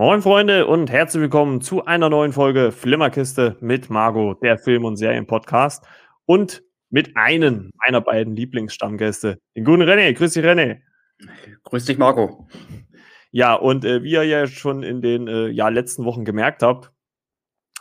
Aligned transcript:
Moin 0.00 0.22
Freunde 0.22 0.66
und 0.66 0.90
herzlich 0.90 1.20
willkommen 1.20 1.60
zu 1.60 1.84
einer 1.84 2.08
neuen 2.08 2.32
Folge 2.32 2.72
Flimmerkiste 2.72 3.58
mit 3.60 3.90
Margot, 3.90 4.42
der 4.42 4.56
Film- 4.56 4.86
und 4.86 4.96
Serien-Podcast 4.96 5.84
und 6.24 6.62
mit 6.88 7.18
einem 7.18 7.70
meiner 7.84 8.00
beiden 8.00 8.34
Lieblingsstammgäste, 8.34 9.36
den 9.54 9.64
guten 9.66 9.82
René. 9.82 10.14
Grüß 10.14 10.32
dich, 10.32 10.42
René. 10.42 10.78
Grüß 11.64 11.84
dich, 11.84 11.98
Marco. 11.98 12.48
Ja, 13.30 13.52
und 13.52 13.84
äh, 13.84 14.02
wie 14.02 14.12
ihr 14.12 14.24
ja 14.24 14.46
schon 14.46 14.82
in 14.82 15.02
den 15.02 15.28
äh, 15.28 15.48
ja, 15.48 15.68
letzten 15.68 16.06
Wochen 16.06 16.24
gemerkt 16.24 16.62
habt, 16.62 16.92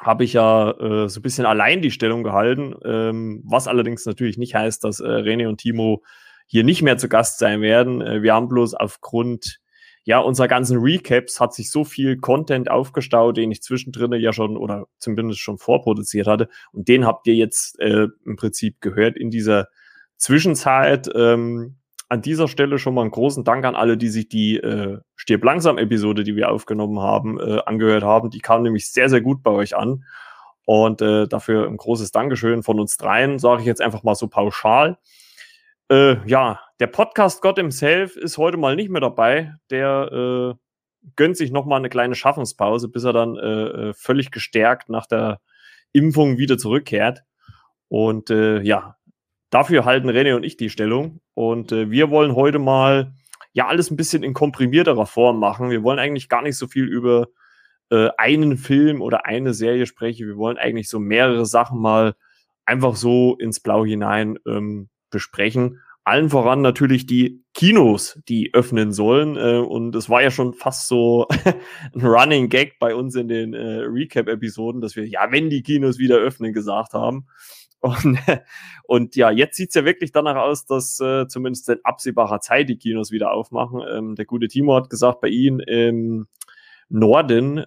habe 0.01 0.25
ich 0.25 0.33
ja 0.33 0.71
äh, 0.71 1.07
so 1.07 1.21
ein 1.21 1.23
bisschen 1.23 1.45
allein 1.45 1.81
die 1.81 1.89
Stellung 1.89 2.25
gehalten, 2.25 2.75
ähm, 2.83 3.43
was 3.45 3.70
allerdings 3.70 4.06
natürlich 4.06 4.37
nicht 4.37 4.56
heißt, 4.56 4.83
dass 4.83 5.00
äh, 5.00 5.07
René 5.07 5.47
und 5.47 5.61
Timo 5.61 6.04
hier 6.47 6.65
nicht 6.65 6.81
mehr 6.81 6.97
zu 6.97 7.07
Gast 7.07 7.39
sein 7.39 7.61
werden. 7.61 8.01
Äh, 8.01 8.23
wir 8.23 8.33
haben 8.33 8.50
bloß 8.50 8.73
aufgrund 8.73 9.61
ja, 10.09 10.18
unserer 10.18 10.47
ganzen 10.47 10.79
Recaps 10.79 11.39
hat 11.39 11.54
sich 11.54 11.69
so 11.69 11.83
viel 11.83 12.17
Content 12.17 12.71
aufgestaut, 12.71 13.37
den 13.37 13.51
ich 13.51 13.61
zwischendrin 13.61 14.11
ja 14.13 14.33
schon 14.33 14.57
oder 14.57 14.87
zumindest 14.97 15.39
schon 15.39 15.59
vorproduziert 15.59 16.25
hatte. 16.25 16.50
Und 16.71 16.87
den 16.87 17.05
habt 17.05 17.27
ihr 17.27 17.36
jetzt 17.36 17.79
äh, 17.79 18.07
im 18.25 18.36
Prinzip 18.36 18.81
gehört 18.81 19.17
in 19.17 19.29
dieser 19.29 19.67
Zwischenzeit. 20.17 21.07
Ähm, 21.14 21.75
an 22.07 22.23
dieser 22.23 22.47
Stelle 22.47 22.79
schon 22.79 22.95
mal 22.95 23.01
einen 23.01 23.11
großen 23.11 23.43
Dank 23.43 23.64
an 23.65 23.75
alle, 23.75 23.97
die 23.97 24.09
sich 24.09 24.27
die 24.27 24.57
äh, 24.57 24.97
Stirb 25.15 25.43
langsam 25.43 25.77
Episode, 25.77 26.23
die 26.23 26.36
wir 26.36 26.50
aufgenommen 26.50 27.00
haben, 27.00 27.39
äh, 27.39 27.59
angehört 27.67 28.01
haben. 28.01 28.31
Die 28.31 28.39
kam 28.39 28.64
nämlich 28.64 28.91
sehr, 28.91 29.09
sehr 29.09 29.21
gut 29.21 29.43
bei 29.43 29.51
euch 29.51 29.75
an. 29.75 30.05
Und 30.65 31.03
äh, 31.03 31.28
dafür 31.28 31.67
ein 31.67 31.78
großes 31.78 32.11
Dankeschön 32.11 32.64
von 32.64 32.80
uns 32.80 32.97
dreien, 32.97 33.38
sage 33.38 33.61
ich 33.61 33.67
jetzt 33.67 33.81
einfach 33.81 34.02
mal 34.02 34.16
so 34.16 34.28
pauschal. 34.28 34.97
Äh, 35.92 36.28
ja, 36.28 36.59
der 36.80 36.88
Podcast 36.88 37.42
Gott 37.42 37.58
himself 37.58 38.16
ist 38.16 38.38
heute 38.38 38.58
mal 38.58 38.76
nicht 38.76 38.90
mehr 38.90 39.02
dabei. 39.02 39.56
Der 39.70 40.12
äh, 40.12 40.56
gönnt 41.16 41.38
sich 41.38 41.52
noch 41.52 41.66
mal 41.66 41.78
eine 41.78 41.90
kleine 41.90 42.16
Schaffenspause, 42.16 42.90
bis 42.90 43.04
er 43.04 43.14
dann 43.14 43.36
äh, 43.38 43.90
äh 43.90 43.94
völlig 43.94 44.31
gestärkt 44.31 44.90
nach 44.90 45.08
der 45.08 45.42
Impfung 45.92 46.38
wieder 46.38 46.58
zurückkehrt. 46.58 47.23
Und 47.88 48.30
äh, 48.30 48.62
ja, 48.62 48.96
Dafür 49.52 49.84
halten 49.84 50.12
René 50.12 50.36
und 50.36 50.44
ich 50.44 50.58
die 50.58 50.70
Stellung. 50.70 51.22
Und 51.34 51.72
äh, 51.72 51.90
wir 51.90 52.12
wollen 52.12 52.36
heute 52.36 52.59
mal 52.59 53.14
ja 53.52 53.68
alles 53.68 53.90
ein 53.90 53.98
bisschen 53.98 54.22
in 54.22 54.36
komprimierterer 54.36 55.08
Form 55.08 55.40
machen. 55.40 55.72
Wir 55.72 55.81
wollen 55.81 55.98
eigentlich 55.98 56.30
gar 56.30 56.44
nicht 56.44 56.56
so 56.56 56.68
viel 56.68 56.86
über 56.88 57.28
einen 58.18 58.58
Film 58.58 59.02
oder 59.02 59.26
eine 59.26 59.56
Serie 59.56 59.88
sprechen. 59.88 60.28
Wir 60.28 60.38
wollen 60.38 60.59
eigentlich 60.59 60.88
so 60.88 61.00
mehrere 61.00 61.48
Sachen 61.48 61.80
mal 61.81 62.14
einfach 62.64 62.96
so 62.96 63.36
ins 63.40 63.62
Blau 63.62 63.84
hinein 63.84 64.38
ähm, 64.46 64.90
besprechen. 65.10 65.80
Allen 66.10 66.30
voran 66.30 66.62
natürlich 66.62 67.06
die 67.06 67.44
Kinos, 67.54 68.20
die 68.28 68.54
öffnen 68.54 68.94
sollen. 68.94 69.38
Äh, 69.38 69.60
und 69.60 69.96
es 69.96 70.10
war 70.10 70.24
ja 70.24 70.32
schon 70.32 70.54
fast 70.54 70.88
so 70.88 71.28
ein 71.94 72.02
Running 72.02 72.50
Gag 72.50 72.80
bei 72.80 72.96
uns 72.96 73.16
in 73.16 73.28
den 73.28 73.54
äh, 73.54 73.82
Recap-Episoden, 73.82 74.82
dass 74.82 74.96
wir, 74.96 75.08
ja, 75.08 75.32
wenn 75.32 75.52
die 75.52 75.62
Kinos 75.62 76.00
wieder 76.00 76.18
öffnen, 76.18 76.52
gesagt 76.52 76.94
haben. 76.94 77.28
Und, 77.82 78.20
und 78.88 79.16
ja, 79.16 79.32
jetzt 79.32 79.56
sieht's 79.56 79.74
ja 79.74 79.86
wirklich 79.86 80.12
danach 80.12 80.36
aus, 80.36 80.66
dass 80.66 81.00
äh, 81.00 81.28
zumindest 81.30 81.70
in 81.70 81.80
absehbarer 81.86 82.42
Zeit 82.42 82.68
die 82.68 82.76
Kinos 82.76 83.10
wieder 83.10 83.32
aufmachen. 83.32 83.82
Ähm, 83.90 84.16
der 84.16 84.26
gute 84.26 84.50
Timo 84.50 84.76
hat 84.76 84.90
gesagt, 84.90 85.22
bei 85.22 85.30
ihm 85.30 85.62
im 85.62 86.28
Norden, 86.90 87.64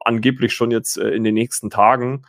angeblich 0.00 0.54
schon 0.54 0.72
jetzt 0.72 0.96
in 0.96 1.22
den 1.22 1.34
nächsten 1.34 1.70
Tagen, 1.70 2.22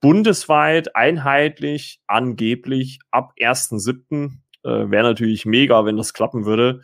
bundesweit 0.00 0.96
einheitlich, 0.96 2.00
angeblich 2.06 3.00
ab 3.10 3.32
1.7. 3.38 4.38
Äh, 4.62 4.90
Wäre 4.90 5.02
natürlich 5.02 5.46
mega, 5.46 5.84
wenn 5.84 5.96
das 5.96 6.14
klappen 6.14 6.44
würde. 6.44 6.82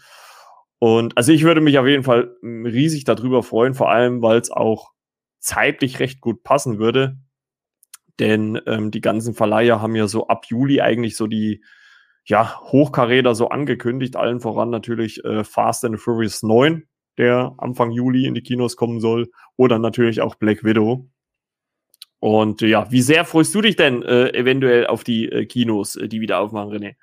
Und 0.78 1.16
also 1.16 1.32
ich 1.32 1.44
würde 1.44 1.60
mich 1.60 1.78
auf 1.78 1.86
jeden 1.86 2.04
Fall 2.04 2.36
riesig 2.42 3.04
darüber 3.04 3.42
freuen, 3.42 3.74
vor 3.74 3.90
allem, 3.90 4.22
weil 4.22 4.38
es 4.38 4.50
auch 4.50 4.92
zeitlich 5.38 6.00
recht 6.00 6.20
gut 6.20 6.42
passen 6.42 6.78
würde. 6.78 7.16
Denn 8.18 8.60
ähm, 8.66 8.90
die 8.90 9.00
ganzen 9.00 9.34
Verleiher 9.34 9.80
haben 9.80 9.94
ja 9.94 10.06
so 10.06 10.28
ab 10.28 10.46
Juli 10.48 10.80
eigentlich 10.80 11.16
so 11.16 11.26
die 11.26 11.62
ja, 12.26 12.60
Hochkaräter 12.60 13.34
so 13.34 13.48
angekündigt, 13.48 14.16
allen 14.16 14.40
voran 14.40 14.70
natürlich 14.70 15.24
äh, 15.24 15.44
Fast 15.44 15.84
and 15.84 16.00
Furious 16.00 16.42
9, 16.42 16.84
der 17.18 17.54
Anfang 17.58 17.92
Juli 17.92 18.26
in 18.26 18.34
die 18.34 18.42
Kinos 18.42 18.76
kommen 18.76 19.00
soll, 19.00 19.30
oder 19.56 19.78
natürlich 19.78 20.20
auch 20.20 20.34
Black 20.34 20.64
Widow. 20.64 21.08
Und 22.26 22.60
äh, 22.60 22.66
ja, 22.66 22.90
wie 22.90 23.02
sehr 23.02 23.24
freust 23.24 23.54
du 23.54 23.60
dich 23.60 23.76
denn 23.76 24.02
äh, 24.02 24.30
eventuell 24.30 24.88
auf 24.88 25.04
die 25.04 25.30
äh, 25.30 25.46
Kinos, 25.46 25.94
äh, 25.94 26.08
die 26.08 26.20
wieder 26.20 26.40
aufmachen, 26.40 26.72
René? 26.72 26.96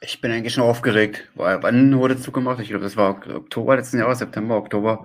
Ich 0.00 0.22
bin 0.22 0.30
eigentlich 0.30 0.54
schon 0.54 0.64
aufgeregt. 0.64 1.28
Weil, 1.34 1.62
wann 1.62 1.98
wurde 1.98 2.16
zugemacht? 2.16 2.58
Ich 2.58 2.70
glaube, 2.70 2.82
das 2.82 2.96
war 2.96 3.20
Oktober 3.34 3.76
letzten 3.76 3.98
Jahres, 3.98 4.20
September, 4.20 4.56
Oktober. 4.56 5.04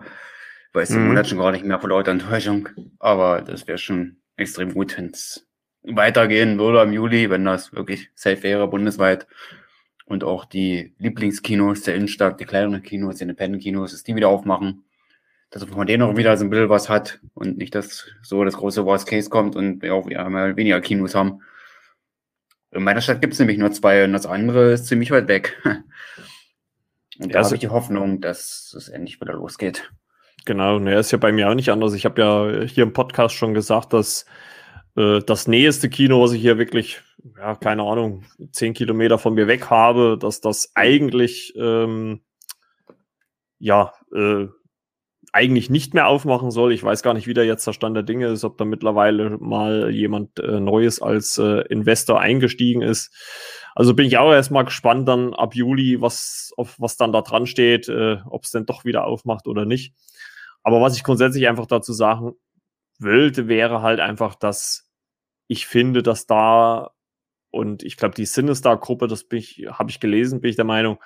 Ich 0.69 0.75
weiß 0.75 0.88
den 0.88 1.01
mhm. 1.01 1.07
Monat 1.07 1.28
schon 1.28 1.39
gar 1.39 1.51
nicht 1.51 1.66
mehr 1.66 1.81
vor 1.81 1.89
lauter 1.89 2.11
Enttäuschung. 2.11 2.69
Aber 3.00 3.41
das 3.41 3.67
wäre 3.67 3.78
schon 3.78 4.16
extrem 4.38 4.73
gut, 4.73 4.97
wenn 4.97 5.07
es 5.07 5.45
weitergehen 5.84 6.57
würde 6.57 6.84
im 6.84 6.94
Juli, 6.94 7.29
wenn 7.29 7.44
das 7.44 7.73
wirklich 7.73 8.09
safe 8.16 8.44
wäre, 8.44 8.69
bundesweit. 8.69 9.28
Und 10.05 10.23
auch 10.23 10.45
die 10.45 10.95
Lieblingskinos 10.97 11.81
der 11.81 11.95
Innenstadt, 11.95 12.39
die 12.39 12.45
kleineren 12.45 12.84
Kinos, 12.84 13.17
die 13.17 13.23
Independent-Kinos, 13.23 13.91
dass 13.91 14.05
die 14.05 14.16
wieder 14.16 14.29
aufmachen. 14.29 14.85
Dass 15.50 15.66
man 15.66 15.74
von 15.74 15.88
denen 15.88 16.03
auch 16.03 16.18
wieder 16.18 16.35
so 16.35 16.44
ein 16.44 16.50
bisschen 16.50 16.69
was 16.69 16.90
hat 16.90 17.19
und 17.34 17.58
nicht, 17.58 17.74
dass 17.74 18.06
so 18.22 18.44
das 18.44 18.58
große 18.58 18.85
Worst 18.85 19.08
Case 19.08 19.30
kommt 19.30 19.56
und 19.56 19.81
wir 19.81 19.94
auch 19.94 20.09
ja, 20.09 20.28
mal 20.30 20.58
weniger 20.58 20.81
Kinos 20.81 21.16
haben. 21.16 21.41
In 22.72 22.84
meiner 22.84 23.02
Stadt 23.02 23.22
gibt 23.22 23.34
es 23.34 23.40
nämlich 23.40 23.58
nur 23.58 23.72
zwei 23.72 24.03
und 24.03 24.13
das 24.13 24.25
andere 24.25 24.74
ist 24.74 24.88
ziemlich 24.88 25.12
weit 25.12 25.28
weg. 25.28 25.58
Und 27.19 27.34
da 27.34 27.44
habe 27.44 27.56
ich 27.56 27.62
die 27.62 27.69
Hoffnung, 27.69 28.22
dass 28.22 28.75
es 28.78 28.90
endlich 28.90 29.19
wieder 29.19 29.34
losgeht. 29.34 29.91
Genau, 30.46 30.80
ne, 30.80 31.00
ist 31.00 31.12
ja 31.12 31.18
bei 31.18 31.31
mir 31.31 31.50
auch 31.50 31.56
nicht 31.56 31.69
anders. 31.69 31.94
Ich 31.94 32.06
habe 32.06 32.22
ja 32.22 32.66
hier 32.66 32.84
im 32.84 32.94
Podcast 32.94 33.35
schon 33.35 33.53
gesagt, 33.53 33.91
dass 33.91 34.25
äh, 34.96 35.19
das 35.19 35.47
nächste 35.47 35.90
Kino, 35.90 36.22
was 36.22 36.31
ich 36.31 36.41
hier 36.41 36.58
wirklich, 36.58 37.02
ja, 37.38 37.56
keine 37.56 37.84
Ahnung, 37.84 38.24
zehn 38.52 38.74
Kilometer 38.74 39.18
von 39.18 39.34
mir 39.34 39.47
weg 39.47 39.69
habe, 39.69 40.18
dass 40.19 40.41
das 40.41 40.72
eigentlich, 40.75 41.53
ähm, 41.58 42.22
ja, 43.59 43.94
äh, 44.16 44.47
eigentlich 45.38 45.70
nicht 45.70 45.94
mehr 45.94 46.08
aufmachen 46.08 46.50
soll. 46.50 46.74
Ich 46.74 46.84
weiß 46.84 47.03
gar 47.03 47.14
nicht, 47.14 47.28
wie 47.28 47.36
da 47.36 47.44
jetzt 47.44 47.68
der 47.68 47.74
Stand 47.74 47.96
der 47.96 48.02
Dinge 48.02 48.25
ist, 48.25 48.44
ob 48.44 48.58
da 48.58 48.66
mittlerweile 48.66 49.38
mal 49.38 49.92
jemand 49.92 50.40
äh, 50.40 50.59
Neues 50.59 51.00
als 51.00 51.38
äh, 51.38 51.62
Investor 51.68 52.20
eingestiegen 52.20 52.81
ist. 52.81 53.14
Also 53.76 53.94
bin 53.94 54.08
ich 54.08 54.18
auch 54.18 54.31
erstmal 54.31 54.66
gespannt 54.66 55.08
dann 55.08 55.36
ab 55.36 55.53
Juli, 55.53 56.02
was, 56.02 56.52
auf 56.58 56.76
was 56.80 56.97
dann 56.97 57.12
da 57.12 57.22
dran 57.22 57.46
steht, 57.46 57.88
äh, 57.88 58.18
ob 58.26 58.46
es 58.46 58.52
denn 58.52 58.66
doch 58.66 58.84
wieder 58.84 59.06
aufmacht 59.06 59.47
oder 59.47 59.66
nicht. 59.66 59.94
Aber 60.64 60.81
was 60.81 60.97
ich 60.97 61.03
grundsätzlich 61.03 61.47
einfach 61.47 61.68
dazu 61.68 61.94
sagen 61.94 62.34
wollte, 62.97 63.47
wäre 63.47 63.84
halt 63.84 64.00
einfach, 64.00 64.34
dass 64.34 64.90
ich 65.46 65.68
finde, 65.68 66.02
dass 66.02 66.26
da, 66.26 66.90
und 67.52 67.84
ich 67.84 67.96
glaube, 67.96 68.16
die 68.16 68.26
Sinister-Gruppe, 68.26 69.08
das 69.08 69.28
habe 69.70 69.90
ich 69.92 70.00
gelesen, 70.00 70.42
bin 70.42 70.50
ich 70.50 70.56
der 70.56 70.66
Meinung, 70.66 70.97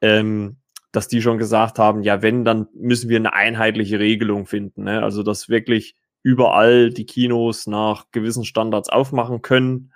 ähm, 0.00 0.60
dass 0.94 1.08
die 1.08 1.22
schon 1.22 1.38
gesagt 1.38 1.78
haben, 1.78 2.02
ja, 2.02 2.22
wenn, 2.22 2.44
dann 2.44 2.68
müssen 2.74 3.08
wir 3.08 3.16
eine 3.16 3.32
einheitliche 3.32 3.98
Regelung 3.98 4.46
finden. 4.46 4.84
Ne? 4.84 5.02
Also, 5.02 5.22
dass 5.22 5.48
wirklich 5.48 5.96
überall 6.22 6.90
die 6.90 7.06
Kinos 7.06 7.66
nach 7.66 8.06
gewissen 8.12 8.44
Standards 8.44 8.88
aufmachen 8.88 9.42
können. 9.42 9.92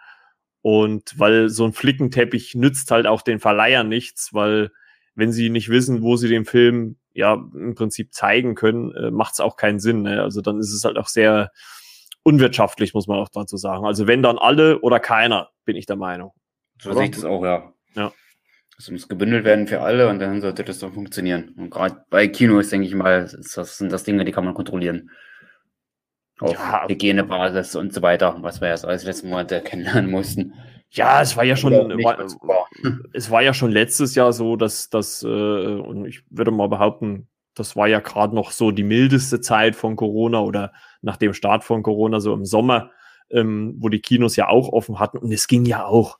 Und 0.61 1.19
weil 1.19 1.49
so 1.49 1.65
ein 1.65 1.73
Flickenteppich 1.73 2.55
nützt 2.55 2.91
halt 2.91 3.07
auch 3.07 3.23
den 3.23 3.39
Verleihern 3.39 3.89
nichts, 3.89 4.35
weil 4.35 4.71
wenn 5.15 5.33
sie 5.33 5.51
nicht 5.51 5.69
wissen, 5.69 6.03
wo 6.03 6.17
sie 6.17 6.29
den 6.29 6.45
Film 6.45 6.97
ja 7.13 7.35
im 7.35 7.75
Prinzip 7.75 8.13
zeigen 8.13 8.55
können, 8.55 8.93
äh, 8.93 9.11
macht 9.11 9.35
es 9.35 9.41
auch 9.41 9.57
keinen 9.57 9.81
Sinn. 9.81 10.03
Ne? 10.03 10.23
Also 10.23 10.43
dann 10.43 10.59
ist 10.59 10.73
es 10.73 10.85
halt 10.85 10.99
auch 10.99 11.09
sehr, 11.09 11.51
unwirtschaftlich, 12.29 12.93
muss 12.93 13.07
man 13.07 13.19
auch 13.19 13.31
dazu 13.31 13.57
sagen. 13.57 13.87
Also 13.87 14.07
wenn 14.07 14.23
dann 14.23 14.37
alle 14.37 14.81
oder 14.81 15.01
keiner, 15.01 15.51
bin 15.65 15.77
ich 15.77 15.87
der 15.87 15.97
Meinung. 15.97 16.33
So 16.81 16.93
sehe 16.93 17.05
ich 17.05 17.11
das 17.13 17.25
auch, 17.25 17.43
ja. 17.43 17.73
Ja. 17.95 18.13
Es 18.79 18.91
muss 18.91 19.09
gebündelt 19.09 19.45
werden 19.45 19.67
für 19.67 19.81
alle 19.81 20.09
und 20.09 20.21
dann 20.21 20.41
sollte 20.41 20.63
das 20.63 20.79
doch 20.79 20.93
funktionieren. 20.93 21.53
Und 21.57 21.71
gerade 21.71 22.05
bei 22.11 22.29
Kinos, 22.29 22.69
denke 22.69 22.87
ich 22.87 22.95
mal, 22.95 23.23
das, 23.23 23.79
sind 23.79 23.91
das 23.91 24.05
Dinge, 24.05 24.25
die 24.25 24.31
kann 24.31 24.45
man 24.45 24.55
kontrollieren. 24.55 25.11
Auf 26.39 26.53
ja, 26.53 26.87
Hygienebasis 26.89 27.75
und 27.75 27.93
so 27.93 28.03
weiter, 28.03 28.37
was 28.41 28.61
wir 28.61 28.69
ja 28.69 28.77
alles 28.85 29.03
letzten 29.03 29.31
Monate 29.31 29.61
kennenlernen 29.61 30.09
mussten. 30.09 30.55
Ja, 30.91 31.21
es 31.21 31.37
war 31.37 31.43
ja 31.43 31.57
schon, 31.57 31.73
war, 31.73 32.29
es 33.13 33.31
war 33.31 33.43
ja 33.43 33.53
schon 33.53 33.73
letztes 33.73 34.15
Jahr 34.15 34.33
so, 34.33 34.55
dass 34.55 34.89
das, 34.89 35.25
äh, 35.25 35.27
und 35.27 36.07
ich 36.07 36.23
würde 36.31 36.53
mal 36.53 36.69
behaupten, 36.69 37.27
das 37.55 37.75
war 37.75 37.89
ja 37.89 37.99
gerade 37.99 38.35
noch 38.35 38.53
so 38.53 38.71
die 38.71 38.85
mildeste 38.85 39.41
Zeit 39.41 39.75
von 39.75 39.97
Corona 39.97 40.41
oder 40.41 40.73
nach 41.03 41.17
dem 41.17 41.35
Start 41.35 41.65
von 41.65 41.83
Corona, 41.83 42.21
so 42.21 42.33
im 42.33 42.45
Sommer, 42.45 42.93
ähm, 43.31 43.75
wo 43.79 43.89
die 43.89 44.01
Kinos 44.01 44.37
ja 44.37 44.49
auch 44.49 44.69
offen 44.69 45.01
hatten. 45.01 45.19
Und 45.19 45.33
es 45.33 45.49
ging 45.49 45.65
ja 45.65 45.85
auch. 45.85 46.19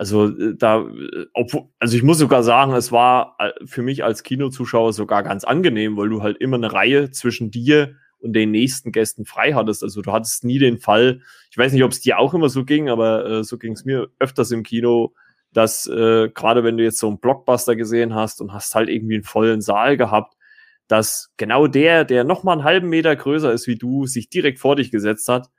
Also 0.00 0.28
äh, 0.28 0.54
da, 0.56 0.80
äh, 0.80 1.26
obwohl, 1.34 1.68
also 1.78 1.94
ich 1.94 2.02
muss 2.02 2.16
sogar 2.16 2.42
sagen, 2.42 2.72
es 2.72 2.90
war 2.90 3.36
äh, 3.38 3.50
für 3.66 3.82
mich 3.82 4.02
als 4.02 4.22
Kinozuschauer 4.22 4.94
sogar 4.94 5.22
ganz 5.22 5.44
angenehm, 5.44 5.98
weil 5.98 6.08
du 6.08 6.22
halt 6.22 6.38
immer 6.38 6.56
eine 6.56 6.72
Reihe 6.72 7.10
zwischen 7.10 7.50
dir 7.50 7.96
und 8.18 8.32
den 8.32 8.50
nächsten 8.50 8.92
Gästen 8.92 9.26
frei 9.26 9.52
hattest. 9.52 9.82
Also 9.82 10.00
du 10.00 10.10
hattest 10.10 10.42
nie 10.42 10.58
den 10.58 10.78
Fall, 10.78 11.20
ich 11.50 11.58
weiß 11.58 11.74
nicht, 11.74 11.84
ob 11.84 11.92
es 11.92 12.00
dir 12.00 12.18
auch 12.18 12.32
immer 12.32 12.48
so 12.48 12.64
ging, 12.64 12.88
aber 12.88 13.26
äh, 13.26 13.44
so 13.44 13.58
ging 13.58 13.74
es 13.74 13.84
mir 13.84 14.08
öfters 14.18 14.50
im 14.52 14.62
Kino, 14.62 15.12
dass 15.52 15.86
äh, 15.86 16.30
gerade 16.30 16.64
wenn 16.64 16.78
du 16.78 16.82
jetzt 16.84 16.98
so 16.98 17.08
einen 17.08 17.20
Blockbuster 17.20 17.76
gesehen 17.76 18.14
hast 18.14 18.40
und 18.40 18.54
hast 18.54 18.74
halt 18.74 18.88
irgendwie 18.88 19.16
einen 19.16 19.24
vollen 19.24 19.60
Saal 19.60 19.98
gehabt, 19.98 20.32
dass 20.88 21.30
genau 21.36 21.66
der, 21.66 22.06
der 22.06 22.24
noch 22.24 22.42
mal 22.42 22.52
einen 22.52 22.64
halben 22.64 22.88
Meter 22.88 23.14
größer 23.14 23.52
ist 23.52 23.66
wie 23.66 23.76
du, 23.76 24.06
sich 24.06 24.30
direkt 24.30 24.60
vor 24.60 24.76
dich 24.76 24.90
gesetzt 24.90 25.28
hat 25.28 25.50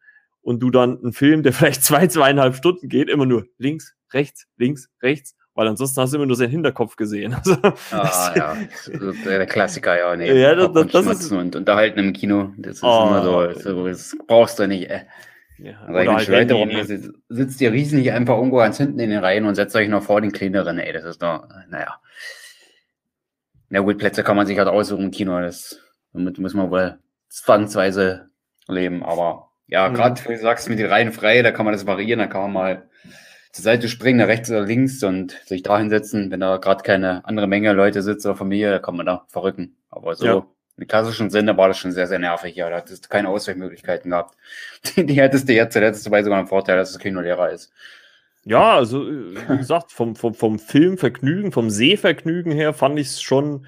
und 0.42 0.60
du 0.60 0.72
dann 0.72 1.00
einen 1.02 1.14
Film, 1.14 1.44
der 1.44 1.54
vielleicht 1.54 1.84
zwei, 1.84 2.08
zweieinhalb 2.08 2.56
Stunden 2.56 2.90
geht, 2.90 3.10
immer 3.10 3.26
nur 3.26 3.46
links, 3.58 3.94
rechts, 4.14 4.48
links, 4.58 4.90
rechts, 5.02 5.36
weil 5.54 5.68
ansonsten 5.68 6.02
hast 6.02 6.14
du 6.14 6.18
immer 6.18 6.26
nur 6.26 6.36
seinen 6.36 6.52
Hinterkopf 6.52 6.96
gesehen. 6.96 7.36
Also, 7.46 7.58
ah, 7.92 8.34
ja, 8.36 8.58
der 9.26 9.46
Klassiker, 9.46 9.98
ja. 9.98 10.16
Nee, 10.16 10.40
ja, 10.40 10.56
das, 10.56 10.72
das, 10.72 11.06
das 11.06 11.22
ist, 11.22 11.32
und 11.32 11.56
unterhalten 11.56 12.00
im 12.00 12.14
Kino, 12.14 12.54
das 12.58 12.78
ist 12.78 12.84
oh, 12.84 13.08
immer 13.08 13.24
so, 13.24 13.60
so, 13.60 13.88
das 13.88 14.16
brauchst 14.28 14.60
du 14.60 14.68
nicht, 14.68 14.90
ey. 14.90 15.02
Ja, 15.58 15.80
also 15.82 16.24
ich 16.24 16.30
halt 16.30 16.50
darum, 16.50 16.72
sitzt 17.30 17.62
ihr 17.62 17.72
riesig 17.72 18.12
einfach 18.12 18.36
irgendwo 18.36 18.58
ganz 18.58 18.78
hinten 18.78 19.00
in 19.00 19.12
den 19.12 19.20
Reihen 19.20 19.46
und 19.46 19.54
setzt 19.54 19.76
euch 19.76 19.90
noch 19.90 20.02
vor 20.02 20.20
den 20.20 20.32
kleineren, 20.32 20.80
ey, 20.80 20.92
das 20.92 21.04
ist 21.04 21.22
doch, 21.22 21.48
naja. 21.70 22.00
Na 23.70 23.82
gut, 23.82 24.00
Plätze 24.00 24.24
kann 24.24 24.36
man 24.36 24.48
sich 24.48 24.58
halt 24.58 24.68
aussuchen 24.68 25.06
im 25.06 25.12
Kino, 25.12 25.40
das, 25.40 25.80
damit 26.14 26.40
muss 26.40 26.56
man 26.56 26.72
wohl 26.72 26.98
zwangsweise 27.30 28.32
leben, 28.68 29.04
aber 29.04 29.50
ja, 29.71 29.88
mhm. 29.88 29.94
gerade, 29.95 30.21
wie 30.25 30.33
du 30.33 30.39
sagst, 30.39 30.69
mit 30.69 30.79
den 30.79 30.88
Reihen 30.88 31.13
frei, 31.13 31.41
da 31.41 31.51
kann 31.51 31.65
man 31.65 31.73
das 31.73 31.88
variieren, 31.88 32.19
da 32.19 32.27
kann 32.27 32.41
man 32.41 32.51
mal 32.51 32.89
zur 33.53 33.63
Seite 33.63 33.88
springen, 33.88 34.19
nach 34.19 34.27
rechts 34.27 34.51
oder 34.51 34.62
links 34.62 35.01
und 35.01 35.31
sich 35.45 35.63
da 35.63 35.77
hinsetzen. 35.77 36.29
Wenn 36.29 36.41
da 36.41 36.57
gerade 36.57 36.83
keine 36.83 37.25
andere 37.25 37.47
Menge 37.47 37.71
Leute 37.71 38.01
sitzt 38.01 38.25
oder 38.25 38.35
Familie, 38.35 38.69
da 38.69 38.79
kann 38.79 38.97
man 38.97 39.06
da 39.06 39.25
verrücken. 39.29 39.77
Aber 39.89 40.15
so 40.15 40.25
ja. 40.25 40.45
im 40.77 40.88
klassischen 40.88 41.29
Sinne 41.29 41.56
war 41.56 41.69
das 41.69 41.77
schon 41.77 41.94
sehr, 41.94 42.07
sehr 42.07 42.19
nervig. 42.19 42.56
Ja, 42.56 42.69
da 42.69 42.77
hattest 42.77 43.06
du 43.06 43.09
keine 43.09 43.29
Ausweichmöglichkeiten 43.29 44.12
gehabt. 44.12 44.35
Die, 44.85 45.06
die 45.06 45.21
hättest 45.21 45.47
du 45.47 45.53
jetzt 45.53 45.73
zuletzt 45.73 46.06
dabei 46.06 46.21
sogar 46.21 46.39
einen 46.39 46.47
Vorteil, 46.47 46.75
dass 46.75 46.91
es 46.91 47.00
Kino 47.00 47.21
leerer 47.21 47.50
ist. 47.51 47.71
Ja, 48.44 48.75
also 48.75 49.07
äh, 49.07 49.35
wie 49.50 49.57
gesagt, 49.57 49.94
vom, 49.94 50.18
vom, 50.18 50.33
vom 50.33 50.59
Filmvergnügen, 50.59 51.53
vom 51.53 51.69
Sehvergnügen 51.69 52.51
her 52.51 52.73
fand 52.73 53.00
ich 53.00 53.07
es 53.07 53.21
schon, 53.21 53.68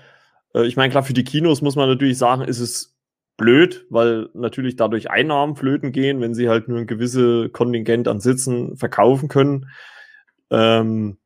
äh, 0.54 0.66
ich 0.66 0.76
meine, 0.76 0.92
klar, 0.92 1.04
für 1.04 1.14
die 1.14 1.24
Kinos 1.24 1.62
muss 1.62 1.78
man 1.78 1.88
natürlich 1.88 2.18
sagen, 2.18 2.44
ist 2.44 2.60
es 2.60 2.93
blöd, 3.38 3.86
weil 3.90 4.30
natürlich 4.34 4.76
dadurch 4.76 5.10
Einnahmen 5.10 5.56
flöten 5.56 5.92
gehen, 5.92 6.22
wenn 6.22 6.34
sie 6.34 6.50
halt 6.50 6.68
nur 6.68 6.80
ein 6.80 6.88
gewisse 6.88 7.50
Kontingent 7.50 8.08
an 8.08 8.20
Sitzen 8.20 8.78
verkaufen 8.78 9.28
können. 9.28 9.70
Ähm, 10.52 11.18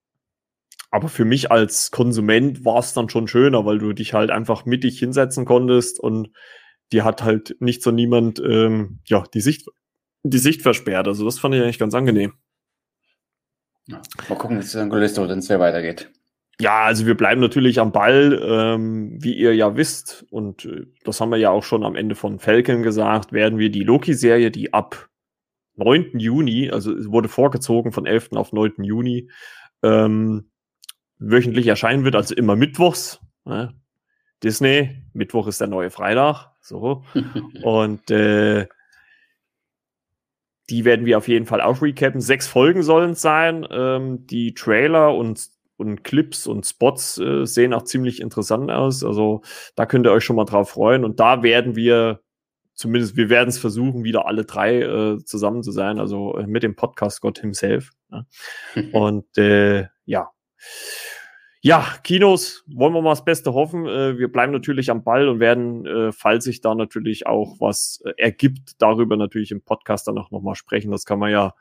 aber 0.90 1.10
für 1.10 1.26
mich 1.26 1.52
als 1.52 1.92
Konsument 1.92 2.64
war 2.64 2.80
es 2.80 2.94
dann 2.94 3.10
schon 3.10 3.28
schöner, 3.28 3.66
weil 3.66 3.78
du 3.78 3.94
dich 3.94 4.14
halt 4.14 4.32
einfach 4.32 4.66
mittig 4.66 5.00
hinsetzen 5.00 5.46
konntest 5.46 6.00
und 6.00 6.32
die 6.94 7.02
hat 7.02 7.24
halt 7.24 7.58
nicht 7.60 7.84
so 7.84 7.92
niemand 7.92 8.40
ähm, 8.40 9.00
ja 9.06 9.24
die 9.34 9.42
Sicht 9.42 9.68
die 10.24 10.38
Sicht 10.38 10.62
versperrt. 10.62 11.08
Also 11.08 11.26
das 11.26 11.40
fand 11.40 11.56
ich 11.56 11.62
eigentlich 11.62 11.80
ganz 11.80 11.94
angenehm. 11.94 12.34
Ja, 13.88 14.02
mal 14.30 14.38
gucken, 14.38 14.58
wie 14.58 14.62
es 14.62 14.72
dann 14.74 14.92
wenn 14.92 15.40
es 15.40 15.50
weitergeht. 15.50 16.12
Ja, 16.60 16.86
also 16.86 17.06
wir 17.06 17.16
bleiben 17.16 17.40
natürlich 17.40 17.80
am 17.80 17.92
Ball, 17.92 18.42
ähm, 18.44 19.24
wie 19.24 19.34
ihr 19.34 19.54
ja 19.54 19.76
wisst, 19.76 20.26
und 20.32 20.66
äh, 20.66 20.88
das 21.04 21.22
haben 21.22 21.30
wir 21.30 21.38
ja 21.38 21.52
auch 21.52 21.64
schon 21.64 21.84
am 21.84 21.96
Ende 21.96 22.16
von 22.16 22.40
Falcon 22.40 22.82
gesagt, 22.82 23.32
werden 23.32 23.60
wir 23.60 23.70
die 23.70 23.84
Loki-Serie, 23.84 24.50
die 24.50 24.74
ab 24.74 25.08
9. 25.76 26.18
Juni, 26.20 26.72
also 26.72 26.94
es 26.94 27.12
wurde 27.12 27.30
vorgezogen 27.30 27.92
von 27.92 28.08
11. 28.08 28.30
auf 28.34 28.54
9. 28.54 28.84
Juni, 28.84 29.30
ähm, 29.84 30.50
wöchentlich 31.20 31.68
erscheinen 31.68 32.04
wird, 32.04 32.16
also 32.16 32.34
immer 32.34 32.56
mittwochs. 32.56 33.20
Ne? 33.46 33.76
Disney, 34.44 35.04
Mittwoch 35.14 35.48
ist 35.48 35.62
der 35.62 35.68
neue 35.68 35.92
Freitag, 35.92 36.52
so. 36.62 37.04
und 37.64 38.10
äh, 38.10 38.68
die 40.70 40.86
werden 40.86 41.06
wir 41.06 41.18
auf 41.20 41.28
jeden 41.28 41.46
Fall 41.46 41.62
auch 41.62 41.82
recappen. 41.82 42.20
Sechs 42.20 42.48
Folgen 42.48 42.84
sollen 42.84 43.12
es 43.12 43.22
sein. 43.22 43.66
Ähm, 43.70 44.26
die 44.28 44.54
Trailer 44.54 45.16
und 45.16 45.50
und 45.78 46.04
Clips 46.04 46.48
und 46.48 46.66
Spots 46.66 47.18
äh, 47.20 47.46
sehen 47.46 47.74
auch 47.74 47.84
ziemlich 47.84 48.20
interessant 48.20 48.72
aus. 48.72 49.04
Also 49.04 49.42
da 49.76 49.86
könnt 49.86 50.06
ihr 50.06 50.12
euch 50.12 50.24
schon 50.24 50.36
mal 50.36 50.46
drauf 50.46 50.72
freuen. 50.72 51.06
Und 51.06 51.20
da 51.20 51.44
werden 51.44 51.76
wir, 51.76 52.22
zumindest 52.74 53.16
wir 53.16 53.30
werden 53.30 53.50
es 53.50 53.60
versuchen, 53.60 54.04
wieder 54.04 54.26
alle 54.26 54.46
drei 54.46 54.82
äh, 54.82 55.18
zusammen 55.24 55.64
zu 55.64 55.72
sein, 55.72 56.00
also 56.00 56.38
äh, 56.38 56.48
mit 56.48 56.64
dem 56.64 56.76
Podcast 56.76 57.22
Gott 57.22 57.40
himself. 57.40 57.92
Ja. 58.12 58.26
und 58.92 59.38
äh, 59.38 59.86
ja. 60.06 60.32
Ja, 61.62 61.86
Kinos, 62.04 62.64
wollen 62.68 62.94
wir 62.94 63.02
mal 63.02 63.12
das 63.12 63.26
Beste 63.26 63.54
hoffen. 63.54 63.88
Äh, 63.88 64.18
wir 64.18 64.32
bleiben 64.32 64.54
natürlich 64.54 64.90
am 64.90 65.04
Ball 65.04 65.28
und 65.28 65.40
werden, 65.40 65.86
äh, 65.86 66.12
falls 66.12 66.46
sich 66.46 66.62
da 66.62 66.76
natürlich 66.76 67.28
auch 67.28 67.60
was 67.60 68.02
äh, 68.06 68.14
ergibt, 68.18 68.76
darüber 68.80 69.18
natürlich 69.18 69.52
im 69.52 69.62
Podcast 69.62 70.08
dann 70.08 70.18
auch 70.18 70.32
nochmal 70.32 70.56
sprechen. 70.56 70.92
Das 70.92 71.06
kann 71.06 71.20
man 71.20 71.32
ja 71.32 71.54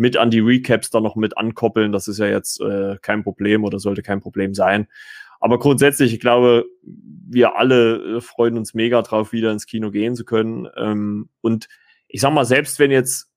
mit 0.00 0.16
an 0.16 0.30
die 0.30 0.40
Recaps 0.40 0.88
dann 0.88 1.02
noch 1.02 1.14
mit 1.14 1.36
ankoppeln. 1.36 1.92
Das 1.92 2.08
ist 2.08 2.16
ja 2.18 2.26
jetzt 2.26 2.58
äh, 2.62 2.96
kein 3.02 3.22
Problem 3.22 3.64
oder 3.64 3.78
sollte 3.78 4.00
kein 4.00 4.20
Problem 4.20 4.54
sein. 4.54 4.88
Aber 5.40 5.58
grundsätzlich, 5.58 6.14
ich 6.14 6.20
glaube, 6.20 6.64
wir 6.82 7.56
alle 7.56 8.16
äh, 8.16 8.20
freuen 8.22 8.56
uns 8.56 8.72
mega 8.72 9.02
drauf, 9.02 9.32
wieder 9.32 9.52
ins 9.52 9.66
Kino 9.66 9.90
gehen 9.90 10.16
zu 10.16 10.24
können. 10.24 10.66
Ähm, 10.74 11.28
und 11.42 11.68
ich 12.08 12.22
sag 12.22 12.32
mal, 12.32 12.46
selbst 12.46 12.78
wenn 12.78 12.90
jetzt 12.90 13.30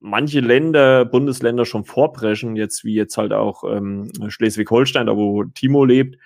manche 0.00 0.40
Länder, 0.40 1.06
Bundesländer 1.06 1.64
schon 1.64 1.86
vorbrechen, 1.86 2.56
jetzt 2.56 2.84
wie 2.84 2.94
jetzt 2.94 3.16
halt 3.16 3.32
auch 3.32 3.64
ähm, 3.64 4.12
Schleswig-Holstein, 4.28 5.06
da 5.06 5.16
wo 5.16 5.44
Timo 5.44 5.86
lebt, 5.86 6.18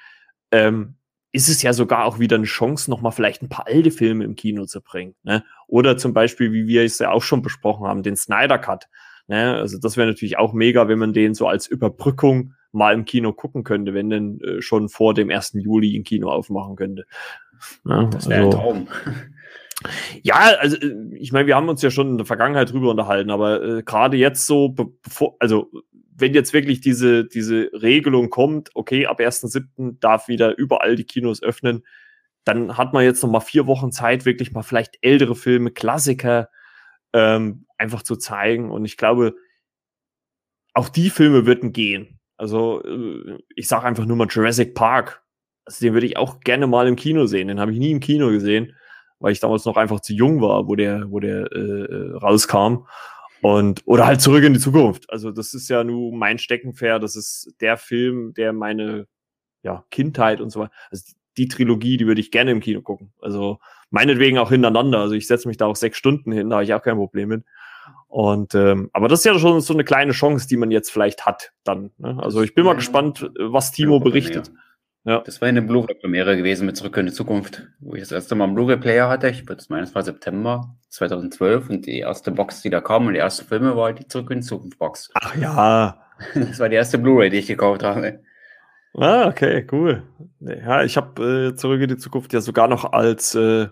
ähm, 0.50 0.96
ist 1.30 1.48
es 1.48 1.62
ja 1.62 1.72
sogar 1.72 2.06
auch 2.06 2.18
wieder 2.18 2.34
eine 2.34 2.46
Chance, 2.46 2.90
nochmal 2.90 3.12
vielleicht 3.12 3.40
ein 3.42 3.48
paar 3.48 3.68
alte 3.68 3.92
Filme 3.92 4.24
im 4.24 4.34
Kino 4.34 4.64
zu 4.64 4.80
bringen. 4.80 5.14
Ne? 5.22 5.44
Oder 5.68 5.96
zum 5.96 6.12
Beispiel, 6.12 6.52
wie 6.52 6.66
wir 6.66 6.82
es 6.82 6.98
ja 6.98 7.12
auch 7.12 7.22
schon 7.22 7.42
besprochen 7.42 7.86
haben, 7.86 8.02
den 8.02 8.16
Snyder 8.16 8.58
Cut. 8.58 8.88
Ne? 9.28 9.54
Also 9.56 9.78
das 9.78 9.96
wäre 9.96 10.08
natürlich 10.08 10.38
auch 10.38 10.52
mega, 10.52 10.88
wenn 10.88 10.98
man 10.98 11.12
den 11.12 11.34
so 11.34 11.46
als 11.46 11.66
Überbrückung 11.66 12.54
mal 12.72 12.94
im 12.94 13.04
Kino 13.04 13.32
gucken 13.32 13.64
könnte, 13.64 13.94
wenn 13.94 14.10
denn 14.10 14.40
äh, 14.40 14.62
schon 14.62 14.88
vor 14.88 15.14
dem 15.14 15.30
1. 15.30 15.54
Juli 15.54 15.96
im 15.96 16.04
Kino 16.04 16.30
aufmachen 16.30 16.76
könnte. 16.76 17.06
Ne? 17.84 18.08
Das 18.12 18.28
wäre 18.28 18.44
also, 18.46 18.58
ein 18.58 18.62
Traum. 18.62 18.88
Ja, 20.22 20.54
also 20.58 20.76
äh, 20.76 20.94
ich 21.14 21.32
meine, 21.32 21.46
wir 21.46 21.56
haben 21.56 21.68
uns 21.68 21.82
ja 21.82 21.90
schon 21.90 22.10
in 22.10 22.16
der 22.18 22.26
Vergangenheit 22.26 22.72
drüber 22.72 22.90
unterhalten, 22.90 23.30
aber 23.30 23.62
äh, 23.62 23.82
gerade 23.82 24.16
jetzt 24.16 24.46
so, 24.46 24.70
bevor, 24.70 25.36
also 25.38 25.70
wenn 26.18 26.34
jetzt 26.34 26.52
wirklich 26.52 26.80
diese, 26.80 27.24
diese 27.24 27.70
Regelung 27.74 28.30
kommt, 28.30 28.70
okay, 28.74 29.06
ab 29.06 29.20
1.7. 29.20 29.98
darf 30.00 30.28
wieder 30.28 30.56
überall 30.56 30.96
die 30.96 31.04
Kinos 31.04 31.42
öffnen, 31.42 31.84
dann 32.44 32.76
hat 32.78 32.92
man 32.92 33.04
jetzt 33.04 33.22
noch 33.22 33.30
mal 33.30 33.40
vier 33.40 33.66
Wochen 33.66 33.92
Zeit, 33.92 34.24
wirklich 34.24 34.52
mal 34.52 34.62
vielleicht 34.62 34.98
ältere 35.02 35.34
Filme, 35.34 35.72
Klassiker 35.72 36.48
ähm, 37.12 37.66
einfach 37.78 38.02
zu 38.02 38.16
zeigen. 38.16 38.70
Und 38.70 38.84
ich 38.84 38.96
glaube, 38.96 39.34
auch 40.74 40.88
die 40.88 41.10
Filme 41.10 41.46
würden 41.46 41.72
gehen. 41.72 42.20
Also 42.36 42.82
äh, 42.84 43.38
ich 43.54 43.68
sage 43.68 43.86
einfach 43.86 44.04
nur 44.04 44.16
mal 44.16 44.28
Jurassic 44.28 44.74
Park. 44.74 45.22
Also 45.64 45.84
den 45.84 45.94
würde 45.94 46.06
ich 46.06 46.16
auch 46.16 46.40
gerne 46.40 46.66
mal 46.66 46.86
im 46.86 46.96
Kino 46.96 47.26
sehen. 47.26 47.48
Den 47.48 47.60
habe 47.60 47.72
ich 47.72 47.78
nie 47.78 47.90
im 47.90 48.00
Kino 48.00 48.28
gesehen, 48.28 48.74
weil 49.18 49.32
ich 49.32 49.40
damals 49.40 49.64
noch 49.64 49.76
einfach 49.76 50.00
zu 50.00 50.12
jung 50.12 50.40
war, 50.40 50.68
wo 50.68 50.76
der, 50.76 51.10
wo 51.10 51.20
der 51.20 51.50
äh, 51.52 51.58
äh 51.58 52.16
rauskam. 52.16 52.86
Und, 53.42 53.82
oder 53.86 54.06
halt 54.06 54.20
zurück 54.20 54.44
in 54.44 54.54
die 54.54 54.60
Zukunft. 54.60 55.10
Also, 55.10 55.30
das 55.30 55.54
ist 55.54 55.68
ja 55.68 55.84
nur 55.84 56.12
mein 56.12 56.38
Steckenpferd. 56.38 57.02
Das 57.02 57.16
ist 57.16 57.54
der 57.60 57.76
Film, 57.76 58.32
der 58.34 58.52
meine 58.52 59.06
ja, 59.62 59.84
Kindheit 59.90 60.40
und 60.40 60.50
so 60.50 60.60
weiter. 60.60 60.72
Also 60.90 61.12
die 61.36 61.48
Trilogie, 61.48 61.96
die 61.96 62.06
würde 62.06 62.20
ich 62.20 62.30
gerne 62.30 62.52
im 62.52 62.60
Kino 62.60 62.82
gucken. 62.82 63.12
Also 63.20 63.58
meinetwegen 63.90 64.38
auch 64.38 64.50
hintereinander. 64.50 64.98
Also 64.98 65.14
ich 65.14 65.26
setze 65.26 65.48
mich 65.48 65.56
da 65.56 65.66
auch 65.66 65.76
sechs 65.76 65.98
Stunden 65.98 66.32
hin, 66.32 66.50
da 66.50 66.56
habe 66.56 66.64
ich 66.64 66.74
auch 66.74 66.82
kein 66.82 66.96
Problem 66.96 67.28
mit. 67.28 67.44
Und 68.08 68.54
ähm, 68.54 68.90
aber 68.92 69.08
das 69.08 69.20
ist 69.20 69.24
ja 69.26 69.38
schon 69.38 69.60
so 69.60 69.74
eine 69.74 69.84
kleine 69.84 70.12
Chance, 70.12 70.48
die 70.48 70.56
man 70.56 70.70
jetzt 70.70 70.90
vielleicht 70.90 71.26
hat 71.26 71.52
dann. 71.64 71.90
Ne? 71.98 72.16
Also 72.20 72.42
ich 72.42 72.54
bin 72.54 72.64
mal 72.64 72.74
gespannt, 72.74 73.30
was 73.38 73.72
Timo 73.72 74.00
berichtet. 74.00 74.50
Ja. 75.04 75.20
Das 75.20 75.40
war 75.40 75.46
eine 75.46 75.62
Blu-ray-Premiere 75.62 76.36
gewesen 76.36 76.66
mit 76.66 76.76
Zurück 76.76 76.96
in 76.96 77.06
die 77.06 77.12
Zukunft, 77.12 77.68
wo 77.78 77.94
ich 77.94 78.00
das 78.00 78.10
erste 78.10 78.34
Mal 78.34 78.44
einen 78.44 78.54
Blu-ray-Player 78.54 79.08
hatte. 79.08 79.28
Ich 79.28 79.48
würde 79.48 79.62
meines 79.68 79.94
war 79.94 80.02
September 80.02 80.76
2012 80.88 81.70
und 81.70 81.86
die 81.86 82.00
erste 82.00 82.32
Box, 82.32 82.62
die 82.62 82.70
da 82.70 82.80
kam 82.80 83.06
und 83.06 83.12
die 83.12 83.20
ersten 83.20 83.46
Filme 83.46 83.76
war 83.76 83.92
die 83.92 84.08
Zurück 84.08 84.32
in 84.32 84.40
die 84.40 84.46
Zukunft-Box. 84.46 85.10
Ach 85.14 85.36
ja. 85.36 86.02
Das 86.34 86.58
war 86.58 86.68
die 86.68 86.76
erste 86.76 86.98
Blu-ray, 86.98 87.30
die 87.30 87.36
ich 87.36 87.46
gekauft 87.46 87.82
habe. 87.82 88.20
Ah, 88.94 89.28
okay, 89.28 89.66
cool. 89.70 90.02
Ja, 90.40 90.82
ich 90.82 90.96
habe 90.96 91.52
äh, 91.52 91.54
Zurück 91.54 91.82
in 91.82 91.88
die 91.88 91.98
Zukunft 91.98 92.32
ja 92.32 92.40
sogar 92.40 92.66
noch 92.66 92.92
als 92.92 93.34
äh, 93.34 93.68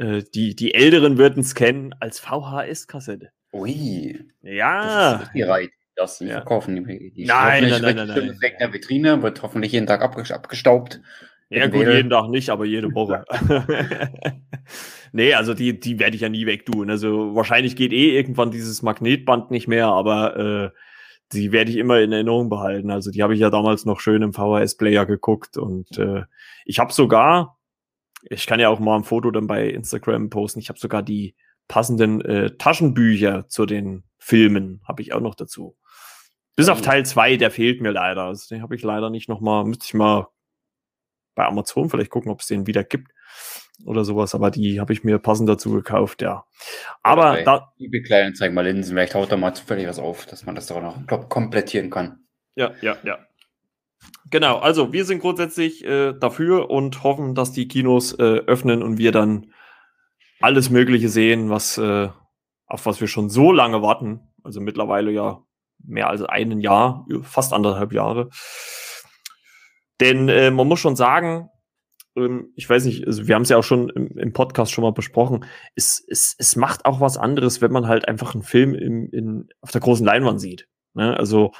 äh, 0.00 0.22
die, 0.34 0.56
die 0.56 0.74
Älteren 0.74 1.18
würden 1.18 1.40
es 1.40 1.54
kennen 1.54 1.94
als 2.00 2.20
VHS-Kassette. 2.20 3.30
Ui. 3.52 4.18
Ja. 4.42 5.12
Das 5.12 5.22
ist 5.24 5.34
die 5.34 5.42
Reihe. 5.42 5.68
Das 5.94 6.18
sie 6.18 6.26
ja. 6.26 6.36
verkaufen. 6.36 6.76
Die, 6.76 7.12
die 7.12 7.26
nein, 7.26 7.68
nein, 7.68 7.82
nein, 7.82 7.96
nein, 7.96 8.08
nein. 8.08 8.18
in 8.18 8.58
der 8.58 8.72
Vitrine, 8.72 9.22
wird 9.22 9.42
hoffentlich 9.42 9.72
jeden 9.72 9.86
Tag 9.86 10.00
abgestaubt. 10.00 11.00
Ja, 11.50 11.66
gut, 11.66 11.86
jeden 11.86 12.08
Tag 12.08 12.30
nicht, 12.30 12.48
aber 12.48 12.64
jede 12.64 12.88
Woche. 12.94 13.24
nee, 15.12 15.34
also 15.34 15.52
die, 15.52 15.78
die 15.78 15.98
werde 15.98 16.14
ich 16.14 16.22
ja 16.22 16.30
nie 16.30 16.46
wegtun. 16.46 16.88
Also 16.88 17.34
wahrscheinlich 17.34 17.76
geht 17.76 17.92
eh 17.92 18.16
irgendwann 18.16 18.50
dieses 18.50 18.82
Magnetband 18.82 19.50
nicht 19.50 19.68
mehr, 19.68 19.88
aber 19.88 20.36
äh, 20.36 20.78
die 21.32 21.52
werde 21.52 21.70
ich 21.70 21.76
immer 21.76 22.00
in 22.00 22.12
Erinnerung 22.12 22.48
behalten. 22.48 22.90
Also 22.90 23.10
die 23.10 23.22
habe 23.22 23.34
ich 23.34 23.40
ja 23.40 23.50
damals 23.50 23.84
noch 23.84 24.00
schön 24.00 24.22
im 24.22 24.32
VHS-Player 24.32 25.04
geguckt 25.04 25.58
und 25.58 25.98
äh, 25.98 26.22
ich 26.64 26.78
habe 26.78 26.92
sogar, 26.92 27.58
ich 28.22 28.46
kann 28.46 28.60
ja 28.60 28.68
auch 28.68 28.80
mal 28.80 28.96
ein 28.96 29.04
Foto 29.04 29.30
dann 29.30 29.46
bei 29.46 29.68
Instagram 29.68 30.30
posten, 30.30 30.60
ich 30.60 30.68
habe 30.68 30.78
sogar 30.78 31.02
die 31.02 31.34
passenden 31.68 32.20
äh, 32.20 32.56
Taschenbücher 32.56 33.48
zu 33.48 33.66
den 33.66 34.04
Filmen, 34.18 34.82
habe 34.86 35.02
ich 35.02 35.12
auch 35.12 35.20
noch 35.20 35.34
dazu. 35.34 35.76
Bis 36.56 36.68
auf 36.68 36.82
Teil 36.82 37.06
zwei, 37.06 37.36
der 37.36 37.50
fehlt 37.50 37.80
mir 37.80 37.92
leider. 37.92 38.24
Also 38.24 38.54
den 38.54 38.62
habe 38.62 38.74
ich 38.74 38.82
leider 38.82 39.08
nicht 39.08 39.28
noch 39.28 39.40
mal, 39.40 39.64
müsste 39.64 39.86
ich 39.86 39.94
mal 39.94 40.26
bei 41.34 41.46
Amazon 41.46 41.88
vielleicht 41.88 42.10
gucken, 42.10 42.30
ob 42.30 42.40
es 42.40 42.48
den 42.48 42.66
wieder 42.66 42.84
gibt. 42.84 43.12
oder 43.86 44.04
sowas, 44.04 44.34
aber 44.34 44.50
die 44.50 44.80
habe 44.80 44.92
ich 44.92 45.04
mir 45.04 45.18
passend 45.18 45.48
dazu 45.48 45.72
gekauft, 45.72 46.20
ja. 46.22 46.44
Aber 47.02 47.32
Bei 47.32 47.42
da, 47.44 47.72
eBay 47.78 48.02
Kleinanzeigen 48.02 48.54
mal 48.54 48.66
Linsen, 48.66 48.94
vielleicht 48.94 49.14
haut 49.14 49.32
da 49.32 49.36
mal 49.36 49.54
zufällig 49.54 49.86
was 49.86 49.98
auf, 49.98 50.26
dass 50.26 50.44
man 50.44 50.54
das 50.54 50.66
doch 50.66 50.82
noch 50.82 51.28
komplettieren 51.28 51.88
kann. 51.88 52.24
ja, 52.56 52.72
ja, 52.82 52.98
ja. 53.04 53.18
Genau, 54.30 54.58
also 54.58 54.92
wir 54.92 55.04
sind 55.04 55.20
grundsätzlich 55.20 55.84
äh, 55.84 56.12
dafür 56.12 56.70
und 56.70 57.02
hoffen, 57.02 57.34
dass 57.34 57.52
die 57.52 57.68
Kinos 57.68 58.12
äh, 58.12 58.22
öffnen 58.22 58.82
und 58.82 58.98
wir 58.98 59.12
dann 59.12 59.52
alles 60.40 60.70
Mögliche 60.70 61.08
sehen, 61.08 61.50
was 61.50 61.78
äh, 61.78 62.08
auf 62.66 62.86
was 62.86 63.00
wir 63.00 63.08
schon 63.08 63.28
so 63.28 63.52
lange 63.52 63.82
warten. 63.82 64.20
Also 64.44 64.60
mittlerweile 64.60 65.10
ja 65.10 65.42
mehr 65.84 66.08
als 66.08 66.22
ein 66.22 66.60
Jahr, 66.60 67.06
fast 67.22 67.52
anderthalb 67.52 67.92
Jahre. 67.92 68.30
Denn 70.00 70.28
äh, 70.28 70.50
man 70.50 70.66
muss 70.66 70.80
schon 70.80 70.96
sagen, 70.96 71.48
ähm, 72.16 72.52
ich 72.56 72.68
weiß 72.68 72.84
nicht, 72.84 73.06
also 73.06 73.26
wir 73.26 73.34
haben 73.34 73.42
es 73.42 73.48
ja 73.48 73.56
auch 73.56 73.64
schon 73.64 73.90
im, 73.90 74.16
im 74.16 74.32
Podcast 74.32 74.72
schon 74.72 74.82
mal 74.82 74.92
besprochen, 74.92 75.44
es, 75.74 76.02
es, 76.08 76.34
es 76.38 76.56
macht 76.56 76.86
auch 76.86 77.00
was 77.00 77.18
anderes, 77.18 77.60
wenn 77.60 77.72
man 77.72 77.86
halt 77.86 78.08
einfach 78.08 78.34
einen 78.34 78.42
Film 78.42 78.74
im, 78.74 79.10
in, 79.10 79.48
auf 79.60 79.72
der 79.72 79.80
großen 79.80 80.06
Leinwand 80.06 80.40
sieht. 80.40 80.68
Ne? 80.94 81.16
Also 81.16 81.52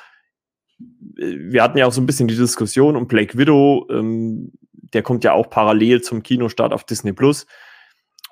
wir 1.16 1.62
hatten 1.62 1.78
ja 1.78 1.86
auch 1.86 1.92
so 1.92 2.00
ein 2.00 2.06
bisschen 2.06 2.28
die 2.28 2.36
Diskussion 2.36 2.96
um 2.96 3.06
Blake 3.06 3.36
Widow, 3.36 3.86
ähm, 3.90 4.52
der 4.72 5.02
kommt 5.02 5.24
ja 5.24 5.32
auch 5.32 5.50
parallel 5.50 6.02
zum 6.02 6.22
Kinostart 6.22 6.72
auf 6.72 6.84
Disney 6.84 7.12
Plus. 7.12 7.46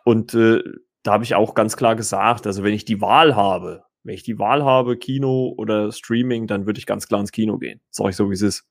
Und 0.05 0.35
äh, 0.35 0.63
da 1.03 1.13
habe 1.13 1.25
ich 1.25 1.35
auch 1.35 1.55
ganz 1.55 1.77
klar 1.77 1.97
gesagt, 1.97 2.47
also 2.47 2.65
wenn 2.65 2.75
ich 2.75 2.85
die 2.85 3.01
Wahl 3.01 3.37
habe, 3.37 3.85
wenn 4.03 4.15
ich 4.15 4.23
die 4.23 4.39
Wahl 4.39 4.65
habe, 4.65 4.97
Kino 4.97 5.55
oder 5.57 5.93
Streaming, 5.93 6.47
dann 6.47 6.67
würde 6.67 6.79
ich 6.79 6.87
ganz 6.87 7.07
klar 7.07 7.21
ins 7.21 7.33
Kino 7.33 7.59
gehen. 7.59 7.81
Sag 7.91 8.09
ich 8.09 8.17
so, 8.17 8.31
wie 8.31 8.35
es 8.35 8.43
ist. 8.43 8.65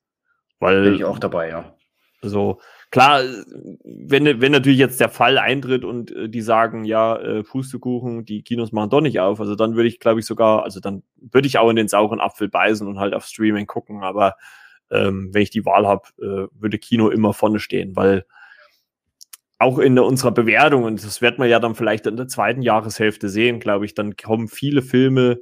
Weil, 0.58 0.82
Bin 0.82 0.94
ich 0.94 1.04
auch 1.04 1.18
dabei, 1.18 1.48
ja. 1.48 1.76
also 2.20 2.60
klar, 2.90 3.22
wenn, 3.84 4.40
wenn 4.40 4.52
natürlich 4.52 4.78
jetzt 4.78 5.00
der 5.00 5.08
Fall 5.08 5.38
eintritt 5.38 5.84
und 5.84 6.10
äh, 6.10 6.28
die 6.28 6.40
sagen, 6.40 6.84
ja, 6.84 7.16
äh, 7.16 7.42
Pustekuchen, 7.42 8.24
die 8.24 8.42
Kinos 8.42 8.72
machen 8.72 8.90
doch 8.90 9.00
nicht 9.00 9.20
auf, 9.20 9.40
also 9.40 9.54
dann 9.54 9.74
würde 9.74 9.88
ich, 9.88 10.00
glaube 10.00 10.20
ich, 10.20 10.26
sogar, 10.26 10.62
also 10.64 10.80
dann 10.80 11.02
würde 11.16 11.48
ich 11.48 11.58
auch 11.58 11.70
in 11.70 11.76
den 11.76 11.88
sauren 11.88 12.20
Apfel 12.20 12.48
beißen 12.48 12.86
und 12.86 12.98
halt 12.98 13.14
auf 13.14 13.24
Streaming 13.26 13.66
gucken, 13.66 14.02
aber 14.02 14.36
ähm, 14.90 15.30
wenn 15.32 15.42
ich 15.42 15.50
die 15.50 15.64
Wahl 15.66 15.86
habe, 15.86 16.08
äh, 16.18 16.48
würde 16.58 16.78
Kino 16.78 17.10
immer 17.10 17.34
vorne 17.34 17.60
stehen, 17.60 17.94
weil 17.96 18.24
auch 19.58 19.78
in 19.78 19.98
unserer 19.98 20.30
Bewertung, 20.30 20.84
und 20.84 21.04
das 21.04 21.20
wird 21.20 21.38
man 21.38 21.48
ja 21.48 21.58
dann 21.58 21.74
vielleicht 21.74 22.06
in 22.06 22.16
der 22.16 22.28
zweiten 22.28 22.62
Jahreshälfte 22.62 23.28
sehen, 23.28 23.58
glaube 23.58 23.84
ich, 23.84 23.94
dann 23.94 24.16
kommen 24.16 24.48
viele 24.48 24.82
Filme, 24.82 25.40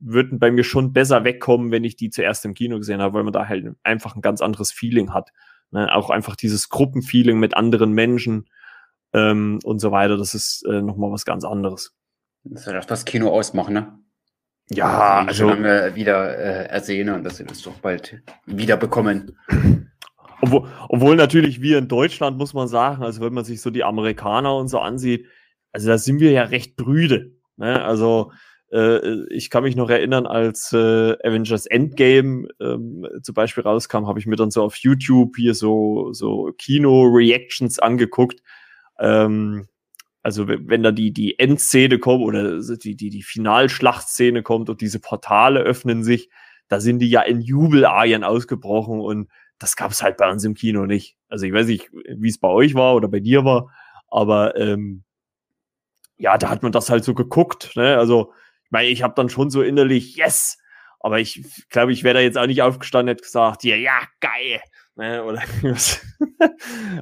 würden 0.00 0.38
bei 0.38 0.50
mir 0.50 0.64
schon 0.64 0.92
besser 0.92 1.24
wegkommen, 1.24 1.70
wenn 1.70 1.84
ich 1.84 1.96
die 1.96 2.10
zuerst 2.10 2.44
im 2.44 2.54
Kino 2.54 2.78
gesehen 2.78 3.00
habe, 3.00 3.14
weil 3.14 3.24
man 3.24 3.32
da 3.32 3.48
halt 3.48 3.66
einfach 3.82 4.16
ein 4.16 4.20
ganz 4.20 4.40
anderes 4.40 4.72
Feeling 4.72 5.12
hat. 5.14 5.30
Ne? 5.70 5.94
Auch 5.94 6.10
einfach 6.10 6.36
dieses 6.36 6.68
Gruppenfeeling 6.68 7.38
mit 7.38 7.56
anderen 7.56 7.92
Menschen 7.92 8.48
ähm, 9.12 9.58
und 9.64 9.78
so 9.80 9.92
weiter, 9.92 10.16
das 10.16 10.34
ist 10.34 10.64
äh, 10.66 10.82
nochmal 10.82 11.10
was 11.10 11.24
ganz 11.24 11.44
anderes. 11.44 11.94
Das 12.44 12.66
ja 12.66 12.80
das, 12.80 13.04
Kino 13.04 13.30
ausmacht, 13.30 13.70
ne? 13.70 13.98
Ja, 14.70 15.20
schon 15.20 15.28
also 15.28 15.48
lange 15.48 15.94
wieder 15.94 16.36
äh, 16.36 16.68
ersehnen 16.68 17.14
und 17.14 17.24
dass 17.24 17.38
sie 17.38 17.44
das 17.44 17.62
doch 17.62 17.78
bald 17.80 18.22
wieder 18.46 18.76
bekommen. 18.76 19.38
Obwohl, 20.40 20.68
obwohl 20.88 21.16
natürlich 21.16 21.60
wir 21.62 21.78
in 21.78 21.88
Deutschland, 21.88 22.38
muss 22.38 22.54
man 22.54 22.68
sagen, 22.68 23.02
also 23.02 23.20
wenn 23.22 23.32
man 23.32 23.44
sich 23.44 23.60
so 23.60 23.70
die 23.70 23.82
Amerikaner 23.82 24.54
und 24.54 24.68
so 24.68 24.78
ansieht, 24.78 25.26
also 25.72 25.88
da 25.88 25.98
sind 25.98 26.20
wir 26.20 26.30
ja 26.30 26.44
recht 26.44 26.76
brüde. 26.76 27.32
Ne? 27.56 27.82
Also 27.82 28.30
äh, 28.72 29.26
ich 29.32 29.50
kann 29.50 29.62
mich 29.62 29.76
noch 29.76 29.90
erinnern, 29.90 30.26
als 30.26 30.72
äh, 30.72 31.16
Avengers 31.22 31.66
Endgame 31.66 32.48
ähm, 32.60 33.06
zum 33.22 33.34
Beispiel 33.34 33.64
rauskam, 33.64 34.06
habe 34.06 34.18
ich 34.18 34.26
mir 34.26 34.36
dann 34.36 34.50
so 34.50 34.62
auf 34.62 34.76
YouTube 34.76 35.36
hier 35.36 35.54
so, 35.54 36.12
so 36.12 36.52
Kino-Reactions 36.58 37.78
angeguckt. 37.78 38.42
Ähm, 38.98 39.66
also 40.22 40.46
wenn 40.48 40.82
da 40.82 40.92
die, 40.92 41.12
die 41.12 41.38
Endszene 41.38 41.98
kommt 41.98 42.22
oder 42.24 42.60
die, 42.60 42.96
die, 42.96 43.10
die 43.10 43.22
Finalschlachtszene 43.22 44.42
kommt 44.42 44.68
und 44.68 44.80
diese 44.80 45.00
Portale 45.00 45.60
öffnen 45.60 46.04
sich, 46.04 46.28
da 46.68 46.80
sind 46.80 46.98
die 46.98 47.08
ja 47.08 47.22
in 47.22 47.40
Jubelarien 47.40 48.24
ausgebrochen 48.24 49.00
und 49.00 49.28
das 49.58 49.74
gab 49.74 49.90
es 49.90 50.02
halt 50.02 50.18
bei 50.18 50.30
uns 50.30 50.44
im 50.44 50.54
Kino 50.54 50.86
nicht. 50.86 51.16
Also 51.28 51.46
ich 51.46 51.52
weiß 51.52 51.66
nicht, 51.66 51.90
wie 51.92 52.28
es 52.28 52.38
bei 52.38 52.48
euch 52.48 52.74
war 52.74 52.94
oder 52.94 53.08
bei 53.08 53.20
dir 53.20 53.44
war, 53.44 53.72
aber 54.08 54.56
ähm, 54.56 55.04
ja, 56.18 56.36
da 56.36 56.50
hat 56.50 56.62
man 56.62 56.72
das 56.72 56.90
halt 56.90 57.04
so 57.04 57.14
geguckt. 57.14 57.72
Ne? 57.74 57.96
Also 57.96 58.32
ich 58.68 58.72
meine, 58.72 58.88
ich 58.88 59.02
habe 59.02 59.14
dann 59.16 59.28
schon 59.30 59.48
so 59.50 59.62
innerlich 59.62 60.16
Yes, 60.16 60.58
aber 61.00 61.18
ich 61.20 61.42
glaube, 61.70 61.92
ich 61.92 62.04
wäre 62.04 62.14
da 62.14 62.20
jetzt 62.20 62.36
auch 62.36 62.46
nicht 62.46 62.60
aufgestanden, 62.62 63.08
hätte 63.14 63.22
gesagt, 63.24 63.64
ja, 63.64 63.76
ja, 63.76 63.98
geil. 64.20 64.60
Ne? 64.96 65.22
Oder 65.24 65.42
was. 65.62 66.00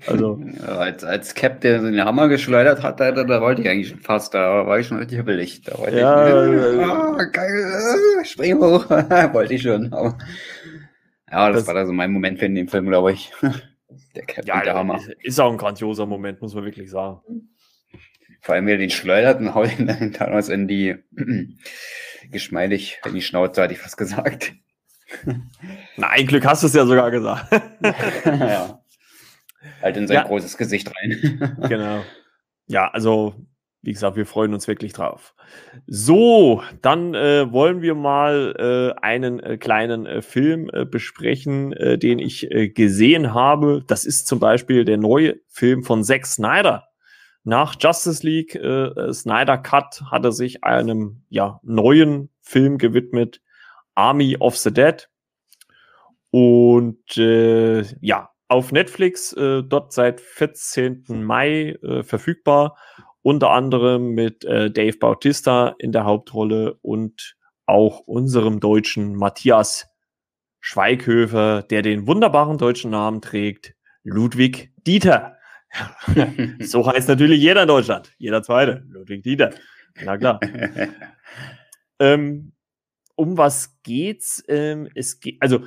also 0.06 0.38
Ja, 0.61 0.66
als, 0.76 1.02
als 1.02 1.35
Cap, 1.35 1.61
der 1.62 1.80
so 1.80 1.87
den 1.90 2.04
Hammer 2.04 2.28
geschleudert 2.28 2.82
hat, 2.82 3.00
da, 3.00 3.11
da, 3.11 3.25
da 3.25 3.40
wollte 3.40 3.62
ich 3.62 3.68
eigentlich 3.68 3.88
schon 3.88 4.00
fast, 4.00 4.35
da 4.35 4.66
war 4.66 4.78
ich 4.78 4.87
schon 4.87 4.99
richtig 4.99 5.25
billig. 5.25 5.62
Da 5.62 5.78
wollte 5.78 5.99
Ja, 5.99 6.44
ich, 6.46 6.78
äh, 6.78 6.85
ah, 6.85 7.25
geil, 7.32 7.73
äh, 8.20 8.25
spring 8.25 8.58
hoch, 8.61 8.88
wollte 8.90 9.54
ich 9.54 9.62
schon. 9.62 9.92
Aber, 9.92 10.16
ja, 11.30 11.49
das, 11.49 11.61
Das- 11.61 11.66
war 11.66 11.75
da 11.75 11.87
so 11.87 11.92
mein 11.92 12.12
Moment 12.12 12.38
für 12.38 12.46
in 12.46 12.54
dem 12.54 12.68
Film, 12.68 12.87
glaube 12.87 13.12
ich. 13.12 13.32
Der 14.14 14.25
Cap 14.25 14.46
ja, 14.46 14.56
und 14.58 14.66
der 14.66 14.75
Hammer. 14.75 14.96
ist, 14.96 15.08
ist 15.23 15.40
auch 15.40 15.50
ein 15.52 15.58
grandioser 15.58 16.06
Moment, 16.06 16.40
muss 16.40 16.54
man 16.54 16.64
wirklich 16.64 16.90
sagen. 16.90 17.20
Vor 18.47 18.55
allem, 18.55 18.69
wie 18.69 18.71
er 18.71 18.79
den 18.79 18.91
schleudert 18.91 19.41
und 19.41 19.55
haut 19.57 19.76
ihn 19.76 19.88
dann 19.88 20.12
Thanos 20.12 20.49
in 20.49 20.69
die, 20.69 20.95
geschmeidig 22.31 23.00
in 23.05 23.15
die 23.15 23.21
Schnauze, 23.21 23.61
hatte 23.61 23.73
ich 23.73 23.81
fast 23.81 23.97
gesagt. 23.97 24.53
Na, 25.97 26.11
ein 26.11 26.29
Glück 26.29 26.47
hast 26.47 26.62
du 26.62 26.69
es 26.69 26.75
ja 26.75 26.87
sogar 26.87 27.11
gesagt. 27.11 27.53
ja. 28.25 28.81
Halt 29.83 29.97
in 29.97 30.07
sein 30.07 30.15
Ja. 30.19 30.23
großes 30.23 30.57
Gesicht 30.57 30.93
rein. 30.97 31.57
genau. 31.69 32.05
Ja, 32.69 32.88
also, 32.93 33.35
wie 33.83 33.93
gesagt, 33.93 34.17
wir 34.17 34.26
freuen 34.26 34.55
uns 34.55 34.69
wirklich 34.69 34.93
drauf. 34.93 35.35
So, 35.88 36.62
dann 36.83 37.15
äh, 37.15 37.50
wollen 37.50 37.83
wir 37.83 37.97
mal 37.97 38.95
äh, 38.97 39.00
einen 39.05 39.41
äh, 39.41 39.57
kleinen 39.57 40.07
äh, 40.07 40.23
Film 40.23 40.71
äh, 40.73 40.85
besprechen, 40.85 41.73
äh, 41.73 41.99
den 41.99 42.21
ich 42.21 42.49
gesehen 42.76 43.35
habe. 43.35 43.83
Das 43.88 44.05
ist 44.05 44.29
zum 44.29 44.38
Beispiel 44.38 44.85
der 44.85 44.99
neue 44.99 45.41
Film 45.49 45.83
von 45.83 46.05
Zack 46.05 46.26
Snyder. 46.26 46.85
Nach 47.49 47.76
Justice 47.79 48.26
League 48.26 48.57
äh, 48.57 49.12
Snyder 49.12 49.57
Cut 49.57 50.03
hat 50.11 50.25
er 50.25 50.33
sich 50.33 50.65
einem 50.65 51.23
ja, 51.29 51.61
neuen 51.62 52.29
Film 52.41 52.76
gewidmet, 52.76 53.41
Army 53.95 54.37
of 54.41 54.57
the 54.57 54.75
Dead. 54.75 55.09
Und 56.33 57.17
äh, 57.17 57.83
ja, 58.00 58.31
auf 58.49 58.73
Netflix 58.73 59.33
äh, 59.35 59.62
dort 59.62 59.93
seit 59.93 60.21
14. 60.21 61.05
Mai 61.09 61.79
äh, 61.85 62.03
verfügbar. 62.03 62.76
Unter 63.23 63.50
anderem 63.50 64.11
mit 64.11 64.45
äh, 64.45 64.69
Dave 64.69 64.99
Bautista 64.99 65.76
in 65.79 65.93
der 65.93 66.05
Hauptrolle 66.05 66.76
und 66.83 67.37
auch 67.65 68.00
unserem 68.00 68.59
deutschen 68.59 69.15
Matthias 69.15 69.88
Schweighöfer, 70.59 71.62
der 71.62 71.83
den 71.83 72.09
wunderbaren 72.09 72.59
deutschen 72.59 72.91
Namen 72.91 73.21
trägt, 73.21 73.76
Ludwig 74.03 74.73
Dieter. 74.85 75.36
so 76.61 76.87
heißt 76.87 77.09
natürlich 77.09 77.40
jeder 77.40 77.62
in 77.62 77.68
Deutschland. 77.68 78.12
Jeder 78.18 78.42
zweite. 78.42 78.85
Ludwig 78.88 79.23
Dieter. 79.23 79.50
Na 80.04 80.16
klar. 80.16 80.40
Ähm, 81.99 82.52
um 83.14 83.38
was 83.38 83.80
geht's? 83.83 84.45
Ähm, 84.49 84.88
es 84.95 85.21
geht, 85.21 85.38
also 85.40 85.61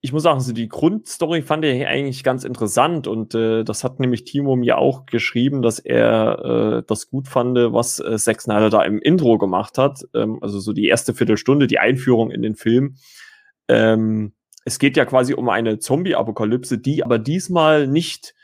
ich 0.00 0.12
muss 0.12 0.24
sagen, 0.24 0.40
so 0.40 0.52
die 0.52 0.68
Grundstory 0.68 1.42
fand 1.42 1.64
ich 1.64 1.86
eigentlich 1.86 2.24
ganz 2.24 2.42
interessant 2.42 3.06
und 3.06 3.36
äh, 3.36 3.62
das 3.62 3.84
hat 3.84 4.00
nämlich 4.00 4.24
Timo 4.24 4.56
mir 4.56 4.78
auch 4.78 5.06
geschrieben, 5.06 5.62
dass 5.62 5.78
er 5.78 6.80
äh, 6.80 6.82
das 6.86 7.08
gut 7.08 7.28
fand, 7.28 7.56
was 7.56 8.00
äh, 8.00 8.16
Zack 8.18 8.40
Snyder 8.40 8.68
da 8.68 8.82
im 8.82 9.00
Intro 9.00 9.38
gemacht 9.38 9.78
hat. 9.78 10.00
Ähm, 10.12 10.38
also 10.40 10.58
so 10.58 10.72
die 10.72 10.86
erste 10.86 11.14
Viertelstunde, 11.14 11.68
die 11.68 11.78
Einführung 11.78 12.32
in 12.32 12.42
den 12.42 12.56
Film. 12.56 12.96
Ähm, 13.68 14.32
es 14.64 14.80
geht 14.80 14.96
ja 14.96 15.04
quasi 15.04 15.34
um 15.34 15.48
eine 15.48 15.78
Zombie-Apokalypse, 15.78 16.78
die 16.78 17.04
aber 17.04 17.18
diesmal 17.18 17.86
nicht 17.86 18.34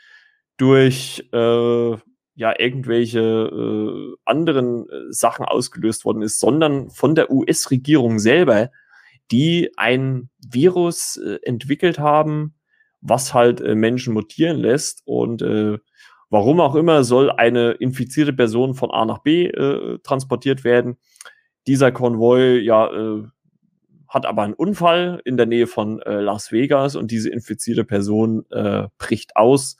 durch 0.59 1.27
äh, 1.31 1.91
ja 2.35 2.53
irgendwelche 2.57 3.19
äh, 3.19 4.15
anderen 4.25 4.87
äh, 4.89 5.11
Sachen 5.11 5.45
ausgelöst 5.45 6.05
worden 6.05 6.21
ist, 6.21 6.39
sondern 6.39 6.89
von 6.89 7.15
der 7.15 7.31
US-Regierung 7.31 8.19
selber, 8.19 8.69
die 9.31 9.71
ein 9.77 10.29
Virus 10.47 11.17
äh, 11.17 11.39
entwickelt 11.43 11.97
haben, 11.97 12.55
was 13.01 13.33
halt 13.33 13.61
äh, 13.61 13.73
Menschen 13.73 14.13
mutieren 14.13 14.57
lässt 14.57 15.01
und 15.05 15.41
äh, 15.41 15.77
warum 16.29 16.59
auch 16.59 16.75
immer 16.75 17.03
soll 17.03 17.31
eine 17.31 17.71
infizierte 17.71 18.33
Person 18.33 18.75
von 18.75 18.91
A 18.91 19.05
nach 19.05 19.19
B 19.19 19.47
äh, 19.47 19.99
transportiert 20.03 20.63
werden. 20.63 20.97
Dieser 21.67 21.91
Konvoi 21.91 22.59
ja 22.59 22.91
äh, 22.91 23.23
hat 24.09 24.25
aber 24.25 24.43
einen 24.43 24.55
Unfall 24.55 25.21
in 25.23 25.37
der 25.37 25.45
Nähe 25.45 25.67
von 25.67 26.01
äh, 26.01 26.19
Las 26.19 26.51
Vegas 26.51 26.95
und 26.95 27.11
diese 27.11 27.29
infizierte 27.29 27.85
Person 27.85 28.45
äh, 28.49 28.87
bricht 28.97 29.35
aus 29.35 29.77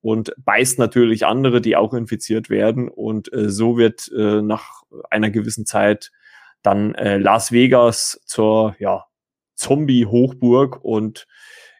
und 0.00 0.32
beißt 0.38 0.78
natürlich 0.78 1.26
andere, 1.26 1.60
die 1.60 1.76
auch 1.76 1.94
infiziert 1.94 2.50
werden. 2.50 2.88
Und 2.88 3.32
äh, 3.32 3.50
so 3.50 3.76
wird 3.76 4.10
äh, 4.16 4.42
nach 4.42 4.82
einer 5.10 5.30
gewissen 5.30 5.66
Zeit 5.66 6.10
dann 6.62 6.94
äh, 6.94 7.18
Las 7.18 7.52
Vegas 7.52 8.20
zur 8.26 8.76
ja, 8.78 9.06
Zombie-Hochburg. 9.54 10.84
Und 10.84 11.26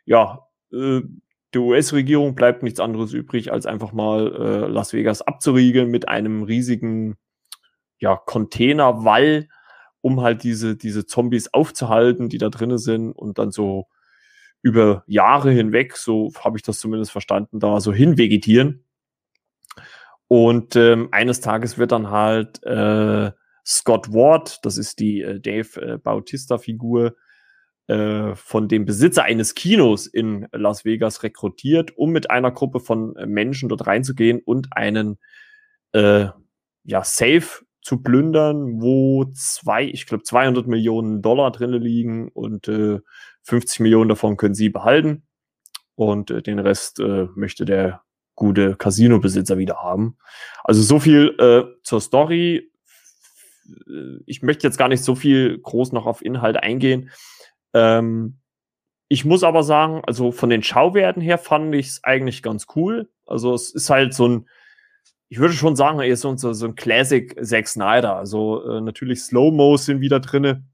ja, 0.04 0.46
äh, 0.72 1.00
der 1.54 1.62
US-Regierung 1.62 2.34
bleibt 2.34 2.62
nichts 2.62 2.80
anderes 2.80 3.12
übrig, 3.12 3.52
als 3.52 3.66
einfach 3.66 3.92
mal 3.92 4.34
äh, 4.34 4.66
Las 4.66 4.92
Vegas 4.92 5.22
abzuriegeln 5.22 5.90
mit 5.90 6.08
einem 6.08 6.42
riesigen 6.42 7.16
ja, 7.98 8.16
Containerwall, 8.16 9.48
um 10.00 10.20
halt 10.20 10.42
diese, 10.42 10.76
diese 10.76 11.06
Zombies 11.06 11.52
aufzuhalten, 11.54 12.28
die 12.28 12.38
da 12.38 12.48
drinnen 12.48 12.78
sind 12.78 13.12
und 13.12 13.38
dann 13.38 13.50
so 13.50 13.86
über 14.62 15.04
Jahre 15.06 15.50
hinweg, 15.50 15.96
so 15.96 16.32
habe 16.42 16.58
ich 16.58 16.62
das 16.62 16.80
zumindest 16.80 17.12
verstanden, 17.12 17.60
da 17.60 17.80
so 17.80 17.92
hinvegetieren. 17.92 18.84
Und 20.26 20.76
ähm, 20.76 21.08
eines 21.10 21.40
Tages 21.40 21.78
wird 21.78 21.92
dann 21.92 22.10
halt 22.10 22.62
äh, 22.64 23.30
Scott 23.64 24.12
Ward, 24.12 24.64
das 24.64 24.76
ist 24.76 24.98
die 24.98 25.22
äh, 25.22 25.40
Dave 25.40 25.80
äh, 25.80 25.98
Bautista-Figur, 25.98 27.16
äh, 27.86 28.34
von 28.34 28.68
dem 28.68 28.84
Besitzer 28.84 29.24
eines 29.24 29.54
Kinos 29.54 30.06
in 30.06 30.46
Las 30.52 30.84
Vegas 30.84 31.22
rekrutiert, 31.22 31.96
um 31.96 32.10
mit 32.10 32.30
einer 32.30 32.50
Gruppe 32.50 32.80
von 32.80 33.16
äh, 33.16 33.26
Menschen 33.26 33.70
dort 33.70 33.86
reinzugehen 33.86 34.40
und 34.44 34.68
einen 34.72 35.18
äh, 35.92 36.26
ja, 36.84 37.04
Safe 37.04 37.64
zu 37.80 38.02
plündern, 38.02 38.82
wo 38.82 39.24
zwei, 39.34 39.84
ich 39.84 40.06
glaube 40.06 40.22
200 40.22 40.66
Millionen 40.66 41.22
Dollar 41.22 41.50
drinne 41.50 41.78
liegen 41.78 42.28
und 42.28 42.68
äh, 42.68 43.00
50 43.48 43.80
Millionen 43.80 44.10
davon 44.10 44.36
können 44.36 44.54
sie 44.54 44.68
behalten 44.68 45.22
und 45.94 46.30
äh, 46.30 46.42
den 46.42 46.58
Rest 46.58 47.00
äh, 47.00 47.28
möchte 47.34 47.64
der 47.64 48.02
gute 48.34 48.76
Casino-Besitzer 48.76 49.58
wieder 49.58 49.82
haben. 49.82 50.16
Also 50.62 50.82
so 50.82 51.00
viel 51.00 51.34
äh, 51.40 51.64
zur 51.82 52.00
Story. 52.00 52.70
Ich 54.26 54.42
möchte 54.42 54.66
jetzt 54.66 54.78
gar 54.78 54.88
nicht 54.88 55.02
so 55.02 55.14
viel 55.14 55.58
groß 55.58 55.92
noch 55.92 56.06
auf 56.06 56.22
Inhalt 56.22 56.56
eingehen. 56.56 57.10
Ähm, 57.74 58.38
ich 59.08 59.24
muss 59.24 59.42
aber 59.42 59.62
sagen, 59.62 60.02
also 60.06 60.30
von 60.30 60.50
den 60.50 60.62
Schauwerten 60.62 61.22
her 61.22 61.38
fand 61.38 61.74
ich 61.74 61.88
es 61.88 62.04
eigentlich 62.04 62.42
ganz 62.42 62.66
cool. 62.76 63.10
Also 63.26 63.54
es 63.54 63.70
ist 63.72 63.90
halt 63.90 64.14
so 64.14 64.28
ein, 64.28 64.48
ich 65.30 65.38
würde 65.38 65.54
schon 65.54 65.74
sagen, 65.74 65.98
er 65.98 66.06
ist 66.06 66.20
so, 66.20 66.36
so 66.36 66.66
ein 66.66 66.76
Classic 66.76 67.34
Zack 67.42 67.66
Snyder. 67.66 68.16
Also 68.16 68.62
äh, 68.68 68.80
natürlich 68.82 69.22
Slow-Mos 69.22 69.86
sind 69.86 70.00
wieder 70.00 70.20
drinne. 70.20 70.64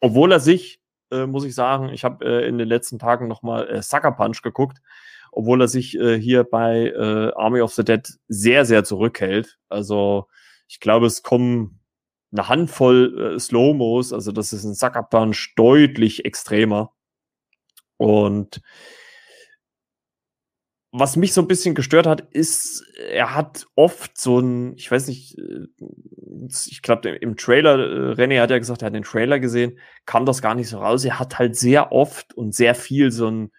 Obwohl 0.00 0.32
er 0.32 0.40
sich, 0.40 0.79
äh, 1.10 1.26
muss 1.26 1.44
ich 1.44 1.54
sagen, 1.54 1.90
ich 1.90 2.04
habe 2.04 2.24
äh, 2.24 2.48
in 2.48 2.58
den 2.58 2.68
letzten 2.68 2.98
Tagen 2.98 3.28
nochmal 3.28 3.68
äh, 3.68 3.82
Sucker 3.82 4.12
Punch 4.12 4.42
geguckt, 4.42 4.78
obwohl 5.32 5.60
er 5.60 5.68
sich 5.68 5.98
äh, 5.98 6.18
hier 6.20 6.44
bei 6.44 6.88
äh, 6.88 7.32
Army 7.34 7.60
of 7.60 7.74
the 7.74 7.84
Dead 7.84 8.06
sehr, 8.28 8.64
sehr 8.64 8.84
zurückhält. 8.84 9.58
Also 9.68 10.26
ich 10.68 10.80
glaube, 10.80 11.06
es 11.06 11.22
kommen 11.22 11.80
eine 12.32 12.48
Handvoll 12.48 13.34
äh, 13.34 13.38
Slow-Mos, 13.38 14.12
also 14.12 14.32
das 14.32 14.52
ist 14.52 14.64
ein 14.64 14.74
Sucker 14.74 15.02
Punch 15.02 15.54
deutlich 15.56 16.24
extremer. 16.24 16.92
Und 17.96 18.62
was 20.92 21.16
mich 21.16 21.32
so 21.32 21.40
ein 21.40 21.48
bisschen 21.48 21.74
gestört 21.74 22.06
hat, 22.06 22.20
ist, 22.32 22.84
er 23.10 23.34
hat 23.34 23.66
oft 23.76 24.18
so 24.18 24.40
ein, 24.40 24.74
ich 24.76 24.90
weiß 24.90 25.06
nicht, 25.06 25.38
äh, 25.38 25.66
ich 26.68 26.82
glaube, 26.82 27.10
im 27.10 27.36
Trailer, 27.36 27.78
äh, 27.78 28.12
René 28.14 28.40
hat 28.40 28.50
ja 28.50 28.58
gesagt, 28.58 28.82
er 28.82 28.86
hat 28.86 28.94
den 28.94 29.04
Trailer 29.04 29.38
gesehen, 29.38 29.78
kam 30.04 30.26
das 30.26 30.42
gar 30.42 30.54
nicht 30.54 30.68
so 30.68 30.78
raus. 30.78 31.04
Er 31.04 31.20
hat 31.20 31.38
halt 31.38 31.56
sehr 31.56 31.92
oft 31.92 32.34
und 32.34 32.54
sehr 32.54 32.74
viel 32.74 33.12
so 33.12 33.28
ein, 33.30 33.52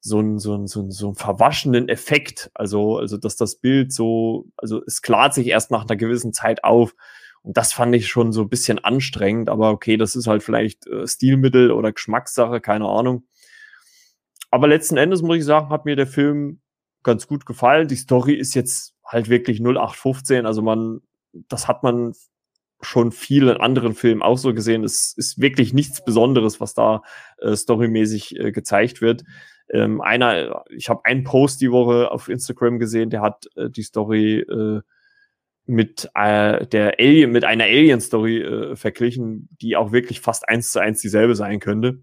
so 0.00 0.20
ein, 0.20 0.38
so 0.38 0.56
ein, 0.56 0.66
so 0.66 0.82
ein, 0.82 0.90
so 0.90 1.10
ein 1.10 1.14
verwaschenen 1.14 1.88
Effekt. 1.88 2.50
Also, 2.54 2.98
also, 2.98 3.18
dass 3.18 3.36
das 3.36 3.56
Bild 3.56 3.92
so, 3.92 4.46
also 4.56 4.82
es 4.84 5.02
klart 5.02 5.34
sich 5.34 5.48
erst 5.48 5.70
nach 5.70 5.82
einer 5.82 5.96
gewissen 5.96 6.32
Zeit 6.32 6.64
auf. 6.64 6.94
Und 7.42 7.56
das 7.56 7.72
fand 7.72 7.94
ich 7.94 8.08
schon 8.08 8.32
so 8.32 8.42
ein 8.42 8.48
bisschen 8.48 8.80
anstrengend, 8.80 9.48
aber 9.48 9.70
okay, 9.70 9.96
das 9.96 10.16
ist 10.16 10.26
halt 10.26 10.42
vielleicht 10.42 10.86
äh, 10.88 11.06
Stilmittel 11.06 11.70
oder 11.70 11.92
Geschmackssache, 11.92 12.60
keine 12.60 12.86
Ahnung. 12.86 13.24
Aber 14.50 14.68
letzten 14.68 14.96
Endes 14.96 15.22
muss 15.22 15.38
ich 15.38 15.44
sagen, 15.44 15.70
hat 15.70 15.84
mir 15.84 15.96
der 15.96 16.06
Film 16.06 16.60
ganz 17.02 17.26
gut 17.26 17.46
gefallen. 17.46 17.88
Die 17.88 17.96
Story 17.96 18.34
ist 18.34 18.54
jetzt 18.54 18.94
halt 19.04 19.28
wirklich 19.28 19.60
0815, 19.60 20.46
also 20.46 20.62
man, 20.62 21.00
das 21.32 21.68
hat 21.68 21.82
man 21.82 22.12
schon 22.80 23.10
vielen 23.10 23.56
anderen 23.56 23.94
Filmen 23.94 24.22
auch 24.22 24.38
so 24.38 24.54
gesehen. 24.54 24.84
Es 24.84 25.12
ist 25.16 25.40
wirklich 25.40 25.72
nichts 25.72 26.04
Besonderes, 26.04 26.60
was 26.60 26.74
da 26.74 27.02
äh, 27.38 27.56
storymäßig 27.56 28.38
äh, 28.38 28.52
gezeigt 28.52 29.00
wird. 29.00 29.24
Ähm, 29.70 30.00
einer, 30.00 30.64
ich 30.70 30.88
habe 30.88 31.04
einen 31.04 31.24
Post 31.24 31.60
die 31.60 31.72
Woche 31.72 32.10
auf 32.10 32.28
Instagram 32.28 32.78
gesehen, 32.78 33.10
der 33.10 33.20
hat 33.20 33.48
äh, 33.56 33.68
die 33.68 33.82
Story 33.82 34.40
äh, 34.40 34.80
mit 35.66 36.08
äh, 36.14 36.66
der 36.66 36.98
Alien, 36.98 37.32
mit 37.32 37.44
einer 37.44 37.64
Alien-Story 37.64 38.38
äh, 38.38 38.76
verglichen, 38.76 39.48
die 39.60 39.76
auch 39.76 39.92
wirklich 39.92 40.20
fast 40.20 40.48
eins 40.48 40.70
zu 40.70 40.78
eins 40.78 41.02
dieselbe 41.02 41.34
sein 41.34 41.60
könnte. 41.60 42.02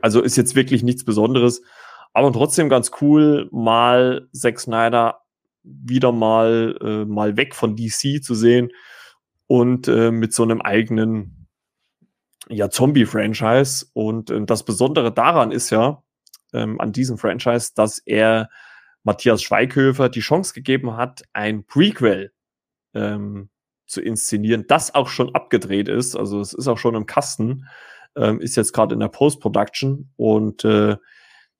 Also 0.00 0.20
ist 0.20 0.36
jetzt 0.36 0.54
wirklich 0.54 0.82
nichts 0.82 1.04
Besonderes, 1.04 1.62
aber 2.12 2.32
trotzdem 2.32 2.68
ganz 2.68 2.90
cool, 3.00 3.48
mal 3.52 4.28
Zack 4.32 4.60
Snyder 4.60 5.20
wieder 5.62 6.12
mal 6.12 6.78
äh, 6.80 7.04
mal 7.04 7.36
weg 7.36 7.54
von 7.54 7.76
DC 7.76 8.22
zu 8.22 8.34
sehen 8.34 8.70
und 9.46 9.88
äh, 9.88 10.10
mit 10.10 10.32
so 10.32 10.42
einem 10.42 10.60
eigenen 10.60 11.48
ja 12.48 12.70
Zombie-Franchise. 12.70 13.86
Und 13.92 14.30
äh, 14.30 14.44
das 14.44 14.64
Besondere 14.64 15.12
daran 15.12 15.52
ist 15.52 15.70
ja 15.70 16.02
ähm, 16.52 16.80
an 16.80 16.92
diesem 16.92 17.18
Franchise, 17.18 17.72
dass 17.74 17.98
er 17.98 18.48
Matthias 19.02 19.42
Schweighöfer 19.42 20.08
die 20.08 20.20
Chance 20.20 20.52
gegeben 20.54 20.96
hat, 20.96 21.22
ein 21.32 21.64
Prequel 21.64 22.32
ähm, 22.94 23.50
zu 23.86 24.00
inszenieren, 24.00 24.64
das 24.66 24.94
auch 24.94 25.08
schon 25.08 25.34
abgedreht 25.34 25.88
ist. 25.88 26.16
Also 26.16 26.40
es 26.40 26.52
ist 26.52 26.66
auch 26.66 26.78
schon 26.78 26.96
im 26.96 27.06
Kasten, 27.06 27.66
ähm, 28.16 28.40
ist 28.40 28.56
jetzt 28.56 28.72
gerade 28.72 28.94
in 28.94 29.00
der 29.00 29.08
Post-Production 29.08 30.10
und 30.16 30.64
äh, 30.64 30.96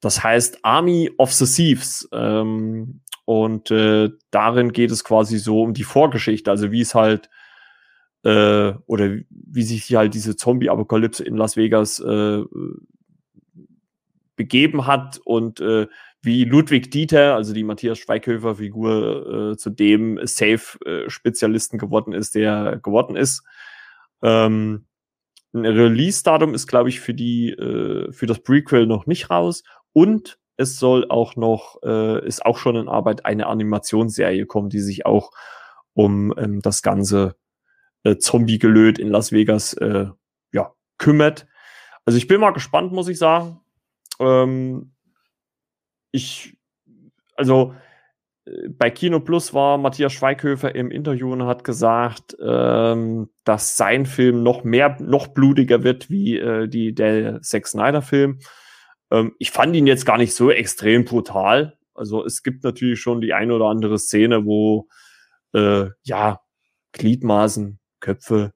das 0.01 0.23
heißt 0.23 0.59
Army 0.62 1.11
of 1.19 1.33
the 1.33 1.47
Thieves. 1.47 2.09
Ähm, 2.12 3.01
und 3.25 3.71
äh, 3.71 4.11
darin 4.31 4.73
geht 4.73 4.90
es 4.90 5.03
quasi 5.03 5.38
so 5.38 5.62
um 5.62 5.75
die 5.75 5.85
Vorgeschichte, 5.85 6.51
also 6.51 6.71
wie 6.71 6.81
es 6.81 6.95
halt 6.95 7.29
äh, 8.23 8.73
oder 8.87 9.16
wie 9.31 9.62
sich 9.62 9.95
halt 9.95 10.14
diese 10.14 10.37
Zombie-Apokalypse 10.37 11.25
in 11.25 11.37
Las 11.37 11.57
Vegas 11.57 11.99
äh, 12.01 12.42
begeben 14.37 14.87
hat 14.87 15.19
und 15.25 15.61
äh, 15.61 15.87
wie 16.23 16.45
Ludwig 16.45 16.90
Dieter, 16.90 17.35
also 17.37 17.55
die 17.55 17.64
Matthias 17.64 17.99
Schweighöfer-Figur, 17.99 19.53
äh, 19.53 19.57
zu 19.57 19.71
dem 19.71 20.19
Safe-Spezialisten 20.23 21.79
geworden 21.79 22.12
ist, 22.12 22.35
der 22.35 22.81
geworden 22.83 23.16
ist. 23.16 23.45
Ähm, 24.23 24.86
ein 25.57 25.66
Release-Datum 25.66 26.55
ist, 26.55 26.66
glaube 26.66 26.88
ich, 26.88 27.01
für 27.01 27.14
die 27.14 27.51
äh, 27.51 28.12
für 28.12 28.27
das 28.27 28.40
Prequel 28.40 28.87
noch 28.87 29.07
nicht 29.07 29.31
raus 29.31 29.62
und 29.92 30.38
es 30.57 30.79
soll 30.79 31.07
auch 31.11 31.37
noch 31.37 31.83
äh, 31.83 32.27
ist 32.27 32.45
auch 32.45 32.59
schon 32.59 32.77
in 32.77 32.88
Arbeit 32.88 33.25
eine 33.25 33.47
Animationsserie 33.47 34.47
kommen, 34.47 34.71
die 34.71 34.81
sich 34.81 35.07
auch 35.07 35.31
um 35.95 36.35
ähm, 36.37 36.61
das 36.62 36.83
ganze 36.83 37.37
äh, 38.05 38.16
Zombie-Gelöt 38.16 38.99
in 38.99 39.09
Las 39.09 39.33
Vegas 39.33 39.75
äh, 39.75 40.07
ja 40.53 40.75
kümmert. 40.99 41.47
Also 42.05 42.19
ich 42.19 42.27
bin 42.27 42.40
mal 42.40 42.53
gespannt, 42.53 42.92
muss 42.92 43.09
ich 43.09 43.19
sagen. 43.19 43.61
Ähm, 44.21 44.92
ich, 46.12 46.57
also 47.37 47.75
bei 48.71 48.91
Kino 48.91 49.21
Plus 49.21 49.55
war 49.55 49.77
Matthias 49.77 50.13
Schweighöfer 50.13 50.75
im 50.75 50.91
Interview 50.91 51.33
und 51.33 51.45
hat 51.45 51.65
gesagt, 51.65 52.37
ähm, 52.41 53.29
dass 53.45 53.77
sein 53.77 54.07
Film 54.07 54.43
noch 54.43 54.63
mehr, 54.63 54.97
noch 55.01 55.29
blutiger 55.29 55.83
wird 55.83 56.11
wie 56.11 56.39
äh, 56.39 56.69
die, 56.69 56.95
der 56.95 57.43
Zack 57.43 57.67
Snyder 57.67 58.03
Film. 58.03 58.39
Ähm, 59.11 59.35
ich 59.39 59.51
fand 59.51 59.75
ihn 59.75 59.87
jetzt 59.87 60.07
gar 60.07 60.19
nicht 60.19 60.35
so 60.35 60.51
extrem 60.51 61.05
brutal. 61.05 61.77
Also 61.95 62.25
es 62.25 62.43
gibt 62.43 62.63
natürlich 62.63 63.01
schon 63.01 63.21
die 63.21 63.33
ein 63.33 63.51
oder 63.51 63.67
andere 63.67 63.99
Szene, 63.99 64.45
wo 64.47 64.89
äh, 65.53 65.87
ja 66.05 66.41
Gliedmaßen, 66.93 67.81
Köpfe, 68.01 68.53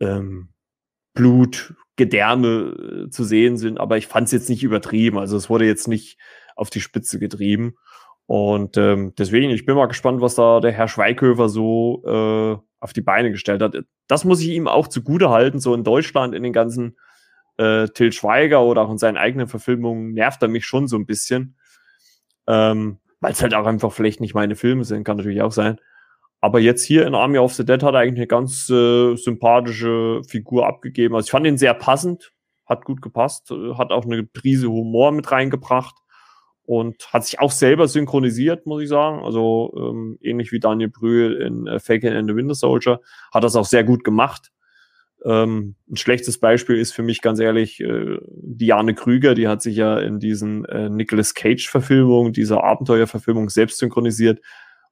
ähm, 0.00 0.48
Blut, 1.14 1.74
Gedärme 1.96 3.04
äh, 3.06 3.10
zu 3.10 3.22
sehen 3.22 3.56
sind, 3.56 3.78
aber 3.78 3.98
ich 3.98 4.08
fand 4.08 4.26
es 4.26 4.32
jetzt 4.32 4.48
nicht 4.48 4.64
übertrieben. 4.64 5.18
Also 5.18 5.36
es 5.36 5.48
wurde 5.48 5.66
jetzt 5.66 5.86
nicht 5.86 6.18
auf 6.56 6.70
die 6.70 6.80
Spitze 6.80 7.18
getrieben. 7.18 7.74
Und 8.32 8.78
ähm, 8.78 9.12
deswegen, 9.18 9.50
ich 9.50 9.66
bin 9.66 9.76
mal 9.76 9.88
gespannt, 9.88 10.22
was 10.22 10.36
da 10.36 10.60
der 10.60 10.72
Herr 10.72 10.88
Schweighöfer 10.88 11.50
so 11.50 12.02
äh, 12.06 12.56
auf 12.80 12.94
die 12.94 13.02
Beine 13.02 13.30
gestellt 13.30 13.60
hat. 13.60 13.76
Das 14.08 14.24
muss 14.24 14.40
ich 14.40 14.48
ihm 14.48 14.68
auch 14.68 14.88
zugute 14.88 15.28
halten. 15.28 15.60
So 15.60 15.74
in 15.74 15.84
Deutschland, 15.84 16.34
in 16.34 16.42
den 16.42 16.54
ganzen 16.54 16.96
äh, 17.58 17.88
Till 17.88 18.10
Schweiger 18.10 18.62
oder 18.62 18.80
auch 18.80 18.90
in 18.90 18.96
seinen 18.96 19.18
eigenen 19.18 19.48
Verfilmungen 19.48 20.14
nervt 20.14 20.40
er 20.40 20.48
mich 20.48 20.64
schon 20.64 20.88
so 20.88 20.96
ein 20.96 21.04
bisschen. 21.04 21.58
Ähm, 22.46 23.00
Weil 23.20 23.32
es 23.32 23.42
halt 23.42 23.52
auch 23.52 23.66
einfach 23.66 23.92
vielleicht 23.92 24.22
nicht 24.22 24.32
meine 24.32 24.56
Filme 24.56 24.84
sind, 24.84 25.04
kann 25.04 25.18
natürlich 25.18 25.42
auch 25.42 25.52
sein. 25.52 25.78
Aber 26.40 26.58
jetzt 26.58 26.84
hier 26.84 27.06
in 27.06 27.14
Army 27.14 27.36
of 27.36 27.52
the 27.52 27.66
Dead 27.66 27.82
hat 27.82 27.92
er 27.92 28.00
eigentlich 28.00 28.20
eine 28.20 28.28
ganz 28.28 28.70
äh, 28.70 29.14
sympathische 29.14 30.22
Figur 30.26 30.66
abgegeben. 30.66 31.14
Also 31.14 31.26
ich 31.26 31.30
fand 31.32 31.46
ihn 31.46 31.58
sehr 31.58 31.74
passend, 31.74 32.32
hat 32.64 32.86
gut 32.86 33.02
gepasst, 33.02 33.50
hat 33.76 33.90
auch 33.90 34.06
eine 34.06 34.22
Prise 34.24 34.68
Humor 34.68 35.12
mit 35.12 35.30
reingebracht 35.30 36.01
und 36.64 37.12
hat 37.12 37.24
sich 37.24 37.40
auch 37.40 37.50
selber 37.50 37.88
synchronisiert, 37.88 38.66
muss 38.66 38.82
ich 38.82 38.88
sagen. 38.88 39.22
Also 39.22 39.72
ähm, 39.76 40.18
ähnlich 40.22 40.52
wie 40.52 40.60
Daniel 40.60 40.90
Brühl 40.90 41.34
in 41.34 41.66
äh, 41.66 41.78
Falcon 41.78 42.12
and 42.12 42.28
the 42.28 42.36
Winter 42.36 42.54
Soldier 42.54 43.00
hat 43.32 43.44
das 43.44 43.56
auch 43.56 43.66
sehr 43.66 43.84
gut 43.84 44.04
gemacht. 44.04 44.52
Ähm, 45.24 45.76
ein 45.90 45.96
schlechtes 45.96 46.38
Beispiel 46.38 46.76
ist 46.76 46.92
für 46.92 47.02
mich 47.02 47.20
ganz 47.20 47.38
ehrlich 47.38 47.80
äh, 47.80 48.18
Diane 48.26 48.94
Krüger, 48.94 49.34
die 49.34 49.48
hat 49.48 49.62
sich 49.62 49.76
ja 49.76 49.98
in 49.98 50.18
diesen 50.18 50.64
äh, 50.64 50.88
Nicolas 50.88 51.34
Cage-Verfilmungen, 51.34 52.32
dieser 52.32 52.64
Abenteuerverfilmung 52.64 53.48
selbst 53.48 53.78
synchronisiert. 53.78 54.40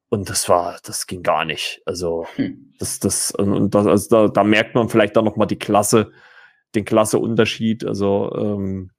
Und 0.09 0.29
das 0.29 0.49
war, 0.49 0.77
das 0.83 1.07
ging 1.07 1.23
gar 1.23 1.45
nicht. 1.45 1.81
Also, 1.85 2.25
hm. 2.35 2.73
das, 2.79 2.99
das, 2.99 3.31
und 3.31 3.73
das, 3.73 3.87
also 3.87 4.09
da, 4.09 4.27
da 4.27 4.43
merkt 4.43 4.75
man 4.75 4.89
vielleicht 4.89 5.15
dann 5.15 5.25
nochmal 5.25 5.47
die 5.47 5.59
Klasse, 5.59 6.11
den 6.75 6.85
Klasseunterschied. 6.85 7.85
Also, 7.85 8.33
ähm, 8.35 8.91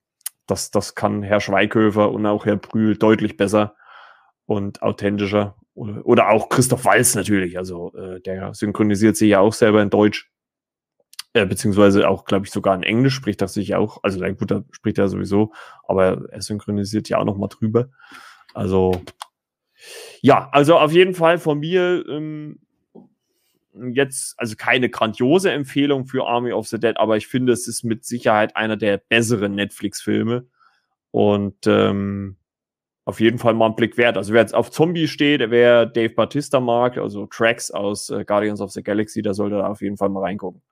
das, 0.46 0.70
das 0.70 0.94
kann 0.94 1.22
Herr 1.22 1.40
Schweighöfer 1.40 2.10
und 2.10 2.26
auch 2.26 2.46
Herr 2.46 2.56
Brühl 2.56 2.96
deutlich 2.96 3.36
besser 3.36 3.74
und 4.46 4.82
authentischer. 4.82 5.56
Oder, 5.74 6.04
oder 6.04 6.28
auch 6.30 6.48
Christoph 6.48 6.84
Walz 6.84 7.14
natürlich. 7.14 7.58
Also, 7.58 7.94
äh, 7.94 8.20
der 8.20 8.54
synchronisiert 8.54 9.16
sich 9.16 9.30
ja 9.30 9.40
auch 9.40 9.52
selber 9.52 9.82
in 9.82 9.90
Deutsch. 9.90 10.30
Äh, 11.34 11.46
beziehungsweise 11.46 12.08
auch, 12.08 12.26
glaube 12.26 12.44
ich, 12.44 12.52
sogar 12.52 12.74
in 12.74 12.82
Englisch 12.82 13.14
spricht 13.14 13.40
er 13.40 13.48
sich 13.48 13.74
auch. 13.74 14.00
Also, 14.02 14.22
ein 14.22 14.36
guter 14.36 14.64
spricht 14.70 14.98
er 14.98 15.08
sowieso, 15.08 15.52
aber 15.84 16.28
er 16.30 16.42
synchronisiert 16.42 17.08
ja 17.08 17.18
auch 17.18 17.24
noch 17.24 17.38
mal 17.38 17.48
drüber. 17.48 17.88
Also, 18.52 19.00
ja, 20.20 20.48
also 20.52 20.78
auf 20.78 20.92
jeden 20.92 21.14
Fall 21.14 21.38
von 21.38 21.58
mir 21.58 22.04
ähm, 22.08 22.60
jetzt, 23.92 24.34
also 24.38 24.56
keine 24.56 24.88
grandiose 24.90 25.50
Empfehlung 25.50 26.06
für 26.06 26.26
Army 26.26 26.52
of 26.52 26.68
the 26.68 26.78
Dead, 26.78 26.96
aber 26.96 27.16
ich 27.16 27.26
finde, 27.26 27.52
es 27.52 27.66
ist 27.68 27.84
mit 27.84 28.04
Sicherheit 28.04 28.56
einer 28.56 28.76
der 28.76 28.98
besseren 28.98 29.54
Netflix-Filme. 29.54 30.46
Und 31.10 31.66
ähm, 31.66 32.36
auf 33.04 33.20
jeden 33.20 33.38
Fall 33.38 33.54
mal 33.54 33.66
einen 33.66 33.76
Blick 33.76 33.96
wert. 33.96 34.16
Also 34.16 34.32
wer 34.32 34.40
jetzt 34.40 34.54
auf 34.54 34.70
Zombie 34.70 35.08
steht, 35.08 35.42
wer 35.50 35.86
Dave 35.86 36.14
Batista 36.14 36.60
mag, 36.60 36.98
also 36.98 37.26
Tracks 37.26 37.70
aus 37.70 38.10
äh, 38.10 38.24
Guardians 38.24 38.60
of 38.60 38.70
the 38.70 38.82
Galaxy, 38.82 39.22
der 39.22 39.34
sollte 39.34 39.56
da 39.56 39.66
auf 39.66 39.82
jeden 39.82 39.96
Fall 39.96 40.08
mal 40.08 40.20
reingucken. 40.20 40.62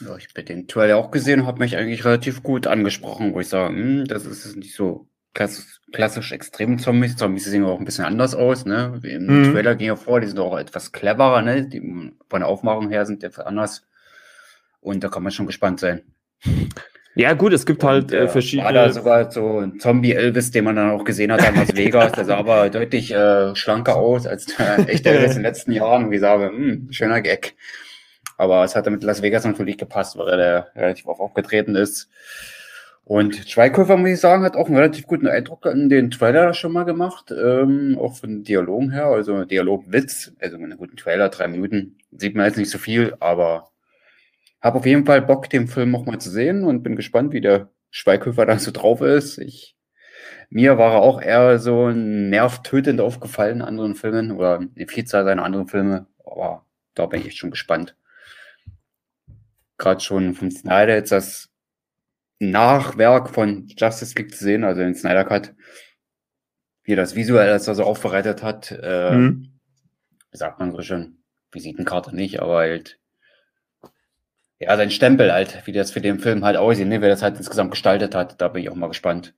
Ja, 0.00 0.16
ich 0.16 0.28
habe 0.28 0.42
den 0.42 0.66
Trailer 0.66 0.96
auch 0.96 1.10
gesehen 1.10 1.40
und 1.40 1.46
habe 1.46 1.60
mich 1.60 1.76
eigentlich 1.76 2.04
relativ 2.04 2.42
gut 2.42 2.66
angesprochen, 2.66 3.34
wo 3.34 3.40
ich 3.40 3.48
sage, 3.48 3.74
hm, 3.74 4.06
das 4.06 4.26
ist 4.26 4.56
nicht 4.56 4.74
so 4.74 5.08
klassisch, 5.34 5.80
klassisch 5.92 6.32
extrem 6.32 6.78
Zombies. 6.78 7.16
Zombies 7.16 7.44
sehen 7.44 7.64
auch 7.64 7.78
ein 7.78 7.84
bisschen 7.84 8.04
anders 8.04 8.34
aus, 8.34 8.64
ne? 8.64 9.00
Im 9.02 9.26
mhm. 9.26 9.52
Trailer 9.52 9.74
ging 9.74 9.88
ja 9.88 9.96
vor, 9.96 10.20
die 10.20 10.26
sind 10.26 10.38
auch 10.38 10.56
etwas 10.56 10.92
cleverer, 10.92 11.42
ne? 11.42 11.68
Die 11.68 11.80
von 12.28 12.40
der 12.40 12.48
Aufmachung 12.48 12.88
her 12.88 13.04
sind 13.04 13.22
etwas 13.22 13.44
anders. 13.44 13.86
Und 14.80 15.02
da 15.02 15.08
kann 15.08 15.22
man 15.22 15.32
schon 15.32 15.46
gespannt 15.46 15.80
sein. 15.80 16.02
Ja, 17.16 17.32
gut, 17.34 17.52
es 17.52 17.64
gibt 17.64 17.84
halt 17.84 18.12
äh, 18.12 18.26
verschiedene. 18.26 18.66
War 18.66 18.72
da 18.72 18.92
sogar 18.92 19.30
so 19.30 19.60
ein 19.60 19.78
Zombie-Elvis, 19.78 20.50
den 20.50 20.64
man 20.64 20.74
dann 20.74 20.90
auch 20.90 21.04
gesehen 21.04 21.30
hat 21.30 21.48
in 21.48 21.54
Las 21.54 21.76
Vegas. 21.76 22.12
Der 22.12 22.24
sah 22.24 22.36
aber 22.36 22.70
deutlich 22.70 23.12
äh, 23.12 23.54
schlanker 23.54 23.96
aus 23.96 24.26
als 24.26 24.46
der 24.46 24.78
echte 24.88 25.10
Elvis 25.10 25.30
in 25.30 25.36
den 25.36 25.42
letzten 25.44 25.72
Jahren. 25.72 26.06
Und 26.06 26.12
ich 26.12 26.20
sage, 26.20 26.48
hm, 26.48 26.88
schöner 26.90 27.20
Gag. 27.20 27.54
Aber 28.36 28.64
es 28.64 28.74
hat 28.74 28.90
mit 28.90 29.04
Las 29.04 29.22
Vegas 29.22 29.44
natürlich 29.44 29.78
gepasst, 29.78 30.18
weil 30.18 30.40
er 30.40 30.68
relativ 30.74 31.06
oft 31.06 31.20
aufgetreten 31.20 31.76
ist. 31.76 32.10
Und 33.04 33.36
Schweighöfer, 33.50 33.98
muss 33.98 34.10
ich 34.10 34.20
sagen, 34.20 34.44
hat 34.44 34.56
auch 34.56 34.66
einen 34.66 34.76
relativ 34.76 35.06
guten 35.06 35.26
Eindruck 35.26 35.66
in 35.66 35.90
den 35.90 36.10
Trailer 36.10 36.54
schon 36.54 36.72
mal 36.72 36.84
gemacht, 36.84 37.30
ähm, 37.30 37.98
auch 38.00 38.16
von 38.16 38.44
Dialogen 38.44 38.90
her, 38.90 39.06
also 39.06 39.44
Dialogwitz, 39.44 40.32
also 40.40 40.56
mit 40.56 40.70
einem 40.70 40.78
guten 40.78 40.96
Trailer, 40.96 41.28
drei 41.28 41.48
Minuten, 41.48 41.98
sieht 42.12 42.34
man 42.34 42.46
jetzt 42.46 42.56
nicht 42.56 42.70
so 42.70 42.78
viel, 42.78 43.14
aber 43.20 43.70
habe 44.62 44.78
auf 44.78 44.86
jeden 44.86 45.04
Fall 45.04 45.20
Bock, 45.20 45.50
den 45.50 45.68
Film 45.68 45.90
noch 45.90 46.06
mal 46.06 46.18
zu 46.18 46.30
sehen 46.30 46.64
und 46.64 46.82
bin 46.82 46.96
gespannt, 46.96 47.34
wie 47.34 47.42
der 47.42 47.68
Schweighöfer 47.90 48.46
dann 48.46 48.58
so 48.58 48.70
drauf 48.70 49.02
ist. 49.02 49.36
Ich, 49.36 49.76
mir 50.48 50.78
war 50.78 50.94
er 50.94 51.02
auch 51.02 51.20
eher 51.20 51.58
so 51.58 51.90
nervtötend 51.90 53.02
aufgefallen 53.02 53.56
in 53.56 53.62
anderen 53.62 53.96
Filmen 53.96 54.32
oder 54.32 54.60
eine 54.60 54.86
Vielzahl 54.88 55.24
seiner 55.24 55.44
anderen 55.44 55.68
Filme, 55.68 56.06
aber 56.24 56.64
da 56.94 57.04
bin 57.04 57.20
ich 57.20 57.26
echt 57.26 57.38
schon 57.38 57.50
gespannt. 57.50 57.96
Gerade 59.76 60.00
schon 60.00 60.32
von 60.32 60.50
Snyder 60.50 60.94
jetzt 60.94 61.12
das 61.12 61.53
Nachwerk 62.50 63.30
von 63.30 63.66
Justice 63.68 64.14
League 64.16 64.34
zu 64.34 64.44
sehen, 64.44 64.64
also 64.64 64.80
den 64.80 64.94
Snyder 64.94 65.24
Cut, 65.24 65.54
wie 66.82 66.96
das 66.96 67.14
visuell 67.14 67.48
das 67.48 67.68
also 67.68 67.84
aufbereitet 67.84 68.42
hat, 68.42 68.70
äh, 68.70 69.10
mhm. 69.12 69.58
wie 70.30 70.36
sagt 70.36 70.58
man 70.58 70.72
so 70.72 70.82
schön, 70.82 71.18
Visitenkarte 71.52 72.14
nicht, 72.14 72.40
aber 72.40 72.58
halt 72.58 72.98
ja, 74.60 74.76
sein 74.76 74.90
Stempel 74.90 75.32
halt, 75.32 75.66
wie 75.66 75.72
das 75.72 75.90
für 75.90 76.00
den 76.00 76.18
Film 76.18 76.44
halt 76.44 76.56
aussieht, 76.56 76.86
ne, 76.86 77.00
wer 77.00 77.08
das 77.08 77.22
halt 77.22 77.36
insgesamt 77.36 77.72
gestaltet 77.72 78.14
hat, 78.14 78.40
da 78.40 78.48
bin 78.48 78.62
ich 78.62 78.70
auch 78.70 78.74
mal 78.74 78.88
gespannt. 78.88 79.34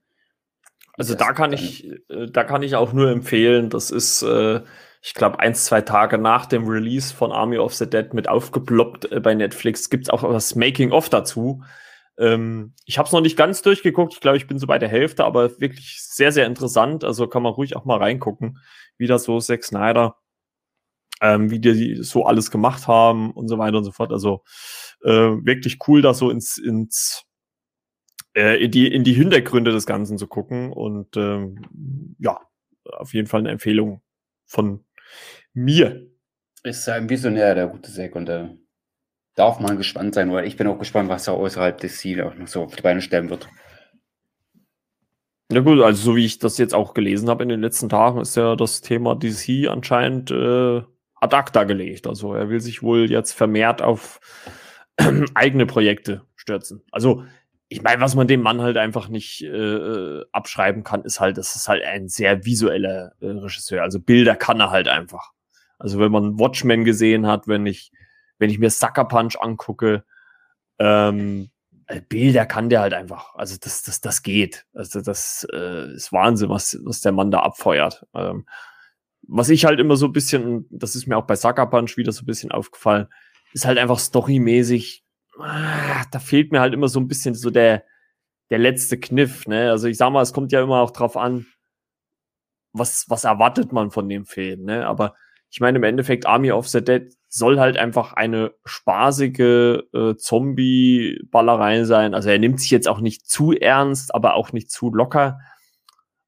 Also 0.93 1.15
da 1.15 1.33
kann 1.33 1.53
ich, 1.53 1.87
äh, 2.09 2.27
da 2.29 2.43
kann 2.43 2.63
ich 2.63 2.75
auch 2.75 2.93
nur 2.93 3.11
empfehlen, 3.11 3.69
das 3.69 3.91
ist, 3.91 4.23
äh, 4.23 4.61
ich 5.01 5.13
glaube, 5.13 5.39
eins, 5.39 5.65
zwei 5.65 5.81
Tage 5.81 6.17
nach 6.17 6.45
dem 6.47 6.67
Release 6.67 7.13
von 7.13 7.31
Army 7.31 7.57
of 7.57 7.75
the 7.75 7.89
Dead 7.89 8.13
mit 8.13 8.27
aufgeploppt 8.27 9.11
äh, 9.11 9.19
bei 9.19 9.35
Netflix, 9.35 9.89
gibt's 9.89 10.09
auch 10.09 10.23
das 10.23 10.55
Making-of 10.55 11.09
dazu. 11.09 11.63
Ähm, 12.17 12.73
ich 12.85 12.97
habe 12.97 13.07
es 13.07 13.13
noch 13.13 13.21
nicht 13.21 13.37
ganz 13.37 13.61
durchgeguckt, 13.61 14.13
ich 14.13 14.21
glaube, 14.21 14.37
ich 14.37 14.47
bin 14.47 14.59
so 14.59 14.67
bei 14.67 14.79
der 14.79 14.89
Hälfte, 14.89 15.25
aber 15.25 15.59
wirklich 15.59 16.01
sehr, 16.01 16.31
sehr 16.31 16.45
interessant. 16.45 17.03
Also 17.03 17.27
kann 17.27 17.43
man 17.43 17.53
ruhig 17.53 17.75
auch 17.75 17.85
mal 17.85 17.97
reingucken, 17.97 18.59
wie 18.97 19.07
das 19.07 19.23
so 19.23 19.39
Zack 19.39 19.63
Snyder, 19.63 20.17
ähm, 21.21 21.51
wie 21.51 21.59
die 21.59 22.03
so 22.03 22.25
alles 22.25 22.51
gemacht 22.51 22.87
haben 22.87 23.31
und 23.31 23.47
so 23.47 23.57
weiter 23.57 23.77
und 23.77 23.83
so 23.83 23.91
fort. 23.91 24.11
Also 24.11 24.43
äh, 25.03 25.11
wirklich 25.11 25.77
cool, 25.87 26.01
da 26.01 26.13
so 26.13 26.29
ins, 26.29 26.57
ins 26.57 27.27
äh, 28.35 28.63
in, 28.63 28.71
die, 28.71 28.87
in 28.87 29.03
die 29.03 29.13
Hintergründe 29.13 29.71
des 29.71 29.85
Ganzen 29.85 30.17
zu 30.17 30.27
gucken. 30.27 30.71
Und 30.71 31.17
ähm, 31.17 32.15
ja, 32.19 32.39
auf 32.83 33.13
jeden 33.13 33.27
Fall 33.27 33.41
eine 33.41 33.51
Empfehlung 33.51 34.01
von 34.45 34.85
mir. 35.53 36.07
Ist 36.63 36.87
ein 36.89 37.09
Visionär, 37.09 37.55
der 37.55 37.67
gute 37.67 37.91
Zack, 37.91 38.15
und 38.15 38.27
der 38.27 38.57
darf 39.37 39.59
man 39.59 39.77
gespannt 39.77 40.15
sein, 40.15 40.31
weil 40.33 40.45
ich 40.45 40.57
bin 40.57 40.67
auch 40.67 40.79
gespannt, 40.79 41.09
was 41.09 41.27
er 41.27 41.35
außerhalb 41.35 41.79
des 41.79 41.99
Ziels 41.99 42.21
auch 42.23 42.35
noch 42.35 42.47
so 42.47 42.63
auf 42.63 42.75
die 42.75 42.81
Beine 42.81 43.01
stellen 43.01 43.29
wird. 43.29 43.47
Ja 45.51 45.61
gut, 45.61 45.79
also 45.81 46.11
so 46.11 46.15
wie 46.17 46.25
ich 46.25 46.39
das 46.39 46.57
jetzt 46.57 46.73
auch 46.73 46.93
gelesen 46.93 47.29
habe 47.29 47.43
in 47.43 47.49
den 47.49 47.61
letzten 47.61 47.87
Tagen, 47.87 48.19
ist 48.19 48.35
ja 48.35 48.57
das 48.57 48.81
Thema 48.81 49.15
DC 49.15 49.69
anscheinend 49.69 50.29
äh, 50.31 50.81
ad 51.15 51.35
acta 51.35 51.63
gelegt. 51.63 52.07
Also 52.07 52.33
er 52.33 52.49
will 52.49 52.59
sich 52.59 52.83
wohl 52.83 53.09
jetzt 53.09 53.31
vermehrt 53.31 53.81
auf 53.81 54.19
eigene 55.35 55.65
Projekte 55.65 56.23
stürzen. 56.35 56.83
Also 56.91 57.23
ich 57.69 57.81
meine, 57.81 58.01
was 58.01 58.15
man 58.15 58.27
dem 58.27 58.41
Mann 58.41 58.61
halt 58.61 58.77
einfach 58.77 59.07
nicht 59.07 59.43
äh, 59.43 59.47
äh, 59.47 60.25
abschreiben 60.31 60.83
kann, 60.83 61.03
ist 61.03 61.19
halt, 61.19 61.37
das 61.37 61.55
ist 61.55 61.67
halt 61.67 61.83
ein 61.83 62.07
sehr 62.07 62.43
visueller 62.43 63.13
äh, 63.19 63.27
Regisseur. 63.27 63.83
Also 63.83 63.99
Bilder 63.99 64.35
kann 64.35 64.59
er 64.59 64.71
halt 64.71 64.87
einfach. 64.87 65.31
Also 65.77 65.99
wenn 65.99 66.11
man 66.11 66.39
Watchmen 66.39 66.85
gesehen 66.85 67.27
hat, 67.27 67.47
wenn 67.47 67.65
ich, 67.65 67.91
wenn 68.39 68.49
ich 68.49 68.59
mir 68.59 68.69
Sucker 68.69 69.05
Punch 69.05 69.35
angucke, 69.39 70.03
ähm, 70.79 71.49
äh, 71.87 72.01
Bilder 72.01 72.45
kann 72.45 72.69
der 72.69 72.81
halt 72.81 72.93
einfach. 72.93 73.33
Also 73.35 73.55
das, 73.59 73.83
das, 73.83 74.01
das 74.01 74.21
geht. 74.21 74.65
Also 74.73 75.01
das 75.01 75.47
äh, 75.53 75.93
ist 75.93 76.11
Wahnsinn, 76.11 76.49
was, 76.49 76.77
was 76.83 77.01
der 77.01 77.13
Mann 77.13 77.31
da 77.31 77.39
abfeuert. 77.39 78.05
Ähm, 78.13 78.45
was 79.27 79.49
ich 79.49 79.65
halt 79.65 79.79
immer 79.79 79.95
so 79.95 80.05
ein 80.05 80.13
bisschen, 80.13 80.67
das 80.69 80.95
ist 80.95 81.07
mir 81.07 81.17
auch 81.17 81.27
bei 81.27 81.35
Sucker 81.35 81.65
Punch 81.67 81.97
wieder 81.97 82.11
so 82.11 82.23
ein 82.23 82.27
bisschen 82.27 82.51
aufgefallen, 82.51 83.07
ist 83.53 83.65
halt 83.65 83.77
einfach 83.77 83.99
storymäßig, 83.99 85.03
ah, 85.39 86.05
da 86.11 86.19
fehlt 86.19 86.51
mir 86.51 86.61
halt 86.61 86.73
immer 86.73 86.87
so 86.87 86.99
ein 86.99 87.07
bisschen 87.07 87.35
so 87.35 87.49
der, 87.49 87.83
der 88.49 88.59
letzte 88.59 88.99
Kniff, 88.99 89.47
ne? 89.47 89.71
Also 89.71 89.87
ich 89.87 89.97
sag 89.97 90.11
mal, 90.11 90.21
es 90.21 90.33
kommt 90.33 90.51
ja 90.51 90.61
immer 90.61 90.81
auch 90.81 90.91
drauf 90.91 91.17
an, 91.17 91.45
was, 92.71 93.05
was 93.09 93.23
erwartet 93.23 93.71
man 93.71 93.91
von 93.91 94.07
dem 94.07 94.25
Film, 94.25 94.63
ne? 94.63 94.87
Aber 94.87 95.15
ich 95.49 95.59
meine, 95.59 95.77
im 95.77 95.83
Endeffekt, 95.83 96.25
Army 96.25 96.51
of 96.51 96.67
the 96.67 96.83
Dead 96.83 97.13
soll 97.29 97.59
halt 97.59 97.77
einfach 97.77 98.13
eine 98.13 98.53
spaßige 98.65 99.83
äh, 99.93 100.15
Zombie-Ballerei 100.15 101.83
sein. 101.83 102.13
Also 102.13 102.29
er 102.29 102.39
nimmt 102.39 102.59
sich 102.59 102.71
jetzt 102.71 102.87
auch 102.87 102.99
nicht 102.99 103.27
zu 103.27 103.53
ernst, 103.53 104.13
aber 104.13 104.35
auch 104.35 104.53
nicht 104.53 104.71
zu 104.71 104.93
locker. 104.93 105.39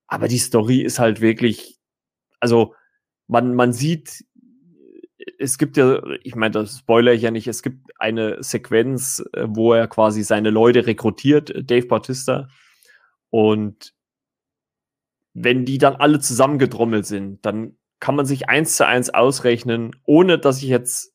Aber 0.07 0.27
die 0.27 0.37
Story 0.37 0.81
ist 0.81 0.99
halt 0.99 1.21
wirklich, 1.21 1.77
also 2.39 2.75
man, 3.27 3.53
man 3.55 3.73
sieht 3.73 4.23
es 5.37 5.57
gibt 5.57 5.77
ja, 5.77 6.01
ich 6.23 6.35
meine, 6.35 6.51
das 6.51 6.79
spoiler 6.79 7.13
ich 7.13 7.21
ja 7.21 7.31
nicht, 7.31 7.47
es 7.47 7.63
gibt 7.63 7.91
eine 7.97 8.41
Sequenz, 8.43 9.23
äh, 9.33 9.45
wo 9.47 9.73
er 9.73 9.87
quasi 9.87 10.23
seine 10.23 10.49
Leute 10.49 10.85
rekrutiert, 10.85 11.53
Dave 11.69 11.87
Bautista. 11.87 12.49
Und 13.29 13.93
wenn 15.33 15.65
die 15.65 15.77
dann 15.77 15.95
alle 15.95 16.19
zusammengedrommelt 16.19 17.05
sind, 17.05 17.45
dann 17.45 17.77
kann 17.99 18.15
man 18.15 18.25
sich 18.25 18.49
eins 18.49 18.75
zu 18.75 18.85
eins 18.85 19.09
ausrechnen, 19.09 19.95
ohne 20.05 20.39
dass 20.39 20.63
ich 20.63 20.69
jetzt 20.69 21.13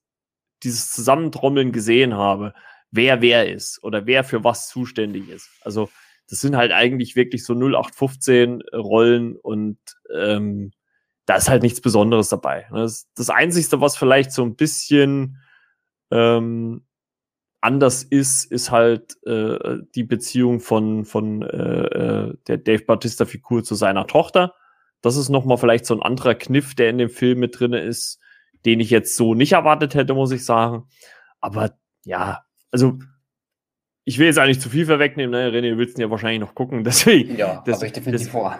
dieses 0.62 0.90
Zusammentrommeln 0.90 1.72
gesehen 1.72 2.14
habe, 2.14 2.54
wer 2.90 3.20
wer 3.20 3.52
ist 3.52 3.82
oder 3.82 4.06
wer 4.06 4.24
für 4.24 4.44
was 4.44 4.68
zuständig 4.68 5.28
ist. 5.28 5.50
Also 5.62 5.88
das 6.28 6.40
sind 6.40 6.56
halt 6.56 6.72
eigentlich 6.72 7.16
wirklich 7.16 7.44
so 7.44 7.54
0815 7.54 8.62
Rollen 8.72 9.36
und 9.36 9.78
ähm, 10.14 10.72
da 11.26 11.36
ist 11.36 11.48
halt 11.48 11.62
nichts 11.62 11.80
Besonderes 11.80 12.28
dabei. 12.28 12.66
Das, 12.70 13.08
das 13.14 13.30
Einzige, 13.30 13.80
was 13.80 13.96
vielleicht 13.96 14.32
so 14.32 14.42
ein 14.42 14.56
bisschen 14.56 15.38
ähm, 16.10 16.86
anders 17.60 18.02
ist, 18.02 18.50
ist 18.50 18.70
halt 18.70 19.16
äh, 19.26 19.78
die 19.94 20.04
Beziehung 20.04 20.60
von, 20.60 21.04
von 21.04 21.42
äh, 21.42 22.26
äh 22.26 22.34
der 22.46 22.58
Dave 22.58 22.84
Bautista-Figur 22.84 23.64
zu 23.64 23.74
seiner 23.74 24.06
Tochter. 24.06 24.54
Das 25.04 25.16
ist 25.16 25.28
nochmal 25.28 25.58
vielleicht 25.58 25.84
so 25.84 25.94
ein 25.94 26.02
anderer 26.02 26.34
Kniff, 26.34 26.74
der 26.74 26.88
in 26.88 26.96
dem 26.96 27.10
Film 27.10 27.38
mit 27.38 27.60
drinne 27.60 27.80
ist, 27.80 28.20
den 28.64 28.80
ich 28.80 28.88
jetzt 28.88 29.16
so 29.16 29.34
nicht 29.34 29.52
erwartet 29.52 29.94
hätte, 29.94 30.14
muss 30.14 30.32
ich 30.32 30.46
sagen. 30.46 30.88
Aber 31.40 31.76
ja, 32.06 32.42
also 32.70 32.98
ich 34.04 34.18
will 34.18 34.26
jetzt 34.26 34.38
eigentlich 34.38 34.60
zu 34.60 34.70
viel 34.70 34.86
vorwegnehmen, 34.86 35.30
ne? 35.30 35.50
René, 35.50 35.72
du 35.72 35.78
willst 35.78 35.98
ihn 35.98 36.00
ja 36.00 36.10
wahrscheinlich 36.10 36.40
noch 36.40 36.54
gucken, 36.54 36.84
deswegen. 36.84 37.36
Ja, 37.36 37.62
das, 37.66 37.82
ich 37.82 37.92
definitiv 37.92 38.28
das, 38.28 38.32
vor. 38.32 38.58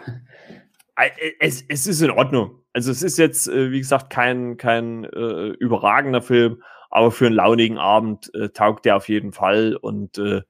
Äh, 0.96 1.10
es, 1.40 1.64
es 1.66 1.86
ist 1.86 2.02
in 2.02 2.10
Ordnung. 2.10 2.62
Also 2.74 2.90
es 2.90 3.02
ist 3.02 3.16
jetzt, 3.16 3.48
äh, 3.48 3.70
wie 3.70 3.78
gesagt, 3.78 4.10
kein, 4.10 4.58
kein 4.58 5.04
äh, 5.04 5.48
überragender 5.58 6.20
Film, 6.20 6.62
aber 6.90 7.10
für 7.10 7.26
einen 7.26 7.36
launigen 7.36 7.78
Abend 7.78 8.32
äh, 8.34 8.50
taugt 8.50 8.84
der 8.84 8.96
auf 8.96 9.08
jeden 9.08 9.32
Fall 9.32 9.76
und 9.76 10.18
äh, 10.18 10.42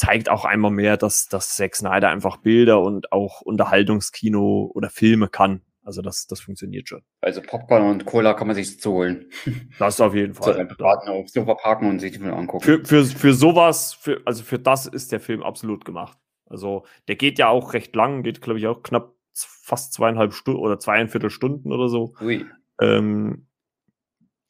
zeigt 0.00 0.30
auch 0.30 0.46
einmal 0.46 0.70
mehr, 0.70 0.96
dass, 0.96 1.28
dass 1.28 1.56
Zack 1.56 1.76
Snyder 1.76 2.08
einfach 2.08 2.38
Bilder 2.38 2.80
und 2.80 3.12
auch 3.12 3.42
Unterhaltungskino 3.42 4.70
oder 4.74 4.88
Filme 4.88 5.28
kann. 5.28 5.60
Also 5.84 6.00
das, 6.00 6.26
das 6.26 6.40
funktioniert 6.40 6.88
schon. 6.88 7.02
Also 7.20 7.42
Popcorn 7.42 7.82
und 7.82 8.06
Cola 8.06 8.32
kann 8.32 8.46
man 8.46 8.56
sich 8.56 8.80
zu 8.80 8.92
holen. 8.92 9.26
Das 9.78 10.00
auf 10.00 10.14
jeden 10.14 10.32
Fall. 10.32 10.66
So, 10.78 11.12
auf 11.12 11.28
Sofa 11.28 11.54
parken 11.54 11.86
und 11.86 11.98
sich 11.98 12.12
die 12.12 12.18
Filme 12.18 12.34
angucken. 12.34 12.64
Für, 12.64 12.82
für, 12.82 13.04
für 13.04 13.34
sowas, 13.34 13.92
für, 13.92 14.22
also 14.24 14.42
für 14.42 14.58
das 14.58 14.86
ist 14.86 15.12
der 15.12 15.20
Film 15.20 15.42
absolut 15.42 15.84
gemacht. 15.84 16.16
Also 16.46 16.86
der 17.06 17.16
geht 17.16 17.38
ja 17.38 17.48
auch 17.48 17.74
recht 17.74 17.94
lang, 17.94 18.22
geht 18.22 18.40
glaube 18.40 18.58
ich 18.58 18.66
auch 18.68 18.82
knapp 18.82 19.12
fast 19.34 19.92
zweieinhalb 19.92 20.32
Stunden 20.32 20.60
oder 20.60 20.78
zweieinviertel 20.78 21.28
Stunden 21.28 21.72
oder 21.72 21.90
so. 21.90 22.14
Ui. 22.22 22.46
Ähm, 22.80 23.46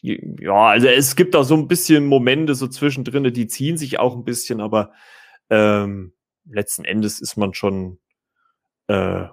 ja, 0.00 0.66
also 0.68 0.86
es 0.86 1.16
gibt 1.16 1.34
da 1.34 1.42
so 1.42 1.56
ein 1.56 1.66
bisschen 1.66 2.06
Momente 2.06 2.54
so 2.54 2.68
zwischendrin, 2.68 3.24
die 3.32 3.48
ziehen 3.48 3.76
sich 3.76 3.98
auch 3.98 4.14
ein 4.14 4.24
bisschen, 4.24 4.60
aber 4.60 4.92
ähm, 5.50 6.12
letzten 6.44 6.84
Endes 6.84 7.20
ist 7.20 7.36
man 7.36 7.54
schon 7.54 7.98
äh, 8.88 9.26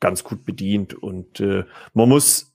ganz 0.00 0.24
gut 0.24 0.44
bedient 0.44 0.94
und 0.94 1.40
äh, 1.40 1.64
man 1.94 2.08
muss 2.08 2.52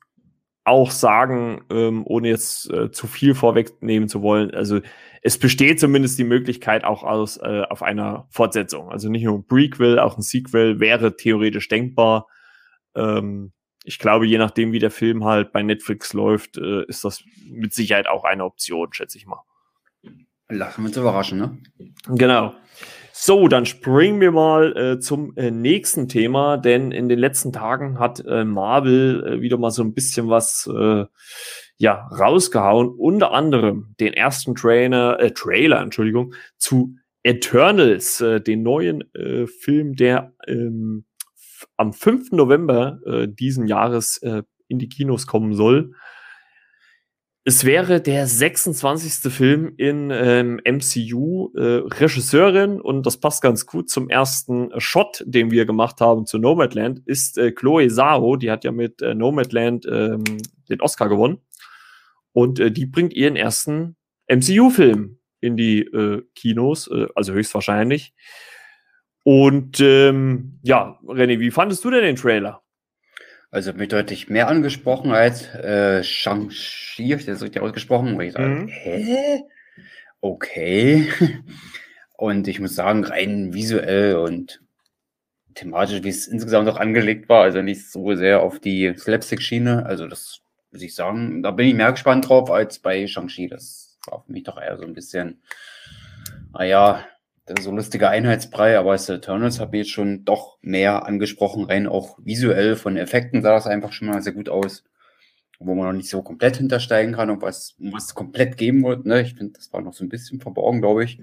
auch 0.65 0.91
sagen, 0.91 1.65
ähm, 1.69 2.03
ohne 2.05 2.29
jetzt 2.29 2.71
äh, 2.71 2.89
zu 2.91 3.07
viel 3.07 3.35
vorwegnehmen 3.35 4.07
zu 4.07 4.21
wollen, 4.21 4.53
also 4.53 4.79
es 5.21 5.37
besteht 5.37 5.79
zumindest 5.79 6.19
die 6.19 6.23
Möglichkeit 6.25 6.83
auch 6.83 7.03
aus 7.03 7.37
äh, 7.37 7.63
auf 7.69 7.81
einer 7.81 8.27
Fortsetzung. 8.29 8.89
Also 8.89 9.09
nicht 9.09 9.23
nur 9.23 9.37
ein 9.37 9.47
Prequel, 9.47 9.97
auch 9.99 10.17
ein 10.17 10.21
Sequel 10.21 10.81
wäre 10.81 11.15
theoretisch 11.15 11.69
denkbar. 11.69 12.27
Ähm, 12.93 13.53
ich 13.85 13.99
glaube, 13.99 14.25
je 14.25 14.37
nachdem, 14.37 14.73
wie 14.73 14.79
der 14.79 14.91
Film 14.91 15.23
halt 15.23 15.51
bei 15.51 15.63
Netflix 15.63 16.13
läuft, 16.13 16.57
äh, 16.57 16.83
ist 16.87 17.05
das 17.05 17.23
mit 17.49 17.73
Sicherheit 17.73 18.07
auch 18.07 18.25
eine 18.25 18.43
Option, 18.43 18.91
schätze 18.91 19.17
ich 19.17 19.25
mal. 19.25 19.43
Lassen 20.49 20.81
wir 20.81 20.87
uns 20.87 20.97
überraschen, 20.97 21.39
ne? 21.39 21.57
Genau. 22.07 22.53
So, 23.15 23.47
dann 23.47 23.67
springen 23.67 24.19
wir 24.21 24.31
mal 24.31 24.75
äh, 24.75 24.99
zum 24.99 25.37
äh, 25.37 25.51
nächsten 25.51 26.07
Thema, 26.07 26.57
denn 26.57 26.91
in 26.91 27.09
den 27.09 27.19
letzten 27.19 27.53
Tagen 27.53 27.99
hat 27.99 28.25
äh, 28.25 28.43
Marvel 28.43 29.23
äh, 29.23 29.41
wieder 29.41 29.59
mal 29.59 29.69
so 29.69 29.83
ein 29.83 29.93
bisschen 29.93 30.29
was 30.29 30.67
äh, 30.75 31.05
ja 31.77 32.07
rausgehauen, 32.07 32.89
unter 32.89 33.31
anderem 33.31 33.93
den 33.99 34.13
ersten 34.13 34.55
Trainer, 34.55 35.19
äh, 35.19 35.29
Trailer, 35.29 35.81
Entschuldigung, 35.81 36.33
zu 36.57 36.95
Eternals, 37.21 38.19
äh, 38.19 38.41
den 38.41 38.63
neuen 38.63 39.03
äh, 39.13 39.45
Film, 39.45 39.95
der 39.95 40.33
ähm, 40.47 41.05
am 41.77 41.93
5. 41.93 42.31
November 42.31 42.99
äh, 43.05 43.27
diesen 43.27 43.67
Jahres 43.67 44.17
äh, 44.23 44.41
in 44.67 44.79
die 44.79 44.89
Kinos 44.89 45.27
kommen 45.27 45.53
soll. 45.53 45.93
Es 47.45 47.65
wäre 47.65 47.99
der 47.99 48.25
26. 48.25 49.31
Film 49.31 49.73
in 49.75 50.11
ähm, 50.11 50.61
MCU. 50.65 51.51
Äh, 51.55 51.81
Regisseurin, 51.99 52.79
und 52.79 53.05
das 53.05 53.17
passt 53.17 53.41
ganz 53.41 53.65
gut 53.65 53.89
zum 53.89 54.09
ersten 54.09 54.71
Shot, 54.79 55.21
den 55.25 55.51
wir 55.51 55.65
gemacht 55.65 55.99
haben 55.99 56.25
zu 56.25 56.37
Nomadland, 56.37 57.01
ist 57.05 57.37
äh, 57.37 57.51
Chloe 57.51 57.89
Zhao. 57.89 58.37
Die 58.37 58.49
hat 58.49 58.63
ja 58.63 58.71
mit 58.71 59.01
äh, 59.01 59.13
Nomadland 59.13 59.85
ähm, 59.91 60.23
den 60.69 60.79
Oscar 60.79 61.09
gewonnen. 61.09 61.39
Und 62.31 62.61
äh, 62.61 62.71
die 62.71 62.85
bringt 62.85 63.13
ihren 63.13 63.35
ersten 63.35 63.97
MCU-Film 64.29 65.19
in 65.41 65.57
die 65.57 65.81
äh, 65.81 66.23
Kinos, 66.35 66.87
äh, 66.87 67.07
also 67.13 67.33
höchstwahrscheinlich. 67.33 68.13
Und 69.23 69.81
ähm, 69.81 70.59
ja, 70.63 70.97
René, 71.03 71.39
wie 71.39 71.51
fandest 71.51 71.83
du 71.83 71.91
denn 71.91 72.03
den 72.03 72.15
Trailer? 72.15 72.63
Also 73.53 73.71
mich 73.71 73.89
deutlich 73.89 74.29
mehr 74.29 74.47
angesprochen 74.47 75.11
als 75.11 75.47
äh, 75.53 76.03
Shang-Chi, 76.03 77.09
habe 77.09 77.21
ich 77.21 77.27
das 77.27 77.43
richtig 77.43 77.61
ausgesprochen? 77.61 78.15
Und 78.15 78.21
ich 78.21 78.33
sage, 78.33 78.47
mhm. 78.47 78.67
hä? 78.67 79.43
Okay. 80.21 81.07
Und 82.17 82.47
ich 82.47 82.59
muss 82.59 82.73
sagen, 82.73 83.03
rein 83.03 83.53
visuell 83.53 84.15
und 84.15 84.59
thematisch, 85.53 86.01
wie 86.01 86.09
es 86.09 86.25
insgesamt 86.25 86.67
auch 86.67 86.77
angelegt 86.77 87.29
war, 87.29 87.43
also 87.43 87.61
nicht 87.61 87.91
so 87.91 88.15
sehr 88.15 88.41
auf 88.41 88.59
die 88.59 88.91
Slapstick-Schiene. 88.97 89.85
Also 89.85 90.07
das 90.07 90.41
muss 90.71 90.81
ich 90.81 90.95
sagen, 90.95 91.43
da 91.43 91.51
bin 91.51 91.67
ich 91.67 91.75
mehr 91.75 91.91
gespannt 91.91 92.27
drauf 92.27 92.49
als 92.49 92.79
bei 92.79 93.05
Shang-Chi. 93.05 93.49
Das 93.49 93.99
war 94.07 94.23
für 94.25 94.31
mich 94.31 94.45
doch 94.45 94.59
eher 94.59 94.77
so 94.77 94.83
ein 94.83 94.95
bisschen, 94.95 95.43
naja, 96.53 97.05
so 97.59 97.71
lustiger 97.71 98.09
Einheitsbrei, 98.09 98.77
aber 98.77 98.91
als 98.91 99.09
Eternals 99.09 99.59
habe 99.59 99.77
ich 99.77 99.83
jetzt 99.83 99.93
schon 99.93 100.23
doch 100.23 100.57
mehr 100.61 101.05
angesprochen, 101.05 101.65
rein 101.65 101.87
auch 101.87 102.17
visuell 102.23 102.75
von 102.75 102.95
Effekten 102.97 103.41
sah 103.41 103.53
das 103.53 103.67
einfach 103.67 103.91
schon 103.91 104.07
mal 104.07 104.21
sehr 104.21 104.33
gut 104.33 104.49
aus, 104.49 104.83
wo 105.59 105.75
man 105.75 105.87
noch 105.87 105.93
nicht 105.93 106.09
so 106.09 106.21
komplett 106.21 106.57
hintersteigen 106.57 107.15
kann, 107.15 107.29
ob 107.29 107.41
was, 107.41 107.75
was 107.79 108.15
komplett 108.15 108.57
geben 108.57 108.83
wird. 108.83 109.05
Ne? 109.05 109.21
Ich 109.21 109.35
finde, 109.35 109.53
das 109.53 109.73
war 109.73 109.81
noch 109.81 109.93
so 109.93 110.05
ein 110.05 110.09
bisschen 110.09 110.39
verborgen, 110.39 110.81
glaube 110.81 111.03
ich. 111.03 111.19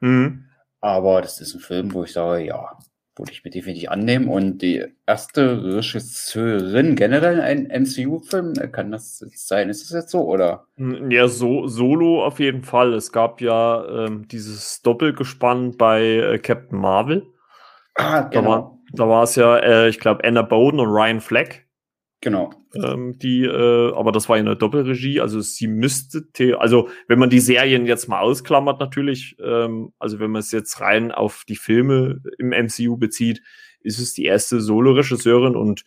Mhm. 0.00 0.46
Aber 0.80 1.20
das 1.20 1.40
ist 1.40 1.54
ein 1.54 1.60
Film, 1.60 1.92
wo 1.94 2.04
ich 2.04 2.12
sage, 2.12 2.44
ja, 2.44 2.78
würde 3.16 3.32
ich 3.32 3.44
mir 3.44 3.50
definitiv 3.50 3.90
annehmen. 3.90 4.28
Und 4.28 4.58
die 4.58 4.84
erste 5.06 5.76
Regisseurin 5.76 6.96
generell 6.96 7.40
ein 7.40 7.66
MCU-Film, 7.66 8.54
kann 8.72 8.90
das 8.90 9.24
sein? 9.34 9.68
Ist 9.68 9.84
das 9.84 10.02
jetzt 10.02 10.10
so, 10.10 10.24
oder? 10.24 10.66
Ja, 11.08 11.28
so, 11.28 11.66
solo 11.66 12.24
auf 12.24 12.38
jeden 12.40 12.62
Fall. 12.62 12.92
Es 12.94 13.12
gab 13.12 13.40
ja 13.40 13.84
ähm, 14.06 14.28
dieses 14.28 14.82
Doppelgespann 14.82 15.76
bei 15.76 16.02
äh, 16.02 16.38
Captain 16.38 16.78
Marvel. 16.78 17.26
Ah, 17.94 18.22
genau. 18.22 18.78
Da 18.92 19.08
war 19.08 19.22
es 19.24 19.34
ja, 19.36 19.56
äh, 19.56 19.88
ich 19.88 19.98
glaube, 19.98 20.24
Anna 20.24 20.42
Bowden 20.42 20.80
und 20.80 20.88
Ryan 20.88 21.20
Fleck. 21.20 21.65
Genau. 22.22 22.50
Ähm, 22.74 23.18
die, 23.18 23.44
äh, 23.44 23.92
aber 23.94 24.10
das 24.10 24.28
war 24.28 24.36
ja 24.36 24.42
eine 24.42 24.56
Doppelregie, 24.56 25.20
also 25.20 25.40
sie 25.40 25.66
müsste, 25.66 26.24
also 26.58 26.88
wenn 27.08 27.18
man 27.18 27.30
die 27.30 27.40
Serien 27.40 27.86
jetzt 27.86 28.08
mal 28.08 28.20
ausklammert 28.20 28.80
natürlich, 28.80 29.36
ähm, 29.38 29.92
also 29.98 30.18
wenn 30.18 30.30
man 30.30 30.40
es 30.40 30.50
jetzt 30.50 30.80
rein 30.80 31.12
auf 31.12 31.44
die 31.46 31.56
Filme 31.56 32.22
im 32.38 32.50
MCU 32.50 32.96
bezieht, 32.96 33.42
ist 33.80 33.98
es 33.98 34.14
die 34.14 34.24
erste 34.24 34.60
Solo-Regisseurin 34.60 35.56
und 35.56 35.84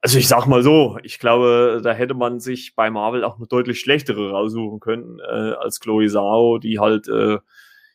also 0.00 0.18
ich 0.18 0.26
sag 0.26 0.46
mal 0.46 0.64
so, 0.64 0.98
ich 1.04 1.20
glaube, 1.20 1.80
da 1.82 1.92
hätte 1.92 2.14
man 2.14 2.40
sich 2.40 2.74
bei 2.74 2.90
Marvel 2.90 3.22
auch 3.22 3.36
eine 3.36 3.46
deutlich 3.46 3.78
schlechtere 3.78 4.32
raussuchen 4.32 4.80
können 4.80 5.20
äh, 5.20 5.52
als 5.52 5.78
Chloe 5.78 6.08
Zhao, 6.08 6.58
die 6.58 6.80
halt 6.80 7.06
äh, 7.06 7.38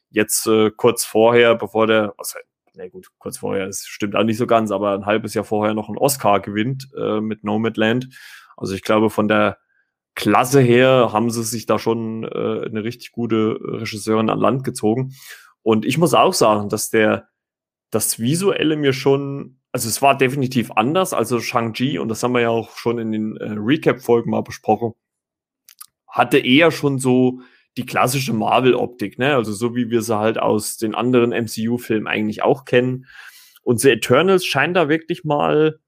jetzt 0.09 0.47
äh, 0.47 0.71
kurz 0.71 1.03
vorher, 1.03 1.55
bevor 1.55 1.85
der, 1.85 2.13
was 2.17 2.35
na 2.77 2.87
gut, 2.87 3.07
kurz 3.17 3.39
vorher, 3.39 3.67
es 3.67 3.85
stimmt 3.85 4.15
auch 4.15 4.23
nicht 4.23 4.37
so 4.37 4.47
ganz, 4.47 4.71
aber 4.71 4.93
ein 4.93 5.05
halbes 5.05 5.33
Jahr 5.33 5.43
vorher 5.43 5.73
noch 5.73 5.89
einen 5.89 5.97
Oscar 5.97 6.39
gewinnt 6.39 6.87
äh, 6.97 7.19
mit 7.19 7.43
Nomadland. 7.43 8.09
Also 8.55 8.75
ich 8.75 8.83
glaube, 8.83 9.09
von 9.09 9.27
der 9.27 9.57
Klasse 10.15 10.61
her 10.61 11.09
haben 11.11 11.29
sie 11.29 11.43
sich 11.43 11.65
da 11.65 11.77
schon 11.79 12.23
äh, 12.23 12.65
eine 12.65 12.83
richtig 12.83 13.11
gute 13.11 13.59
Regisseurin 13.61 14.29
an 14.29 14.39
Land 14.39 14.63
gezogen. 14.63 15.13
Und 15.63 15.85
ich 15.85 15.97
muss 15.97 16.13
auch 16.13 16.33
sagen, 16.33 16.69
dass 16.69 16.89
der 16.89 17.27
das 17.89 18.19
Visuelle 18.19 18.75
mir 18.77 18.93
schon, 18.93 19.59
also 19.71 19.87
es 19.89 20.01
war 20.01 20.17
definitiv 20.17 20.71
anders. 20.71 21.13
Also 21.13 21.39
Shang-Chi, 21.39 21.99
und 21.99 22.09
das 22.09 22.23
haben 22.23 22.33
wir 22.33 22.41
ja 22.41 22.49
auch 22.49 22.77
schon 22.77 22.99
in 22.99 23.11
den 23.11 23.37
äh, 23.37 23.55
Recap-Folgen 23.57 24.31
mal 24.31 24.43
besprochen, 24.43 24.93
hatte 26.07 26.37
eher 26.37 26.71
schon 26.71 26.99
so 26.99 27.41
die 27.77 27.85
klassische 27.85 28.33
Marvel-Optik, 28.33 29.19
ne? 29.19 29.35
Also 29.35 29.53
so 29.53 29.75
wie 29.75 29.89
wir 29.89 30.01
sie 30.01 30.17
halt 30.17 30.39
aus 30.39 30.77
den 30.77 30.95
anderen 30.95 31.31
MCU-Filmen 31.31 32.07
eigentlich 32.07 32.41
auch 32.43 32.65
kennen. 32.65 33.05
Und 33.63 33.79
The 33.79 33.91
Eternals 33.91 34.45
scheint 34.45 34.75
da 34.75 34.89
wirklich 34.89 35.23
mal 35.23 35.79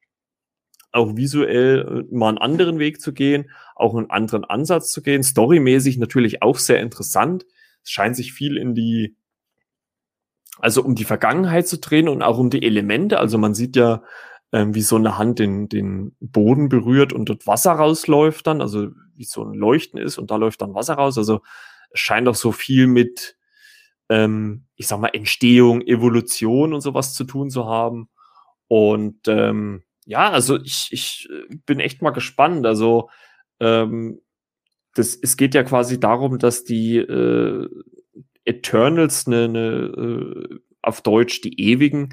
auch 0.91 1.15
visuell 1.15 2.05
äh, 2.09 2.15
mal 2.15 2.29
einen 2.29 2.37
anderen 2.37 2.79
Weg 2.79 3.01
zu 3.01 3.13
gehen, 3.13 3.49
auch 3.75 3.95
einen 3.95 4.09
anderen 4.09 4.45
Ansatz 4.45 4.91
zu 4.91 5.01
gehen. 5.01 5.23
Storymäßig 5.23 5.97
natürlich 5.97 6.41
auch 6.41 6.57
sehr 6.57 6.79
interessant. 6.79 7.45
Es 7.83 7.91
scheint 7.91 8.15
sich 8.15 8.33
viel 8.33 8.57
in 8.57 8.75
die, 8.75 9.15
also 10.59 10.83
um 10.83 10.95
die 10.95 11.05
Vergangenheit 11.05 11.67
zu 11.67 11.79
drehen 11.79 12.09
und 12.09 12.21
auch 12.21 12.37
um 12.37 12.49
die 12.49 12.63
Elemente. 12.63 13.19
Also 13.19 13.37
man 13.37 13.53
sieht 13.53 13.75
ja, 13.75 14.03
ähm, 14.51 14.73
wie 14.73 14.81
so 14.81 14.95
eine 14.95 15.17
Hand 15.17 15.39
den, 15.39 15.69
den 15.69 16.15
Boden 16.19 16.69
berührt 16.69 17.13
und 17.13 17.29
dort 17.29 17.45
Wasser 17.45 17.71
rausläuft 17.73 18.47
dann, 18.47 18.61
also 18.61 18.89
wie 19.15 19.25
so 19.25 19.43
ein 19.43 19.53
Leuchten 19.53 19.99
ist 19.99 20.17
und 20.17 20.31
da 20.31 20.37
läuft 20.37 20.61
dann 20.61 20.73
Wasser 20.73 20.95
raus. 20.95 21.17
Also 21.17 21.41
scheint 21.93 22.27
auch 22.27 22.35
so 22.35 22.51
viel 22.51 22.87
mit, 22.87 23.37
ähm, 24.09 24.65
ich 24.75 24.87
sag 24.87 24.99
mal, 24.99 25.11
Entstehung, 25.13 25.81
Evolution 25.81 26.73
und 26.73 26.81
sowas 26.81 27.13
zu 27.13 27.23
tun 27.23 27.49
zu 27.49 27.65
haben. 27.65 28.09
Und 28.67 29.27
ähm, 29.27 29.83
ja, 30.05 30.29
also 30.29 30.57
ich, 30.57 30.89
ich 30.91 31.29
äh, 31.31 31.55
bin 31.65 31.79
echt 31.79 32.01
mal 32.01 32.11
gespannt. 32.11 32.65
Also 32.65 33.09
ähm, 33.59 34.21
das, 34.95 35.17
es 35.21 35.37
geht 35.37 35.55
ja 35.55 35.63
quasi 35.63 35.99
darum, 35.99 36.39
dass 36.39 36.63
die 36.63 36.97
äh, 36.97 37.67
Eternals 38.45 39.27
eine, 39.27 39.43
eine 39.45 39.59
äh, 39.59 40.59
auf 40.81 41.01
Deutsch 41.01 41.41
die 41.41 41.59
Ewigen 41.59 42.09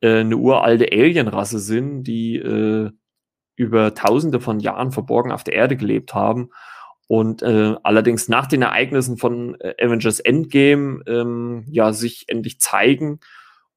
äh, 0.00 0.20
eine 0.20 0.36
uralte 0.36 0.90
Alienrasse 0.90 1.58
sind, 1.58 2.04
die 2.04 2.36
äh, 2.36 2.90
über 3.56 3.94
Tausende 3.94 4.40
von 4.40 4.60
Jahren 4.60 4.92
verborgen 4.92 5.32
auf 5.32 5.44
der 5.44 5.54
Erde 5.54 5.76
gelebt 5.76 6.14
haben 6.14 6.50
und 7.08 7.42
äh, 7.42 7.74
allerdings 7.82 8.28
nach 8.28 8.46
den 8.46 8.62
Ereignissen 8.62 9.16
von 9.16 9.60
äh, 9.60 9.74
Avengers 9.82 10.20
Endgame 10.20 11.02
ähm, 11.06 11.64
ja 11.70 11.92
sich 11.92 12.24
endlich 12.28 12.60
zeigen 12.60 13.20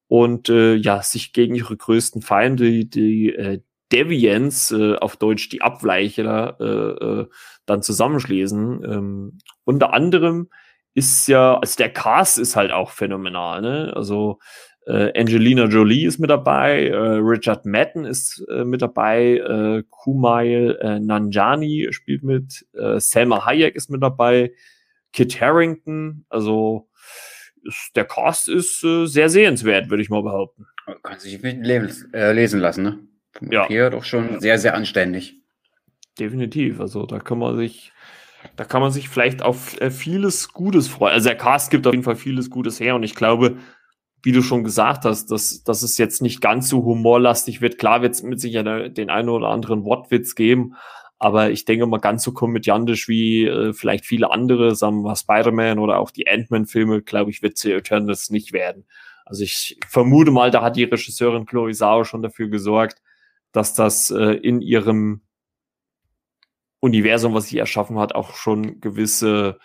und 0.08 0.48
äh, 0.48 0.74
ja 0.74 1.02
sich 1.02 1.32
gegen 1.32 1.54
ihre 1.54 1.76
größten 1.76 2.22
Feinde, 2.22 2.84
die, 2.84 3.32
äh, 3.34 3.60
Deviants, 3.92 4.70
äh, 4.72 4.96
auf 4.96 5.16
Deutsch 5.16 5.48
die 5.48 5.62
Abweichler, 5.62 6.56
äh, 6.60 7.20
äh, 7.22 7.26
dann 7.66 7.82
zusammenschließen. 7.82 8.84
Ähm, 8.84 9.38
unter 9.64 9.92
anderem 9.92 10.48
ist 10.94 11.28
ja, 11.28 11.58
also 11.58 11.76
der 11.76 11.92
Cast 11.92 12.38
ist 12.38 12.56
halt 12.56 12.72
auch 12.72 12.90
phänomenal, 12.90 13.60
ne? 13.62 13.92
Also 13.94 14.38
äh, 14.86 15.18
Angelina 15.18 15.66
Jolie 15.66 16.06
ist 16.06 16.18
mit 16.18 16.30
dabei, 16.30 16.88
äh, 16.88 16.96
Richard 16.96 17.66
Madden 17.66 18.04
ist 18.04 18.44
äh, 18.50 18.64
mit 18.64 18.82
dabei, 18.82 19.36
äh, 19.36 19.82
Kumail 19.90 20.78
äh, 20.80 20.98
Nanjani 20.98 21.88
spielt 21.90 22.22
mit, 22.22 22.66
äh, 22.72 22.98
Selma 22.98 23.44
Hayek 23.44 23.76
ist 23.76 23.90
mit 23.90 24.02
dabei, 24.02 24.52
Kit 25.12 25.40
Harrington, 25.40 26.24
also 26.28 26.88
ist, 27.62 27.90
der 27.94 28.06
Cast 28.06 28.48
ist 28.48 28.80
sehr 28.80 29.28
sehenswert, 29.28 29.90
würde 29.90 30.02
ich 30.02 30.08
mal 30.08 30.22
behaupten. 30.22 30.66
Kann 31.02 31.18
sich 31.18 31.40
lesen, 31.42 32.60
lassen, 32.60 32.82
ne? 32.82 32.98
Vom 33.32 33.52
ja. 33.52 33.66
Hier 33.68 33.90
doch 33.90 34.04
schon 34.04 34.40
sehr, 34.40 34.58
sehr 34.58 34.74
anständig. 34.74 35.36
Definitiv. 36.18 36.80
Also 36.80 37.06
da 37.06 37.18
kann 37.18 37.38
man 37.38 37.56
sich, 37.56 37.92
da 38.56 38.64
kann 38.64 38.80
man 38.80 38.90
sich 38.90 39.08
vielleicht 39.08 39.42
auf 39.42 39.76
vieles 39.90 40.52
Gutes 40.52 40.88
freuen. 40.88 41.12
Also 41.12 41.28
der 41.28 41.38
Cast 41.38 41.70
gibt 41.70 41.86
auf 41.86 41.92
jeden 41.92 42.04
Fall 42.04 42.16
vieles 42.16 42.50
Gutes 42.50 42.80
her 42.80 42.94
und 42.94 43.02
ich 43.02 43.14
glaube, 43.14 43.58
wie 44.22 44.32
du 44.32 44.42
schon 44.42 44.64
gesagt 44.64 45.04
hast, 45.04 45.30
dass, 45.30 45.62
dass 45.64 45.82
es 45.82 45.98
jetzt 45.98 46.22
nicht 46.22 46.40
ganz 46.40 46.68
so 46.68 46.84
humorlastig 46.84 47.60
wird. 47.60 47.78
Klar 47.78 48.02
wird 48.02 48.14
es 48.14 48.22
mit 48.22 48.40
Sicherheit 48.40 48.96
den 48.96 49.10
einen 49.10 49.28
oder 49.28 49.48
anderen 49.48 49.84
Wortwitz 49.84 50.34
geben, 50.34 50.74
aber 51.18 51.50
ich 51.50 51.64
denke 51.64 51.86
mal 51.86 51.98
ganz 51.98 52.22
so 52.22 52.32
komödiantisch 52.32 53.08
wie 53.08 53.44
äh, 53.44 53.72
vielleicht 53.72 54.06
viele 54.06 54.30
andere, 54.30 54.74
sagen 54.74 55.02
wir 55.02 55.16
Spider-Man 55.16 55.78
oder 55.78 55.98
auch 55.98 56.10
die 56.10 56.28
Ant-Man-Filme, 56.28 57.02
glaube 57.02 57.30
ich, 57.30 57.42
wird 57.42 57.58
sie 57.58 57.72
Eternals 57.72 58.30
nicht 58.30 58.52
werden. 58.52 58.86
Also 59.24 59.44
ich 59.44 59.78
vermute 59.86 60.30
mal, 60.30 60.50
da 60.50 60.62
hat 60.62 60.76
die 60.76 60.84
Regisseurin 60.84 61.46
Chloe 61.46 61.72
Zhao 61.72 62.04
schon 62.04 62.22
dafür 62.22 62.48
gesorgt, 62.48 63.02
dass 63.52 63.74
das 63.74 64.10
äh, 64.10 64.32
in 64.32 64.60
ihrem 64.60 65.22
Universum, 66.80 67.34
was 67.34 67.48
sie 67.48 67.58
erschaffen 67.58 67.98
hat, 67.98 68.14
auch 68.14 68.34
schon 68.34 68.80
gewisse 68.80 69.58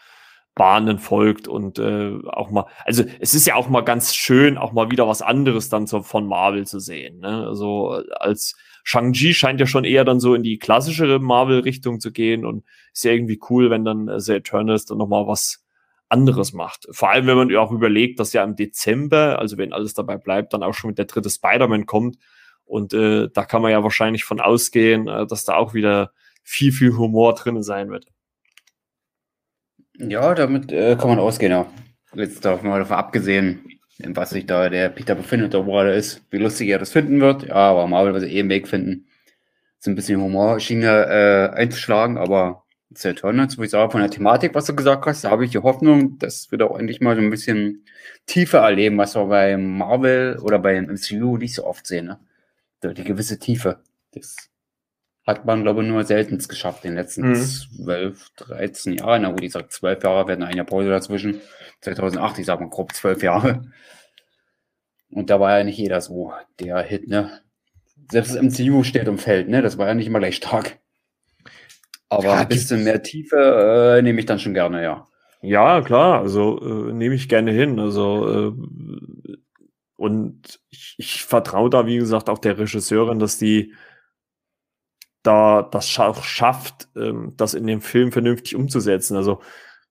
Bahnen 0.55 0.99
folgt 0.99 1.49
und 1.49 1.79
äh, 1.79 2.13
auch 2.27 2.49
mal, 2.49 2.65
also 2.85 3.03
es 3.19 3.35
ist 3.35 3.45
ja 3.45 3.55
auch 3.55 3.67
mal 3.67 3.81
ganz 3.81 4.15
schön, 4.15 4.57
auch 4.57 4.71
mal 4.71 4.89
wieder 4.89 5.07
was 5.07 5.21
anderes 5.21 5.67
dann 5.67 5.85
so 5.85 6.01
von 6.01 6.25
Marvel 6.25 6.65
zu 6.65 6.79
sehen. 6.79 7.19
Ne? 7.19 7.45
Also 7.45 8.01
als 8.19 8.55
Shang-Chi 8.85 9.33
scheint 9.33 9.59
ja 9.59 9.65
schon 9.65 9.83
eher 9.83 10.05
dann 10.05 10.21
so 10.21 10.33
in 10.33 10.43
die 10.43 10.57
klassischere 10.57 11.19
Marvel-Richtung 11.19 11.99
zu 11.99 12.11
gehen 12.11 12.45
und 12.45 12.63
ist 12.93 13.03
ja 13.03 13.11
irgendwie 13.11 13.39
cool, 13.49 13.69
wenn 13.69 13.83
dann 13.83 14.07
äh, 14.07 14.19
The 14.19 14.33
Eternals 14.33 14.85
dann 14.85 14.97
nochmal 14.97 15.27
was 15.27 15.65
anderes 16.07 16.53
macht. 16.53 16.87
Vor 16.91 17.09
allem, 17.09 17.27
wenn 17.27 17.35
man 17.35 17.55
auch 17.57 17.71
überlegt, 17.71 18.19
dass 18.19 18.31
ja 18.31 18.43
im 18.43 18.55
Dezember, 18.55 19.39
also 19.39 19.57
wenn 19.57 19.73
alles 19.73 19.93
dabei 19.93 20.17
bleibt, 20.17 20.53
dann 20.53 20.63
auch 20.63 20.73
schon 20.73 20.89
mit 20.89 20.97
der 20.97 21.05
dritte 21.05 21.29
Spider-Man 21.29 21.85
kommt. 21.85 22.17
Und 22.63 22.93
äh, 22.93 23.27
da 23.33 23.43
kann 23.43 23.61
man 23.61 23.71
ja 23.71 23.83
wahrscheinlich 23.83 24.23
von 24.23 24.39
ausgehen, 24.39 25.07
äh, 25.07 25.27
dass 25.27 25.43
da 25.43 25.55
auch 25.55 25.73
wieder 25.73 26.11
viel, 26.43 26.71
viel 26.71 26.95
Humor 26.95 27.33
drin 27.33 27.61
sein 27.61 27.89
wird. 27.89 28.05
Ja, 29.99 30.33
damit 30.35 30.71
äh, 30.71 30.95
kann 30.95 31.09
man 31.09 31.19
ausgehen, 31.19 31.51
ja. 31.51 31.67
Jetzt 32.13 32.45
davon 32.45 32.69
davon 32.71 32.97
abgesehen, 32.97 33.79
in 33.97 34.15
was 34.15 34.31
sich 34.31 34.45
da 34.45 34.69
der 34.69 34.89
Peter 34.89 35.15
befindet, 35.15 35.55
oder 35.55 35.65
wo 35.65 35.79
er 35.79 35.93
ist, 35.93 36.21
wie 36.31 36.37
lustig 36.37 36.69
er 36.69 36.79
das 36.79 36.91
finden 36.91 37.21
wird. 37.21 37.43
Ja, 37.43 37.55
aber 37.55 37.87
Marvel 37.87 38.13
wird 38.13 38.23
eh 38.23 38.39
einen 38.39 38.49
Weg 38.49 38.67
finden, 38.67 39.07
so 39.79 39.91
ein 39.91 39.95
bisschen 39.95 40.21
Humorschiene 40.21 41.51
äh, 41.53 41.55
einzuschlagen, 41.55 42.17
aber 42.17 42.63
Sehr 42.93 43.11
Eternals, 43.11 43.57
wo 43.57 43.63
ich 43.63 43.71
sage, 43.71 43.91
von 43.91 44.01
der 44.01 44.09
Thematik, 44.09 44.55
was 44.55 44.65
du 44.65 44.75
gesagt 44.75 45.05
hast, 45.05 45.23
da 45.23 45.31
habe 45.31 45.45
ich 45.45 45.51
die 45.51 45.59
Hoffnung, 45.59 46.17
dass 46.19 46.51
wir 46.51 46.57
da 46.57 46.65
auch 46.65 46.79
endlich 46.79 47.01
mal 47.01 47.15
so 47.15 47.21
ein 47.21 47.29
bisschen 47.29 47.85
tiefer 48.25 48.59
erleben, 48.59 48.97
was 48.97 49.15
wir 49.15 49.25
bei 49.25 49.57
Marvel 49.57 50.39
oder 50.41 50.59
bei 50.59 50.81
MCU 50.81 51.37
nicht 51.37 51.55
so 51.55 51.65
oft 51.65 51.87
sehen. 51.87 52.05
Ne? 52.07 52.19
Die 52.95 53.03
gewisse 53.03 53.39
Tiefe. 53.39 53.79
Das 54.13 54.35
hat 55.25 55.45
man, 55.45 55.63
glaube 55.63 55.81
ich, 55.83 55.87
nur 55.89 56.03
selten 56.03 56.37
geschafft 56.37 56.85
in 56.85 56.91
den 56.91 56.97
letzten 56.97 57.29
Mhm. 57.29 57.35
zwölf, 57.35 58.29
13 58.37 58.93
Jahren. 58.93 59.23
Na 59.23 59.31
gut, 59.31 59.43
ich 59.43 59.51
sag 59.53 59.71
zwölf 59.71 60.03
Jahre, 60.03 60.27
werden 60.27 60.43
eine 60.43 60.65
Pause 60.65 60.89
dazwischen. 60.89 61.41
2008, 61.81 62.39
ich 62.39 62.45
sag 62.45 62.59
mal 62.59 62.69
grob 62.69 62.93
zwölf 62.93 63.23
Jahre. 63.23 63.63
Und 65.11 65.29
da 65.29 65.39
war 65.39 65.57
ja 65.57 65.63
nicht 65.63 65.77
jeder 65.77 66.01
so 66.01 66.33
der 66.59 66.79
Hit, 66.81 67.07
ne? 67.07 67.41
Selbst 68.11 68.35
das 68.35 68.41
MCU 68.41 68.83
steht 68.83 69.07
und 69.07 69.19
fällt, 69.19 69.49
ne? 69.49 69.61
Das 69.61 69.77
war 69.77 69.87
ja 69.87 69.93
nicht 69.93 70.07
immer 70.07 70.19
gleich 70.19 70.35
stark. 70.35 70.77
Aber 72.09 72.23
Ja, 72.23 72.33
ein 72.35 72.47
bisschen 72.47 72.83
mehr 72.83 73.01
Tiefe 73.01 73.97
äh, 73.97 74.01
nehme 74.01 74.19
ich 74.19 74.25
dann 74.25 74.39
schon 74.39 74.53
gerne, 74.53 74.83
ja. 74.83 75.07
Ja, 75.41 75.81
klar, 75.81 76.21
also 76.21 76.59
äh, 76.89 76.93
nehme 76.93 77.15
ich 77.15 77.29
gerne 77.29 77.51
hin. 77.51 77.79
Also 77.79 78.49
äh, 78.49 79.35
und 79.97 80.59
ich, 80.69 80.95
ich 80.97 81.23
vertraue 81.23 81.69
da, 81.69 81.85
wie 81.85 81.97
gesagt, 81.97 82.29
auch 82.29 82.37
der 82.39 82.57
Regisseurin, 82.57 83.19
dass 83.19 83.37
die 83.37 83.73
da 85.25 85.63
das 85.63 85.97
auch 85.99 86.23
schafft, 86.23 86.87
ähm, 86.95 87.33
das 87.37 87.53
in 87.53 87.67
dem 87.67 87.81
Film 87.81 88.11
vernünftig 88.11 88.55
umzusetzen. 88.55 89.15
Also, 89.17 89.41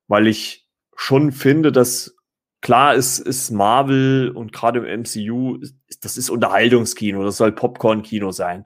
weil 0.07 0.27
ich 0.27 0.69
schon 0.97 1.33
finde, 1.33 1.73
dass 1.73 2.17
klar 2.61 2.95
ist, 2.95 3.19
ist 3.19 3.51
Marvel 3.51 4.31
und 4.31 4.53
gerade 4.53 4.79
im 4.79 5.03
MCU, 5.03 5.59
das 6.01 6.17
ist 6.17 6.31
Unterhaltungskino, 6.31 7.23
das 7.23 7.37
soll 7.37 7.53
Popcorn-Kino 7.53 8.31
sein. 8.31 8.65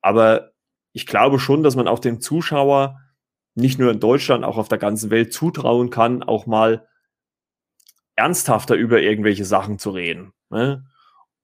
Aber 0.00 0.52
ich 0.92 1.06
glaube 1.06 1.38
schon, 1.38 1.62
dass 1.62 1.76
man 1.76 1.88
auch 1.88 1.98
dem 1.98 2.20
Zuschauer 2.20 2.98
nicht 3.54 3.78
nur 3.78 3.90
in 3.90 4.00
Deutschland, 4.00 4.44
auch 4.44 4.58
auf 4.58 4.68
der 4.68 4.78
ganzen 4.78 5.10
Welt 5.10 5.32
zutrauen 5.32 5.90
kann, 5.90 6.22
auch 6.22 6.46
mal 6.46 6.86
ernsthafter 8.14 8.74
über 8.74 9.00
irgendwelche 9.00 9.44
Sachen 9.44 9.78
zu 9.78 9.90
reden. 9.90 10.32
Ne? 10.50 10.86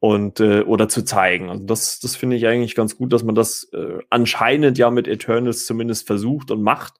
Und 0.02 0.40
äh, 0.40 0.62
oder 0.62 0.88
zu 0.88 1.04
zeigen. 1.04 1.48
Also 1.48 1.64
das, 1.64 2.00
das 2.00 2.16
finde 2.16 2.34
ich 2.34 2.44
eigentlich 2.48 2.74
ganz 2.74 2.96
gut, 2.96 3.12
dass 3.12 3.22
man 3.22 3.36
das 3.36 3.70
äh, 3.72 4.00
anscheinend 4.10 4.76
ja 4.76 4.90
mit 4.90 5.06
Eternals 5.06 5.64
zumindest 5.64 6.08
versucht 6.08 6.50
und 6.50 6.60
macht. 6.60 6.94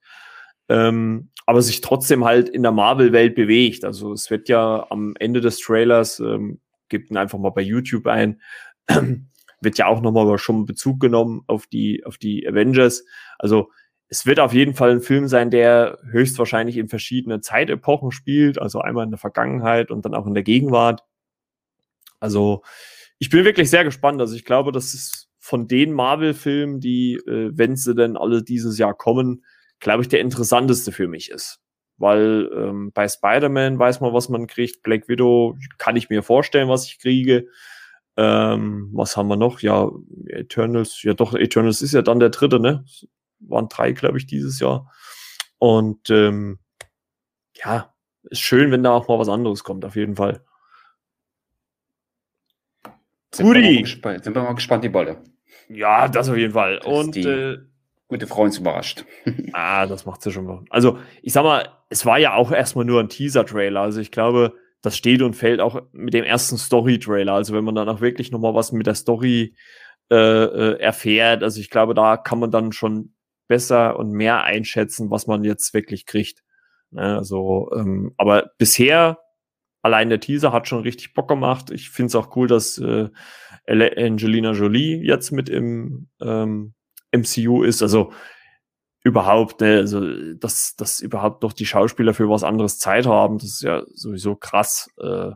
Ähm, 0.68 1.30
aber 1.44 1.62
sich 1.62 1.80
trotzdem 1.80 2.24
halt 2.24 2.48
in 2.48 2.62
der 2.62 2.70
Marvel-Welt 2.70 3.34
bewegt. 3.34 3.84
Also 3.84 4.12
es 4.12 4.30
wird 4.30 4.48
ja 4.48 4.86
am 4.88 5.14
Ende 5.18 5.40
des 5.40 5.58
Trailers, 5.58 6.20
ähm, 6.20 6.60
gibt 6.88 7.10
ihn 7.10 7.16
einfach 7.16 7.40
mal 7.40 7.50
bei 7.50 7.62
YouTube 7.62 8.06
ein, 8.06 8.40
wird 9.60 9.78
ja 9.78 9.88
auch 9.88 10.00
nochmal 10.00 10.38
schon 10.38 10.64
Bezug 10.64 11.00
genommen 11.00 11.42
auf 11.48 11.66
die, 11.66 12.04
auf 12.04 12.18
die 12.18 12.46
Avengers. 12.46 13.04
Also 13.36 13.72
es 14.06 14.26
wird 14.26 14.38
auf 14.38 14.54
jeden 14.54 14.74
Fall 14.74 14.92
ein 14.92 15.00
Film 15.00 15.26
sein, 15.26 15.50
der 15.50 15.98
höchstwahrscheinlich 16.08 16.76
in 16.76 16.86
verschiedenen 16.86 17.42
Zeitepochen 17.42 18.12
spielt, 18.12 18.62
also 18.62 18.80
einmal 18.80 19.04
in 19.04 19.10
der 19.10 19.18
Vergangenheit 19.18 19.90
und 19.90 20.04
dann 20.04 20.14
auch 20.14 20.28
in 20.28 20.34
der 20.34 20.44
Gegenwart. 20.44 21.02
Also 22.20 22.62
ich 23.22 23.30
bin 23.30 23.44
wirklich 23.44 23.70
sehr 23.70 23.84
gespannt. 23.84 24.20
Also 24.20 24.34
ich 24.34 24.44
glaube, 24.44 24.72
das 24.72 24.94
ist 24.94 25.28
von 25.38 25.68
den 25.68 25.92
Marvel-Filmen, 25.92 26.80
die, 26.80 27.14
äh, 27.28 27.52
wenn 27.54 27.76
sie 27.76 27.94
denn 27.94 28.16
alle 28.16 28.42
dieses 28.42 28.78
Jahr 28.78 28.94
kommen, 28.94 29.44
glaube 29.78 30.02
ich, 30.02 30.08
der 30.08 30.18
interessanteste 30.18 30.90
für 30.90 31.06
mich 31.06 31.30
ist. 31.30 31.60
Weil 31.98 32.50
ähm, 32.52 32.90
bei 32.92 33.06
Spider-Man 33.06 33.78
weiß 33.78 34.00
man, 34.00 34.12
was 34.12 34.28
man 34.28 34.48
kriegt. 34.48 34.82
Black 34.82 35.06
Widow 35.06 35.56
kann 35.78 35.94
ich 35.94 36.10
mir 36.10 36.24
vorstellen, 36.24 36.68
was 36.68 36.86
ich 36.86 36.98
kriege. 36.98 37.46
Ähm, 38.16 38.90
was 38.92 39.16
haben 39.16 39.28
wir 39.28 39.36
noch? 39.36 39.60
Ja, 39.60 39.88
Eternals. 40.26 41.00
Ja, 41.04 41.14
doch, 41.14 41.32
Eternals 41.32 41.80
ist 41.80 41.94
ja 41.94 42.02
dann 42.02 42.18
der 42.18 42.30
dritte, 42.30 42.58
ne? 42.58 42.84
Waren 43.38 43.68
drei, 43.68 43.92
glaube 43.92 44.18
ich, 44.18 44.26
dieses 44.26 44.58
Jahr. 44.58 44.90
Und 45.58 46.10
ähm, 46.10 46.58
ja, 47.54 47.94
ist 48.24 48.40
schön, 48.40 48.72
wenn 48.72 48.82
da 48.82 48.90
auch 48.90 49.06
mal 49.06 49.20
was 49.20 49.28
anderes 49.28 49.62
kommt, 49.62 49.84
auf 49.84 49.94
jeden 49.94 50.16
Fall. 50.16 50.44
Sind 53.34 53.46
wir, 53.46 53.54
Guti. 53.54 53.74
mal 53.74 53.82
gespannt, 53.82 54.24
sind 54.24 54.34
wir 54.34 54.42
mal 54.42 54.54
gespannt, 54.54 54.84
die 54.84 54.88
Bolle. 54.88 55.22
Ja, 55.68 56.08
das 56.08 56.28
auf 56.28 56.36
jeden 56.36 56.52
Fall. 56.52 56.78
Und 56.84 57.16
äh, 57.16 57.58
Gute 58.12 58.26
Frau 58.26 58.42
uns 58.42 58.58
überrascht. 58.58 59.06
Ah, 59.54 59.86
das 59.86 60.04
macht 60.04 60.20
sie 60.20 60.30
schon 60.30 60.44
mal. 60.44 60.62
Also, 60.68 60.98
ich 61.22 61.32
sag 61.32 61.44
mal, 61.44 61.66
es 61.88 62.04
war 62.04 62.18
ja 62.18 62.34
auch 62.34 62.52
erstmal 62.52 62.84
nur 62.84 63.00
ein 63.00 63.08
Teaser-Trailer. 63.08 63.80
Also, 63.80 64.00
ich 64.00 64.10
glaube, 64.10 64.52
das 64.82 64.98
steht 64.98 65.22
und 65.22 65.34
fällt 65.34 65.60
auch 65.60 65.80
mit 65.92 66.12
dem 66.12 66.24
ersten 66.24 66.58
Story-Trailer. 66.58 67.32
Also, 67.32 67.54
wenn 67.54 67.64
man 67.64 67.74
dann 67.74 67.88
auch 67.88 68.02
wirklich 68.02 68.30
nochmal 68.30 68.54
was 68.54 68.70
mit 68.70 68.86
der 68.86 68.96
Story 68.96 69.54
äh, 70.10 70.14
äh, 70.14 70.78
erfährt, 70.78 71.42
also 71.42 71.58
ich 71.58 71.70
glaube, 71.70 71.94
da 71.94 72.18
kann 72.18 72.38
man 72.38 72.50
dann 72.50 72.72
schon 72.72 73.14
besser 73.48 73.98
und 73.98 74.10
mehr 74.10 74.44
einschätzen, 74.44 75.10
was 75.10 75.26
man 75.26 75.42
jetzt 75.42 75.72
wirklich 75.72 76.04
kriegt. 76.04 76.42
Ne, 76.90 77.16
also, 77.16 77.70
ähm, 77.74 78.12
aber 78.18 78.50
bisher 78.58 79.20
allein 79.82 80.08
der 80.08 80.20
Teaser 80.20 80.52
hat 80.52 80.68
schon 80.68 80.82
richtig 80.82 81.12
Bock 81.12 81.28
gemacht. 81.28 81.70
Ich 81.70 81.90
finde 81.90 82.06
es 82.08 82.14
auch 82.14 82.34
cool, 82.36 82.48
dass 82.48 82.78
äh, 82.78 83.10
Angelina 83.66 84.52
Jolie 84.52 85.02
jetzt 85.04 85.32
mit 85.32 85.48
im 85.48 86.08
ähm, 86.20 86.74
MCU 87.12 87.62
ist. 87.62 87.82
Also 87.82 88.12
überhaupt, 89.04 89.60
ne, 89.60 89.78
also 89.78 90.34
dass, 90.34 90.76
dass 90.76 91.00
überhaupt 91.00 91.42
noch 91.42 91.52
die 91.52 91.66
Schauspieler 91.66 92.14
für 92.14 92.28
was 92.28 92.44
anderes 92.44 92.78
Zeit 92.78 93.06
haben, 93.06 93.38
das 93.38 93.48
ist 93.48 93.62
ja 93.62 93.82
sowieso 93.92 94.36
krass. 94.36 94.88
Äh, 94.98 95.32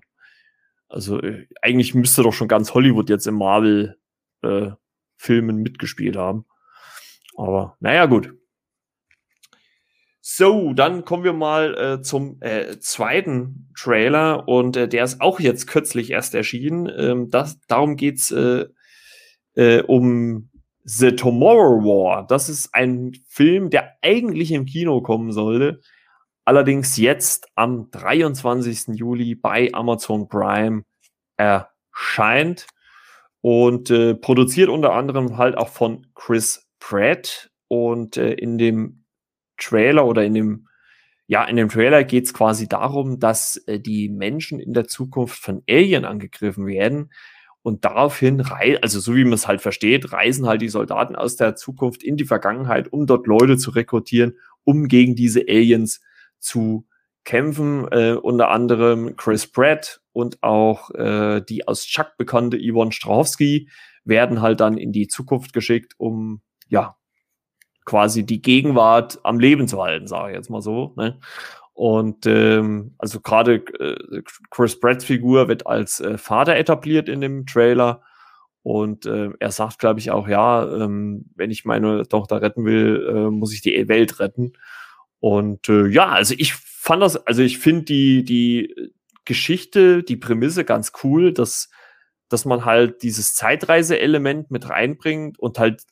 also 0.88 1.20
äh, 1.20 1.48
eigentlich 1.60 1.94
müsste 1.94 2.22
doch 2.22 2.32
schon 2.32 2.48
ganz 2.48 2.72
Hollywood 2.74 3.10
jetzt 3.10 3.26
im 3.26 3.34
Marvel 3.34 3.98
äh, 4.42 4.70
Filmen 5.16 5.56
mitgespielt 5.56 6.16
haben. 6.16 6.46
Aber 7.36 7.76
naja, 7.80 8.06
gut. 8.06 8.32
So, 10.28 10.72
dann 10.72 11.04
kommen 11.04 11.22
wir 11.22 11.32
mal 11.32 11.78
äh, 11.78 12.02
zum 12.02 12.38
äh, 12.40 12.80
zweiten 12.80 13.70
Trailer 13.78 14.48
und 14.48 14.76
äh, 14.76 14.88
der 14.88 15.04
ist 15.04 15.20
auch 15.20 15.38
jetzt 15.38 15.68
kürzlich 15.68 16.10
erst 16.10 16.34
erschienen. 16.34 16.90
Ähm, 16.98 17.30
das, 17.30 17.60
darum 17.68 17.94
geht's 17.94 18.32
äh, 18.32 18.64
äh, 19.54 19.82
um 19.82 20.50
The 20.82 21.12
Tomorrow 21.12 21.84
War. 21.84 22.26
Das 22.26 22.48
ist 22.48 22.74
ein 22.74 23.12
Film, 23.28 23.70
der 23.70 23.92
eigentlich 24.02 24.50
im 24.50 24.64
Kino 24.64 25.00
kommen 25.00 25.30
sollte, 25.30 25.80
allerdings 26.44 26.96
jetzt 26.96 27.46
am 27.54 27.88
23. 27.92 28.96
Juli 28.98 29.36
bei 29.36 29.70
Amazon 29.74 30.28
Prime 30.28 30.82
erscheint 31.36 32.66
und 33.42 33.90
äh, 33.90 34.16
produziert 34.16 34.70
unter 34.70 34.92
anderem 34.92 35.36
halt 35.38 35.56
auch 35.56 35.68
von 35.68 36.04
Chris 36.16 36.66
Pratt 36.80 37.48
und 37.68 38.16
äh, 38.16 38.32
in 38.32 38.58
dem 38.58 39.05
Trailer 39.58 40.06
oder 40.06 40.24
in 40.24 40.34
dem 40.34 40.68
ja, 41.28 41.44
in 41.44 41.56
dem 41.56 41.68
Trailer 41.68 42.04
geht 42.04 42.26
es 42.26 42.34
quasi 42.34 42.68
darum, 42.68 43.18
dass 43.18 43.56
äh, 43.66 43.80
die 43.80 44.08
Menschen 44.08 44.60
in 44.60 44.72
der 44.72 44.86
Zukunft 44.86 45.42
von 45.42 45.62
Alien 45.68 46.04
angegriffen 46.04 46.66
werden 46.66 47.10
und 47.62 47.84
daraufhin, 47.84 48.42
also 48.80 49.00
so 49.00 49.16
wie 49.16 49.24
man 49.24 49.32
es 49.32 49.48
halt 49.48 49.60
versteht, 49.60 50.12
reisen 50.12 50.46
halt 50.46 50.62
die 50.62 50.68
Soldaten 50.68 51.16
aus 51.16 51.34
der 51.34 51.56
Zukunft 51.56 52.04
in 52.04 52.16
die 52.16 52.24
Vergangenheit, 52.24 52.92
um 52.92 53.06
dort 53.06 53.26
Leute 53.26 53.56
zu 53.56 53.72
rekrutieren, 53.72 54.34
um 54.62 54.86
gegen 54.86 55.16
diese 55.16 55.40
Aliens 55.40 56.00
zu 56.38 56.86
kämpfen. 57.24 57.88
Äh, 57.90 58.12
unter 58.12 58.50
anderem 58.50 59.16
Chris 59.16 59.50
Pratt 59.50 60.00
und 60.12 60.40
auch 60.44 60.90
äh, 60.92 61.42
die 61.42 61.66
aus 61.66 61.84
Chuck 61.86 62.12
bekannte 62.16 62.56
Yvonne 62.56 62.92
Strahovski 62.92 63.68
werden 64.04 64.42
halt 64.42 64.60
dann 64.60 64.78
in 64.78 64.92
die 64.92 65.08
Zukunft 65.08 65.52
geschickt, 65.52 65.94
um 65.98 66.42
ja 66.68 66.96
quasi 67.86 68.26
die 68.26 68.42
Gegenwart 68.42 69.18
am 69.22 69.40
Leben 69.40 69.66
zu 69.68 69.82
halten, 69.82 70.06
sage 70.06 70.32
ich 70.32 70.36
jetzt 70.36 70.50
mal 70.50 70.60
so. 70.60 70.92
Ne? 70.96 71.18
Und 71.72 72.26
ähm, 72.26 72.94
also 72.98 73.20
gerade 73.20 73.56
äh, 73.78 74.22
Chris 74.50 74.78
Pratts 74.78 75.04
Figur 75.04 75.48
wird 75.48 75.66
als 75.66 76.00
äh, 76.00 76.18
Vater 76.18 76.56
etabliert 76.56 77.08
in 77.08 77.20
dem 77.20 77.46
Trailer. 77.46 78.02
Und 78.62 79.06
äh, 79.06 79.30
er 79.38 79.50
sagt, 79.52 79.78
glaube 79.78 80.00
ich, 80.00 80.10
auch, 80.10 80.26
ja, 80.26 80.64
ähm, 80.64 81.26
wenn 81.36 81.50
ich 81.50 81.64
meine 81.64 82.08
Tochter 82.08 82.42
retten 82.42 82.64
will, 82.64 83.06
äh, 83.08 83.30
muss 83.30 83.54
ich 83.54 83.62
die 83.62 83.88
Welt 83.88 84.18
retten. 84.18 84.54
Und 85.20 85.68
äh, 85.68 85.86
ja, 85.86 86.08
also 86.08 86.34
ich 86.36 86.54
fand 86.54 87.02
das, 87.02 87.16
also 87.26 87.42
ich 87.42 87.58
finde 87.58 87.84
die, 87.84 88.24
die 88.24 88.74
Geschichte, 89.24 90.02
die 90.02 90.16
Prämisse 90.16 90.64
ganz 90.64 90.92
cool, 91.04 91.32
dass, 91.32 91.68
dass 92.28 92.44
man 92.44 92.64
halt 92.64 93.02
dieses 93.02 93.34
Zeitreise-Element 93.34 94.50
mit 94.50 94.68
reinbringt 94.68 95.38
und 95.38 95.58
halt 95.58 95.82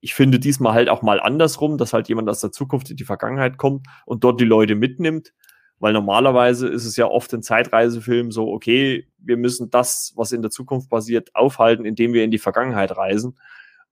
ich 0.00 0.14
finde 0.14 0.38
diesmal 0.38 0.72
halt 0.72 0.88
auch 0.88 1.02
mal 1.02 1.20
andersrum, 1.20 1.78
dass 1.78 1.92
halt 1.92 2.08
jemand 2.08 2.28
aus 2.28 2.40
der 2.40 2.52
Zukunft 2.52 2.90
in 2.90 2.96
die 2.96 3.04
Vergangenheit 3.04 3.58
kommt 3.58 3.86
und 4.06 4.24
dort 4.24 4.40
die 4.40 4.46
Leute 4.46 4.74
mitnimmt. 4.74 5.32
Weil 5.78 5.94
normalerweise 5.94 6.68
ist 6.68 6.84
es 6.84 6.96
ja 6.96 7.06
oft 7.06 7.32
in 7.32 7.42
Zeitreisefilmen 7.42 8.30
so, 8.30 8.48
okay, 8.48 9.08
wir 9.18 9.38
müssen 9.38 9.70
das, 9.70 10.12
was 10.14 10.32
in 10.32 10.42
der 10.42 10.50
Zukunft 10.50 10.90
passiert, 10.90 11.34
aufhalten, 11.34 11.86
indem 11.86 12.12
wir 12.12 12.22
in 12.22 12.30
die 12.30 12.38
Vergangenheit 12.38 12.96
reisen. 12.96 13.38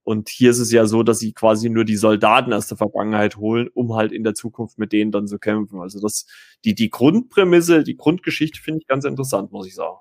Und 0.03 0.29
hier 0.29 0.51
ist 0.51 0.59
es 0.59 0.73
ja 0.73 0.87
so, 0.87 1.03
dass 1.03 1.19
sie 1.19 1.33
quasi 1.33 1.71
nur 1.71 1.85
die 1.85 1.97
Soldaten 1.97 2.53
aus 2.53 2.67
der 2.67 2.79
Vergangenheit 2.79 3.37
holen, 3.37 3.69
um 3.73 3.95
halt 3.95 4.13
in 4.13 4.23
der 4.23 4.35
Zukunft 4.35 4.79
mit 4.79 4.93
denen 4.93 5.13
dann 5.13 5.27
zu 5.27 5.39
kämpfen. 5.39 5.81
Also 5.81 6.01
das, 6.01 6.27
die, 6.65 6.75
die 6.75 6.91
Grundprämisse, 6.91 7.83
die 7.85 7.97
Grundgeschichte 7.97 8.61
finde 8.61 8.81
ich 8.81 8.87
ganz 8.87 9.05
interessant, 9.05 9.53
muss 9.53 9.67
ich 9.67 9.75
sagen. 9.75 9.99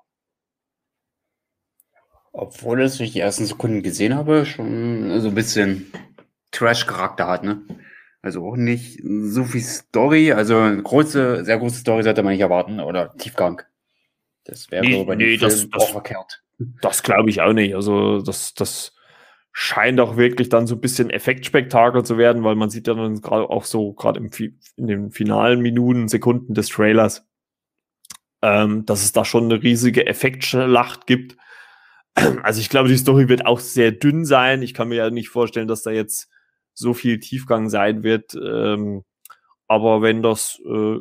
Obwohl 2.32 2.82
es, 2.82 2.98
wie 2.98 3.04
ich 3.04 3.12
die 3.12 3.20
ersten 3.20 3.46
Sekunden 3.46 3.82
gesehen 3.82 4.14
habe, 4.14 4.46
schon 4.46 5.20
so 5.20 5.28
ein 5.28 5.34
bisschen 5.34 5.90
Trash-Charakter 6.50 7.26
hat, 7.26 7.44
ne? 7.44 7.62
Also 8.20 8.44
auch 8.46 8.56
nicht 8.56 9.00
so 9.04 9.44
viel 9.44 9.60
Story, 9.60 10.32
also 10.32 10.58
eine 10.58 10.82
große, 10.82 11.44
sehr 11.44 11.58
große 11.58 11.78
Story 11.78 12.02
sollte 12.02 12.22
man 12.22 12.32
nicht 12.32 12.40
erwarten 12.40 12.80
oder 12.80 13.16
Tiefgang. 13.16 13.62
Das 14.44 14.70
wäre 14.70 14.84
nee, 14.84 15.04
bei 15.04 15.14
nee, 15.14 15.36
das, 15.36 15.68
das, 15.70 15.82
auch 15.82 15.90
verkehrt. 15.90 16.42
Das 16.82 17.02
glaube 17.02 17.30
ich 17.30 17.40
auch 17.40 17.52
nicht. 17.52 17.74
Also 17.74 18.20
das, 18.20 18.54
das 18.54 18.94
scheint 19.52 20.00
auch 20.00 20.16
wirklich 20.16 20.48
dann 20.48 20.66
so 20.66 20.74
ein 20.74 20.80
bisschen 20.80 21.10
Effektspektakel 21.10 22.04
zu 22.04 22.18
werden, 22.18 22.44
weil 22.44 22.56
man 22.56 22.70
sieht 22.70 22.88
ja 22.88 22.94
dann 22.94 23.20
gerade 23.20 23.48
auch 23.48 23.64
so 23.64 23.92
gerade 23.92 24.20
in 24.20 24.86
den 24.86 25.10
finalen 25.10 25.60
Minuten, 25.60 26.08
Sekunden 26.08 26.54
des 26.54 26.68
Trailers, 26.68 27.26
ähm, 28.42 28.84
dass 28.84 29.04
es 29.04 29.12
da 29.12 29.24
schon 29.24 29.44
eine 29.44 29.62
riesige 29.62 30.06
Effektschlacht 30.06 31.06
gibt 31.06 31.36
also 32.42 32.60
ich 32.60 32.68
glaube, 32.68 32.88
die 32.88 32.96
Story 32.96 33.28
wird 33.28 33.46
auch 33.46 33.60
sehr 33.60 33.92
dünn 33.92 34.24
sein. 34.24 34.62
Ich 34.62 34.74
kann 34.74 34.88
mir 34.88 34.96
ja 34.96 35.10
nicht 35.10 35.28
vorstellen, 35.28 35.68
dass 35.68 35.82
da 35.82 35.90
jetzt 35.90 36.28
so 36.74 36.94
viel 36.94 37.18
Tiefgang 37.18 37.68
sein 37.68 38.02
wird. 38.02 38.34
Ähm, 38.34 39.04
aber 39.66 40.02
wenn 40.02 40.22
das 40.22 40.60
äh, 40.66 40.98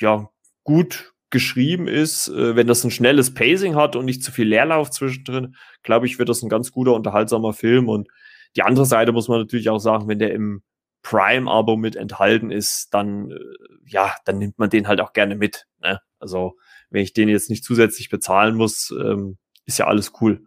ja 0.00 0.30
gut 0.64 1.12
geschrieben 1.30 1.88
ist, 1.88 2.28
äh, 2.28 2.56
wenn 2.56 2.66
das 2.66 2.84
ein 2.84 2.90
schnelles 2.90 3.34
Pacing 3.34 3.74
hat 3.74 3.96
und 3.96 4.04
nicht 4.04 4.22
zu 4.22 4.32
viel 4.32 4.48
Leerlauf 4.48 4.90
zwischendrin, 4.90 5.56
glaube 5.82 6.06
ich, 6.06 6.18
wird 6.18 6.28
das 6.28 6.42
ein 6.42 6.48
ganz 6.48 6.72
guter, 6.72 6.94
unterhaltsamer 6.94 7.52
Film. 7.52 7.88
Und 7.88 8.08
die 8.54 8.62
andere 8.62 8.86
Seite 8.86 9.12
muss 9.12 9.28
man 9.28 9.40
natürlich 9.40 9.68
auch 9.68 9.78
sagen, 9.78 10.08
wenn 10.08 10.18
der 10.18 10.32
im 10.32 10.62
Prime-Abo 11.02 11.76
mit 11.76 11.94
enthalten 11.94 12.50
ist, 12.50 12.88
dann 12.92 13.30
äh, 13.30 13.38
ja, 13.86 14.14
dann 14.24 14.38
nimmt 14.38 14.58
man 14.58 14.70
den 14.70 14.88
halt 14.88 15.00
auch 15.00 15.12
gerne 15.12 15.36
mit. 15.36 15.66
Ne? 15.82 16.00
Also 16.18 16.56
wenn 16.90 17.02
ich 17.02 17.12
den 17.12 17.28
jetzt 17.28 17.50
nicht 17.50 17.64
zusätzlich 17.64 18.08
bezahlen 18.08 18.56
muss, 18.56 18.92
ähm, 18.98 19.38
ist 19.66 19.78
ja 19.78 19.86
alles 19.86 20.12
cool. 20.20 20.46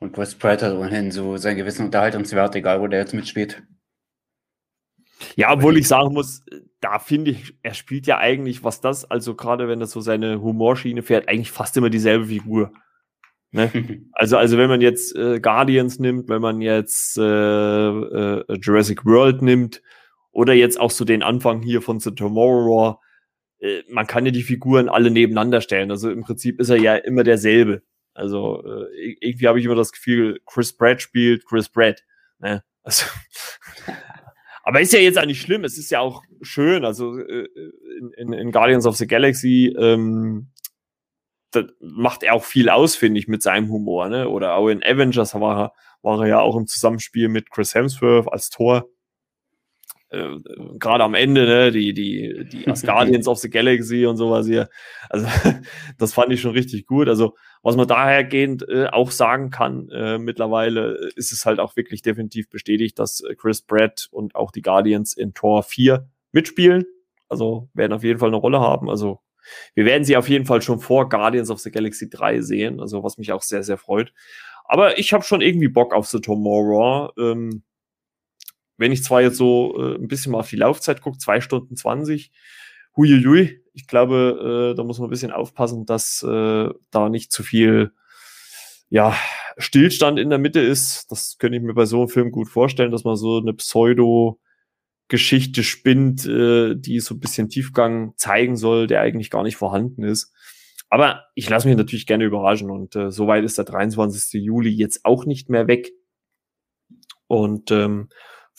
Und 0.00 0.14
Chris 0.14 0.34
Pratt 0.34 0.62
hat 0.62 0.74
ohnehin 0.74 1.10
so 1.10 1.36
seinen 1.36 1.58
gewissen 1.58 1.86
Unterhaltungswert, 1.86 2.56
egal 2.56 2.80
wo 2.80 2.86
der 2.86 3.00
jetzt 3.00 3.12
mitspielt. 3.12 3.62
Ja, 5.36 5.52
obwohl 5.52 5.76
ich 5.76 5.86
sagen 5.86 6.14
muss, 6.14 6.42
da 6.80 6.98
finde 6.98 7.32
ich, 7.32 7.54
er 7.62 7.74
spielt 7.74 8.06
ja 8.06 8.16
eigentlich, 8.16 8.64
was 8.64 8.80
das, 8.80 9.10
also 9.10 9.34
gerade 9.34 9.68
wenn 9.68 9.78
das 9.78 9.90
so 9.90 10.00
seine 10.00 10.40
Humorschiene 10.40 11.02
fährt, 11.02 11.28
eigentlich 11.28 11.50
fast 11.50 11.76
immer 11.76 11.90
dieselbe 11.90 12.26
Figur. 12.26 12.72
Ne? 13.52 13.70
also, 14.12 14.38
also 14.38 14.56
wenn 14.56 14.70
man 14.70 14.80
jetzt 14.80 15.14
äh, 15.14 15.38
Guardians 15.38 15.98
nimmt, 15.98 16.30
wenn 16.30 16.40
man 16.40 16.62
jetzt 16.62 17.18
äh, 17.18 17.22
äh, 17.22 18.44
Jurassic 18.60 19.04
World 19.04 19.42
nimmt 19.42 19.82
oder 20.30 20.54
jetzt 20.54 20.80
auch 20.80 20.90
so 20.90 21.04
den 21.04 21.22
Anfang 21.22 21.60
hier 21.60 21.82
von 21.82 22.00
The 22.00 22.12
Tomorrow 22.12 22.70
War, 22.70 23.00
äh, 23.58 23.82
man 23.90 24.06
kann 24.06 24.24
ja 24.24 24.32
die 24.32 24.42
Figuren 24.42 24.88
alle 24.88 25.10
nebeneinander 25.10 25.60
stellen. 25.60 25.90
Also 25.90 26.10
im 26.10 26.22
Prinzip 26.22 26.58
ist 26.60 26.70
er 26.70 26.78
ja 26.78 26.96
immer 26.96 27.24
derselbe. 27.24 27.82
Also 28.20 28.62
äh, 28.64 29.16
irgendwie 29.20 29.48
habe 29.48 29.58
ich 29.58 29.64
immer 29.64 29.74
das 29.74 29.92
Gefühl, 29.92 30.40
Chris 30.44 30.76
Pratt 30.76 31.00
spielt 31.00 31.46
Chris 31.46 31.68
Pratt. 31.68 32.04
Ne? 32.38 32.62
Also, 32.82 33.06
aber 34.62 34.80
ist 34.80 34.92
ja 34.92 35.00
jetzt 35.00 35.18
eigentlich 35.18 35.40
schlimm. 35.40 35.64
Es 35.64 35.78
ist 35.78 35.90
ja 35.90 36.00
auch 36.00 36.22
schön. 36.42 36.84
Also 36.84 37.18
äh, 37.18 37.48
in, 38.16 38.32
in, 38.32 38.52
Guardians 38.52 38.86
of 38.86 38.96
the 38.96 39.06
Galaxy 39.06 39.74
ähm, 39.78 40.50
macht 41.80 42.22
er 42.22 42.34
auch 42.34 42.44
viel 42.44 42.68
aus, 42.68 42.94
finde 42.94 43.18
ich, 43.18 43.26
mit 43.26 43.42
seinem 43.42 43.70
Humor. 43.70 44.08
Ne? 44.08 44.28
Oder 44.28 44.54
auch 44.54 44.68
in 44.68 44.84
Avengers 44.84 45.34
war 45.34 45.58
er, 45.58 45.72
war 46.02 46.20
er 46.20 46.28
ja 46.28 46.40
auch 46.40 46.56
im 46.56 46.66
Zusammenspiel 46.66 47.28
mit 47.28 47.50
Chris 47.50 47.74
Hemsworth 47.74 48.30
als 48.30 48.50
Tor 48.50 48.86
äh, 50.10 50.38
gerade 50.78 51.04
am 51.04 51.14
Ende, 51.14 51.46
ne, 51.46 51.70
die, 51.70 51.94
die, 51.94 52.44
die 52.50 52.66
Asgardians 52.70 53.28
of 53.28 53.38
the 53.38 53.50
Galaxy 53.50 54.06
und 54.06 54.16
sowas 54.16 54.46
hier. 54.46 54.68
Also, 55.08 55.26
das 55.98 56.12
fand 56.12 56.32
ich 56.32 56.40
schon 56.40 56.52
richtig 56.52 56.86
gut. 56.86 57.08
Also, 57.08 57.36
was 57.62 57.76
man 57.76 57.88
dahergehend 57.88 58.68
äh, 58.68 58.86
auch 58.86 59.10
sagen 59.10 59.50
kann, 59.50 59.88
äh, 59.90 60.18
mittlerweile 60.18 61.10
ist 61.16 61.32
es 61.32 61.46
halt 61.46 61.60
auch 61.60 61.76
wirklich 61.76 62.02
definitiv 62.02 62.48
bestätigt, 62.48 62.98
dass 62.98 63.22
Chris 63.38 63.62
Pratt 63.62 64.08
und 64.10 64.34
auch 64.34 64.50
die 64.50 64.62
Guardians 64.62 65.14
in 65.16 65.34
Tor 65.34 65.62
4 65.62 66.08
mitspielen. 66.32 66.84
Also, 67.28 67.68
werden 67.74 67.92
auf 67.92 68.04
jeden 68.04 68.18
Fall 68.18 68.30
eine 68.30 68.36
Rolle 68.36 68.60
haben. 68.60 68.90
Also, 68.90 69.20
wir 69.74 69.84
werden 69.84 70.04
sie 70.04 70.16
auf 70.16 70.28
jeden 70.28 70.46
Fall 70.46 70.62
schon 70.62 70.80
vor 70.80 71.08
Guardians 71.08 71.50
of 71.50 71.60
the 71.60 71.70
Galaxy 71.70 72.10
3 72.10 72.40
sehen, 72.42 72.80
also 72.80 73.02
was 73.02 73.16
mich 73.18 73.32
auch 73.32 73.42
sehr, 73.42 73.62
sehr 73.62 73.78
freut. 73.78 74.12
Aber 74.64 74.98
ich 74.98 75.12
habe 75.12 75.24
schon 75.24 75.40
irgendwie 75.40 75.68
Bock 75.68 75.94
auf 75.94 76.06
The 76.06 76.20
Tomorrow. 76.20 77.10
Ähm, 77.18 77.64
wenn 78.80 78.92
ich 78.92 79.04
zwar 79.04 79.22
jetzt 79.22 79.36
so 79.36 79.76
äh, 79.78 79.94
ein 79.96 80.08
bisschen 80.08 80.32
mal 80.32 80.40
auf 80.40 80.50
die 80.50 80.56
Laufzeit 80.56 81.00
gucke, 81.00 81.18
zwei 81.18 81.40
Stunden 81.40 81.76
zwanzig, 81.76 82.32
huiuiui, 82.96 83.62
ich 83.72 83.86
glaube, 83.86 84.72
äh, 84.72 84.76
da 84.76 84.82
muss 84.82 84.98
man 84.98 85.08
ein 85.08 85.10
bisschen 85.10 85.30
aufpassen, 85.30 85.86
dass 85.86 86.22
äh, 86.22 86.68
da 86.90 87.08
nicht 87.08 87.30
zu 87.30 87.42
viel 87.42 87.92
ja, 88.88 89.14
Stillstand 89.58 90.18
in 90.18 90.30
der 90.30 90.38
Mitte 90.38 90.60
ist. 90.60 91.10
Das 91.12 91.38
könnte 91.38 91.56
ich 91.56 91.62
mir 91.62 91.74
bei 91.74 91.84
so 91.84 92.00
einem 92.00 92.08
Film 92.08 92.32
gut 92.32 92.48
vorstellen, 92.48 92.90
dass 92.90 93.04
man 93.04 93.14
so 93.16 93.38
eine 93.38 93.54
Pseudo- 93.54 94.40
Geschichte 95.10 95.62
spinnt, 95.64 96.24
äh, 96.24 96.74
die 96.76 97.00
so 97.00 97.14
ein 97.14 97.20
bisschen 97.20 97.50
Tiefgang 97.50 98.14
zeigen 98.16 98.56
soll, 98.56 98.86
der 98.86 99.02
eigentlich 99.02 99.28
gar 99.28 99.42
nicht 99.42 99.56
vorhanden 99.56 100.04
ist. 100.04 100.32
Aber 100.88 101.24
ich 101.34 101.50
lasse 101.50 101.68
mich 101.68 101.76
natürlich 101.76 102.06
gerne 102.06 102.24
überraschen 102.24 102.70
und 102.70 102.96
äh, 102.96 103.10
soweit 103.10 103.44
ist 103.44 103.58
der 103.58 103.64
23. 103.64 104.40
Juli 104.42 104.70
jetzt 104.70 105.04
auch 105.04 105.26
nicht 105.26 105.50
mehr 105.50 105.66
weg. 105.66 105.90
Und 107.26 107.70
ähm, 107.70 108.08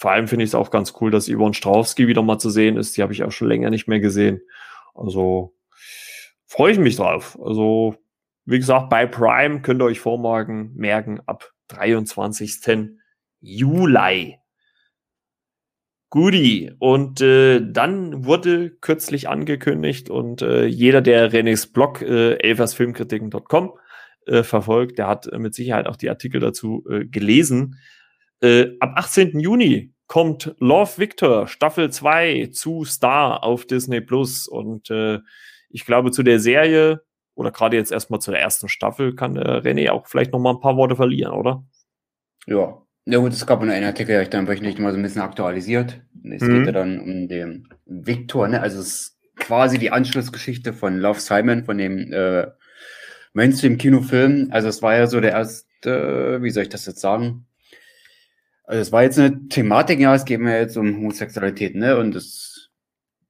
vor 0.01 0.09
allem 0.09 0.27
finde 0.27 0.43
ich 0.43 0.49
es 0.49 0.55
auch 0.55 0.71
ganz 0.71 0.95
cool, 0.99 1.11
dass 1.11 1.29
Yvonne 1.29 1.53
Strahovski 1.53 2.07
wieder 2.07 2.23
mal 2.23 2.39
zu 2.39 2.49
sehen 2.49 2.75
ist. 2.75 2.97
Die 2.97 3.03
habe 3.03 3.13
ich 3.13 3.23
auch 3.23 3.31
schon 3.31 3.47
länger 3.47 3.69
nicht 3.69 3.87
mehr 3.87 3.99
gesehen. 3.99 4.41
Also 4.95 5.53
freue 6.47 6.71
ich 6.71 6.79
mich 6.79 6.95
drauf. 6.95 7.37
Also, 7.39 7.95
wie 8.45 8.57
gesagt, 8.57 8.89
bei 8.89 9.05
Prime 9.05 9.61
könnt 9.61 9.79
ihr 9.79 9.85
euch 9.85 9.99
vormerken, 9.99 10.73
merken 10.73 11.21
ab 11.27 11.51
23. 11.67 12.95
Juli. 13.41 14.39
Guti. 16.09 16.71
Und 16.79 17.21
äh, 17.21 17.61
dann 17.63 18.25
wurde 18.25 18.71
kürzlich 18.71 19.29
angekündigt 19.29 20.09
und 20.09 20.41
äh, 20.41 20.65
jeder, 20.65 21.01
der 21.01 21.31
Renés 21.31 21.71
Blog 21.71 22.01
äh, 22.01 22.39
elversfilmkritiken.com 22.39 23.73
äh, 24.25 24.41
verfolgt, 24.41 24.97
der 24.97 25.07
hat 25.07 25.27
äh, 25.27 25.37
mit 25.37 25.53
Sicherheit 25.53 25.85
auch 25.85 25.95
die 25.95 26.09
Artikel 26.09 26.41
dazu 26.41 26.83
äh, 26.89 27.05
gelesen. 27.05 27.77
Äh, 28.41 28.77
ab 28.79 28.93
18. 28.95 29.39
Juni 29.39 29.90
kommt 30.11 30.53
Love 30.59 30.97
Victor 30.97 31.47
Staffel 31.47 31.89
2 31.89 32.49
zu 32.51 32.83
Star 32.83 33.45
auf 33.45 33.65
Disney 33.65 34.01
Plus 34.01 34.45
und 34.45 34.89
äh, 34.89 35.19
ich 35.69 35.85
glaube 35.85 36.11
zu 36.11 36.21
der 36.21 36.41
Serie 36.41 37.01
oder 37.33 37.49
gerade 37.49 37.77
jetzt 37.77 37.93
erstmal 37.93 38.19
zur 38.19 38.37
ersten 38.37 38.67
Staffel 38.67 39.15
kann 39.15 39.37
äh, 39.37 39.59
René 39.59 39.89
auch 39.89 40.07
vielleicht 40.07 40.33
noch 40.33 40.39
mal 40.39 40.51
ein 40.51 40.59
paar 40.59 40.75
Worte 40.75 40.97
verlieren, 40.97 41.31
oder? 41.31 41.63
Ja, 42.45 42.81
ja 43.05 43.19
gut, 43.19 43.31
es 43.31 43.47
gab 43.47 43.61
nur 43.61 43.71
einen 43.71 43.85
Artikel, 43.85 44.07
der 44.07 44.23
ich 44.23 44.29
dann 44.29 44.49
wöchentlich 44.49 44.77
mal 44.79 44.91
so 44.91 44.97
ein 44.97 45.01
bisschen 45.01 45.21
aktualisiert. 45.21 46.01
Es 46.29 46.41
mhm. 46.41 46.57
geht 46.57 46.65
ja 46.65 46.71
dann 46.73 46.99
um 46.99 47.29
den 47.29 47.69
Victor, 47.85 48.49
ne? 48.49 48.59
Also 48.59 48.81
es 48.81 48.87
ist 48.87 49.19
quasi 49.37 49.79
die 49.79 49.91
Anschlussgeschichte 49.91 50.73
von 50.73 50.97
Love 50.97 51.21
Simon, 51.21 51.63
von 51.63 51.77
dem 51.77 52.11
äh, 52.11 52.47
Mainstream-Kinofilm. 53.31 54.49
Also 54.51 54.67
es 54.67 54.81
war 54.81 54.93
ja 54.93 55.07
so 55.07 55.21
der 55.21 55.31
erste, 55.31 56.39
wie 56.41 56.49
soll 56.49 56.63
ich 56.63 56.69
das 56.69 56.85
jetzt 56.85 56.99
sagen? 56.99 57.45
Also 58.71 58.83
es 58.83 58.91
war 58.93 59.03
jetzt 59.03 59.19
eine 59.19 59.49
Thematik, 59.49 59.99
ja, 59.99 60.15
es 60.15 60.23
geht 60.23 60.39
mir 60.39 60.57
jetzt 60.57 60.77
um 60.77 60.95
Homosexualität, 60.95 61.75
ne? 61.75 61.97
Und 61.97 62.15
es 62.15 62.69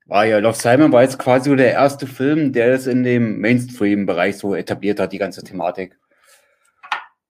war 0.06 0.24
ja, 0.24 0.38
Love 0.38 0.56
Simon 0.56 0.92
war 0.92 1.02
jetzt 1.02 1.18
quasi 1.18 1.50
so 1.50 1.56
der 1.56 1.72
erste 1.72 2.06
Film, 2.06 2.54
der 2.54 2.72
es 2.74 2.86
in 2.86 3.02
dem 3.02 3.40
Mainstream-Bereich 3.40 4.38
so 4.38 4.54
etabliert 4.54 5.00
hat, 5.00 5.14
die 5.14 5.18
ganze 5.18 5.44
Thematik. 5.44 5.98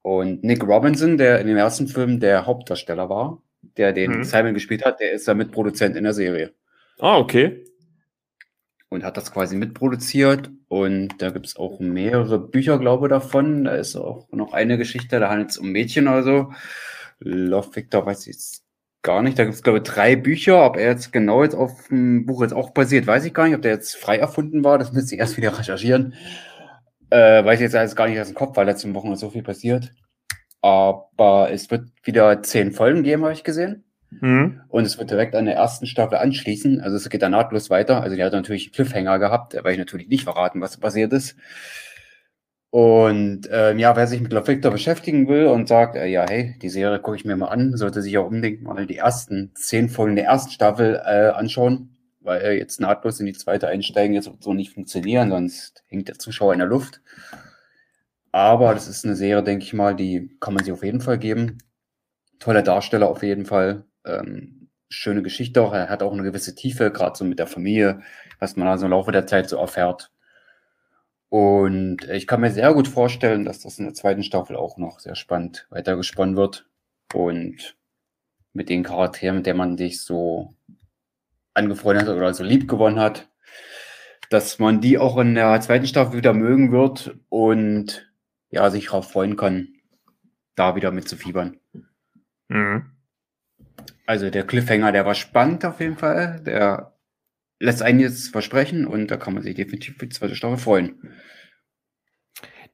Und 0.01 0.43
Nick 0.43 0.62
Robinson, 0.62 1.18
der 1.18 1.39
in 1.39 1.47
dem 1.47 1.55
ersten 1.55 1.88
Film 1.88 2.20
der 2.20 2.45
Hauptdarsteller 2.45 3.07
war, 3.07 3.41
der 3.78 3.93
den 3.93 4.18
mhm. 4.18 4.24
Simon 4.26 4.55
gespielt 4.55 4.84
hat, 4.84 4.99
der 4.99 5.14
ist 5.14 5.26
da 5.30 5.34
Mitproduzent 5.34 5.95
in 5.95 6.03
der 6.03 6.14
Serie. 6.14 6.51
Ah, 6.99 7.18
okay. 7.18 7.64
Und 8.89 9.05
hat 9.05 9.16
das 9.16 9.32
quasi 9.32 9.55
mitproduziert. 9.55 10.51
Und 10.68 11.22
da 11.22 11.30
gibt 11.30 11.45
es 11.45 11.55
auch 11.55 11.80
mehrere 11.80 12.39
Bücher, 12.39 12.78
glaube 12.78 13.07
ich, 13.07 13.12
davon. 13.12 13.64
Da 13.64 13.76
ist 13.76 13.95
auch 13.95 14.28
noch 14.34 14.51
eine 14.51 14.78
Geschichte, 14.78 15.22
da 15.22 15.30
handelt 15.30 15.51
es 15.51 15.57
um 15.57 15.72
Mädchen 15.72 16.09
oder 16.09 16.24
so. 16.24 16.51
Love 17.22 17.76
Victor 17.76 18.05
weiß 18.05 18.22
ich 18.22 18.34
jetzt 18.34 18.63
gar 19.01 19.22
nicht. 19.22 19.38
Da 19.38 19.43
gibt 19.43 19.55
es, 19.55 19.63
glaube 19.63 19.80
ich, 19.80 19.84
drei 19.84 20.15
Bücher. 20.15 20.65
Ob 20.65 20.78
er 20.78 20.89
jetzt 20.89 21.11
genau 21.11 21.43
jetzt 21.43 21.55
auf 21.55 21.88
dem 21.88 22.26
Buch 22.26 22.41
jetzt 22.41 22.53
auch 22.53 22.72
basiert, 22.72 23.07
weiß 23.07 23.26
ich 23.26 23.34
gar 23.34 23.45
nicht. 23.45 23.55
Ob 23.55 23.61
der 23.61 23.72
jetzt 23.72 23.95
frei 23.95 24.17
erfunden 24.17 24.63
war, 24.63 24.78
das 24.78 24.91
müsste 24.93 25.15
ich 25.15 25.22
erst 25.22 25.38
wieder 25.38 25.57
recherchieren. 25.57 26.13
Äh, 27.09 27.43
weiß 27.43 27.59
ich 27.59 27.63
jetzt 27.63 27.76
alles 27.76 27.95
gar 27.95 28.07
nicht 28.07 28.19
aus 28.19 28.28
dem 28.28 28.36
Kopf, 28.36 28.55
weil 28.55 28.65
letzten 28.65 28.93
Wochen 28.93 29.15
so 29.15 29.30
viel 29.30 29.43
passiert. 29.43 29.91
Aber 30.61 31.49
es 31.51 31.72
wird 31.72 31.89
wieder 32.03 32.43
zehn 32.43 32.72
Folgen 32.72 33.03
geben, 33.03 33.24
habe 33.24 33.34
ich 33.34 33.43
gesehen. 33.43 33.84
Mhm. 34.11 34.61
Und 34.67 34.86
es 34.86 34.97
wird 34.97 35.09
direkt 35.09 35.36
an 35.36 35.45
der 35.45 35.55
ersten 35.55 35.88
Staffel 35.88 36.17
anschließen. 36.17 36.82
Also 36.82 36.97
es 36.97 37.09
geht 37.09 37.22
dann 37.22 37.32
nahtlos 37.32 37.69
weiter. 37.69 38.01
Also 38.01 38.15
die 38.15 38.24
hat 38.24 38.34
natürlich 38.34 38.72
Cliffhanger 38.72 39.19
gehabt, 39.19 39.57
weil 39.63 39.74
ich 39.74 39.80
natürlich 39.80 40.09
nicht 40.09 40.24
verraten, 40.24 40.61
was 40.61 40.78
passiert 40.78 41.13
ist. 41.13 41.36
Und 42.72 43.49
ähm, 43.51 43.80
ja, 43.80 43.95
wer 43.95 44.07
sich 44.07 44.22
mit 44.22 44.34
Love 44.34 44.47
Victor 44.47 44.72
beschäftigen 44.72 45.28
will 45.28 45.47
und 45.47 45.67
sagt, 45.67 45.95
äh, 45.95 46.07
ja, 46.07 46.26
hey, 46.28 46.55
die 46.61 46.69
Serie 46.69 46.99
gucke 46.99 47.17
ich 47.17 47.26
mir 47.26 47.36
mal 47.36 47.49
an, 47.49 47.78
sollte 47.78 48.01
sich 48.01 48.17
auch 48.17 48.28
unbedingt 48.28 48.63
mal 48.63 48.88
die 48.88 48.97
ersten 48.97 49.51
zehn 49.55 49.89
Folgen 49.89 50.15
der 50.15 50.26
ersten 50.26 50.51
Staffel 50.51 50.95
äh, 51.05 51.30
anschauen 51.30 51.91
weil 52.22 52.41
er 52.41 52.57
jetzt 52.57 52.80
nahtlos 52.80 53.19
in 53.19 53.26
die 53.26 53.34
zweite 53.34 53.67
einsteigen 53.67 54.13
jetzt 54.13 54.30
so 54.39 54.53
nicht 54.53 54.74
funktionieren, 54.74 55.30
sonst 55.30 55.84
hängt 55.88 56.07
der 56.07 56.19
Zuschauer 56.19 56.53
in 56.53 56.59
der 56.59 56.67
Luft. 56.67 57.01
Aber 58.32 58.74
das 58.74 58.88
ist 58.88 59.03
eine 59.03 59.15
Serie, 59.15 59.43
denke 59.43 59.65
ich 59.65 59.74
mal, 59.74 59.95
die 59.95 60.38
kann 60.39 60.53
man 60.53 60.63
sich 60.63 60.72
auf 60.72 60.84
jeden 60.84 61.01
Fall 61.01 61.17
geben. 61.17 61.57
Toller 62.39 62.61
Darsteller 62.61 63.09
auf 63.09 63.24
jeden 63.24 63.45
Fall. 63.45 63.86
Ähm, 64.05 64.69
schöne 64.89 65.22
Geschichte 65.22 65.61
auch. 65.61 65.74
Er 65.74 65.89
hat 65.89 66.03
auch 66.03 66.13
eine 66.13 66.24
gewisse 66.24 66.55
Tiefe, 66.55 66.91
gerade 66.91 67.17
so 67.17 67.26
mit 67.26 67.39
der 67.39 67.47
Familie, 67.47 68.01
was 68.39 68.55
man 68.55 68.67
also 68.67 68.86
im 68.86 68.91
Laufe 68.91 69.11
der 69.11 69.28
Zeit 69.28 69.49
so 69.49 69.57
erfährt. 69.57 70.11
Und 71.32 72.09
ich 72.09 72.27
kann 72.27 72.41
mir 72.41 72.51
sehr 72.51 72.73
gut 72.73 72.89
vorstellen, 72.89 73.45
dass 73.45 73.61
das 73.61 73.79
in 73.79 73.86
der 73.86 73.93
zweiten 73.93 74.21
Staffel 74.21 74.57
auch 74.57 74.75
noch 74.75 74.99
sehr 74.99 75.15
spannend 75.15 75.65
weitergesponnen 75.69 76.36
wird. 76.36 76.67
Und 77.13 77.77
mit 78.51 78.67
den 78.67 78.84
Charakteren, 78.84 79.38
mit 79.38 79.45
denen 79.45 79.57
man 79.57 79.77
sich 79.77 80.03
so 80.03 80.55
angefreundet 81.53 82.09
hat 82.09 82.17
oder 82.17 82.34
so 82.34 82.43
lieb 82.43 82.67
gewonnen 82.67 82.99
hat, 82.99 83.29
dass 84.29 84.59
man 84.59 84.82
die 84.82 84.97
auch 84.97 85.17
in 85.19 85.36
der 85.36 85.61
zweiten 85.61 85.88
Staffel 85.88 86.17
wieder 86.17 86.34
mögen 86.34 86.73
wird 86.73 87.17
und 87.29 88.11
ja, 88.49 88.69
sich 88.69 88.88
darauf 88.88 89.09
freuen 89.09 89.38
kann, 89.38 89.69
da 90.55 90.75
wieder 90.75 90.91
mitzufiebern. 90.91 91.61
Mhm. 92.49 92.91
Also 94.05 94.29
der 94.29 94.45
Cliffhanger, 94.45 94.91
der 94.91 95.05
war 95.05 95.15
spannend 95.15 95.63
auf 95.63 95.79
jeden 95.79 95.95
Fall. 95.95 96.41
Der 96.45 96.90
lässt 97.62 97.82
einen 97.82 97.99
jetzt 97.99 98.30
versprechen 98.30 98.86
und 98.86 99.09
da 99.09 99.18
kann 99.18 99.34
man 99.34 99.43
sich 99.43 99.55
definitiv 99.55 99.97
für 99.97 100.07
die 100.07 100.16
zweite 100.16 100.36
Staffel 100.36 100.57
freuen. 100.57 101.14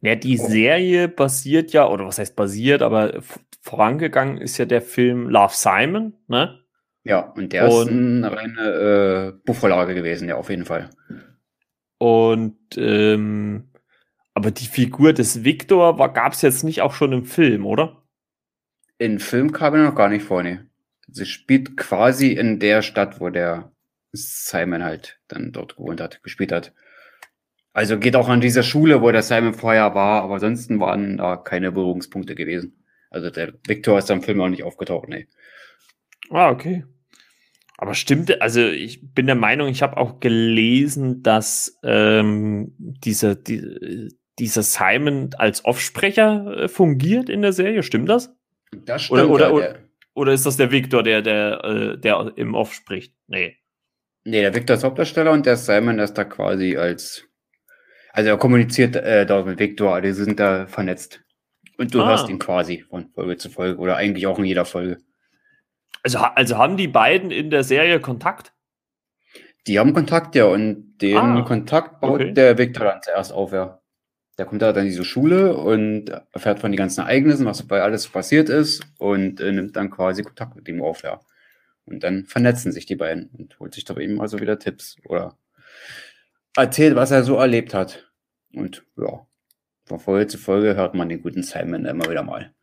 Ja, 0.01 0.15
die 0.15 0.37
Serie 0.37 1.07
basiert 1.07 1.73
ja, 1.73 1.87
oder 1.87 2.05
was 2.05 2.19
heißt 2.19 2.35
basiert, 2.35 2.81
aber 2.81 3.21
vorangegangen 3.61 4.37
ist 4.37 4.57
ja 4.57 4.65
der 4.65 4.81
Film 4.81 5.29
Love 5.29 5.53
Simon, 5.53 6.13
ne? 6.27 6.59
Ja, 7.03 7.19
und 7.19 7.53
der 7.53 7.69
und, 7.69 7.81
ist 7.81 7.87
eine 7.89 8.35
reine 8.35 8.61
äh, 8.61 9.39
Buchvorlage 9.45 9.95
gewesen, 9.95 10.29
ja, 10.29 10.35
auf 10.35 10.49
jeden 10.49 10.65
Fall. 10.65 10.89
Und 11.97 12.57
ähm, 12.77 13.71
aber 14.33 14.51
die 14.51 14.67
Figur 14.67 15.13
des 15.13 15.43
Victor 15.43 15.97
gab 16.13 16.33
es 16.33 16.43
jetzt 16.43 16.63
nicht 16.63 16.81
auch 16.81 16.93
schon 16.93 17.11
im 17.11 17.25
Film, 17.25 17.65
oder? 17.65 18.03
In 18.99 19.19
Film 19.19 19.51
kam 19.51 19.73
er 19.73 19.83
noch 19.83 19.95
gar 19.95 20.09
nicht 20.09 20.25
vor, 20.25 20.43
ne. 20.43 20.69
Sie 21.07 21.25
spielt 21.25 21.75
quasi 21.77 22.33
in 22.33 22.59
der 22.59 22.81
Stadt, 22.81 23.19
wo 23.19 23.29
der 23.29 23.71
Simon 24.11 24.83
halt 24.83 25.19
dann 25.27 25.51
dort 25.51 25.77
gewohnt 25.77 26.01
hat, 26.01 26.23
gespielt 26.23 26.51
hat. 26.51 26.73
Also 27.73 27.99
geht 27.99 28.15
auch 28.15 28.29
an 28.29 28.41
dieser 28.41 28.63
Schule, 28.63 29.01
wo 29.01 29.11
der 29.11 29.21
Simon 29.21 29.53
vorher 29.53 29.93
war, 29.93 30.23
aber 30.23 30.35
ansonsten 30.35 30.79
waren 30.79 31.17
da 31.17 31.37
keine 31.37 31.71
Berührungspunkte 31.71 32.33
gewesen. 32.33 32.83
Also 33.09 33.29
der 33.29 33.53
Victor 33.67 33.99
ist 33.99 34.09
am 34.09 34.23
Film 34.23 34.41
auch 34.41 34.49
nicht 34.49 34.63
aufgetaucht, 34.63 35.09
ne. 35.09 35.27
Ah, 36.29 36.49
okay. 36.49 36.83
Aber 37.77 37.93
stimmt, 37.93 38.41
also 38.41 38.61
ich 38.61 39.13
bin 39.13 39.27
der 39.27 39.35
Meinung, 39.35 39.67
ich 39.67 39.83
habe 39.83 39.97
auch 39.97 40.19
gelesen, 40.19 41.21
dass 41.21 41.77
ähm, 41.83 42.73
dieser, 42.79 43.35
die, 43.35 44.09
dieser 44.39 44.63
Simon 44.63 45.29
als 45.37 45.63
Offsprecher 45.63 46.63
äh, 46.63 46.67
fungiert 46.67 47.29
in 47.29 47.43
der 47.43 47.53
Serie. 47.53 47.83
Stimmt 47.83 48.09
das? 48.09 48.35
Das 48.71 49.03
stimmt. 49.03 49.21
Oder, 49.21 49.29
oder, 49.29 49.53
oder, 49.53 49.75
oder 50.15 50.33
ist 50.33 50.47
das 50.47 50.57
der 50.57 50.71
Victor, 50.71 51.03
der, 51.03 51.21
der, 51.21 51.63
äh, 51.63 51.97
der 51.99 52.33
im 52.35 52.55
Off 52.55 52.73
spricht? 52.73 53.13
Nee. 53.27 53.57
Nee, 54.29 54.41
der 54.41 54.53
Victor 54.53 54.75
ist 54.75 54.83
Hauptdarsteller 54.83 55.31
und 55.31 55.45
der 55.45 55.55
Simon 55.55 55.99
ist 55.99 56.15
da 56.15 56.25
quasi 56.25 56.75
als. 56.75 57.23
Also 58.11 58.31
er 58.31 58.37
kommuniziert 58.37 58.97
äh, 58.97 59.25
dort 59.25 59.45
mit 59.45 59.57
Victor, 59.57 60.01
die 60.01 60.11
sind 60.11 60.37
da 60.37 60.67
vernetzt. 60.67 61.21
Und 61.77 61.93
du 61.93 62.01
ah. 62.01 62.09
hörst 62.09 62.27
ihn 62.27 62.37
quasi 62.37 62.83
von 62.89 63.07
Folge 63.11 63.37
zu 63.37 63.49
Folge 63.49 63.79
oder 63.79 63.95
eigentlich 63.95 64.27
auch 64.27 64.37
in 64.37 64.43
jeder 64.43 64.65
Folge. 64.65 64.97
Also, 66.03 66.17
also 66.17 66.57
haben 66.57 66.75
die 66.75 66.89
beiden 66.89 67.31
in 67.31 67.51
der 67.51 67.63
Serie 67.63 68.01
Kontakt? 68.01 68.51
Die 69.65 69.79
haben 69.79 69.93
Kontakt, 69.93 70.35
ja, 70.35 70.43
und 70.43 70.97
den 70.97 71.15
ah, 71.15 71.41
Kontakt 71.43 72.01
baut 72.01 72.19
okay. 72.19 72.33
der 72.33 72.57
Victor 72.57 72.83
dann 72.83 73.01
zuerst 73.01 73.31
auf, 73.31 73.53
ja. 73.53 73.79
Der 74.37 74.45
kommt 74.45 74.61
da 74.61 74.73
dann 74.73 74.83
in 74.83 74.89
diese 74.89 75.05
Schule 75.05 75.55
und 75.55 76.09
erfährt 76.33 76.59
von 76.59 76.73
den 76.73 76.77
ganzen 76.77 77.01
Ereignissen, 77.01 77.45
was 77.45 77.65
bei 77.65 77.81
alles 77.81 78.09
passiert 78.09 78.49
ist 78.49 78.83
und 78.99 79.39
äh, 79.39 79.53
nimmt 79.53 79.77
dann 79.77 79.89
quasi 79.89 80.23
Kontakt 80.23 80.57
mit 80.57 80.67
ihm 80.67 80.81
auf, 80.81 81.03
ja. 81.03 81.21
Und 81.87 82.03
dann 82.03 82.25
vernetzen 82.25 82.71
sich 82.71 82.85
die 82.85 82.95
beiden 82.95 83.29
und 83.29 83.59
holt 83.59 83.73
sich 83.73 83.85
doch 83.85 83.97
eben 83.97 84.21
also 84.21 84.39
wieder 84.39 84.59
Tipps 84.59 84.97
oder 85.05 85.37
erzählt, 86.55 86.95
was 86.95 87.11
er 87.11 87.23
so 87.23 87.35
erlebt 87.35 87.73
hat. 87.73 88.11
Und 88.53 88.85
ja, 88.97 89.25
von 89.85 89.99
Folge 89.99 90.27
zu 90.27 90.37
Folge 90.37 90.75
hört 90.75 90.95
man 90.95 91.09
den 91.09 91.21
guten 91.21 91.43
Simon 91.43 91.85
immer 91.85 92.09
wieder 92.09 92.23
mal. 92.23 92.53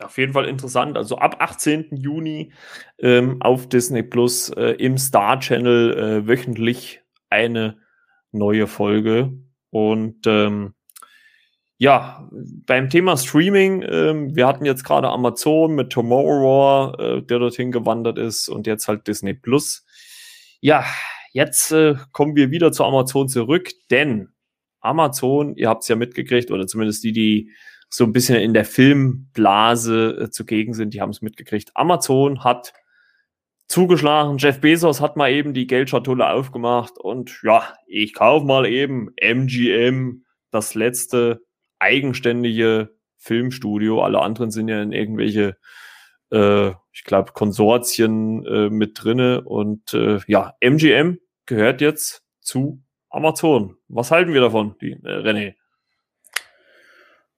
Auf 0.00 0.18
jeden 0.18 0.32
Fall 0.32 0.46
interessant. 0.46 0.96
Also 0.96 1.18
ab 1.18 1.36
18. 1.38 1.88
Juni 1.92 2.52
ähm, 2.98 3.40
auf 3.40 3.68
Disney 3.68 4.02
Plus 4.02 4.50
äh, 4.50 4.72
im 4.72 4.98
Star 4.98 5.38
Channel 5.38 5.96
äh, 5.96 6.26
wöchentlich 6.26 7.02
eine 7.30 7.78
neue 8.32 8.66
Folge. 8.66 9.32
Und 9.70 10.26
ähm, 10.26 10.74
ja, 11.78 12.28
beim 12.66 12.90
Thema 12.90 13.16
Streaming, 13.16 13.84
ähm, 13.88 14.34
wir 14.34 14.48
hatten 14.48 14.64
jetzt 14.64 14.82
gerade 14.82 15.08
Amazon 15.08 15.76
mit 15.76 15.90
Tomorrow 15.90 16.42
War, 16.42 16.98
äh, 16.98 17.22
der 17.22 17.38
dorthin 17.38 17.70
gewandert 17.70 18.18
ist 18.18 18.48
und 18.48 18.66
jetzt 18.66 18.88
halt 18.88 19.06
Disney 19.06 19.32
Plus. 19.32 19.86
Ja, 20.60 20.84
jetzt 21.32 21.70
äh, 21.70 21.94
kommen 22.10 22.34
wir 22.34 22.50
wieder 22.50 22.72
zu 22.72 22.84
Amazon 22.84 23.28
zurück, 23.28 23.70
denn 23.92 24.30
Amazon, 24.80 25.54
ihr 25.54 25.68
habt 25.68 25.82
es 25.82 25.88
ja 25.88 25.94
mitgekriegt, 25.94 26.50
oder 26.50 26.66
zumindest 26.66 27.04
die, 27.04 27.12
die 27.12 27.52
so 27.88 28.02
ein 28.02 28.12
bisschen 28.12 28.40
in 28.40 28.54
der 28.54 28.64
Filmblase 28.64 30.22
äh, 30.22 30.30
zugegen 30.30 30.74
sind, 30.74 30.94
die 30.94 31.00
haben 31.00 31.10
es 31.10 31.22
mitgekriegt. 31.22 31.70
Amazon 31.74 32.42
hat 32.42 32.72
zugeschlagen, 33.68 34.38
Jeff 34.38 34.60
Bezos 34.60 35.00
hat 35.00 35.16
mal 35.16 35.30
eben 35.30 35.54
die 35.54 35.68
Geldschatulle 35.68 36.28
aufgemacht 36.28 36.98
und 36.98 37.40
ja, 37.44 37.62
ich 37.86 38.14
kaufe 38.14 38.44
mal 38.44 38.66
eben 38.66 39.10
MGM, 39.16 40.24
das 40.50 40.74
letzte 40.74 41.42
eigenständige 41.78 42.94
Filmstudio. 43.16 44.02
Alle 44.02 44.20
anderen 44.20 44.50
sind 44.50 44.68
ja 44.68 44.82
in 44.82 44.92
irgendwelche 44.92 45.56
äh, 46.30 46.72
ich 46.92 47.04
glaube, 47.04 47.32
Konsortien 47.32 48.44
äh, 48.46 48.70
mit 48.70 49.02
drinne 49.02 49.42
und 49.42 49.94
äh, 49.94 50.18
ja, 50.26 50.54
MGM 50.60 51.18
gehört 51.46 51.80
jetzt 51.80 52.22
zu 52.40 52.82
Amazon. 53.08 53.76
Was 53.88 54.10
halten 54.10 54.34
wir 54.34 54.40
davon, 54.40 54.74
die, 54.80 54.92
äh, 54.92 55.22
René? 55.22 55.54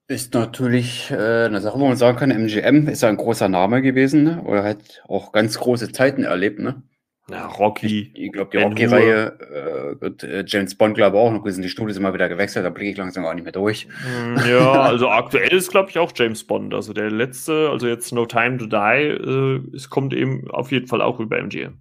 Ist 0.08 0.34
natürlich 0.34 1.10
äh, 1.10 1.44
eine 1.44 1.60
Sache, 1.60 1.78
wo 1.78 1.86
man 1.86 1.96
sagen 1.96 2.18
kann, 2.18 2.30
MGM 2.30 2.88
ist 2.88 3.02
ja 3.02 3.08
ein 3.08 3.16
großer 3.16 3.48
Name 3.48 3.80
gewesen, 3.80 4.24
ne? 4.24 4.42
oder 4.42 4.64
hat 4.64 5.02
auch 5.06 5.30
ganz 5.30 5.58
große 5.58 5.92
Zeiten 5.92 6.24
erlebt, 6.24 6.58
ne? 6.58 6.82
Ja, 7.30 7.46
Rocky. 7.46 8.12
Ich, 8.14 8.20
ich 8.26 8.32
glaube, 8.32 8.50
die 8.52 8.58
Rocky-Reihe 8.58 9.98
äh, 10.00 10.26
äh, 10.26 10.44
James 10.46 10.74
Bond, 10.74 10.94
glaube 10.94 11.16
ich, 11.16 11.22
auch 11.22 11.32
noch 11.32 11.46
sind 11.46 11.62
die 11.62 11.68
Studios 11.68 11.96
immer 11.96 12.12
wieder 12.12 12.28
gewechselt, 12.28 12.64
da 12.64 12.70
blicke 12.70 12.90
ich 12.90 12.96
langsam 12.96 13.24
auch 13.24 13.34
nicht 13.34 13.44
mehr 13.44 13.52
durch. 13.52 13.86
Hm, 14.04 14.36
ja, 14.48 14.82
also 14.82 15.08
aktuell 15.08 15.52
ist, 15.52 15.70
glaube 15.70 15.90
ich, 15.90 15.98
auch 15.98 16.12
James 16.14 16.44
Bond. 16.44 16.74
Also 16.74 16.92
der 16.92 17.10
letzte, 17.10 17.68
also 17.70 17.86
jetzt 17.86 18.12
No 18.12 18.26
Time 18.26 18.58
to 18.58 18.66
Die, 18.66 18.76
äh, 18.76 19.76
es 19.76 19.90
kommt 19.90 20.14
eben 20.14 20.50
auf 20.50 20.72
jeden 20.72 20.86
Fall 20.86 21.02
auch 21.02 21.20
über 21.20 21.38
MGM. 21.38 21.78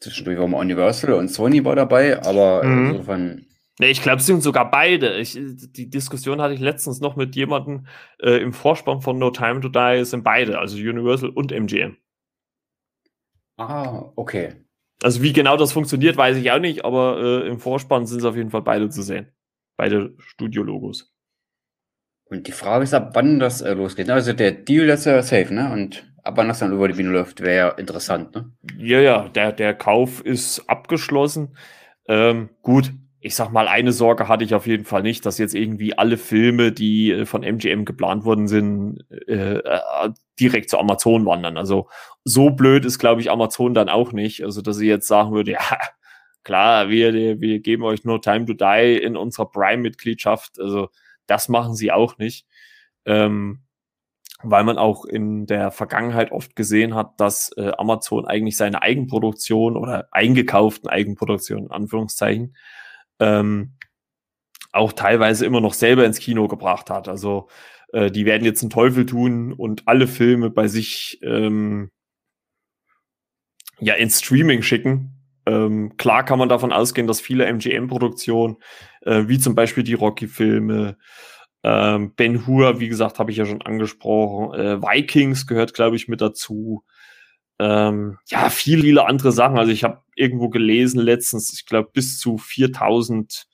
Zwischendurch 0.00 0.38
war 0.38 0.48
mal 0.48 0.60
Universal 0.60 1.12
und 1.12 1.28
Sony 1.28 1.64
war 1.64 1.76
dabei, 1.76 2.22
aber 2.22 2.64
mhm. 2.64 2.90
insofern. 2.90 3.46
Nee, 3.78 3.90
ich 3.90 4.02
glaube, 4.02 4.18
es 4.18 4.26
sind 4.26 4.42
sogar 4.42 4.70
beide. 4.70 5.18
Ich, 5.18 5.38
die 5.38 5.90
Diskussion 5.90 6.40
hatte 6.40 6.54
ich 6.54 6.60
letztens 6.60 7.00
noch 7.00 7.16
mit 7.16 7.36
jemandem 7.36 7.86
äh, 8.22 8.38
im 8.42 8.52
Vorspann 8.52 9.02
von 9.02 9.18
No 9.18 9.30
Time 9.30 9.60
to 9.60 9.68
Die, 9.68 10.04
sind 10.04 10.24
beide, 10.24 10.58
also 10.58 10.76
Universal 10.76 11.30
und 11.30 11.52
MGM. 11.52 11.96
Ah, 13.60 14.10
okay. 14.16 14.54
Also 15.02 15.22
wie 15.22 15.34
genau 15.34 15.58
das 15.58 15.72
funktioniert, 15.72 16.16
weiß 16.16 16.38
ich 16.38 16.50
auch 16.50 16.58
nicht, 16.58 16.84
aber 16.84 17.42
äh, 17.44 17.48
im 17.48 17.58
Vorspann 17.58 18.06
sind 18.06 18.20
es 18.20 18.24
auf 18.24 18.36
jeden 18.36 18.50
Fall 18.50 18.62
beide 18.62 18.88
zu 18.88 19.02
sehen. 19.02 19.32
Beide 19.76 20.14
Studio-Logos. 20.18 21.12
Und 22.24 22.46
die 22.46 22.52
Frage 22.52 22.84
ist, 22.84 22.94
ab 22.94 23.10
wann 23.12 23.38
das 23.38 23.60
äh, 23.60 23.74
losgeht. 23.74 24.08
Also 24.08 24.32
der 24.32 24.52
Deal 24.52 24.88
ist 24.88 25.04
ja 25.04 25.22
safe, 25.22 25.52
ne? 25.52 25.70
Und 25.72 26.10
ab 26.22 26.38
wann 26.38 26.48
das 26.48 26.60
dann 26.60 26.72
über 26.72 26.88
die 26.88 26.94
Bühne 26.94 27.10
läuft, 27.10 27.40
wäre 27.40 27.56
ja 27.56 27.68
interessant, 27.70 28.34
ne? 28.34 28.50
Ja, 28.78 29.00
ja, 29.00 29.28
der, 29.28 29.52
der 29.52 29.74
Kauf 29.74 30.24
ist 30.24 30.66
abgeschlossen. 30.66 31.54
Ähm, 32.08 32.48
gut, 32.62 32.92
ich 33.22 33.34
sag 33.34 33.52
mal, 33.52 33.68
eine 33.68 33.92
Sorge 33.92 34.28
hatte 34.28 34.44
ich 34.44 34.54
auf 34.54 34.66
jeden 34.66 34.86
Fall 34.86 35.02
nicht, 35.02 35.26
dass 35.26 35.36
jetzt 35.36 35.54
irgendwie 35.54 35.96
alle 35.96 36.16
Filme, 36.16 36.72
die 36.72 37.12
äh, 37.12 37.26
von 37.26 37.42
MGM 37.42 37.84
geplant 37.84 38.24
worden 38.24 38.48
sind, 38.48 39.04
äh, 39.10 39.58
äh, 39.58 40.10
direkt 40.38 40.70
zu 40.70 40.78
Amazon 40.78 41.26
wandern. 41.26 41.58
Also 41.58 41.88
so 42.24 42.50
blöd 42.50 42.86
ist, 42.86 42.98
glaube 42.98 43.20
ich, 43.20 43.30
Amazon 43.30 43.74
dann 43.74 43.90
auch 43.90 44.12
nicht. 44.12 44.42
Also, 44.42 44.62
dass 44.62 44.76
sie 44.78 44.88
jetzt 44.88 45.06
sagen 45.06 45.32
würde, 45.32 45.50
ja, 45.52 45.78
klar, 46.44 46.88
wir, 46.88 47.12
wir 47.40 47.60
geben 47.60 47.82
euch 47.82 48.04
nur 48.04 48.22
Time 48.22 48.46
to 48.46 48.54
Die 48.54 48.96
in 48.96 49.16
unserer 49.16 49.50
Prime-Mitgliedschaft. 49.50 50.58
Also, 50.58 50.88
das 51.26 51.48
machen 51.48 51.74
sie 51.74 51.92
auch 51.92 52.16
nicht. 52.16 52.46
Ähm, 53.04 53.60
weil 54.42 54.64
man 54.64 54.78
auch 54.78 55.04
in 55.04 55.44
der 55.44 55.70
Vergangenheit 55.70 56.32
oft 56.32 56.56
gesehen 56.56 56.94
hat, 56.94 57.20
dass 57.20 57.52
äh, 57.58 57.72
Amazon 57.76 58.26
eigentlich 58.26 58.56
seine 58.56 58.80
Eigenproduktion 58.80 59.76
oder 59.76 60.08
eingekauften 60.12 60.88
Eigenproduktion, 60.88 61.64
in 61.64 61.70
Anführungszeichen, 61.70 62.54
ähm, 63.20 63.74
auch 64.72 64.92
teilweise 64.92 65.46
immer 65.46 65.60
noch 65.60 65.74
selber 65.74 66.04
ins 66.04 66.18
Kino 66.18 66.48
gebracht 66.48 66.90
hat. 66.90 67.08
Also 67.08 67.48
äh, 67.92 68.10
die 68.10 68.24
werden 68.24 68.44
jetzt 68.44 68.62
einen 68.62 68.70
Teufel 68.70 69.06
tun 69.06 69.52
und 69.52 69.86
alle 69.86 70.06
Filme 70.06 70.50
bei 70.50 70.68
sich 70.68 71.18
ähm, 71.22 71.90
ja 73.80 73.94
ins 73.94 74.20
Streaming 74.20 74.62
schicken. 74.62 75.16
Ähm, 75.46 75.96
klar 75.96 76.24
kann 76.24 76.38
man 76.38 76.48
davon 76.48 76.72
ausgehen, 76.72 77.06
dass 77.06 77.20
viele 77.20 77.46
MGM-Produktionen, 77.46 78.56
äh, 79.02 79.24
wie 79.26 79.38
zum 79.38 79.54
Beispiel 79.54 79.82
die 79.82 79.94
Rocky-Filme, 79.94 80.96
ähm, 81.62 82.14
Ben 82.14 82.46
Hur, 82.46 82.80
wie 82.80 82.88
gesagt, 82.88 83.18
habe 83.18 83.30
ich 83.30 83.36
ja 83.36 83.46
schon 83.46 83.62
angesprochen, 83.62 84.54
äh, 84.54 84.80
Vikings 84.80 85.46
gehört, 85.46 85.74
glaube 85.74 85.96
ich, 85.96 86.08
mit 86.08 86.20
dazu. 86.20 86.84
Ähm, 87.60 88.16
ja, 88.28 88.48
viele, 88.48 88.82
viele 88.84 89.06
andere 89.06 89.32
Sachen. 89.32 89.58
Also 89.58 89.70
ich 89.70 89.84
habe 89.84 90.02
irgendwo 90.14 90.48
gelesen 90.48 90.98
letztens, 90.98 91.52
ich 91.52 91.66
glaube 91.66 91.90
bis 91.92 92.18
zu 92.18 92.38
4000 92.38 93.46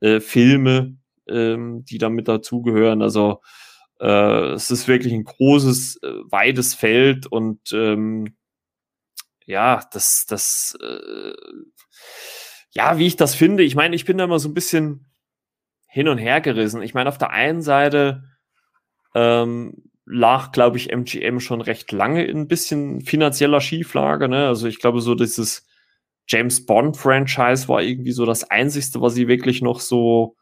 äh, 0.00 0.20
Filme, 0.20 0.96
ähm, 1.28 1.84
die 1.84 1.98
damit 1.98 2.26
dazugehören. 2.26 3.02
Also 3.02 3.42
äh, 4.00 4.52
es 4.52 4.70
ist 4.70 4.88
wirklich 4.88 5.12
ein 5.12 5.24
großes, 5.24 5.98
äh, 6.02 6.12
weites 6.30 6.72
Feld 6.72 7.26
und 7.26 7.60
ähm, 7.72 8.34
ja, 9.44 9.82
das, 9.92 10.24
das, 10.26 10.78
äh, 10.80 11.34
ja, 12.70 12.96
wie 12.96 13.06
ich 13.06 13.16
das 13.16 13.34
finde, 13.34 13.62
ich 13.62 13.74
meine, 13.74 13.94
ich 13.94 14.06
bin 14.06 14.16
da 14.16 14.24
immer 14.24 14.38
so 14.38 14.48
ein 14.48 14.54
bisschen 14.54 15.12
hin 15.86 16.08
und 16.08 16.16
her 16.16 16.40
gerissen. 16.40 16.80
Ich 16.80 16.94
meine, 16.94 17.10
auf 17.10 17.18
der 17.18 17.28
einen 17.30 17.60
Seite 17.60 18.24
ähm, 19.14 19.90
lag, 20.06 20.52
glaube 20.52 20.76
ich, 20.76 20.92
MGM 20.92 21.40
schon 21.40 21.60
recht 21.60 21.92
lange 21.92 22.24
in 22.24 22.38
ein 22.38 22.48
bisschen 22.48 23.00
finanzieller 23.00 23.60
Schieflage. 23.60 24.28
Ne? 24.28 24.46
Also 24.46 24.66
ich 24.66 24.78
glaube, 24.78 25.00
so 25.00 25.14
dieses 25.14 25.66
James 26.26 26.66
Bond-Franchise 26.66 27.68
war 27.68 27.82
irgendwie 27.82 28.12
so 28.12 28.26
das 28.26 28.50
Einzigste, 28.50 29.00
was 29.00 29.14
sie 29.14 29.28
wirklich 29.28 29.62
noch 29.62 29.80
so, 29.80 30.36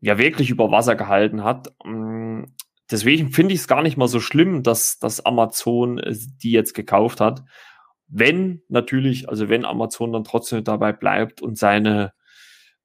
ja, 0.00 0.18
wirklich 0.18 0.50
über 0.50 0.70
Wasser 0.70 0.96
gehalten 0.96 1.42
hat. 1.44 1.72
Mm, 1.84 2.44
deswegen 2.90 3.30
finde 3.30 3.54
ich 3.54 3.60
es 3.60 3.68
gar 3.68 3.82
nicht 3.82 3.96
mal 3.96 4.08
so 4.08 4.20
schlimm, 4.20 4.62
dass, 4.62 4.98
dass 4.98 5.24
Amazon 5.24 5.98
äh, 5.98 6.14
die 6.42 6.52
jetzt 6.52 6.74
gekauft 6.74 7.20
hat. 7.20 7.44
Wenn 8.06 8.62
natürlich, 8.68 9.28
also 9.28 9.48
wenn 9.48 9.64
Amazon 9.64 10.12
dann 10.12 10.24
trotzdem 10.24 10.64
dabei 10.64 10.92
bleibt 10.92 11.42
und 11.42 11.58
seine 11.58 12.12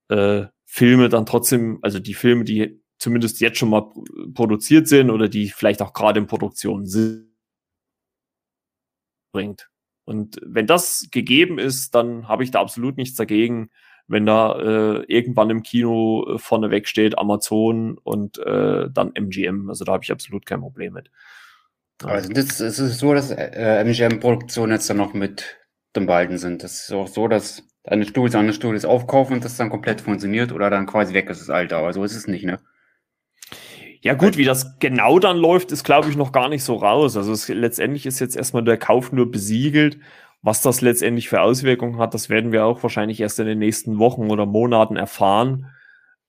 äh, 0.09 0.45
Filme 0.65 1.09
dann 1.09 1.25
trotzdem, 1.25 1.79
also 1.81 1.99
die 1.99 2.15
Filme, 2.15 2.43
die 2.43 2.82
zumindest 3.03 3.41
jetzt 3.41 3.57
schon 3.57 3.69
mal 3.69 3.91
produziert 4.33 4.87
sind 4.87 5.09
oder 5.09 5.27
die 5.27 5.49
vielleicht 5.49 5.81
auch 5.81 5.91
gerade 5.91 6.19
in 6.19 6.27
Produktion 6.27 6.85
sind, 6.85 7.27
bringt. 9.33 9.69
Und 10.05 10.39
wenn 10.41 10.67
das 10.67 11.09
gegeben 11.11 11.59
ist, 11.59 11.93
dann 11.95 12.27
habe 12.29 12.43
ich 12.43 12.51
da 12.51 12.61
absolut 12.61 12.97
nichts 12.97 13.17
dagegen, 13.17 13.69
wenn 14.07 14.25
da 14.25 14.57
äh, 14.59 15.03
irgendwann 15.07 15.49
im 15.49 15.63
Kino 15.63 16.25
äh, 16.27 16.37
vorneweg 16.37 16.87
steht 16.87 17.17
Amazon 17.17 17.97
und 17.97 18.37
äh, 18.37 18.89
dann 18.89 19.15
MGM. 19.15 19.69
Also 19.69 19.85
da 19.85 19.93
habe 19.93 20.03
ich 20.03 20.11
absolut 20.11 20.45
kein 20.45 20.61
Problem 20.61 20.93
mit. 20.93 21.11
Also 22.03 22.31
das, 22.31 22.59
es 22.59 22.79
ist 22.79 22.99
so, 22.99 23.13
dass 23.13 23.31
äh, 23.31 23.83
MGM-Produktionen 23.83 24.73
jetzt 24.73 24.89
dann 24.89 24.97
noch 24.97 25.13
mit 25.13 25.57
dem 25.95 26.05
beiden 26.05 26.37
sind. 26.37 26.63
Das 26.63 26.83
ist 26.83 26.91
auch 26.91 27.07
so, 27.07 27.27
dass 27.27 27.63
eine 27.85 28.05
Studios 28.05 28.35
andere 28.35 28.55
Studios 28.55 28.85
aufkaufen 28.85 29.35
und 29.35 29.45
das 29.45 29.57
dann 29.57 29.69
komplett 29.69 30.01
funktioniert 30.01 30.51
oder 30.51 30.69
dann 30.69 30.85
quasi 30.85 31.13
weg 31.13 31.29
ist 31.29 31.41
das 31.41 31.49
Alter. 31.49 31.77
Aber 31.77 31.93
so 31.93 32.03
ist 32.03 32.15
es 32.15 32.27
nicht, 32.27 32.45
ne? 32.45 32.59
Ja 34.03 34.15
gut, 34.15 34.35
wie 34.35 34.43
das 34.43 34.79
genau 34.79 35.17
dann 35.17 35.37
läuft, 35.37 35.71
ist 35.71 35.85
glaube 35.85 36.09
ich 36.09 36.17
noch 36.17 36.33
gar 36.33 36.49
nicht 36.49 36.65
so 36.65 36.75
raus. 36.75 37.15
Also 37.15 37.31
es, 37.31 37.47
letztendlich 37.47 38.05
ist 38.05 38.19
jetzt 38.19 38.35
erstmal 38.35 38.61
der 38.61 38.77
Kauf 38.77 39.13
nur 39.13 39.31
besiegelt. 39.31 39.97
Was 40.41 40.61
das 40.61 40.81
letztendlich 40.81 41.29
für 41.29 41.39
Auswirkungen 41.39 41.97
hat, 41.99 42.13
das 42.13 42.27
werden 42.27 42.51
wir 42.51 42.65
auch 42.65 42.83
wahrscheinlich 42.83 43.21
erst 43.21 43.39
in 43.39 43.45
den 43.45 43.59
nächsten 43.59 43.99
Wochen 43.99 44.29
oder 44.29 44.45
Monaten 44.45 44.97
erfahren. 44.97 45.71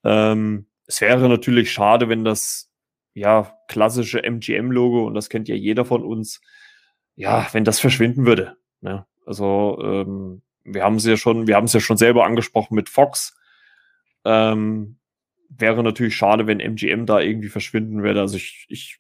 Ähm, 0.05 0.66
es 0.87 1.01
wäre 1.01 1.29
natürlich 1.29 1.72
schade, 1.72 2.09
wenn 2.09 2.25
das 2.25 2.70
ja 3.12 3.59
klassische 3.66 4.22
MGM-Logo 4.22 5.05
und 5.05 5.14
das 5.14 5.29
kennt 5.29 5.49
ja 5.49 5.57
jeder 5.57 5.85
von 5.85 6.05
uns, 6.05 6.41
ja, 7.16 7.49
wenn 7.51 7.64
das 7.64 7.81
verschwinden 7.81 8.25
würde. 8.25 8.57
Ne? 8.83 9.05
Also 9.27 9.81
ähm, 9.83 10.43
wir 10.62 10.85
haben 10.85 10.95
es 10.95 11.07
ja 11.07 11.16
schon, 11.16 11.49
wir 11.49 11.57
haben 11.57 11.64
es 11.64 11.72
ja 11.72 11.81
schon 11.81 11.97
selber 11.97 12.25
angesprochen 12.25 12.77
mit 12.77 12.89
Fox. 12.89 13.37
Ähm, 14.25 14.99
wäre 15.59 15.82
natürlich 15.82 16.16
schade, 16.16 16.46
wenn 16.46 16.61
MGM 16.61 17.07
da 17.07 17.20
irgendwie 17.20 17.48
verschwinden 17.48 18.02
würde. 18.02 18.20
Also 18.20 18.36
ich, 18.36 18.66
ich 18.68 18.98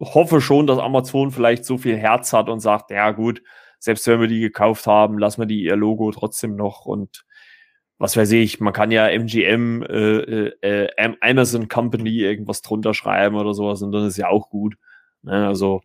hoffe 0.00 0.40
schon, 0.40 0.66
dass 0.66 0.78
Amazon 0.78 1.30
vielleicht 1.30 1.64
so 1.64 1.78
viel 1.78 1.96
Herz 1.96 2.32
hat 2.32 2.48
und 2.48 2.60
sagt, 2.60 2.90
ja 2.90 3.10
gut, 3.12 3.42
selbst 3.78 4.06
wenn 4.06 4.20
wir 4.20 4.28
die 4.28 4.40
gekauft 4.40 4.86
haben, 4.86 5.18
lassen 5.18 5.42
wir 5.42 5.46
die 5.46 5.62
ihr 5.62 5.76
Logo 5.76 6.10
trotzdem 6.10 6.56
noch 6.56 6.86
und 6.86 7.24
was 7.98 8.16
weiß 8.16 8.32
ich, 8.32 8.60
man 8.60 8.72
kann 8.72 8.90
ja 8.90 9.08
MGM, 9.08 9.82
äh, 9.82 10.18
äh, 10.18 10.88
äh 10.96 11.16
Amazon 11.20 11.68
Company 11.68 12.18
irgendwas 12.18 12.60
drunter 12.60 12.92
schreiben 12.92 13.36
oder 13.36 13.54
sowas 13.54 13.82
und 13.82 13.92
dann 13.92 14.06
ist 14.06 14.16
ja 14.16 14.28
auch 14.28 14.50
gut. 14.50 14.74
Ne? 15.22 15.46
Also 15.46 15.82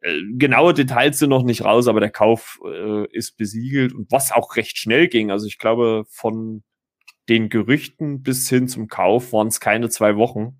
äh, 0.00 0.20
genaue 0.36 0.74
Details 0.74 1.18
sind 1.18 1.30
noch 1.30 1.42
nicht 1.42 1.64
raus, 1.64 1.86
aber 1.88 2.00
der 2.00 2.10
Kauf 2.10 2.60
äh, 2.64 3.06
ist 3.12 3.36
besiegelt 3.36 3.92
und 3.92 4.10
was 4.10 4.32
auch 4.32 4.56
recht 4.56 4.78
schnell 4.78 5.08
ging. 5.08 5.30
Also 5.30 5.46
ich 5.46 5.58
glaube, 5.58 6.04
von 6.08 6.62
den 7.28 7.48
Gerüchten 7.48 8.22
bis 8.22 8.48
hin 8.48 8.68
zum 8.68 8.88
Kauf 8.88 9.32
waren 9.32 9.48
es 9.48 9.60
keine 9.60 9.88
zwei 9.88 10.16
Wochen. 10.16 10.58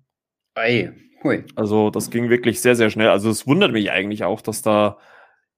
Ei, 0.55 0.91
hui. 1.23 1.43
Also 1.55 1.89
das 1.89 2.09
ging 2.09 2.29
wirklich 2.29 2.61
sehr, 2.61 2.75
sehr 2.75 2.89
schnell. 2.89 3.09
Also 3.09 3.29
es 3.29 3.47
wundert 3.47 3.71
mich 3.71 3.91
eigentlich 3.91 4.23
auch, 4.23 4.41
dass 4.41 4.61
da 4.61 4.97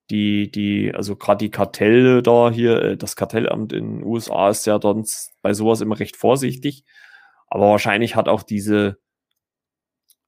die, 0.09 0.51
die, 0.51 0.93
also 0.93 1.15
gerade 1.15 1.45
die 1.45 1.51
Kartelle 1.51 2.21
da 2.21 2.51
hier, 2.51 2.81
äh, 2.81 2.97
das 2.97 3.15
Kartellamt 3.15 3.73
in 3.73 3.99
den 3.99 4.03
USA 4.03 4.49
ist 4.49 4.65
ja 4.65 4.77
dann 4.77 5.05
bei 5.41 5.53
sowas 5.53 5.81
immer 5.81 5.99
recht 5.99 6.17
vorsichtig. 6.17 6.83
Aber 7.47 7.69
wahrscheinlich 7.69 8.15
hat 8.15 8.27
auch 8.27 8.43
diese 8.43 8.97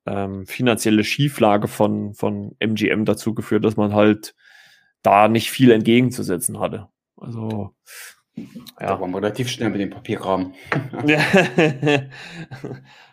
ähm, 0.05 0.45
finanzielle 0.45 1.03
Schieflage 1.03 1.67
von, 1.67 2.13
von 2.13 2.55
MGM 2.59 3.05
dazu 3.05 3.33
geführt, 3.33 3.63
dass 3.65 3.77
man 3.77 3.93
halt 3.93 4.35
da 5.01 5.27
nicht 5.27 5.49
viel 5.49 5.71
entgegenzusetzen 5.71 6.59
hatte. 6.59 6.89
Also 7.17 7.75
ja. 8.35 8.45
Da 8.79 8.99
waren 8.99 9.11
wir 9.11 9.17
relativ 9.17 9.49
schnell 9.49 9.69
mit 9.69 9.81
dem 9.81 9.89
Papierkram. 9.89 10.53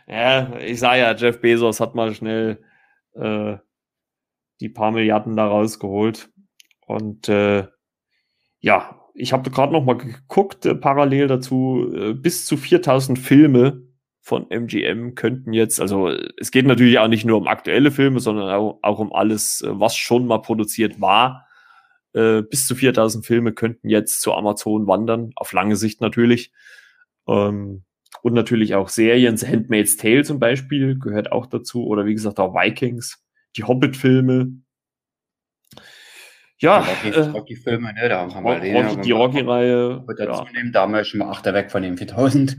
ja, 0.08 0.56
ich 0.60 0.78
sah 0.80 0.96
ja, 0.96 1.14
Jeff 1.14 1.40
Bezos 1.40 1.80
hat 1.80 1.94
mal 1.94 2.14
schnell 2.14 2.62
äh, 3.14 3.56
die 4.60 4.68
paar 4.68 4.92
Milliarden 4.92 5.36
da 5.36 5.46
rausgeholt. 5.46 6.30
Und 6.86 7.28
äh, 7.28 7.66
ja, 8.60 9.00
ich 9.14 9.32
habe 9.32 9.50
gerade 9.50 9.72
noch 9.72 9.84
mal 9.84 9.96
geguckt, 9.96 10.66
äh, 10.66 10.74
parallel 10.74 11.28
dazu, 11.28 11.90
äh, 11.94 12.14
bis 12.14 12.46
zu 12.46 12.56
4000 12.56 13.18
Filme 13.18 13.82
von 14.20 14.50
MGM 14.50 15.14
könnten 15.14 15.52
jetzt, 15.52 15.80
also 15.80 16.08
es 16.38 16.50
geht 16.50 16.66
natürlich 16.66 16.98
auch 16.98 17.08
nicht 17.08 17.24
nur 17.24 17.38
um 17.38 17.48
aktuelle 17.48 17.90
Filme, 17.90 18.20
sondern 18.20 18.50
auch, 18.50 18.78
auch 18.82 18.98
um 18.98 19.12
alles, 19.12 19.62
äh, 19.62 19.68
was 19.72 19.96
schon 19.96 20.26
mal 20.26 20.38
produziert 20.38 21.00
war. 21.00 21.46
Äh, 22.12 22.42
bis 22.42 22.66
zu 22.66 22.74
4000 22.74 23.24
Filme 23.24 23.52
könnten 23.52 23.88
jetzt 23.88 24.20
zu 24.20 24.34
Amazon 24.34 24.86
wandern, 24.86 25.32
auf 25.36 25.52
lange 25.52 25.76
Sicht 25.76 26.00
natürlich. 26.00 26.52
Ähm, 27.28 27.84
und 28.22 28.34
natürlich 28.34 28.74
auch 28.74 28.88
Serien, 28.88 29.36
The 29.36 29.46
Handmaid's 29.46 29.96
Tale 29.96 30.24
zum 30.24 30.40
Beispiel 30.40 30.98
gehört 30.98 31.32
auch 31.32 31.46
dazu. 31.46 31.86
Oder 31.86 32.06
wie 32.06 32.14
gesagt 32.14 32.40
auch 32.40 32.54
Vikings, 32.54 33.24
die 33.56 33.64
Hobbit-Filme. 33.64 34.52
Ja, 36.58 36.86
die 37.02 37.08
äh, 37.08 37.20
Rocky-Filme, 37.20 37.94
ne? 37.94 38.08
Da 38.08 38.34
haben 38.34 38.44
wir 38.44 38.84
Rocky, 38.84 39.00
die 39.00 39.12
Rocky-Reihe. 39.12 40.04
Ja. 40.18 40.44
Da 40.72 40.82
haben 40.82 40.92
wir 40.92 41.04
schon 41.04 41.20
mal 41.20 41.30
achter 41.30 41.54
weg 41.54 41.70
von 41.70 41.82
den 41.82 41.96
4000. 41.96 42.58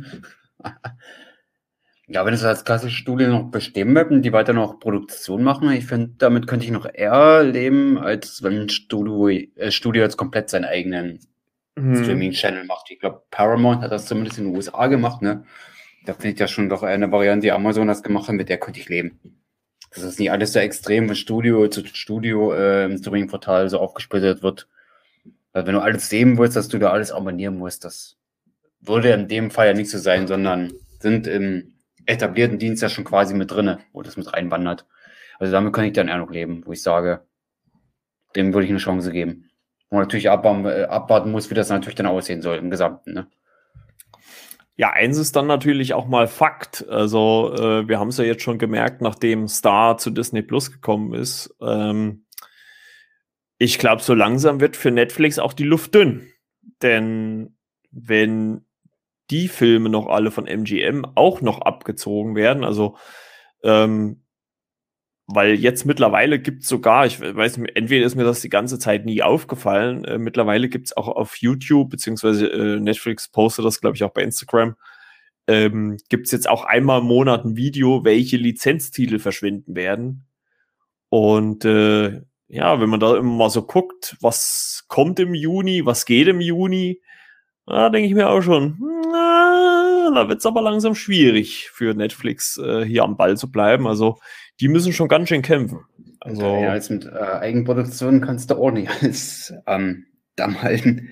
Ja, 2.13 2.25
wenn 2.25 2.33
es 2.33 2.43
als 2.43 2.65
klassische 2.65 2.97
Studio 2.97 3.29
noch 3.29 3.51
bestehen 3.51 3.93
bleibt 3.93 4.11
und 4.11 4.21
die 4.23 4.33
weiter 4.33 4.51
noch 4.51 4.81
Produktion 4.81 5.43
machen, 5.43 5.71
ich 5.71 5.85
finde, 5.85 6.11
damit 6.17 6.45
könnte 6.45 6.65
ich 6.65 6.71
noch 6.71 6.85
eher 6.91 7.41
leben, 7.41 7.97
als 7.97 8.43
wenn 8.43 8.63
ein 8.63 8.69
Studio, 8.69 9.29
äh, 9.29 9.71
Studio 9.71 10.03
jetzt 10.03 10.17
komplett 10.17 10.49
seinen 10.49 10.65
eigenen 10.65 11.19
hm. 11.77 11.95
Streaming-Channel 11.95 12.65
macht. 12.65 12.91
Ich 12.91 12.99
glaube, 12.99 13.23
Paramount 13.31 13.81
hat 13.81 13.93
das 13.93 14.07
zumindest 14.07 14.39
in 14.39 14.45
den 14.45 14.55
USA 14.55 14.87
gemacht, 14.87 15.21
ne? 15.21 15.45
Da 16.05 16.13
finde 16.13 16.31
ich 16.31 16.39
ja 16.39 16.49
schon 16.49 16.67
doch 16.67 16.83
eine 16.83 17.13
Variante, 17.13 17.45
die 17.45 17.51
Amazon 17.53 17.87
das 17.87 18.03
gemacht 18.03 18.27
hat, 18.27 18.35
mit 18.35 18.49
der 18.49 18.57
könnte 18.57 18.81
ich 18.81 18.89
leben. 18.89 19.39
Das 19.93 20.03
ist 20.03 20.19
nicht 20.19 20.31
alles 20.31 20.51
so 20.51 20.59
extrem 20.59 21.07
von 21.07 21.15
Studio 21.15 21.69
zu 21.69 21.85
Studio 21.85 22.51
äh, 22.51 22.85
im 22.85 22.97
Streaming-Portal 22.97 23.69
so 23.69 23.79
aufgesplittet 23.79 24.43
wird. 24.43 24.67
Weil 25.53 25.65
wenn 25.65 25.75
du 25.75 25.81
alles 25.81 26.09
sehen 26.09 26.37
willst, 26.37 26.57
dass 26.57 26.67
du 26.67 26.77
da 26.77 26.89
alles 26.89 27.13
abonnieren 27.13 27.57
musst, 27.57 27.85
das 27.85 28.17
würde 28.81 29.11
in 29.11 29.29
dem 29.29 29.49
Fall 29.49 29.67
ja 29.67 29.73
nicht 29.73 29.91
so 29.91 29.97
sein, 29.97 30.27
sondern 30.27 30.73
sind 30.99 31.25
im 31.27 31.73
etablierten 32.05 32.59
Dienst 32.59 32.81
ja 32.81 32.89
schon 32.89 33.03
quasi 33.03 33.33
mit 33.33 33.51
drinne, 33.51 33.79
wo 33.93 34.01
das 34.01 34.17
mit 34.17 34.31
reinwandert. 34.31 34.85
Also 35.39 35.53
damit 35.53 35.73
kann 35.73 35.85
ich 35.85 35.93
dann 35.93 36.07
eher 36.07 36.17
noch 36.17 36.31
leben, 36.31 36.63
wo 36.65 36.71
ich 36.71 36.81
sage, 36.81 37.25
dem 38.35 38.53
würde 38.53 38.65
ich 38.65 38.71
eine 38.71 38.79
Chance 38.79 39.11
geben. 39.11 39.49
Und 39.89 39.99
natürlich 39.99 40.29
abwarten, 40.29 40.65
äh, 40.65 41.31
muss, 41.31 41.49
wie 41.49 41.55
das 41.55 41.69
natürlich 41.69 41.95
dann 41.95 42.05
aussehen 42.05 42.41
soll 42.41 42.57
im 42.57 42.69
Gesamten. 42.69 43.13
Ne? 43.13 43.27
Ja, 44.77 44.91
eins 44.91 45.17
ist 45.17 45.35
dann 45.35 45.47
natürlich 45.47 45.93
auch 45.93 46.07
mal 46.07 46.27
Fakt. 46.27 46.87
Also 46.87 47.53
äh, 47.55 47.87
wir 47.87 47.99
haben 47.99 48.07
es 48.07 48.17
ja 48.17 48.23
jetzt 48.23 48.41
schon 48.41 48.57
gemerkt, 48.57 49.01
nachdem 49.01 49.47
Star 49.47 49.97
zu 49.97 50.09
Disney 50.09 50.41
Plus 50.41 50.71
gekommen 50.71 51.13
ist. 51.13 51.55
Ähm, 51.61 52.25
ich 53.57 53.77
glaube, 53.77 54.01
so 54.01 54.13
langsam 54.13 54.59
wird 54.59 54.77
für 54.77 54.89
Netflix 54.89 55.39
auch 55.39 55.53
die 55.53 55.65
Luft 55.65 55.93
dünn. 55.93 56.31
Denn 56.81 57.57
wenn 57.91 58.65
die 59.31 59.47
Filme 59.47 59.89
noch 59.89 60.07
alle 60.07 60.31
von 60.31 60.45
MGM 60.45 61.05
auch 61.15 61.41
noch 61.41 61.61
abgezogen 61.61 62.35
werden. 62.35 62.63
Also, 62.63 62.97
ähm, 63.63 64.23
weil 65.27 65.53
jetzt 65.55 65.85
mittlerweile 65.85 66.39
gibt 66.39 66.63
es 66.63 66.69
sogar, 66.69 67.05
ich 67.05 67.21
weiß 67.21 67.57
nicht, 67.57 67.75
entweder 67.75 68.05
ist 68.05 68.15
mir 68.15 68.23
das 68.25 68.41
die 68.41 68.49
ganze 68.49 68.79
Zeit 68.79 69.05
nie 69.05 69.21
aufgefallen, 69.21 70.03
äh, 70.03 70.17
mittlerweile 70.17 70.67
gibt 70.67 70.87
es 70.87 70.97
auch 70.97 71.07
auf 71.07 71.37
YouTube, 71.37 71.89
beziehungsweise 71.89 72.47
äh, 72.47 72.79
Netflix 72.79 73.29
postet 73.29 73.65
das, 73.65 73.79
glaube 73.79 73.95
ich, 73.95 74.03
auch 74.03 74.11
bei 74.11 74.23
Instagram, 74.23 74.75
ähm, 75.47 75.97
gibt 76.09 76.25
es 76.25 76.31
jetzt 76.31 76.49
auch 76.49 76.65
einmal 76.65 76.99
im 76.99 77.07
Monat 77.07 77.45
ein 77.45 77.55
Video, 77.55 78.03
welche 78.03 78.37
Lizenztitel 78.37 79.19
verschwinden 79.19 79.75
werden. 79.75 80.25
Und 81.09 81.65
äh, 81.65 82.21
ja, 82.47 82.81
wenn 82.81 82.89
man 82.89 82.99
da 82.99 83.15
immer 83.15 83.35
mal 83.35 83.49
so 83.49 83.63
guckt, 83.63 84.17
was 84.19 84.85
kommt 84.89 85.19
im 85.19 85.33
Juni, 85.33 85.85
was 85.85 86.05
geht 86.05 86.27
im 86.27 86.41
Juni, 86.41 87.01
da 87.65 87.89
denke 87.89 88.07
ich 88.07 88.13
mir 88.13 88.29
auch 88.29 88.41
schon, 88.41 88.77
na, 89.10 89.10
da 90.15 90.29
wird 90.29 90.39
es 90.39 90.45
aber 90.45 90.61
langsam 90.61 90.95
schwierig 90.95 91.69
für 91.71 91.93
Netflix 91.93 92.57
äh, 92.57 92.85
hier 92.85 93.03
am 93.03 93.17
Ball 93.17 93.37
zu 93.37 93.51
bleiben. 93.51 93.87
Also 93.87 94.19
die 94.59 94.67
müssen 94.67 94.93
schon 94.93 95.07
ganz 95.07 95.29
schön 95.29 95.41
kämpfen. 95.41 95.79
Also, 96.19 96.45
ja, 96.45 96.75
jetzt 96.75 96.91
mit 96.91 97.05
äh, 97.05 97.09
Eigenproduktion 97.09 98.21
kannst 98.21 98.51
du 98.51 98.55
auch 98.55 98.71
nicht 98.71 98.89
alles 99.01 99.53
am 99.65 100.05
Damm 100.35 100.61
halten. 100.61 101.09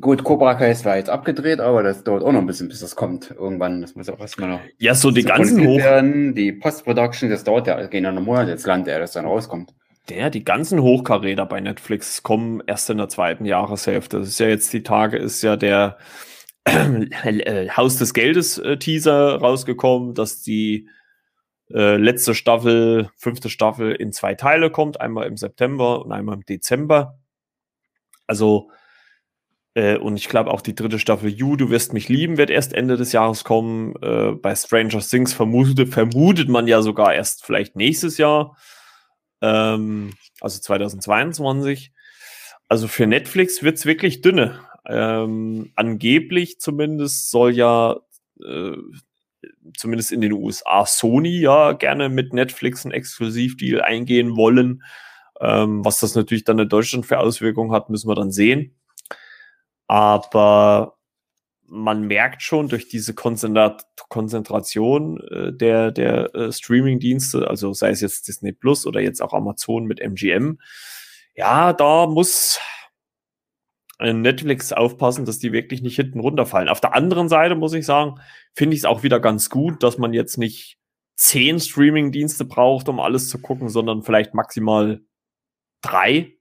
Gut, 0.00 0.24
Cobra 0.24 0.54
Kai 0.54 0.72
ist 0.72 0.82
zwar 0.82 0.96
jetzt 0.96 1.08
abgedreht, 1.08 1.58
aber 1.58 1.82
das 1.82 2.04
dauert 2.04 2.22
auch 2.22 2.32
noch 2.32 2.40
ein 2.40 2.46
bisschen, 2.46 2.68
bis 2.68 2.80
das 2.80 2.96
kommt. 2.96 3.30
Irgendwann, 3.30 3.80
das 3.80 3.94
muss 3.94 4.08
auch 4.10 4.20
erstmal 4.20 4.50
noch. 4.50 4.60
Ja, 4.78 4.94
so 4.94 5.10
die 5.10 5.22
ganzen 5.22 5.66
hoch. 5.66 5.78
Werden. 5.78 6.34
Die 6.34 6.52
Post-Production, 6.52 7.30
das 7.30 7.44
dauert 7.44 7.66
ja, 7.66 7.86
gehen 7.86 8.04
ja 8.04 8.12
noch 8.12 8.22
Monate 8.22 8.52
ins 8.52 8.66
Land, 8.66 8.86
der 8.86 8.98
das 8.98 9.12
dann 9.12 9.24
rauskommt. 9.24 9.72
Der, 10.10 10.30
die 10.30 10.44
ganzen 10.44 10.82
Hochkaräter 10.82 11.46
bei 11.46 11.60
Netflix 11.60 12.22
kommen 12.22 12.62
erst 12.66 12.90
in 12.90 12.98
der 12.98 13.08
zweiten 13.08 13.44
Jahreshälfte. 13.44 14.18
Das 14.18 14.28
ist 14.28 14.38
ja 14.38 14.48
jetzt 14.48 14.72
die 14.72 14.82
Tage, 14.82 15.16
ist 15.16 15.42
ja 15.42 15.56
der 15.56 15.96
äh, 16.66 17.70
Haus 17.70 17.96
des 17.96 18.12
Geldes 18.12 18.58
äh, 18.58 18.76
Teaser 18.76 19.36
rausgekommen, 19.36 20.14
dass 20.14 20.42
die 20.42 20.88
äh, 21.72 21.96
letzte 21.96 22.34
Staffel, 22.34 23.10
fünfte 23.16 23.50
Staffel 23.50 23.92
in 23.92 24.12
zwei 24.12 24.34
Teile 24.34 24.70
kommt, 24.70 25.00
einmal 25.00 25.26
im 25.26 25.36
September 25.36 26.04
und 26.04 26.12
einmal 26.12 26.36
im 26.36 26.44
Dezember. 26.44 27.18
Also, 28.26 28.70
äh, 29.74 29.96
und 29.96 30.16
ich 30.16 30.28
glaube 30.28 30.50
auch 30.50 30.60
die 30.60 30.74
dritte 30.74 30.98
Staffel 30.98 31.30
You, 31.30 31.56
du 31.56 31.70
wirst 31.70 31.92
mich 31.92 32.08
lieben, 32.08 32.38
wird 32.38 32.50
erst 32.50 32.72
Ende 32.72 32.96
des 32.96 33.12
Jahres 33.12 33.44
kommen. 33.44 33.94
Äh, 34.02 34.32
bei 34.32 34.54
Stranger 34.54 35.00
Things 35.00 35.32
vermutet, 35.32 35.88
vermutet 35.92 36.48
man 36.48 36.66
ja 36.66 36.82
sogar 36.82 37.14
erst 37.14 37.44
vielleicht 37.44 37.76
nächstes 37.76 38.18
Jahr 38.18 38.56
ähm, 39.42 40.14
also 40.40 40.60
2022. 40.60 41.92
Also 42.68 42.88
für 42.88 43.06
Netflix 43.06 43.62
wird's 43.62 43.86
wirklich 43.86 44.20
dünne. 44.22 44.60
Ähm, 44.88 45.72
angeblich 45.74 46.60
zumindest 46.60 47.30
soll 47.30 47.52
ja 47.52 47.96
äh, 48.44 48.76
zumindest 49.76 50.12
in 50.12 50.20
den 50.20 50.32
USA 50.32 50.86
Sony 50.86 51.40
ja 51.40 51.72
gerne 51.72 52.08
mit 52.08 52.32
Netflix 52.32 52.84
einen 52.84 52.92
Exklusivdeal 52.92 53.82
eingehen 53.82 54.36
wollen. 54.36 54.82
Ähm, 55.40 55.84
was 55.84 56.00
das 56.00 56.14
natürlich 56.14 56.44
dann 56.44 56.58
in 56.58 56.68
Deutschland 56.68 57.06
für 57.06 57.18
Auswirkungen 57.18 57.72
hat, 57.72 57.90
müssen 57.90 58.08
wir 58.08 58.14
dann 58.14 58.32
sehen. 58.32 58.76
Aber 59.86 60.96
man 61.68 62.06
merkt 62.06 62.42
schon 62.42 62.68
durch 62.68 62.88
diese 62.88 63.14
Konzentrat 63.14 63.86
Konzentration 64.08 65.20
äh, 65.28 65.52
der, 65.52 65.90
der 65.90 66.34
äh, 66.34 66.52
Streaming-Dienste, 66.52 67.48
also 67.48 67.72
sei 67.72 67.90
es 67.90 68.00
jetzt 68.00 68.28
Disney 68.28 68.52
Plus 68.52 68.86
oder 68.86 69.00
jetzt 69.00 69.20
auch 69.20 69.34
Amazon 69.34 69.84
mit 69.84 70.00
MGM, 70.00 70.58
ja, 71.34 71.72
da 71.72 72.06
muss 72.06 72.60
Netflix 73.98 74.72
aufpassen, 74.72 75.24
dass 75.24 75.38
die 75.38 75.52
wirklich 75.52 75.82
nicht 75.82 75.96
hinten 75.96 76.20
runterfallen. 76.20 76.68
Auf 76.68 76.80
der 76.80 76.94
anderen 76.94 77.28
Seite 77.28 77.54
muss 77.54 77.72
ich 77.72 77.86
sagen, 77.86 78.20
finde 78.54 78.74
ich 78.74 78.80
es 78.80 78.84
auch 78.84 79.02
wieder 79.02 79.20
ganz 79.20 79.48
gut, 79.48 79.82
dass 79.82 79.96
man 79.96 80.12
jetzt 80.12 80.36
nicht 80.36 80.78
zehn 81.16 81.58
Streaming-Dienste 81.58 82.44
braucht, 82.44 82.88
um 82.88 83.00
alles 83.00 83.28
zu 83.28 83.40
gucken, 83.40 83.70
sondern 83.70 84.02
vielleicht 84.02 84.34
maximal 84.34 85.00
drei 85.80 86.36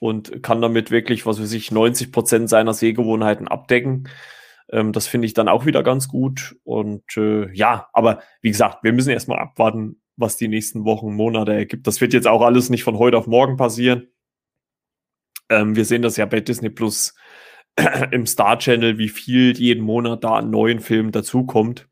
und 0.00 0.42
kann 0.42 0.60
damit 0.60 0.90
wirklich, 0.90 1.24
was 1.26 1.40
weiß 1.40 1.52
ich, 1.52 1.70
90 1.70 2.12
Prozent 2.12 2.48
seiner 2.48 2.74
Sehgewohnheiten 2.74 3.48
abdecken. 3.48 4.08
Ähm, 4.70 4.92
das 4.92 5.06
finde 5.06 5.26
ich 5.26 5.34
dann 5.34 5.48
auch 5.48 5.66
wieder 5.66 5.82
ganz 5.82 6.08
gut. 6.08 6.56
Und 6.64 7.16
äh, 7.16 7.50
ja, 7.54 7.88
aber 7.92 8.22
wie 8.42 8.50
gesagt, 8.50 8.82
wir 8.82 8.92
müssen 8.92 9.10
erstmal 9.10 9.38
abwarten, 9.38 10.00
was 10.16 10.36
die 10.36 10.48
nächsten 10.48 10.84
Wochen, 10.84 11.14
Monate 11.14 11.52
ergibt. 11.52 11.86
Das 11.86 12.00
wird 12.00 12.12
jetzt 12.12 12.26
auch 12.26 12.42
alles 12.42 12.68
nicht 12.68 12.84
von 12.84 12.98
heute 12.98 13.16
auf 13.16 13.26
morgen 13.26 13.56
passieren. 13.56 14.08
Ähm, 15.50 15.76
wir 15.76 15.84
sehen 15.84 16.02
das 16.02 16.16
ja 16.16 16.24
bei 16.24 16.40
Disney 16.40 16.70
Plus 16.70 17.14
im 18.10 18.26
Star 18.26 18.58
Channel, 18.58 18.96
wie 18.98 19.08
viel 19.08 19.56
jeden 19.56 19.84
Monat 19.84 20.24
da 20.24 20.36
an 20.36 20.50
neuen 20.50 20.80
Filmen 20.80 21.12
dazukommt. 21.12 21.88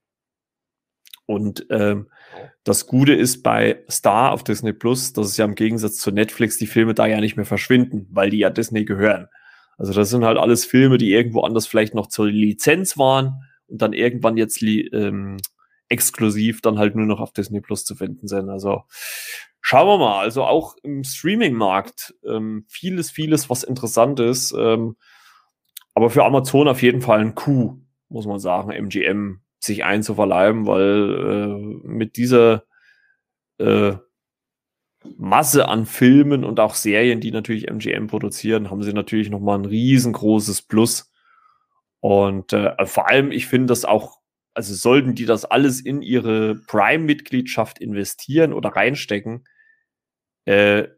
Und 1.27 1.67
ähm, 1.69 2.09
das 2.65 2.87
Gute 2.87 3.13
ist 3.13 3.43
bei 3.43 3.85
Star 3.91 4.33
auf 4.33 4.45
Disney 4.45 4.73
Plus, 4.73 5.13
dass 5.13 5.27
es 5.27 5.37
ja 5.37 5.45
im 5.45 5.55
Gegensatz 5.55 5.97
zu 5.97 6.11
Netflix 6.11 6.57
die 6.57 6.67
Filme 6.67 6.95
da 6.95 7.07
ja 7.07 7.21
nicht 7.21 7.37
mehr 7.37 7.45
verschwinden, 7.45 8.07
weil 8.11 8.31
die 8.31 8.39
ja 8.39 8.49
Disney 8.49 8.85
gehören. 8.85 9.29
Also 9.77 9.93
das 9.93 10.11
sind 10.11 10.25
halt 10.25 10.39
alles 10.39 10.65
Filme, 10.65 10.99
die 10.99 11.13
irgendwo 11.13 11.43
anders 11.43 11.67
vielleicht 11.67 11.95
noch 11.95 12.09
zur 12.09 12.29
Lizenz 12.29 12.97
waren 12.97 13.43
und 13.67 13.83
dann 13.83 13.93
irgendwann 13.93 14.37
jetzt 14.37 14.63
ähm, 14.63 15.37
exklusiv 15.89 16.63
dann 16.63 16.79
halt 16.79 16.97
nur 16.97 17.07
noch 17.07 17.21
auf 17.21 17.33
Disney 17.33 17.61
Plus 17.61 17.85
zu 17.85 17.95
finden 17.95 18.27
sind. 18.27 18.49
Also 18.49 18.83
schauen 19.61 19.89
wir 19.89 19.99
mal. 19.99 20.21
Also 20.21 20.45
auch 20.45 20.77
im 20.83 21.05
Streaming-Markt 21.05 22.15
ähm, 22.27 22.65
vieles, 22.69 23.11
vieles, 23.11 23.51
was 23.51 23.65
interessant 23.65 24.21
ist. 24.21 24.53
Ähm, 24.53 24.97
aber 25.95 26.11
für 26.11 26.25
Amazon 26.25 26.69
auf 26.69 26.83
jeden 26.83 27.01
Fall 27.01 27.21
ein 27.21 27.35
Coup, 27.35 27.79
muss 28.09 28.27
man 28.27 28.39
sagen. 28.39 28.71
MGM 28.71 29.41
sich 29.59 29.85
einzuverleiben, 29.85 30.67
weil 30.67 31.83
äh, 31.85 31.89
mit 31.89 32.17
dieser 32.17 32.65
äh, 33.59 33.95
Masse 35.17 35.69
an 35.69 35.87
Filmen 35.87 36.45
und 36.45 36.61
auch 36.61 36.75
Serien, 36.75 37.21
die 37.21 37.31
natürlich 37.31 37.69
MGM 37.69 38.09
produzieren, 38.09 38.71
haben 38.71 38.83
sie 38.83 38.93
natürlich 38.93 39.31
nochmal 39.31 39.59
ein 39.59 39.65
riesengroßes 39.65 40.63
Plus. 40.63 41.13
Und 42.01 42.53
äh, 42.53 42.75
vor 42.87 43.09
allem, 43.09 43.33
ich 43.33 43.47
finde 43.47 43.67
das 43.67 43.85
auch, 43.85 44.19
also 44.59 44.75
sollten 44.75 45.15
die 45.15 45.25
das 45.25 45.45
alles 45.45 45.81
in 45.81 46.03
ihre 46.03 46.57
Prime-Mitgliedschaft 46.57 47.79
investieren 47.79 48.53
oder 48.53 48.71
reinstecken, 48.71 49.45
äh, 50.47 50.89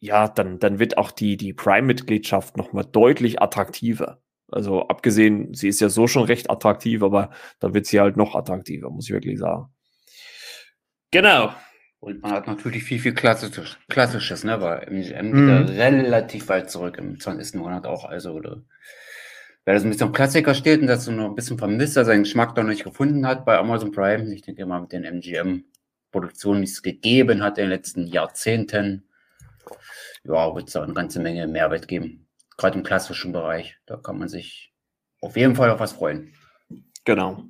ja, 0.00 0.26
dann, 0.26 0.58
dann 0.58 0.80
wird 0.80 0.98
auch 0.98 1.12
die, 1.12 1.36
die 1.36 1.52
Prime-Mitgliedschaft 1.52 2.56
nochmal 2.56 2.84
deutlich 2.84 3.40
attraktiver. 3.40 4.20
Also 4.50 4.88
abgesehen, 4.88 5.54
sie 5.54 5.68
ist 5.68 5.80
ja 5.80 5.90
so 5.90 6.08
schon 6.08 6.24
recht 6.24 6.50
attraktiv, 6.50 7.04
aber 7.04 7.30
da 7.60 7.72
wird 7.72 7.86
sie 7.86 8.00
halt 8.00 8.16
noch 8.16 8.34
attraktiver, 8.34 8.90
muss 8.90 9.08
ich 9.08 9.14
wirklich 9.14 9.38
sagen. 9.38 9.72
Genau. 11.12 11.54
Und 12.00 12.20
man 12.20 12.32
hat 12.32 12.48
natürlich 12.48 12.82
viel, 12.82 12.98
viel 12.98 13.14
Klassisches, 13.14 13.78
Klassisches 13.90 14.42
ne? 14.42 14.60
Weil 14.60 14.88
MGM 14.88 15.32
geht 15.32 15.68
mhm. 15.70 15.78
relativ 15.78 16.48
weit 16.48 16.68
zurück 16.68 16.98
im 16.98 17.20
20. 17.20 17.60
Monat 17.60 17.86
auch. 17.86 18.04
Also, 18.04 18.32
oder, 18.32 18.64
wer 19.64 19.74
das 19.74 19.84
ein 19.84 19.90
bisschen 19.90 20.12
Klassiker 20.12 20.54
steht 20.54 20.80
und 20.80 20.86
das 20.86 21.04
so 21.04 21.12
noch 21.12 21.26
ein 21.26 21.34
bisschen 21.34 21.58
vermisst, 21.58 21.96
dass 21.96 22.02
er 22.02 22.12
seinen 22.12 22.24
Geschmack 22.24 22.56
noch 22.56 22.64
nicht 22.64 22.84
gefunden 22.84 23.26
hat 23.26 23.44
bei 23.44 23.58
Amazon 23.58 23.92
Prime. 23.92 24.32
Ich 24.34 24.42
denke 24.42 24.66
mal, 24.66 24.80
mit 24.80 24.92
den 24.92 25.04
MGM-Produktionen, 25.04 26.62
die 26.62 26.68
es 26.68 26.82
gegeben 26.82 27.42
hat 27.42 27.58
in 27.58 27.64
den 27.64 27.70
letzten 27.70 28.06
Jahrzehnten, 28.06 29.04
ja, 30.24 30.54
wird 30.54 30.68
es 30.68 30.74
da 30.74 30.82
eine 30.82 30.94
ganze 30.94 31.20
Menge 31.20 31.46
Mehrwert 31.46 31.88
geben. 31.88 32.26
Gerade 32.56 32.78
im 32.78 32.84
klassischen 32.84 33.32
Bereich. 33.32 33.78
Da 33.86 33.96
kann 33.96 34.18
man 34.18 34.28
sich 34.28 34.72
auf 35.20 35.36
jeden 35.36 35.54
Fall 35.54 35.70
auf 35.70 35.80
was 35.80 35.92
freuen. 35.92 36.34
Genau. 37.04 37.44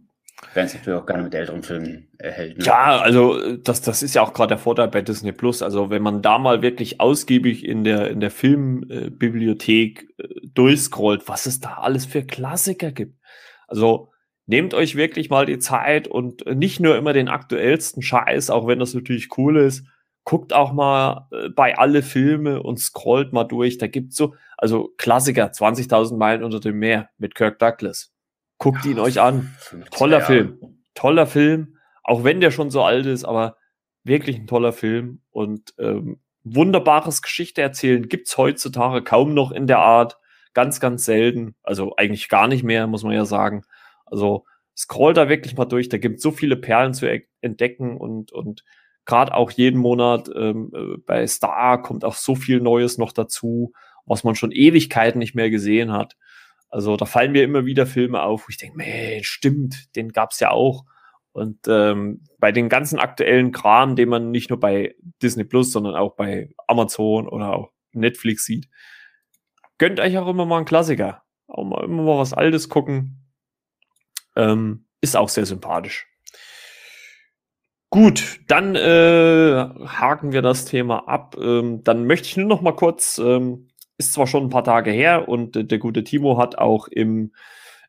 Wenn 0.54 0.66
es 0.66 0.74
natürlich 0.74 1.00
auch 1.00 1.06
gerne 1.06 1.22
mit 1.22 1.34
älteren 1.34 1.62
Filmen 1.62 2.08
erhält. 2.18 2.58
Ne? 2.58 2.64
Ja, 2.64 3.00
also 3.00 3.56
das, 3.56 3.80
das 3.80 4.02
ist 4.02 4.14
ja 4.14 4.22
auch 4.22 4.32
gerade 4.32 4.48
der 4.48 4.58
Vorteil 4.58 4.88
bei 4.88 5.00
Disney 5.00 5.32
Plus. 5.32 5.62
Also 5.62 5.88
wenn 5.90 6.02
man 6.02 6.20
da 6.20 6.38
mal 6.38 6.62
wirklich 6.62 7.00
ausgiebig 7.00 7.64
in 7.64 7.84
der, 7.84 8.10
in 8.10 8.20
der 8.20 8.30
Filmbibliothek 8.30 10.08
äh, 10.18 10.28
durchscrollt, 10.52 11.28
was 11.28 11.46
es 11.46 11.60
da 11.60 11.74
alles 11.74 12.06
für 12.06 12.24
Klassiker 12.24 12.92
gibt. 12.92 13.18
Also 13.66 14.10
nehmt 14.46 14.74
euch 14.74 14.96
wirklich 14.96 15.30
mal 15.30 15.46
die 15.46 15.58
Zeit 15.58 16.08
und 16.08 16.44
nicht 16.46 16.80
nur 16.80 16.96
immer 16.96 17.12
den 17.12 17.28
aktuellsten 17.28 18.02
Scheiß, 18.02 18.50
auch 18.50 18.66
wenn 18.66 18.78
das 18.78 18.94
natürlich 18.94 19.28
cool 19.38 19.56
ist, 19.56 19.86
guckt 20.24 20.52
auch 20.52 20.72
mal 20.72 21.28
äh, 21.32 21.48
bei 21.48 21.78
alle 21.78 22.02
Filme 22.02 22.62
und 22.62 22.78
scrollt 22.78 23.32
mal 23.32 23.44
durch. 23.44 23.78
Da 23.78 23.86
gibt's 23.86 24.16
so, 24.16 24.34
also 24.56 24.92
Klassiker, 24.96 25.46
20.000 25.46 26.16
Meilen 26.16 26.44
unter 26.44 26.60
dem 26.60 26.78
Meer 26.78 27.10
mit 27.18 27.34
Kirk 27.34 27.58
Douglas. 27.58 28.11
Guckt 28.62 28.84
ja, 28.84 28.92
ihn 28.92 29.00
euch 29.00 29.20
an. 29.20 29.54
Toller 29.90 30.20
Jahre. 30.20 30.26
Film. 30.26 30.58
Toller 30.94 31.26
Film. 31.26 31.76
Auch 32.04 32.22
wenn 32.22 32.40
der 32.40 32.52
schon 32.52 32.70
so 32.70 32.82
alt 32.82 33.06
ist, 33.06 33.24
aber 33.24 33.56
wirklich 34.04 34.36
ein 34.38 34.46
toller 34.46 34.72
Film 34.72 35.20
und 35.30 35.74
ähm, 35.78 36.20
wunderbares 36.44 37.22
Geschichte 37.22 37.60
erzählen 37.60 38.08
gibt's 38.08 38.36
heutzutage 38.38 39.02
kaum 39.02 39.34
noch 39.34 39.50
in 39.50 39.66
der 39.66 39.78
Art. 39.78 40.18
Ganz, 40.54 40.78
ganz 40.80 41.04
selten. 41.04 41.56
Also 41.62 41.96
eigentlich 41.96 42.28
gar 42.28 42.46
nicht 42.46 42.62
mehr, 42.62 42.86
muss 42.86 43.02
man 43.02 43.14
ja 43.14 43.24
sagen. 43.24 43.64
Also 44.06 44.44
scroll 44.76 45.12
da 45.12 45.28
wirklich 45.28 45.56
mal 45.56 45.64
durch. 45.64 45.88
Da 45.88 45.98
gibt 45.98 46.20
so 46.20 46.30
viele 46.30 46.56
Perlen 46.56 46.94
zu 46.94 47.06
entdecken 47.40 47.96
und, 47.96 48.30
und 48.30 48.64
gerade 49.06 49.34
auch 49.34 49.50
jeden 49.50 49.80
Monat 49.80 50.30
ähm, 50.34 50.70
äh, 50.72 50.98
bei 51.04 51.26
Star 51.26 51.82
kommt 51.82 52.04
auch 52.04 52.14
so 52.14 52.36
viel 52.36 52.60
Neues 52.60 52.96
noch 52.96 53.12
dazu, 53.12 53.72
was 54.06 54.22
man 54.22 54.36
schon 54.36 54.52
Ewigkeiten 54.52 55.18
nicht 55.18 55.34
mehr 55.34 55.50
gesehen 55.50 55.92
hat. 55.92 56.16
Also 56.72 56.96
da 56.96 57.04
fallen 57.04 57.32
mir 57.32 57.44
immer 57.44 57.66
wieder 57.66 57.86
Filme 57.86 58.22
auf, 58.22 58.44
wo 58.44 58.46
ich 58.48 58.56
denke, 58.56 58.78
Mensch, 58.78 59.28
stimmt, 59.28 59.94
den 59.94 60.08
gab's 60.08 60.40
ja 60.40 60.50
auch. 60.50 60.86
Und 61.32 61.58
ähm, 61.68 62.24
bei 62.38 62.50
den 62.50 62.70
ganzen 62.70 62.98
aktuellen 62.98 63.52
Kram, 63.52 63.94
den 63.94 64.08
man 64.08 64.30
nicht 64.30 64.48
nur 64.48 64.58
bei 64.58 64.94
Disney 65.22 65.44
Plus, 65.44 65.70
sondern 65.70 65.94
auch 65.94 66.16
bei 66.16 66.48
Amazon 66.66 67.28
oder 67.28 67.54
auch 67.54 67.72
Netflix 67.92 68.46
sieht, 68.46 68.70
gönnt 69.76 70.00
euch 70.00 70.16
auch 70.16 70.26
immer 70.26 70.46
mal 70.46 70.56
einen 70.56 70.64
Klassiker. 70.64 71.22
Auch 71.46 71.64
mal 71.64 71.84
immer 71.84 72.04
mal 72.04 72.18
was 72.18 72.32
Altes 72.32 72.70
gucken. 72.70 73.22
Ähm, 74.34 74.86
ist 75.02 75.14
auch 75.14 75.28
sehr 75.28 75.44
sympathisch. 75.44 76.06
Gut, 77.90 78.40
dann 78.48 78.76
äh, 78.76 79.68
haken 79.86 80.32
wir 80.32 80.40
das 80.40 80.64
Thema 80.64 81.06
ab. 81.06 81.36
Ähm, 81.38 81.84
dann 81.84 82.06
möchte 82.06 82.28
ich 82.28 82.38
nur 82.38 82.46
noch 82.46 82.62
mal 82.62 82.74
kurz, 82.74 83.18
ähm, 83.18 83.68
ist 84.02 84.12
zwar 84.12 84.26
schon 84.26 84.44
ein 84.44 84.50
paar 84.50 84.64
Tage 84.64 84.90
her 84.90 85.28
und 85.28 85.56
äh, 85.56 85.64
der 85.64 85.78
gute 85.78 86.04
Timo 86.04 86.38
hat 86.38 86.58
auch 86.58 86.88
im, 86.88 87.32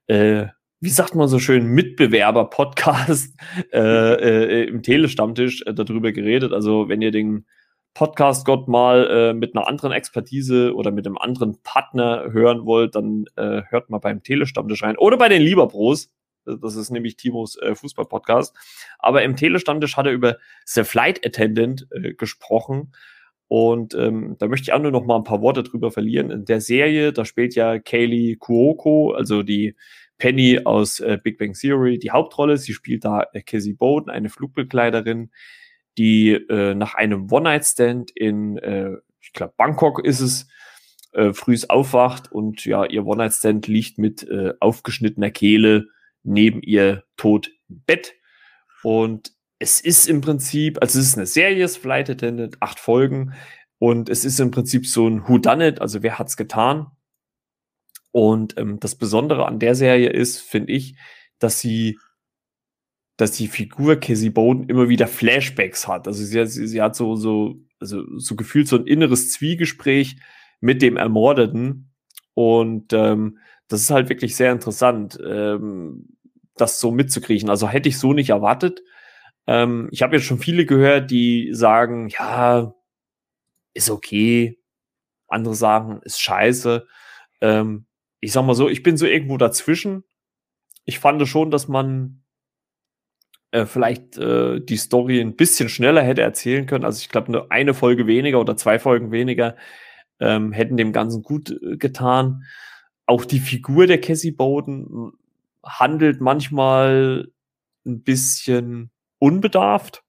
äh, 0.07 0.45
wie 0.80 0.89
sagt 0.89 1.16
man 1.16 1.28
so 1.28 1.39
schön, 1.39 1.66
Mitbewerber-Podcast 1.68 3.36
äh, 3.74 3.80
äh, 3.80 4.68
im 4.68 4.84
Telestammtisch 4.84 5.64
äh, 5.66 5.74
darüber 5.74 6.11
geredet. 6.11 6.53
Also 6.53 6.89
wenn 6.89 7.01
ihr 7.01 7.11
den 7.11 7.45
Podcast 7.93 8.45
Gott 8.45 8.68
mal 8.68 9.07
äh, 9.09 9.34
mit 9.34 9.55
einer 9.55 9.68
anderen 9.68 9.91
Expertise 9.91 10.74
oder 10.74 10.91
mit 10.91 11.05
einem 11.05 11.18
anderen 11.18 11.61
Partner 11.64 12.32
hören 12.32 12.66
wollt, 12.66 12.95
dann 12.95 13.26
äh, 13.36 13.61
hört 13.70 13.89
mal 13.89 13.99
beim 13.99 14.24
Telestammtisch 14.24 14.84
rein 14.84 14.97
oder 14.97 15.18
bei 15.18 15.30
den 15.30 15.41
Lieberbros. 15.41 16.11
Das 16.45 16.76
ist 16.76 16.89
nämlich 16.89 17.16
Timos 17.16 17.55
äh, 17.57 17.76
Fußball-Podcast. 17.76 18.55
Aber 18.99 19.24
im 19.24 19.36
Telestammtisch 19.36 19.95
hat 19.95 20.07
er 20.07 20.11
über 20.11 20.38
The 20.66 20.84
Flight 20.84 21.26
Attendant 21.26 21.88
äh, 21.91 22.14
gesprochen. 22.14 22.91
Und 23.47 23.93
ähm, 23.93 24.35
da 24.39 24.47
möchte 24.47 24.63
ich 24.63 24.73
auch 24.73 24.81
nur 24.81 24.91
noch 24.91 25.05
mal 25.05 25.17
ein 25.17 25.23
paar 25.23 25.41
Worte 25.41 25.63
drüber 25.63 25.91
verlieren. 25.91 26.31
In 26.31 26.45
der 26.45 26.61
Serie, 26.61 27.13
da 27.13 27.25
spielt 27.25 27.55
ja 27.55 27.77
Kaylee 27.77 28.35
Kuoko, 28.35 29.11
also 29.11 29.43
die 29.43 29.75
Penny 30.17 30.61
aus 30.63 30.99
äh, 30.99 31.19
Big 31.21 31.37
Bang 31.37 31.53
Theory, 31.53 31.99
die 31.99 32.11
Hauptrolle. 32.11 32.57
Sie 32.57 32.73
spielt 32.73 33.05
da 33.05 33.27
äh, 33.33 33.41
Cassie 33.41 33.73
Bowden, 33.73 34.09
eine 34.09 34.29
Flugbegleiterin, 34.29 35.31
die 35.97 36.31
äh, 36.31 36.73
nach 36.75 36.95
einem 36.95 37.31
One-Night-Stand 37.31 38.11
in, 38.11 38.57
äh, 38.57 38.91
ich 39.21 39.33
glaube, 39.33 39.53
Bangkok 39.57 40.03
ist 40.03 40.21
es, 40.21 40.47
äh, 41.13 41.33
frühs 41.33 41.69
aufwacht 41.69 42.31
und 42.31 42.65
ja, 42.65 42.85
ihr 42.85 43.05
One-Night-Stand 43.05 43.67
liegt 43.67 43.97
mit 43.99 44.27
äh, 44.27 44.53
aufgeschnittener 44.59 45.29
Kehle 45.29 45.87
neben 46.23 46.61
ihr 46.61 47.03
tot 47.17 47.51
im 47.69 47.83
Bett. 47.85 48.13
Und 48.81 49.31
es 49.64 49.80
ist 49.80 50.09
im 50.09 50.20
Prinzip, 50.20 50.78
also 50.82 50.99
es 50.99 51.07
ist 51.07 51.18
eine 51.18 51.26
Serie, 51.26 51.64
es 51.64 51.78
Flight 51.78 52.09
Attendant, 52.09 52.61
acht 52.61 52.80
Folgen. 52.80 53.34
Und 53.80 54.09
es 54.09 54.26
ist 54.26 54.39
im 54.41 54.51
Prinzip 54.51 54.86
so 54.86 55.07
ein 55.07 55.28
Who 55.28 55.38
Done 55.38 55.66
It, 55.66 55.82
also 55.82 56.03
wer 56.03 56.20
hat's 56.20 56.36
getan? 56.36 56.88
Und 58.11 58.57
ähm, 58.57 58.80
das 58.82 58.95
Besondere 58.95 59.47
an 59.47 59.59
der 59.59 59.74
Serie 59.74 60.09
ist, 60.09 60.41
finde 60.41 60.74
ich, 60.74 60.97
dass 61.39 61.61
sie, 61.61 61.97
dass 63.18 63.32
die 63.32 63.47
Figur 63.47 63.95
Cassie 63.95 64.30
Bowden 64.30 64.68
immer 64.70 64.89
wieder 64.89 65.07
Flashbacks 65.07 65.88
hat. 65.88 66.07
Also 66.07 66.24
sie, 66.24 66.45
sie, 66.45 66.68
sie 66.68 66.82
hat 66.82 66.95
so, 66.95 67.16
so, 67.16 67.55
also 67.80 68.03
so 68.18 68.36
gefühlt 68.36 68.68
so 68.68 68.76
ein 68.76 68.86
inneres 68.86 69.32
Zwiegespräch 69.32 70.18
mit 70.59 70.82
dem 70.82 70.97
Ermordeten. 70.97 71.89
Und 72.34 72.91
ähm, 72.91 73.39
das 73.70 73.82
ist 73.82 73.91
halt 73.91 74.09
wirklich 74.09 74.36
sehr 74.36 74.51
interessant, 74.51 75.18
ähm, 75.26 76.18
das 76.55 76.82
so 76.82 76.91
mitzukriegen. 76.91 77.49
Also 77.49 77.70
hätte 77.70 77.88
ich 77.89 77.97
so 77.97 78.11
nicht 78.11 78.30
erwartet. 78.30 78.82
Ähm, 79.47 79.89
ich 79.91 80.01
habe 80.01 80.15
jetzt 80.15 80.25
schon 80.25 80.39
viele 80.39 80.65
gehört, 80.65 81.11
die 81.11 81.49
sagen, 81.53 82.09
ja, 82.09 82.73
ist 83.73 83.89
okay. 83.89 84.59
Andere 85.27 85.55
sagen, 85.55 86.01
ist 86.03 86.21
scheiße. 86.21 86.87
Ähm, 87.41 87.85
ich 88.19 88.31
sag 88.31 88.45
mal 88.45 88.55
so, 88.55 88.69
ich 88.69 88.83
bin 88.83 88.97
so 88.97 89.05
irgendwo 89.05 89.37
dazwischen. 89.37 90.03
Ich 90.85 90.99
fand 90.99 91.25
schon, 91.27 91.51
dass 91.51 91.67
man 91.67 92.23
äh, 93.51 93.65
vielleicht 93.65 94.17
äh, 94.17 94.59
die 94.61 94.77
Story 94.77 95.19
ein 95.21 95.35
bisschen 95.35 95.69
schneller 95.69 96.01
hätte 96.03 96.21
erzählen 96.21 96.65
können. 96.65 96.85
Also 96.85 96.99
ich 96.99 97.09
glaube, 97.09 97.31
nur 97.31 97.51
eine 97.51 97.73
Folge 97.73 98.07
weniger 98.07 98.39
oder 98.39 98.57
zwei 98.57 98.79
Folgen 98.79 99.11
weniger 99.11 99.55
ähm, 100.19 100.51
hätten 100.51 100.77
dem 100.77 100.93
Ganzen 100.93 101.23
gut 101.23 101.51
äh, 101.51 101.77
getan 101.77 102.45
auch 103.05 103.25
die 103.25 103.39
Figur 103.39 103.87
der 103.87 103.99
Cassie 103.99 104.31
Bowden 104.31 105.11
handelt 105.63 106.21
manchmal 106.21 107.31
ein 107.85 108.03
bisschen 108.03 108.91
unbedarft. 109.24 110.03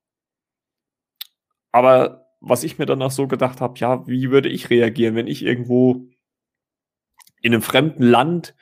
Aber 1.71 2.27
was 2.41 2.65
ich 2.65 2.79
mir 2.79 2.87
danach 2.87 3.13
so 3.13 3.29
gedacht 3.29 3.61
habe, 3.61 3.79
ja, 3.79 4.07
wie 4.09 4.33
würde 4.33 4.49
ich 4.49 4.71
reagieren, 4.71 5.15
wenn 5.15 5.29
ich 5.29 5.45
irgendwo 5.45 6.09
in 7.41 7.53
einem 7.53 7.63
fremden 7.63 8.03
Land 8.03 8.57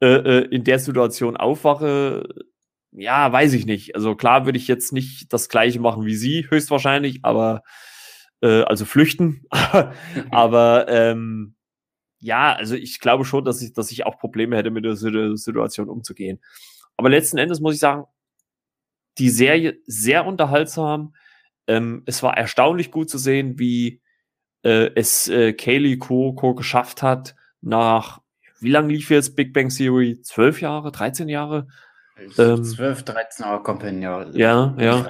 äh, 0.00 0.06
äh, 0.06 0.44
in 0.46 0.62
der 0.62 0.78
Situation 0.78 1.36
aufwache? 1.36 2.28
Ja, 2.92 3.32
weiß 3.32 3.52
ich 3.54 3.66
nicht. 3.66 3.96
Also 3.96 4.14
klar 4.14 4.46
würde 4.46 4.58
ich 4.58 4.68
jetzt 4.68 4.92
nicht 4.92 5.32
das 5.32 5.48
gleiche 5.48 5.80
machen 5.80 6.06
wie 6.06 6.14
sie, 6.14 6.46
höchstwahrscheinlich, 6.48 7.24
aber 7.24 7.62
äh, 8.42 8.62
also 8.62 8.84
flüchten. 8.84 9.44
aber 10.30 10.86
ähm, 10.88 11.56
ja, 12.20 12.52
also 12.52 12.76
ich 12.76 13.00
glaube 13.00 13.24
schon, 13.24 13.44
dass 13.44 13.60
ich, 13.60 13.72
dass 13.72 13.90
ich 13.90 14.06
auch 14.06 14.18
Probleme 14.20 14.56
hätte, 14.56 14.70
mit 14.70 14.84
der 14.84 14.94
Situation 14.94 15.88
umzugehen. 15.88 16.40
Aber 16.96 17.08
letzten 17.08 17.38
Endes 17.38 17.60
muss 17.60 17.74
ich 17.74 17.80
sagen, 17.80 18.04
die 19.20 19.30
Serie 19.30 19.78
sehr 19.86 20.26
unterhaltsam. 20.26 21.14
Ähm, 21.66 22.02
es 22.06 22.22
war 22.22 22.36
erstaunlich 22.36 22.90
gut 22.90 23.10
zu 23.10 23.18
sehen, 23.18 23.58
wie 23.58 24.00
äh, 24.62 24.90
es 24.94 25.28
äh, 25.28 25.52
Kaylee 25.52 25.98
Kuoko 25.98 26.54
geschafft 26.54 27.02
hat, 27.02 27.34
nach, 27.60 28.20
wie 28.60 28.70
lange 28.70 28.92
lief 28.92 29.10
jetzt 29.10 29.36
Big 29.36 29.52
Bang 29.52 29.68
Theory? 29.68 30.20
Zwölf 30.22 30.60
Jahre, 30.60 30.90
13 30.90 31.28
Jahre? 31.28 31.68
Ähm, 32.38 32.64
12, 32.64 33.04
13 33.04 33.46
Jahre 33.46 33.62
Company, 33.62 34.02
ja. 34.02 34.26
Ja, 34.32 34.74
ja. 34.78 35.06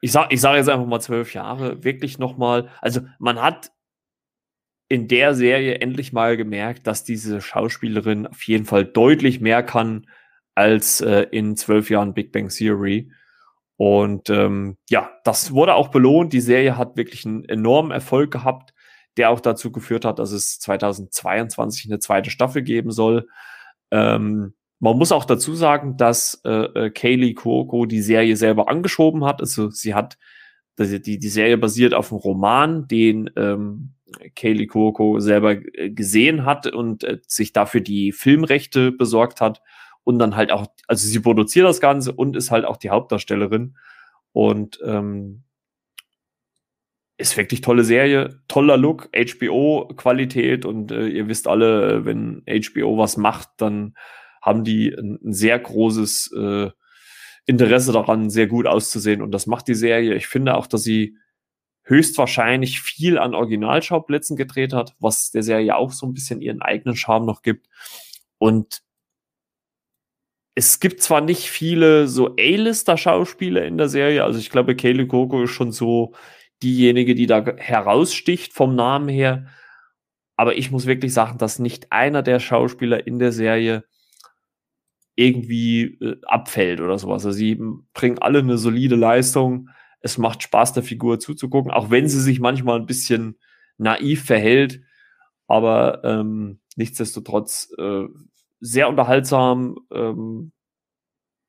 Ich 0.00 0.12
sag, 0.12 0.32
ich 0.32 0.40
sag 0.40 0.56
jetzt 0.56 0.68
einfach 0.68 0.86
mal 0.86 1.00
zwölf 1.00 1.32
Jahre, 1.32 1.84
wirklich 1.84 2.18
nochmal. 2.18 2.68
Also 2.80 3.02
man 3.18 3.40
hat 3.40 3.70
in 4.88 5.08
der 5.08 5.34
Serie 5.34 5.76
endlich 5.76 6.12
mal 6.12 6.36
gemerkt, 6.36 6.86
dass 6.86 7.04
diese 7.04 7.40
Schauspielerin 7.40 8.26
auf 8.26 8.42
jeden 8.42 8.64
Fall 8.64 8.84
deutlich 8.84 9.40
mehr 9.40 9.62
kann 9.62 10.06
als 10.54 11.00
äh, 11.00 11.26
in 11.30 11.56
zwölf 11.56 11.90
Jahren 11.90 12.14
Big 12.14 12.32
Bang 12.32 12.48
Theory. 12.48 13.10
Und 13.76 14.30
ähm, 14.30 14.76
ja, 14.90 15.10
das 15.24 15.52
wurde 15.52 15.74
auch 15.74 15.88
belohnt. 15.88 16.32
Die 16.32 16.40
Serie 16.40 16.76
hat 16.76 16.96
wirklich 16.96 17.26
einen 17.26 17.44
enormen 17.44 17.90
Erfolg 17.90 18.30
gehabt, 18.30 18.74
der 19.16 19.30
auch 19.30 19.40
dazu 19.40 19.72
geführt 19.72 20.04
hat, 20.04 20.18
dass 20.18 20.32
es 20.32 20.58
2022 20.60 21.86
eine 21.86 21.98
zweite 21.98 22.30
Staffel 22.30 22.62
geben 22.62 22.92
soll. 22.92 23.28
Ähm, 23.90 24.54
man 24.78 24.98
muss 24.98 25.12
auch 25.12 25.24
dazu 25.24 25.54
sagen, 25.54 25.96
dass 25.96 26.40
äh, 26.44 26.50
äh, 26.50 26.90
Kaylee 26.90 27.34
Cuoco 27.34 27.86
die 27.86 28.02
Serie 28.02 28.36
selber 28.36 28.68
angeschoben 28.68 29.24
hat. 29.24 29.40
Also 29.40 29.70
sie 29.70 29.94
hat 29.94 30.18
die, 30.78 31.18
die 31.18 31.28
Serie 31.28 31.58
basiert 31.58 31.94
auf 31.94 32.10
einem 32.10 32.20
Roman, 32.20 32.88
den 32.88 33.30
ähm, 33.36 33.94
Kaylee 34.34 34.66
Cuoco 34.66 35.20
selber 35.20 35.52
äh, 35.52 35.90
gesehen 35.90 36.44
hat 36.44 36.66
und 36.66 37.04
äh, 37.04 37.18
sich 37.26 37.52
dafür 37.52 37.80
die 37.80 38.12
Filmrechte 38.12 38.92
besorgt 38.92 39.40
hat 39.40 39.60
und 40.04 40.18
dann 40.18 40.36
halt 40.36 40.52
auch, 40.52 40.66
also 40.88 41.06
sie 41.06 41.20
produziert 41.20 41.66
das 41.66 41.80
Ganze 41.80 42.12
und 42.12 42.36
ist 42.36 42.50
halt 42.50 42.64
auch 42.64 42.76
die 42.76 42.90
Hauptdarstellerin. 42.90 43.76
Und 44.32 44.80
ähm, 44.84 45.44
ist 47.18 47.36
wirklich 47.36 47.60
tolle 47.60 47.84
Serie, 47.84 48.40
toller 48.48 48.76
Look, 48.76 49.08
HBO-Qualität 49.14 50.64
und 50.64 50.90
äh, 50.90 51.06
ihr 51.06 51.28
wisst 51.28 51.46
alle, 51.46 52.04
wenn 52.04 52.42
HBO 52.46 52.98
was 52.98 53.16
macht, 53.16 53.48
dann 53.58 53.94
haben 54.40 54.64
die 54.64 54.92
ein, 54.92 55.18
ein 55.22 55.32
sehr 55.32 55.58
großes 55.58 56.32
äh, 56.32 56.70
Interesse 57.46 57.92
daran, 57.92 58.30
sehr 58.30 58.46
gut 58.46 58.66
auszusehen 58.66 59.22
und 59.22 59.30
das 59.32 59.46
macht 59.46 59.68
die 59.68 59.74
Serie. 59.74 60.14
Ich 60.14 60.26
finde 60.26 60.56
auch, 60.56 60.66
dass 60.66 60.82
sie 60.82 61.16
höchstwahrscheinlich 61.84 62.80
viel 62.80 63.18
an 63.18 63.34
Originalschauplätzen 63.34 64.36
gedreht 64.36 64.72
hat, 64.72 64.94
was 64.98 65.30
der 65.30 65.42
Serie 65.42 65.76
auch 65.76 65.92
so 65.92 66.06
ein 66.06 66.14
bisschen 66.14 66.40
ihren 66.40 66.62
eigenen 66.62 66.96
Charme 66.96 67.26
noch 67.26 67.42
gibt. 67.42 67.66
Und 68.38 68.82
es 70.54 70.80
gibt 70.80 71.02
zwar 71.02 71.20
nicht 71.20 71.48
viele 71.48 72.08
so 72.08 72.36
A-Lister-Schauspieler 72.38 73.64
in 73.64 73.78
der 73.78 73.88
Serie, 73.88 74.24
also 74.24 74.38
ich 74.38 74.50
glaube, 74.50 74.76
Kaylee 74.76 75.06
Coco 75.06 75.42
ist 75.44 75.50
schon 75.50 75.72
so 75.72 76.14
diejenige, 76.62 77.14
die 77.14 77.26
da 77.26 77.44
heraussticht 77.56 78.52
vom 78.52 78.74
Namen 78.74 79.08
her. 79.08 79.46
Aber 80.36 80.56
ich 80.56 80.70
muss 80.70 80.86
wirklich 80.86 81.12
sagen, 81.12 81.38
dass 81.38 81.58
nicht 81.58 81.92
einer 81.92 82.22
der 82.22 82.40
Schauspieler 82.40 83.06
in 83.06 83.18
der 83.18 83.32
Serie 83.32 83.84
irgendwie 85.14 85.98
äh, 86.00 86.16
abfällt 86.22 86.80
oder 86.80 86.98
sowas. 86.98 87.26
Also 87.26 87.36
sie 87.36 87.60
bringen 87.92 88.18
alle 88.18 88.38
eine 88.38 88.58
solide 88.58 88.96
Leistung. 88.96 89.68
Es 90.00 90.18
macht 90.18 90.42
Spaß, 90.42 90.72
der 90.72 90.82
Figur 90.82 91.18
zuzugucken, 91.18 91.70
auch 91.70 91.90
wenn 91.90 92.08
sie 92.08 92.20
sich 92.20 92.40
manchmal 92.40 92.80
ein 92.80 92.86
bisschen 92.86 93.38
naiv 93.78 94.24
verhält. 94.24 94.80
Aber 95.48 96.02
ähm, 96.04 96.60
nichtsdestotrotz 96.76 97.72
äh, 97.78 98.06
sehr 98.62 98.88
unterhaltsam. 98.88 99.76
Ähm, 99.92 100.52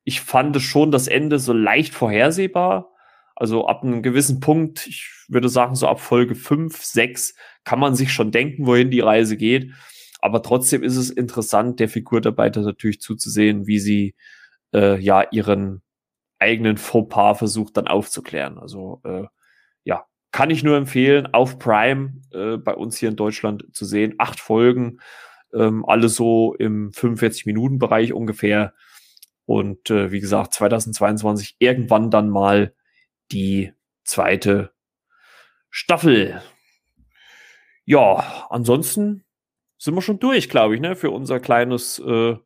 ich 0.04 0.20
fand 0.20 0.60
schon 0.60 0.90
das 0.90 1.08
Ende 1.08 1.38
so 1.38 1.52
leicht 1.54 1.94
vorhersehbar. 1.94 2.90
Also 3.36 3.66
ab 3.66 3.82
einem 3.82 4.02
gewissen 4.02 4.40
Punkt, 4.40 4.86
ich 4.86 5.08
würde 5.28 5.48
sagen, 5.48 5.74
so 5.74 5.88
ab 5.88 6.00
Folge 6.00 6.34
5, 6.34 6.84
6, 6.84 7.34
kann 7.64 7.78
man 7.78 7.94
sich 7.94 8.12
schon 8.12 8.30
denken, 8.30 8.66
wohin 8.66 8.90
die 8.90 9.00
Reise 9.00 9.36
geht. 9.36 9.72
Aber 10.20 10.42
trotzdem 10.42 10.82
ist 10.82 10.96
es 10.96 11.10
interessant, 11.10 11.80
der 11.80 11.88
Figur 11.88 12.20
dabei 12.20 12.48
natürlich 12.50 13.00
zuzusehen, 13.00 13.66
wie 13.66 13.78
sie 13.78 14.14
äh, 14.74 14.98
ja 14.98 15.22
ihren 15.30 15.82
eigenen 16.38 16.76
Fauxpas 16.76 17.38
versucht 17.38 17.76
dann 17.76 17.88
aufzuklären. 17.88 18.58
Also 18.58 19.00
äh, 19.04 19.24
ja, 19.84 20.04
kann 20.32 20.50
ich 20.50 20.64
nur 20.64 20.76
empfehlen, 20.76 21.28
auf 21.32 21.58
Prime 21.58 22.20
äh, 22.32 22.56
bei 22.56 22.74
uns 22.74 22.96
hier 22.96 23.08
in 23.08 23.16
Deutschland 23.16 23.64
zu 23.72 23.84
sehen. 23.84 24.14
Acht 24.18 24.40
Folgen 24.40 24.98
ähm, 25.54 25.84
alle 25.86 26.08
so 26.08 26.54
im 26.54 26.90
45-Minuten-Bereich 26.90 28.12
ungefähr. 28.12 28.74
Und 29.46 29.90
äh, 29.90 30.10
wie 30.10 30.20
gesagt, 30.20 30.54
2022 30.54 31.56
irgendwann 31.58 32.10
dann 32.10 32.28
mal 32.28 32.74
die 33.30 33.72
zweite 34.04 34.72
Staffel. 35.70 36.40
Ja, 37.84 38.46
ansonsten 38.50 39.24
sind 39.78 39.94
wir 39.94 40.02
schon 40.02 40.18
durch, 40.18 40.48
glaube 40.48 40.74
ich, 40.74 40.80
ne, 40.80 40.96
für 40.96 41.10
unser 41.10 41.40
kleines 41.40 41.98
äh, 41.98 42.36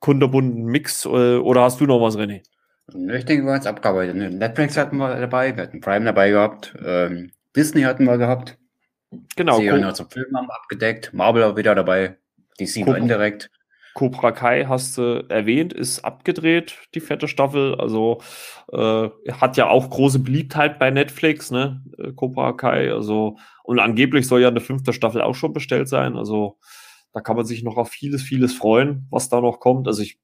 kunderbunden 0.00 0.64
Mix. 0.66 1.04
Äh, 1.04 1.36
oder 1.36 1.62
hast 1.62 1.80
du 1.80 1.86
noch 1.86 2.00
was, 2.00 2.16
René? 2.16 2.42
Ich 2.88 3.24
denke, 3.24 3.44
wir 3.44 3.52
haben 3.52 3.60
es 3.60 3.66
abgearbeitet. 3.66 4.16
Ne? 4.16 4.30
Netflix 4.30 4.76
hatten 4.76 4.96
wir 4.96 5.20
dabei, 5.20 5.56
wir 5.56 5.62
hatten 5.62 5.80
Prime 5.80 6.04
dabei 6.04 6.30
gehabt, 6.30 6.74
ähm, 6.84 7.32
Disney 7.54 7.82
hatten 7.82 8.04
wir 8.04 8.18
gehabt. 8.18 8.57
Genau. 9.36 9.58
Serien 9.58 9.84
cool. 9.84 9.94
zum 9.94 10.10
Film 10.10 10.36
haben 10.36 10.50
abgedeckt. 10.50 11.12
Marvel 11.14 11.44
auch 11.44 11.56
wieder 11.56 11.74
dabei. 11.74 12.18
DC 12.60 12.84
Cobra, 12.84 12.96
indirekt. 12.96 13.50
Cobra 13.94 14.32
Kai 14.32 14.66
hast 14.66 14.98
du 14.98 15.24
erwähnt, 15.28 15.72
ist 15.72 16.04
abgedreht, 16.04 16.76
die 16.94 17.00
vierte 17.00 17.26
Staffel. 17.26 17.74
Also 17.76 18.20
äh, 18.72 19.08
hat 19.32 19.56
ja 19.56 19.68
auch 19.68 19.90
große 19.90 20.20
Beliebtheit 20.20 20.78
bei 20.78 20.90
Netflix, 20.90 21.50
ne? 21.50 21.82
Äh, 21.98 22.12
Cobra 22.12 22.52
Kai. 22.52 22.92
Also, 22.92 23.38
und 23.64 23.78
angeblich 23.78 24.26
soll 24.26 24.42
ja 24.42 24.48
eine 24.48 24.60
fünfte 24.60 24.92
Staffel 24.92 25.22
auch 25.22 25.34
schon 25.34 25.52
bestellt 25.52 25.88
sein. 25.88 26.16
Also 26.16 26.58
da 27.12 27.20
kann 27.20 27.36
man 27.36 27.46
sich 27.46 27.62
noch 27.62 27.76
auf 27.76 27.88
vieles, 27.88 28.22
vieles 28.22 28.54
freuen, 28.54 29.06
was 29.10 29.28
da 29.28 29.40
noch 29.40 29.60
kommt. 29.60 29.88
Also 29.88 30.02
ich 30.02 30.20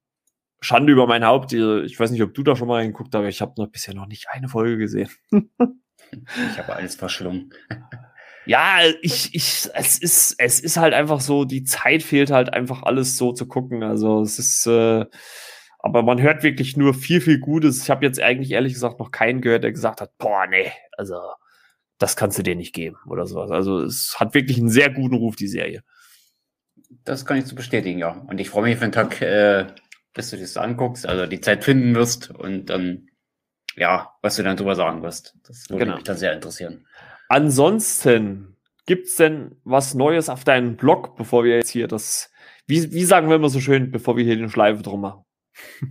Schande 0.61 0.91
über 0.91 1.05
mein 1.05 1.25
Haupt. 1.25 1.53
Ich 1.53 1.99
weiß 1.99 2.11
nicht, 2.11 2.23
ob 2.23 2.33
du 2.33 2.43
da 2.43 2.55
schon 2.55 2.67
mal 2.67 2.81
hinguckt, 2.81 3.13
aber 3.13 3.27
ich 3.27 3.41
habe 3.41 3.53
noch 3.57 3.67
bisher 3.67 3.93
noch 3.93 4.07
nicht 4.07 4.27
eine 4.31 4.47
Folge 4.47 4.77
gesehen. 4.77 5.09
ich 5.31 6.57
habe 6.57 6.75
alles 6.75 6.95
verschlungen. 6.95 7.53
Ja, 8.45 8.79
ich, 9.01 9.33
ich, 9.33 9.69
es 9.73 9.97
ist, 9.97 10.35
es 10.37 10.59
ist 10.59 10.77
halt 10.77 10.93
einfach 10.93 11.19
so, 11.19 11.45
die 11.45 11.63
Zeit 11.63 12.03
fehlt 12.03 12.31
halt 12.31 12.53
einfach 12.53 12.83
alles 12.83 13.17
so 13.17 13.33
zu 13.33 13.47
gucken. 13.47 13.83
Also 13.83 14.21
es 14.21 14.37
ist, 14.37 14.67
äh, 14.67 15.05
aber 15.79 16.03
man 16.03 16.21
hört 16.21 16.43
wirklich 16.43 16.77
nur 16.77 16.93
viel, 16.93 17.21
viel 17.21 17.39
Gutes. 17.39 17.83
Ich 17.83 17.89
habe 17.89 18.05
jetzt 18.05 18.19
eigentlich 18.19 18.51
ehrlich 18.51 18.73
gesagt 18.73 18.99
noch 18.99 19.11
keinen 19.11 19.41
gehört, 19.41 19.63
der 19.63 19.71
gesagt 19.71 20.01
hat, 20.01 20.17
boah, 20.17 20.47
nee, 20.47 20.71
also 20.97 21.15
das 21.97 22.15
kannst 22.15 22.37
du 22.37 22.43
dir 22.43 22.55
nicht 22.55 22.73
geben 22.73 22.97
oder 23.07 23.25
sowas. 23.25 23.51
Also 23.51 23.81
es 23.81 24.19
hat 24.19 24.33
wirklich 24.33 24.57
einen 24.57 24.69
sehr 24.69 24.89
guten 24.91 25.15
Ruf, 25.15 25.35
die 25.35 25.47
Serie. 25.47 25.83
Das 27.03 27.25
kann 27.25 27.37
ich 27.37 27.45
so 27.45 27.55
bestätigen, 27.55 27.99
ja. 27.99 28.25
Und 28.27 28.39
ich 28.39 28.49
freue 28.49 28.63
mich 28.63 28.75
für 28.75 28.85
den 28.85 28.91
Tag, 28.91 29.21
äh, 29.21 29.67
dass 30.13 30.29
du 30.29 30.37
das 30.37 30.57
anguckst, 30.57 31.05
also 31.05 31.25
die 31.25 31.41
Zeit 31.41 31.63
finden 31.63 31.95
wirst 31.95 32.31
und 32.31 32.67
dann, 32.69 33.07
ja, 33.75 34.11
was 34.21 34.35
du 34.35 34.43
dann 34.43 34.57
drüber 34.57 34.75
sagen 34.75 35.03
wirst. 35.03 35.35
Das 35.47 35.69
würde 35.69 35.85
genau. 35.85 35.95
mich 35.95 36.03
dann 36.03 36.17
sehr 36.17 36.33
interessieren. 36.33 36.87
Ansonsten, 37.29 38.55
gibt's 38.85 39.15
denn 39.15 39.55
was 39.63 39.93
Neues 39.93 40.29
auf 40.29 40.43
deinem 40.43 40.75
Blog, 40.75 41.15
bevor 41.17 41.43
wir 41.43 41.55
jetzt 41.55 41.69
hier 41.69 41.87
das, 41.87 42.31
wie, 42.67 42.91
wie 42.91 43.05
sagen 43.05 43.29
wir 43.29 43.35
immer 43.35 43.49
so 43.49 43.59
schön, 43.59 43.91
bevor 43.91 44.17
wir 44.17 44.23
hier 44.23 44.35
den 44.35 44.49
Schleife 44.49 44.83
drum 44.83 45.01
machen? 45.01 45.25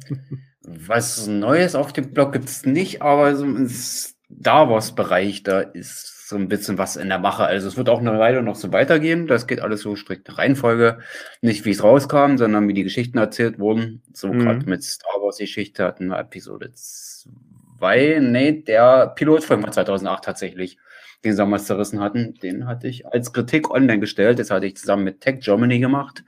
was 0.62 1.26
Neues 1.26 1.74
auf 1.74 1.92
dem 1.92 2.12
Blog 2.12 2.32
gibt's 2.32 2.64
nicht, 2.64 3.02
aber 3.02 3.36
so 3.36 3.44
im 3.44 3.68
Star 3.68 4.68
Wars 4.70 4.94
Bereich, 4.94 5.42
da 5.42 5.60
ist 5.60 6.28
so 6.28 6.36
ein 6.36 6.48
bisschen 6.48 6.78
was 6.78 6.96
in 6.96 7.08
der 7.08 7.18
Mache. 7.18 7.44
Also 7.44 7.68
es 7.68 7.76
wird 7.76 7.90
auch 7.90 8.00
eine 8.00 8.18
Weile 8.18 8.42
noch 8.42 8.54
so 8.54 8.72
weitergehen. 8.72 9.26
Das 9.26 9.46
geht 9.46 9.60
alles 9.60 9.82
so 9.82 9.94
strikt 9.94 10.26
nach 10.28 10.38
Reihenfolge. 10.38 10.98
Nicht 11.42 11.66
wie 11.66 11.70
es 11.70 11.82
rauskam, 11.82 12.38
sondern 12.38 12.66
wie 12.66 12.72
die 12.72 12.82
Geschichten 12.82 13.18
erzählt 13.18 13.58
wurden. 13.58 14.02
So 14.14 14.32
mhm. 14.32 14.38
gerade 14.38 14.66
mit 14.66 14.82
Star 14.82 15.20
Wars 15.20 15.36
Geschichte 15.36 15.84
hatten 15.84 16.08
wir 16.08 16.18
Episode 16.18 16.72
2. 16.72 18.20
Nee, 18.22 18.62
der 18.62 19.08
Pilotfilm 19.08 19.62
war 19.62 19.72
2008 19.72 20.24
tatsächlich 20.24 20.78
den 21.24 21.32
sie 21.32 21.38
damals 21.38 21.66
zerrissen 21.66 22.00
hatten, 22.00 22.34
den 22.34 22.66
hatte 22.66 22.86
ich 22.86 23.06
als 23.06 23.32
Kritik 23.32 23.70
online 23.70 24.00
gestellt. 24.00 24.38
Das 24.38 24.50
hatte 24.50 24.66
ich 24.66 24.76
zusammen 24.76 25.04
mit 25.04 25.20
Tech 25.20 25.40
Germany 25.40 25.80
gemacht. 25.80 26.24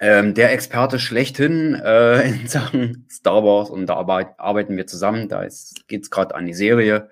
Ähm, 0.00 0.34
der 0.34 0.52
Experte 0.52 0.98
schlechthin 0.98 1.74
äh, 1.74 2.22
in 2.28 2.48
Sachen 2.48 3.06
Star 3.10 3.44
Wars 3.44 3.70
und 3.70 3.86
da 3.86 3.94
arbeiten 3.94 4.76
wir 4.76 4.86
zusammen. 4.86 5.28
Da 5.28 5.46
geht 5.86 6.02
es 6.02 6.10
gerade 6.10 6.34
an 6.34 6.46
die 6.46 6.54
Serie. 6.54 7.08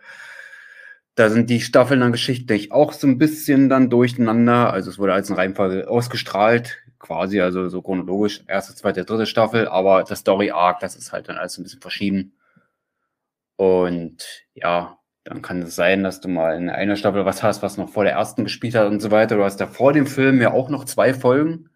Da 1.15 1.31
sind 1.31 1.51
die 1.51 1.61
Staffeln 1.61 2.01
dann 2.01 2.13
geschichtlich 2.13 2.73
auch 2.73 2.93
so 2.93 3.07
ein 3.07 3.19
bisschen 3.19 3.69
dann 3.69 3.91
durcheinander. 3.91 4.73
Also 4.73 4.91
es 4.91 4.99
wurde 4.99 5.13
als 5.13 5.31
eine 5.31 5.39
Reihenfolge 5.39 5.89
ausgestrahlt, 5.89 6.79
quasi, 6.99 7.41
also 7.41 7.69
so 7.69 7.83
chronologisch, 7.83 8.43
erste, 8.49 8.75
zweite, 8.75 9.05
dritte 9.05 9.27
Staffel, 9.27 9.69
aber 9.69 10.03
das 10.03 10.21
Story 10.21 10.51
Arc, 10.51 10.81
das 10.81 10.97
ist 10.97 11.13
halt 11.13 11.29
dann 11.29 11.37
alles 11.37 11.59
ein 11.59 11.63
bisschen 11.63 11.81
verschieden. 11.81 12.33
Und 13.57 14.47
ja, 14.55 15.00
dann 15.25 15.43
kann 15.43 15.63
es 15.63 15.77
sein, 15.77 16.03
dass 16.03 16.21
du 16.21 16.29
mal 16.29 16.57
in 16.57 16.71
einer 16.71 16.97
Staffel 16.97 17.25
was 17.25 17.43
hast, 17.43 17.63
was 17.63 17.77
noch 17.77 17.91
vor 17.91 18.05
der 18.05 18.15
ersten 18.15 18.45
gespielt 18.45 18.75
hat 18.75 18.89
und 18.89 19.01
so 19.01 19.11
weiter. 19.11 19.37
Du 19.37 19.45
hast 19.45 19.59
da 19.59 19.67
vor 19.67 19.93
dem 19.93 20.07
Film 20.07 20.41
ja 20.41 20.53
auch 20.53 20.71
noch 20.71 20.85
zwei 20.85 21.13
Folgen. 21.13 21.69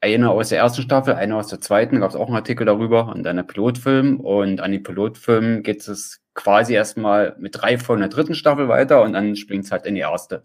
Eine 0.00 0.30
aus 0.30 0.50
der 0.50 0.58
ersten 0.58 0.82
Staffel, 0.82 1.14
eine 1.14 1.36
aus 1.36 1.48
der 1.48 1.60
zweiten, 1.60 2.00
gab 2.00 2.10
es 2.10 2.16
auch 2.16 2.28
einen 2.28 2.36
Artikel 2.36 2.64
darüber 2.64 3.08
und 3.08 3.24
dann 3.24 3.36
der 3.36 3.42
Pilotfilm. 3.42 4.20
Und 4.20 4.60
an 4.60 4.72
die 4.72 4.78
Pilotfilm 4.78 5.62
geht 5.62 5.86
es 5.88 6.22
quasi 6.34 6.74
erstmal 6.74 7.36
mit 7.38 7.60
drei 7.60 7.78
Folgen 7.78 8.00
der 8.00 8.10
dritten 8.10 8.34
Staffel 8.34 8.68
weiter 8.68 9.02
und 9.02 9.12
dann 9.12 9.36
springt 9.36 9.64
es 9.64 9.72
halt 9.72 9.86
in 9.86 9.94
die 9.94 10.02
erste. 10.02 10.44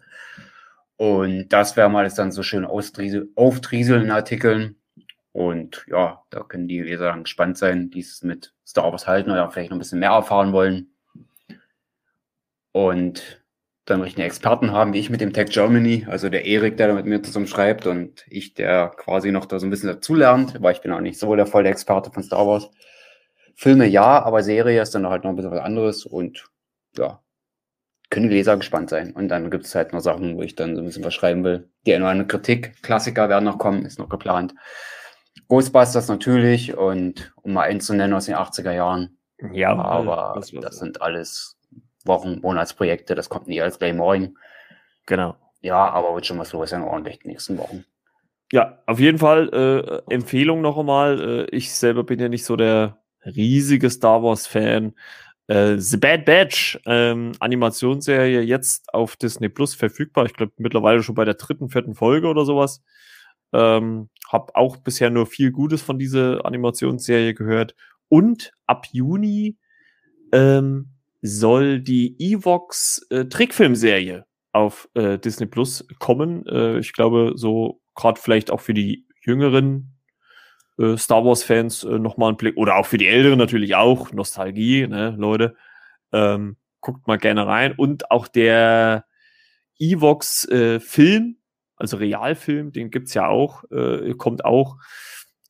Und 0.96 1.48
das 1.48 1.76
wäre 1.76 1.88
mal 1.88 2.08
dann 2.10 2.32
so 2.32 2.42
schön 2.42 2.64
auftrieseln 2.64 4.02
in 4.02 4.10
Artikeln. 4.10 4.76
Und 5.32 5.84
ja, 5.88 6.22
da 6.30 6.42
können 6.42 6.68
die 6.68 6.80
Leser 6.82 7.06
dann 7.06 7.24
gespannt 7.24 7.58
sein, 7.58 7.90
die 7.90 8.00
es 8.00 8.22
mit 8.22 8.52
Star 8.66 8.92
Wars 8.92 9.06
halten 9.06 9.30
oder 9.30 9.50
vielleicht 9.50 9.70
noch 9.70 9.76
ein 9.76 9.80
bisschen 9.80 10.00
mehr 10.00 10.10
erfahren 10.10 10.52
wollen 10.52 10.93
und 12.74 13.44
dann 13.84 14.00
richtigen 14.00 14.26
Experten 14.26 14.72
haben, 14.72 14.94
wie 14.94 14.98
ich 14.98 15.10
mit 15.10 15.20
dem 15.20 15.32
Tech 15.32 15.50
Germany, 15.50 16.06
also 16.08 16.28
der 16.28 16.44
Erik, 16.44 16.76
der 16.76 16.88
da 16.88 16.94
mit 16.94 17.06
mir 17.06 17.22
zusammen 17.22 17.46
schreibt 17.46 17.86
und 17.86 18.24
ich, 18.28 18.54
der 18.54 18.88
quasi 18.88 19.30
noch 19.30 19.46
da 19.46 19.60
so 19.60 19.66
ein 19.66 19.70
bisschen 19.70 19.90
dazulernt, 19.90 20.60
weil 20.60 20.72
ich 20.72 20.80
bin 20.80 20.90
auch 20.90 21.00
nicht 21.00 21.18
so 21.18 21.36
der 21.36 21.46
volle 21.46 21.68
Experte 21.68 22.10
von 22.10 22.24
Star 22.24 22.46
Wars. 22.46 22.68
Filme 23.54 23.86
ja, 23.86 24.22
aber 24.24 24.42
Serie 24.42 24.82
ist 24.82 24.92
dann 24.94 25.06
halt 25.06 25.22
noch 25.22 25.30
ein 25.30 25.36
bisschen 25.36 25.52
was 25.52 25.60
anderes 25.60 26.04
und 26.04 26.46
ja, 26.96 27.22
können 28.10 28.28
die 28.28 28.34
Leser 28.34 28.56
gespannt 28.56 28.90
sein. 28.90 29.12
Und 29.12 29.28
dann 29.28 29.50
gibt 29.50 29.66
es 29.66 29.74
halt 29.76 29.92
noch 29.92 30.00
Sachen, 30.00 30.36
wo 30.36 30.42
ich 30.42 30.56
dann 30.56 30.74
so 30.74 30.82
ein 30.82 30.86
bisschen 30.86 31.04
was 31.04 31.14
schreiben 31.14 31.44
will. 31.44 31.70
Die 31.86 31.94
eine 31.94 32.26
Kritik, 32.26 32.82
Klassiker 32.82 33.28
werden 33.28 33.44
noch 33.44 33.58
kommen, 33.58 33.84
ist 33.84 34.00
noch 34.00 34.08
geplant. 34.08 34.54
Ghostbusters 35.46 36.08
natürlich 36.08 36.76
und 36.76 37.32
um 37.42 37.52
mal 37.52 37.62
einen 37.62 37.80
zu 37.80 37.94
nennen 37.94 38.14
aus 38.14 38.26
den 38.26 38.34
80er 38.34 38.72
Jahren. 38.72 39.18
Ja, 39.52 39.76
aber 39.76 40.32
das, 40.34 40.50
das 40.50 40.78
sind 40.78 41.02
alles 41.02 41.56
Wochen, 42.04 42.40
Monatsprojekte, 42.40 43.14
das 43.14 43.28
kommt 43.28 43.48
nie 43.48 43.60
als 43.60 43.78
gleich 43.78 43.94
morgen. 43.94 44.36
Genau. 45.06 45.36
Ja, 45.60 45.88
aber 45.90 46.14
wird 46.14 46.26
schon 46.26 46.38
was 46.38 46.52
los 46.52 46.70
sein, 46.70 46.82
ordentlich 46.82 47.20
die 47.20 47.28
nächsten 47.28 47.56
Wochen. 47.58 47.84
Ja, 48.52 48.82
auf 48.86 49.00
jeden 49.00 49.18
Fall 49.18 49.48
äh, 50.08 50.12
Empfehlung 50.12 50.60
noch 50.60 50.78
einmal. 50.78 51.46
Äh, 51.50 51.56
ich 51.56 51.74
selber 51.74 52.04
bin 52.04 52.20
ja 52.20 52.28
nicht 52.28 52.44
so 52.44 52.56
der 52.56 52.98
riesige 53.24 53.88
Star 53.90 54.22
Wars-Fan. 54.22 54.94
Äh, 55.46 55.76
The 55.78 55.96
Bad 55.96 56.24
Batch, 56.24 56.78
ähm, 56.86 57.32
Animationsserie, 57.40 58.42
jetzt 58.42 58.92
auf 58.92 59.16
Disney 59.16 59.48
Plus 59.48 59.74
verfügbar. 59.74 60.26
Ich 60.26 60.34
glaube 60.34 60.52
mittlerweile 60.58 61.02
schon 61.02 61.14
bei 61.14 61.24
der 61.24 61.34
dritten, 61.34 61.68
vierten 61.68 61.94
Folge 61.94 62.28
oder 62.28 62.44
sowas. 62.44 62.82
Ähm, 63.52 64.08
hab 64.30 64.54
auch 64.54 64.76
bisher 64.78 65.10
nur 65.10 65.26
viel 65.26 65.50
Gutes 65.50 65.82
von 65.82 65.98
dieser 65.98 66.44
Animationsserie 66.44 67.34
gehört. 67.34 67.74
Und 68.08 68.52
ab 68.66 68.86
Juni 68.92 69.56
ähm, 70.32 70.93
soll 71.26 71.80
die 71.80 72.16
Evox 72.18 73.06
äh, 73.08 73.24
Trickfilmserie 73.24 74.26
auf 74.52 74.90
äh, 74.92 75.18
Disney 75.18 75.46
Plus 75.46 75.86
kommen. 75.98 76.46
Äh, 76.46 76.78
ich 76.78 76.92
glaube, 76.92 77.32
so 77.34 77.80
gerade 77.94 78.20
vielleicht 78.20 78.50
auch 78.50 78.60
für 78.60 78.74
die 78.74 79.06
jüngeren 79.22 79.96
äh, 80.78 80.98
Star 80.98 81.24
Wars-Fans 81.24 81.84
äh, 81.84 81.98
nochmal 81.98 82.28
einen 82.28 82.36
Blick, 82.36 82.58
oder 82.58 82.76
auch 82.76 82.84
für 82.84 82.98
die 82.98 83.08
Älteren 83.08 83.38
natürlich 83.38 83.74
auch, 83.74 84.12
Nostalgie, 84.12 84.86
ne, 84.86 85.14
Leute. 85.16 85.56
Ähm, 86.12 86.56
guckt 86.80 87.06
mal 87.06 87.16
gerne 87.16 87.46
rein. 87.46 87.72
Und 87.74 88.10
auch 88.10 88.28
der 88.28 89.06
Evox-Film, 89.78 91.22
äh, 91.22 91.42
also 91.76 91.96
Realfilm, 91.96 92.70
den 92.72 92.90
gibt's 92.90 93.14
ja 93.14 93.28
auch, 93.28 93.64
äh, 93.70 94.12
kommt 94.18 94.44
auch. 94.44 94.76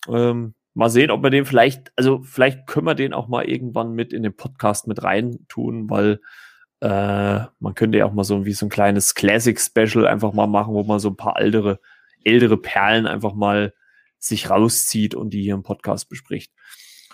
Ähm, 0.08 0.54
mal 0.74 0.90
sehen, 0.90 1.10
ob 1.10 1.22
wir 1.22 1.30
den 1.30 1.46
vielleicht, 1.46 1.92
also 1.96 2.20
vielleicht 2.22 2.66
können 2.66 2.86
wir 2.86 2.94
den 2.94 3.14
auch 3.14 3.28
mal 3.28 3.48
irgendwann 3.48 3.92
mit 3.92 4.12
in 4.12 4.22
den 4.22 4.36
Podcast 4.36 4.86
mit 4.86 5.02
rein 5.02 5.38
tun, 5.48 5.88
weil 5.88 6.20
äh, 6.80 7.46
man 7.60 7.74
könnte 7.74 7.98
ja 7.98 8.06
auch 8.06 8.12
mal 8.12 8.24
so 8.24 8.44
wie 8.44 8.52
so 8.52 8.66
ein 8.66 8.70
kleines 8.70 9.14
Classic-Special 9.14 10.06
einfach 10.06 10.32
mal 10.32 10.46
machen, 10.46 10.74
wo 10.74 10.82
man 10.82 10.98
so 10.98 11.08
ein 11.08 11.16
paar 11.16 11.40
ältere, 11.40 11.80
ältere 12.24 12.56
Perlen 12.56 13.06
einfach 13.06 13.34
mal 13.34 13.72
sich 14.18 14.50
rauszieht 14.50 15.14
und 15.14 15.30
die 15.30 15.42
hier 15.42 15.54
im 15.54 15.62
Podcast 15.62 16.08
bespricht. 16.08 16.52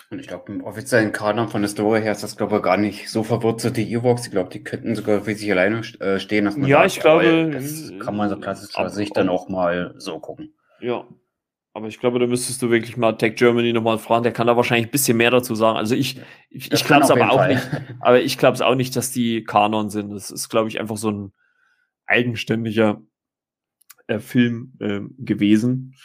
Und 0.09 0.19
ich 0.19 0.27
glaube, 0.27 0.51
im 0.51 0.61
offiziellen 0.63 1.13
Kanon 1.13 1.47
von 1.47 1.61
der 1.61 1.69
Story 1.69 2.01
her 2.01 2.11
ist 2.11 2.21
das, 2.21 2.35
glaube 2.35 2.57
ich, 2.57 2.63
gar 2.63 2.75
nicht 2.75 3.09
so 3.09 3.23
verwurzelt, 3.23 3.77
die 3.77 3.93
Ewoks. 3.93 4.25
Ich 4.25 4.31
glaube, 4.31 4.49
die 4.49 4.61
könnten 4.61 4.93
sogar 4.93 5.21
für 5.21 5.33
sich 5.33 5.49
alleine 5.49 5.79
äh, 6.01 6.19
stehen. 6.19 6.43
Dass 6.43 6.57
man 6.57 6.67
ja, 6.67 6.79
sagt, 6.79 6.91
ich 6.91 6.99
glaube. 6.99 7.51
Das 7.51 7.93
kann 7.99 8.17
man 8.17 8.29
so 8.29 8.37
klassischer 8.37 8.89
Sicht 8.89 9.15
dann 9.15 9.29
auch 9.29 9.47
mal 9.47 9.93
so 9.97 10.19
gucken. 10.19 10.53
Ja. 10.81 11.05
Aber 11.73 11.87
ich 11.87 11.99
glaube, 11.99 12.19
da 12.19 12.27
müsstest 12.27 12.61
du 12.61 12.69
wirklich 12.69 12.97
mal 12.97 13.13
Tech 13.13 13.35
Germany 13.35 13.71
nochmal 13.71 13.97
fragen. 13.97 14.23
Der 14.23 14.33
kann 14.33 14.47
da 14.47 14.57
wahrscheinlich 14.57 14.87
ein 14.87 14.91
bisschen 14.91 15.17
mehr 15.17 15.31
dazu 15.31 15.55
sagen. 15.55 15.77
Also 15.77 15.95
ich, 15.95 16.19
ich, 16.49 16.71
ich 16.71 16.83
glaube 16.83 17.03
es 17.03 17.11
aber 17.11 17.31
auch 17.31 17.37
Fall. 17.37 17.55
nicht. 17.55 17.69
Aber 18.01 18.21
ich 18.21 18.37
glaube 18.37 18.55
es 18.55 18.61
auch 18.61 18.75
nicht, 18.75 18.95
dass 18.95 19.11
die 19.11 19.43
Kanon 19.45 19.89
sind. 19.89 20.11
Das 20.11 20.31
ist, 20.31 20.49
glaube 20.49 20.67
ich, 20.67 20.81
einfach 20.81 20.97
so 20.97 21.09
ein 21.11 21.33
eigenständiger 22.05 23.01
äh, 24.07 24.19
Film 24.19 24.73
äh, 24.79 24.99
gewesen. 25.17 25.95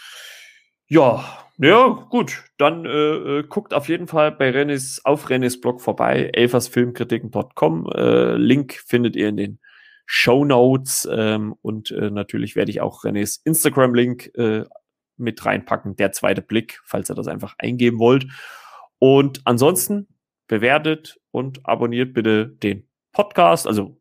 Ja, 0.87 1.25
ja, 1.59 1.89
gut. 2.11 2.45
Dann 2.59 2.85
äh, 2.85 2.89
äh, 2.89 3.43
guckt 3.43 3.75
auf 3.75 3.89
jeden 3.89 4.07
Fall 4.07 4.31
bei 4.31 4.51
Rennes 4.51 5.01
auf 5.05 5.31
Rennes 5.31 5.61
Blog 5.61 5.81
vorbei, 5.81 6.31
elfersfilmkritiken.com. 6.33 7.91
Äh, 7.93 8.37
Link 8.37 8.75
findet 8.75 9.17
ihr 9.17 9.29
in 9.29 9.37
den 9.37 9.59
Show 10.05 10.45
Notes 10.45 11.09
ähm, 11.11 11.57
und 11.63 11.91
äh, 11.91 12.11
natürlich 12.11 12.55
werde 12.55 12.71
ich 12.71 12.81
auch 12.81 13.03
Rennes 13.03 13.41
Instagram-Link 13.45 14.31
äh, 14.37 14.65
mit 15.17 15.45
reinpacken, 15.45 15.97
der 15.97 16.13
zweite 16.13 16.43
Blick, 16.43 16.81
falls 16.85 17.11
ihr 17.11 17.15
das 17.15 17.29
einfach 17.29 17.55
eingeben 17.59 17.99
wollt. 17.99 18.27
Und 18.99 19.43
ansonsten 19.45 20.09
bewertet 20.49 21.19
und 21.31 21.67
abonniert 21.67 22.15
bitte 22.15 22.49
den 22.49 22.89
Podcast, 23.13 23.67
also 23.67 23.99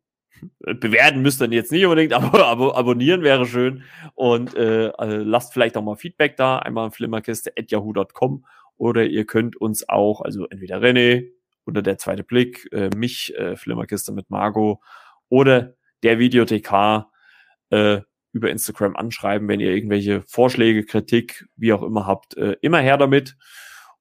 bewerten 0.60 1.22
müsst 1.22 1.42
ihr 1.42 1.52
jetzt 1.52 1.72
nicht 1.72 1.86
unbedingt, 1.86 2.14
aber, 2.14 2.48
aber 2.48 2.78
abonnieren 2.78 3.24
wäre 3.24 3.46
schön. 3.46 3.84
Und 4.14 4.56
äh, 4.56 4.92
also 4.98 5.18
lasst 5.18 5.54
vielleicht 5.54 5.78
auch 5.78 5.84
mal 5.84 5.96
Feedback 5.96 6.38
da, 6.38 6.60
einmal 6.60 6.92
flimmerkiste.yahoo.com 6.92 8.46
oder 8.78 9.06
ihr 9.06 9.26
könnt 9.26 9.56
uns 9.56 9.88
auch, 9.88 10.22
also 10.22 10.48
entweder 10.48 10.80
René 10.80 11.30
oder 11.66 11.82
der 11.82 11.98
zweite 11.98 12.24
Blick, 12.24 12.68
äh, 12.72 12.90
mich, 12.96 13.34
äh, 13.36 13.56
Flimmerkiste 13.56 14.12
mit 14.12 14.30
Margot 14.30 14.80
oder 15.30 15.74
der 16.04 16.20
Videothekar 16.20 17.12
äh, 17.70 18.02
über 18.36 18.52
Instagram 18.52 18.98
anschreiben, 18.98 19.48
wenn 19.48 19.62
ihr 19.62 19.74
irgendwelche 19.74 20.22
Vorschläge, 20.28 20.84
Kritik, 20.84 21.48
wie 21.56 21.72
auch 21.72 21.84
immer 21.84 22.06
habt, 22.06 22.36
äh, 22.36 22.58
immer 22.62 22.80
her 22.80 22.98
damit. 22.98 23.38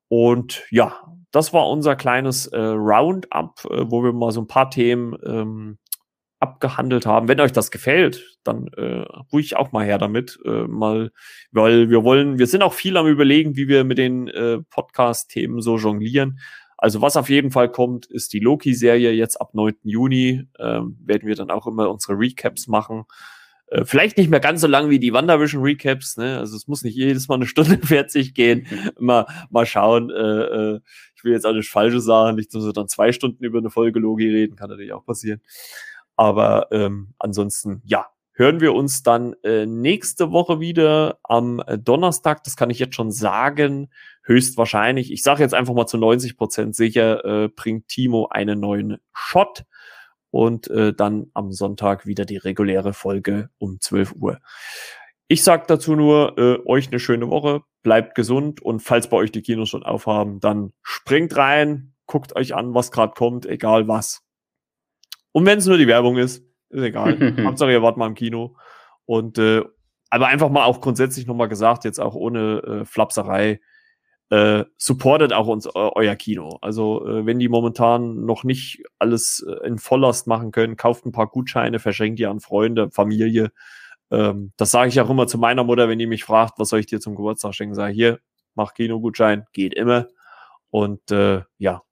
Und 0.09 0.65
ja, 0.71 0.97
das 1.31 1.53
war 1.53 1.69
unser 1.71 1.95
kleines 1.95 2.49
äh, 2.49 2.59
Roundup, 2.59 3.65
äh, 3.71 3.89
wo 3.89 4.03
wir 4.03 4.13
mal 4.13 4.33
so 4.33 4.41
ein 4.41 4.49
paar 4.49 4.71
Themen 4.71 5.17
ähm, 5.25 5.79
abgehandelt 6.41 7.07
haben. 7.07 7.29
Wenn 7.29 7.39
euch 7.39 7.53
das 7.53 7.71
gefällt, 7.71 8.37
dann 8.43 8.67
äh, 8.77 9.05
ruhig 9.33 9.57
auch 9.57 9.71
mal 9.71 9.85
her 9.85 9.99
damit. 9.99 10.37
Äh, 10.45 10.67
mal, 10.67 11.13
weil 11.53 11.89
wir 11.89 12.03
wollen, 12.03 12.37
wir 12.37 12.49
sind 12.49 12.63
auch 12.63 12.75
viel 12.75 12.97
am 12.97 13.07
überlegen, 13.07 13.55
wie 13.55 13.69
wir 13.69 13.85
mit 13.85 13.99
den 13.99 14.27
äh, 14.27 14.59
Podcast-Themen 14.69 15.61
so 15.61 15.77
jonglieren. 15.79 16.41
Also 16.77 17.01
was 17.01 17.17
auf 17.17 17.31
jeden 17.31 17.53
Fall 17.53 17.71
kommt, 17.71 18.07
ist 18.07 18.33
die 18.33 18.41
Loki-Serie 18.41 19.13
jetzt 19.13 19.41
ab 19.41 19.55
9. 19.55 19.75
Juni. 19.85 20.49
Ähm, 20.59 20.99
werden 21.05 21.29
wir 21.29 21.37
dann 21.37 21.53
auch 21.53 21.69
immer 21.69 21.89
unsere 21.89 22.19
Recaps 22.19 22.67
machen. 22.67 23.05
Äh, 23.75 23.85
vielleicht 23.85 24.17
nicht 24.17 24.31
mehr 24.31 24.41
ganz 24.41 24.61
so 24.61 24.67
lang 24.69 24.89
wie 24.89 25.01
die 25.01 25.13
WandaVision 25.13 25.63
Recaps, 25.63 26.17
ne? 26.17 26.39
Also 26.39 26.57
es 26.57 26.69
muss 26.69 26.85
nicht 26.85 26.95
jedes 26.95 27.29
Mal 27.29 27.37
eine 27.37 27.47
Stunde 27.47 27.79
40 27.87 28.35
gehen. 28.35 28.67
mal, 28.99 29.27
mal 29.51 29.67
schauen. 29.67 30.11
Äh, 30.11 30.15
äh, 30.15 30.81
ich 31.17 31.25
will 31.25 31.33
jetzt 31.33 31.47
nicht 31.47 31.71
falsche 31.71 32.01
sagen, 32.01 32.37
nicht, 32.37 32.55
dass 32.55 32.65
wir 32.65 32.73
dann 32.73 32.89
zwei 32.89 33.11
Stunden 33.13 33.43
über 33.43 33.59
eine 33.59 33.71
Folge 33.71 33.99
Logi 33.99 34.29
reden, 34.29 34.57
kann 34.57 34.71
natürlich 34.71 34.93
auch 34.93 35.05
passieren. 35.05 35.41
Aber 36.17 36.69
ähm, 36.71 37.15
ansonsten, 37.19 37.83
ja, 37.85 38.07
hören 38.33 38.61
wir 38.61 38.75
uns 38.75 39.03
dann 39.03 39.35
äh, 39.43 39.67
nächste 39.67 40.31
Woche 40.31 40.61
wieder 40.61 41.19
am 41.25 41.63
Donnerstag. 41.83 42.45
Das 42.45 42.57
kann 42.57 42.71
ich 42.71 42.79
jetzt 42.79 42.95
schon 42.95 43.11
sagen. 43.11 43.89
Höchstwahrscheinlich, 44.23 45.13
ich 45.13 45.23
sage 45.23 45.43
jetzt 45.43 45.55
einfach 45.55 45.75
mal 45.75 45.87
zu 45.87 45.99
90 45.99 46.37
Prozent 46.37 46.77
sicher, 46.77 47.25
äh, 47.25 47.49
bringt 47.49 47.89
Timo 47.89 48.29
einen 48.31 48.61
neuen 48.61 48.99
Shot. 49.13 49.65
Und 50.35 50.67
äh, 50.67 50.93
dann 50.93 51.31
am 51.33 51.53
Sonntag 51.53 52.07
wieder 52.07 52.25
die 52.25 52.39
reguläre 52.39 52.93
Folge 52.93 53.51
um 53.59 53.79
12 53.81 54.15
Uhr. 54.17 54.41
Ich 55.29 55.45
sag 55.45 55.69
dazu 55.69 55.95
nur, 55.95 56.37
äh, 56.37 56.59
euch 56.67 56.89
eine 56.89 56.99
schöne 56.99 57.31
Woche, 57.31 57.61
bleibt 57.85 58.17
gesund 58.17 58.61
und 58.61 58.81
falls 58.81 59.09
bei 59.09 59.17
euch 59.17 59.31
die 59.31 59.43
Kinos 59.43 59.69
schon 59.69 59.85
aufhaben, 59.85 60.41
dann 60.41 60.73
springt 60.83 61.37
rein, 61.37 61.95
guckt 62.07 62.35
euch 62.35 62.53
an, 62.53 62.75
was 62.75 62.91
gerade 62.91 63.13
kommt, 63.15 63.47
egal 63.47 63.87
was. 63.87 64.25
Und 65.31 65.47
wenn 65.47 65.59
es 65.59 65.67
nur 65.67 65.79
die 65.79 65.87
Werbung 65.87 66.17
ist, 66.17 66.45
ist 66.69 66.83
egal. 66.83 67.37
Hauptsache, 67.45 67.71
ihr 67.71 67.83
wart 67.83 67.97
mal 67.97 68.09
im 68.09 68.17
Kino. 68.17 68.57
Und 69.05 69.39
äh, 69.39 69.63
aber 70.11 70.27
einfach 70.27 70.51
mal 70.51 70.65
auch 70.65 70.81
grundsätzlich 70.81 71.29
nochmal 71.29 71.49
gesagt, 71.49 71.85
jetzt 71.85 72.01
auch 72.01 72.17
ohne 72.17 72.59
äh, 72.59 72.85
Flapserei, 72.85 73.61
äh, 74.31 74.65
supportet 74.77 75.33
auch 75.33 75.47
uns 75.47 75.69
euer 75.75 76.17
Kino. 76.17 76.59
Also 76.61 77.07
äh, 77.07 77.27
wenn 77.27 77.39
die 77.39 77.49
momentan 77.49 78.25
noch 78.25 78.45
nicht 78.45 78.83
alles 78.99 79.45
äh, 79.47 79.67
in 79.67 79.79
Volllast 79.79 80.27
machen 80.27 80.51
können, 80.51 80.77
kauft 80.77 81.05
ein 81.07 81.13
paar 81.13 81.29
Gutscheine, 81.29 81.79
verschenkt 81.79 82.19
die 82.19 82.27
an 82.27 82.41
Freunde, 82.41 82.91
Familie. 82.91 83.53
Ähm, 84.11 84.53
das 84.57 84.71
sage 84.71 84.89
ich 84.89 85.01
auch 85.01 85.11
immer 85.11 85.27
zu 85.27 85.39
meiner 85.39 85.65
Mutter, 85.65 85.89
wenn 85.89 85.99
die 85.99 86.07
mich 86.07 86.25
fragt, 86.25 86.59
was 86.59 86.71
soll 86.71 86.81
ich 86.81 86.87
dir 86.87 87.01
zum 87.01 87.17
Geburtstag 87.17 87.55
schenken, 87.55 87.75
sage 87.75 87.93
hier, 87.93 88.21
mach 88.55 88.75
Kinogutschein, 88.75 89.45
geht 89.53 89.75
immer. 89.75 90.09
Und 90.71 91.11
äh, 91.11 91.43
ja, 91.59 91.83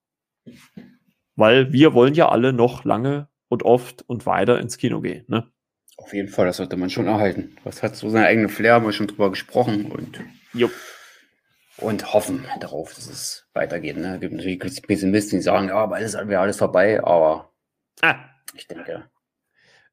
weil 1.36 1.72
wir 1.72 1.94
wollen 1.94 2.14
ja 2.14 2.28
alle 2.28 2.52
noch 2.52 2.84
lange 2.84 3.28
und 3.48 3.62
oft 3.62 4.02
und 4.08 4.26
weiter 4.26 4.58
ins 4.60 4.78
Kino 4.78 5.00
gehen. 5.00 5.24
Ne? 5.28 5.46
Auf 5.96 6.12
jeden 6.14 6.28
Fall, 6.28 6.46
das 6.46 6.56
sollte 6.56 6.76
man 6.76 6.90
schon 6.90 7.06
erhalten. 7.06 7.56
Was 7.64 7.82
hat 7.82 7.96
so 7.96 8.08
seine 8.08 8.26
eigene 8.26 8.48
Flair, 8.48 8.74
haben 8.74 8.86
wir 8.86 8.92
schon 8.92 9.06
drüber 9.06 9.30
gesprochen 9.30 9.90
und, 9.90 10.20
Jupp. 10.54 10.72
Und 11.82 12.12
hoffen 12.12 12.44
darauf, 12.60 12.94
dass 12.94 13.06
es 13.08 13.48
weitergeht. 13.54 13.96
Ne? 13.96 14.14
Es 14.14 14.20
gibt 14.20 14.34
natürlich 14.34 14.58
Pessimisten, 14.58 15.38
die 15.38 15.42
sagen, 15.42 15.68
ja, 15.68 15.76
aber 15.76 15.96
alles 15.96 16.14
wäre 16.14 16.40
alles 16.40 16.58
vorbei, 16.58 17.02
aber 17.02 17.52
ah. 18.02 18.16
ich 18.54 18.66
denke. 18.66 19.04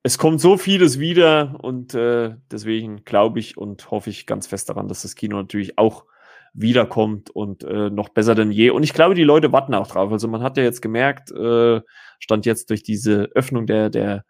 Es 0.02 0.18
kommt 0.18 0.40
so 0.40 0.58
vieles 0.58 1.00
wieder 1.00 1.58
und 1.62 1.94
äh, 1.94 2.36
deswegen 2.52 3.04
glaube 3.04 3.40
ich 3.40 3.58
und 3.58 3.92
hoffe 3.92 4.10
ich 4.10 4.26
ganz 4.26 4.48
fest 4.48 4.70
daran, 4.70 4.88
dass 4.88 5.02
das 5.02 5.16
Kino 5.16 5.38
natürlich 5.38 5.78
auch 5.78 6.06
wiederkommt 6.54 7.30
und 7.30 7.64
äh, 7.64 7.90
noch 7.90 8.10
besser 8.10 8.36
denn 8.36 8.52
je. 8.52 8.70
Und 8.70 8.84
ich 8.84 8.94
glaube, 8.94 9.16
die 9.16 9.24
Leute 9.24 9.52
warten 9.52 9.74
auch 9.74 9.88
drauf. 9.88 10.12
Also 10.12 10.28
man 10.28 10.42
hat 10.42 10.58
ja 10.58 10.64
jetzt 10.64 10.82
gemerkt, 10.82 11.32
äh, 11.32 11.82
stand 12.20 12.46
jetzt 12.46 12.70
durch 12.70 12.84
diese 12.84 13.30
Öffnung 13.36 13.66
der, 13.66 13.90
der 13.90 14.24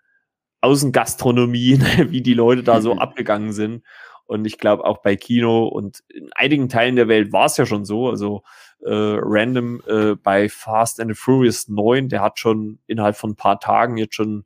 Außengastronomie, 0.61 1.77
ne, 1.97 2.11
wie 2.11 2.21
die 2.21 2.33
Leute 2.33 2.63
da 2.63 2.81
so 2.81 2.93
abgegangen 2.97 3.53
sind. 3.53 3.83
Und 4.29 4.45
ich 4.45 4.59
glaube 4.59 4.85
auch 4.85 4.99
bei 4.99 5.15
Kino 5.15 5.65
und 5.67 6.03
in 6.07 6.31
einigen 6.33 6.69
Teilen 6.69 6.95
der 6.95 7.07
Welt 7.07 7.33
war 7.33 7.47
es 7.47 7.57
ja 7.57 7.65
schon 7.65 7.83
so. 7.83 8.09
Also 8.09 8.43
äh, 8.81 8.91
random 8.93 9.81
äh, 9.87 10.13
bei 10.13 10.49
Fast 10.49 10.99
and 10.99 11.09
the 11.09 11.15
Furious 11.19 11.67
9. 11.67 12.09
Der 12.09 12.21
hat 12.21 12.37
schon 12.37 12.77
innerhalb 12.85 13.17
von 13.17 13.31
ein 13.31 13.35
paar 13.35 13.59
Tagen 13.59 13.97
jetzt 13.97 14.13
schon 14.13 14.43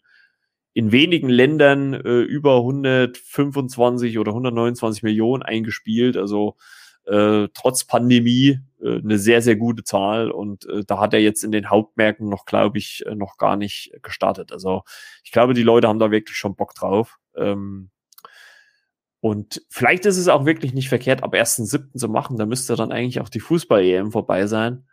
in 0.71 0.93
wenigen 0.93 1.27
Ländern 1.27 1.95
äh, 1.95 2.21
über 2.21 2.59
125 2.59 4.19
oder 4.19 4.31
129 4.31 5.03
Millionen 5.03 5.43
eingespielt. 5.43 6.15
Also 6.15 6.55
äh, 7.05 7.49
trotz 7.53 7.83
Pandemie 7.83 8.61
äh, 8.81 8.99
eine 8.99 9.19
sehr, 9.19 9.41
sehr 9.41 9.57
gute 9.57 9.83
Zahl. 9.83 10.31
Und 10.31 10.65
äh, 10.69 10.85
da 10.87 11.01
hat 11.01 11.13
er 11.13 11.19
jetzt 11.19 11.43
in 11.43 11.51
den 11.51 11.69
Hauptmärkten 11.69 12.29
noch, 12.29 12.45
glaube 12.45 12.77
ich, 12.77 13.05
äh, 13.05 13.15
noch 13.15 13.35
gar 13.35 13.57
nicht 13.57 13.91
gestartet. 14.01 14.53
Also 14.53 14.83
ich 15.25 15.33
glaube, 15.33 15.53
die 15.53 15.63
Leute 15.63 15.89
haben 15.89 15.99
da 15.99 16.09
wirklich 16.09 16.37
schon 16.37 16.55
Bock 16.55 16.73
drauf. 16.73 17.17
Ähm, 17.35 17.89
und 19.23 19.61
vielleicht 19.69 20.05
ist 20.05 20.17
es 20.17 20.27
auch 20.27 20.45
wirklich 20.45 20.73
nicht 20.73 20.89
verkehrt, 20.89 21.23
ab 21.23 21.33
1.7. 21.33 21.95
zu 21.95 22.09
machen. 22.09 22.35
Da 22.35 22.45
müsste 22.45 22.75
dann 22.75 22.91
eigentlich 22.91 23.21
auch 23.21 23.29
die 23.29 23.39
Fußball-EM 23.39 24.11
vorbei 24.11 24.47
sein. 24.47 24.85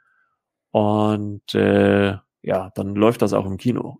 Und 0.70 1.52
äh, 1.56 2.14
ja, 2.40 2.70
dann 2.76 2.94
läuft 2.94 3.22
das 3.22 3.32
auch 3.32 3.44
im 3.44 3.56
Kino. 3.56 3.98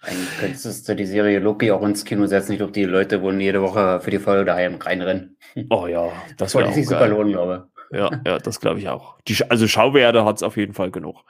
Eigentlich 0.00 0.38
könntest 0.40 0.88
du 0.88 0.96
die 0.96 1.04
Serie 1.04 1.40
Loki 1.40 1.70
auch 1.72 1.82
ins 1.82 2.06
Kino 2.06 2.24
setzen. 2.24 2.52
Ich 2.52 2.58
glaube, 2.58 2.72
die 2.72 2.84
Leute 2.84 3.20
wollen 3.20 3.38
jede 3.38 3.60
Woche 3.60 4.00
für 4.00 4.10
die 4.10 4.18
Folge 4.18 4.46
daheim 4.46 4.76
reinrennen. 4.76 5.36
Oh 5.68 5.86
ja, 5.86 6.10
das 6.38 6.54
wäre 6.54 6.72
sich 6.72 6.88
super 6.88 7.08
lohnen, 7.08 7.32
glaube 7.32 7.68
Ja, 7.92 8.10
ja, 8.24 8.38
das 8.38 8.60
glaube 8.60 8.78
ich 8.78 8.88
auch. 8.88 9.18
Die, 9.28 9.36
also 9.50 9.68
Schauwerte 9.68 10.24
hat 10.24 10.36
es 10.36 10.42
auf 10.42 10.56
jeden 10.56 10.72
Fall 10.72 10.90
genug. 10.90 11.22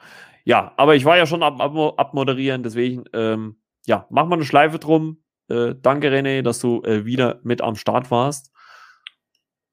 Ja, 0.45 0.71
aber 0.77 0.95
ich 0.95 1.03
war 1.03 1.17
ja 1.17 1.25
schon 1.25 1.43
am 1.43 1.59
ab, 1.59 1.75
abmoderieren, 1.97 2.63
deswegen, 2.63 3.03
ähm, 3.11 3.57
ja, 3.85 4.07
mach 4.09 4.25
mal 4.25 4.35
eine 4.35 4.45
Schleife 4.45 4.79
drum. 4.79 5.22
Äh, 5.49 5.75
danke, 5.81 6.09
René, 6.09 6.41
dass 6.41 6.59
du 6.59 6.81
äh, 6.83 7.05
wieder 7.05 7.39
mit 7.43 7.61
am 7.61 7.75
Start 7.75 8.11
warst. 8.11 8.51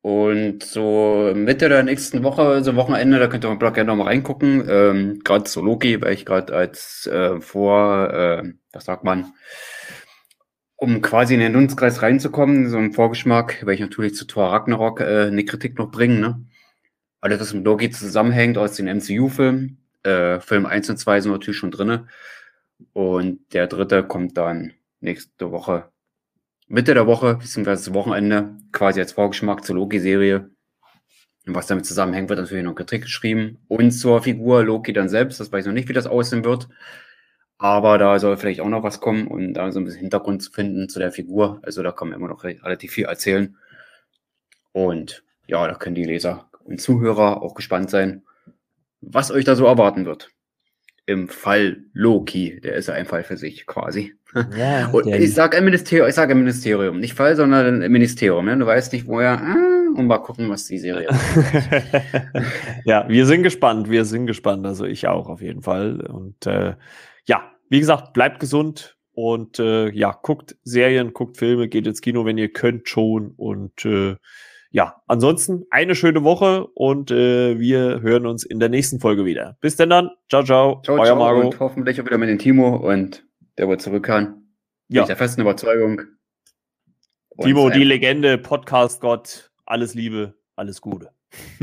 Und 0.02 0.62
so 0.62 1.32
Mitte 1.34 1.68
der 1.68 1.82
nächsten 1.82 2.22
Woche, 2.22 2.64
so 2.64 2.74
Wochenende, 2.74 3.18
da 3.18 3.26
könnt 3.26 3.44
ihr 3.44 3.50
im 3.52 3.58
Blog 3.58 3.74
gerne 3.74 3.88
nochmal 3.88 4.06
reingucken. 4.06 4.66
Ähm, 4.68 5.20
gerade 5.24 5.48
so 5.48 5.60
Loki, 5.60 6.00
weil 6.00 6.14
ich 6.14 6.24
gerade 6.24 6.54
als 6.54 7.06
äh, 7.06 7.40
vor, 7.40 8.10
äh, 8.10 8.44
was 8.72 8.86
sagt 8.86 9.04
man, 9.04 9.32
um 10.76 11.02
quasi 11.02 11.34
in 11.34 11.40
den 11.40 11.52
Dunstkreis 11.52 12.00
reinzukommen, 12.00 12.70
so 12.70 12.78
ein 12.78 12.92
Vorgeschmack, 12.94 13.66
weil 13.66 13.74
ich 13.74 13.80
natürlich 13.80 14.14
zu 14.14 14.24
Thor 14.26 14.50
Ragnarok 14.50 15.00
äh, 15.00 15.26
eine 15.26 15.44
Kritik 15.44 15.78
noch 15.78 15.90
bringen, 15.90 16.20
ne? 16.20 16.46
Alles, 17.20 17.40
was 17.40 17.52
mit 17.52 17.66
Loki 17.66 17.90
zusammenhängt 17.90 18.56
aus 18.56 18.76
den 18.76 18.86
MCU-Filmen. 18.88 19.78
Äh, 20.02 20.40
Film 20.40 20.64
1 20.64 20.88
und 20.88 20.96
2 20.96 21.20
sind 21.20 21.32
natürlich 21.32 21.58
schon 21.58 21.70
drinne. 21.70 22.06
Und 22.94 23.40
der 23.52 23.66
dritte 23.66 24.02
kommt 24.04 24.38
dann 24.38 24.72
nächste 25.00 25.50
Woche 25.50 25.90
Mitte 26.70 26.94
der 26.94 27.08
Woche, 27.08 27.34
beziehungsweise 27.34 27.92
Wochenende, 27.94 28.56
quasi 28.70 29.00
als 29.00 29.10
Vorgeschmack 29.10 29.64
zur 29.64 29.74
Loki-Serie. 29.74 30.50
Und 31.44 31.54
was 31.56 31.66
damit 31.66 31.84
zusammenhängt, 31.84 32.28
wird 32.28 32.38
natürlich 32.38 32.62
noch 32.62 32.76
Kritik 32.76 33.02
geschrieben. 33.02 33.58
Und 33.66 33.90
zur 33.90 34.22
Figur 34.22 34.62
Loki 34.62 34.92
dann 34.92 35.08
selbst, 35.08 35.40
das 35.40 35.50
weiß 35.50 35.64
ich 35.64 35.66
noch 35.66 35.74
nicht, 35.74 35.88
wie 35.88 35.94
das 35.94 36.06
aussehen 36.06 36.44
wird. 36.44 36.68
Aber 37.58 37.98
da 37.98 38.20
soll 38.20 38.36
vielleicht 38.36 38.60
auch 38.60 38.68
noch 38.68 38.84
was 38.84 39.00
kommen 39.00 39.26
und 39.26 39.54
da 39.54 39.72
so 39.72 39.80
ein 39.80 39.84
bisschen 39.84 40.00
Hintergrund 40.00 40.44
zu 40.44 40.52
finden 40.52 40.88
zu 40.88 41.00
der 41.00 41.10
Figur. 41.10 41.58
Also 41.62 41.82
da 41.82 41.90
kann 41.90 42.08
man 42.08 42.16
immer 42.16 42.28
noch 42.28 42.44
relativ 42.44 42.92
viel 42.92 43.06
erzählen. 43.06 43.56
Und 44.70 45.24
ja, 45.48 45.66
da 45.66 45.74
können 45.74 45.96
die 45.96 46.04
Leser 46.04 46.48
und 46.62 46.80
Zuhörer 46.80 47.42
auch 47.42 47.54
gespannt 47.54 47.90
sein, 47.90 48.22
was 49.00 49.32
euch 49.32 49.44
da 49.44 49.56
so 49.56 49.66
erwarten 49.66 50.06
wird 50.06 50.30
im 51.10 51.28
Fall 51.28 51.78
Loki. 51.92 52.60
Der 52.60 52.74
ist 52.74 52.86
ja 52.88 52.94
ein 52.94 53.06
Fall 53.06 53.24
für 53.24 53.36
sich 53.36 53.66
quasi. 53.66 54.14
Ja, 54.56 54.88
und 54.92 55.08
ich 55.08 55.34
sage 55.34 55.56
ein 55.56 55.64
Ministerium, 55.64 56.08
ich 56.08 56.14
sage 56.14 56.32
ein 56.34 56.38
Ministerium, 56.38 57.00
nicht 57.00 57.14
Fall, 57.14 57.34
sondern 57.34 57.82
ein 57.82 57.92
Ministerium. 57.92 58.44
Ne? 58.44 58.56
Du 58.56 58.66
weißt 58.66 58.92
nicht, 58.92 59.06
woher. 59.06 59.40
Ah, 59.40 59.98
und 59.98 60.06
mal 60.06 60.18
gucken, 60.18 60.48
was 60.48 60.66
die 60.66 60.78
Serie. 60.78 61.08
ja, 62.84 63.08
wir 63.08 63.26
sind 63.26 63.42
gespannt. 63.42 63.90
Wir 63.90 64.04
sind 64.04 64.26
gespannt. 64.26 64.64
Also 64.66 64.84
ich 64.84 65.08
auch 65.08 65.28
auf 65.28 65.42
jeden 65.42 65.62
Fall. 65.62 66.00
Und 66.00 66.46
äh, 66.46 66.74
ja, 67.26 67.50
wie 67.68 67.80
gesagt, 67.80 68.12
bleibt 68.12 68.38
gesund 68.38 68.96
und 69.12 69.58
äh, 69.58 69.90
ja, 69.90 70.16
guckt 70.22 70.56
Serien, 70.62 71.12
guckt 71.12 71.36
Filme, 71.36 71.68
geht 71.68 71.88
ins 71.88 72.00
Kino, 72.00 72.24
wenn 72.24 72.38
ihr 72.38 72.52
könnt 72.52 72.88
schon 72.88 73.32
und 73.36 73.84
äh, 73.84 74.14
ja, 74.72 75.02
ansonsten 75.06 75.64
eine 75.70 75.94
schöne 75.94 76.22
Woche 76.22 76.66
und 76.74 77.10
äh, 77.10 77.58
wir 77.58 78.02
hören 78.02 78.26
uns 78.26 78.44
in 78.44 78.60
der 78.60 78.68
nächsten 78.68 79.00
Folge 79.00 79.24
wieder. 79.24 79.56
Bis 79.60 79.76
denn 79.76 79.90
dann. 79.90 80.10
Ciao, 80.28 80.44
ciao. 80.44 80.80
Ciao, 80.84 80.96
Euer 80.96 81.06
ciao 81.06 81.16
Marco. 81.16 81.40
Und 81.40 81.58
hoffentlich 81.58 82.00
auch 82.00 82.06
wieder 82.06 82.18
mit 82.18 82.28
dem 82.28 82.38
Timo 82.38 82.76
und 82.76 83.24
der 83.58 83.68
wird 83.68 83.82
zurückkehren. 83.82 84.54
Ja. 84.88 85.02
Ich 85.02 85.08
der 85.08 85.16
festen 85.16 85.40
Überzeugung. 85.40 86.02
Und 87.30 87.46
Timo, 87.46 87.70
die 87.70 87.84
Legende, 87.84 88.38
Podcast-Gott, 88.38 89.50
alles 89.66 89.94
Liebe, 89.94 90.34
alles 90.54 90.80
Gute. 90.80 91.10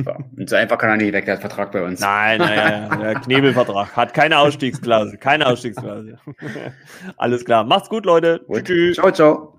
Ja. 0.06 0.18
Und 0.38 0.50
so 0.50 0.56
einfach 0.56 0.78
kann 0.78 0.90
er 0.90 0.98
nicht 0.98 1.14
weg, 1.14 1.26
der 1.26 1.36
hat 1.36 1.42
Vertrag 1.42 1.72
bei 1.72 1.84
uns. 1.84 2.00
Nein, 2.00 2.40
nein, 2.40 2.88
nein, 2.90 3.00
der 3.00 3.16
Knebelvertrag. 3.22 3.96
Hat 3.96 4.14
keine 4.14 4.40
Ausstiegsklausel, 4.40 5.18
keine 5.18 5.48
Ausstiegsklausel. 5.48 6.20
alles 7.18 7.46
klar. 7.46 7.64
Macht's 7.64 7.90
gut, 7.90 8.06
Leute. 8.06 8.46
Tschüss. 8.64 8.96
Ciao, 8.96 9.12
ciao. 9.12 9.57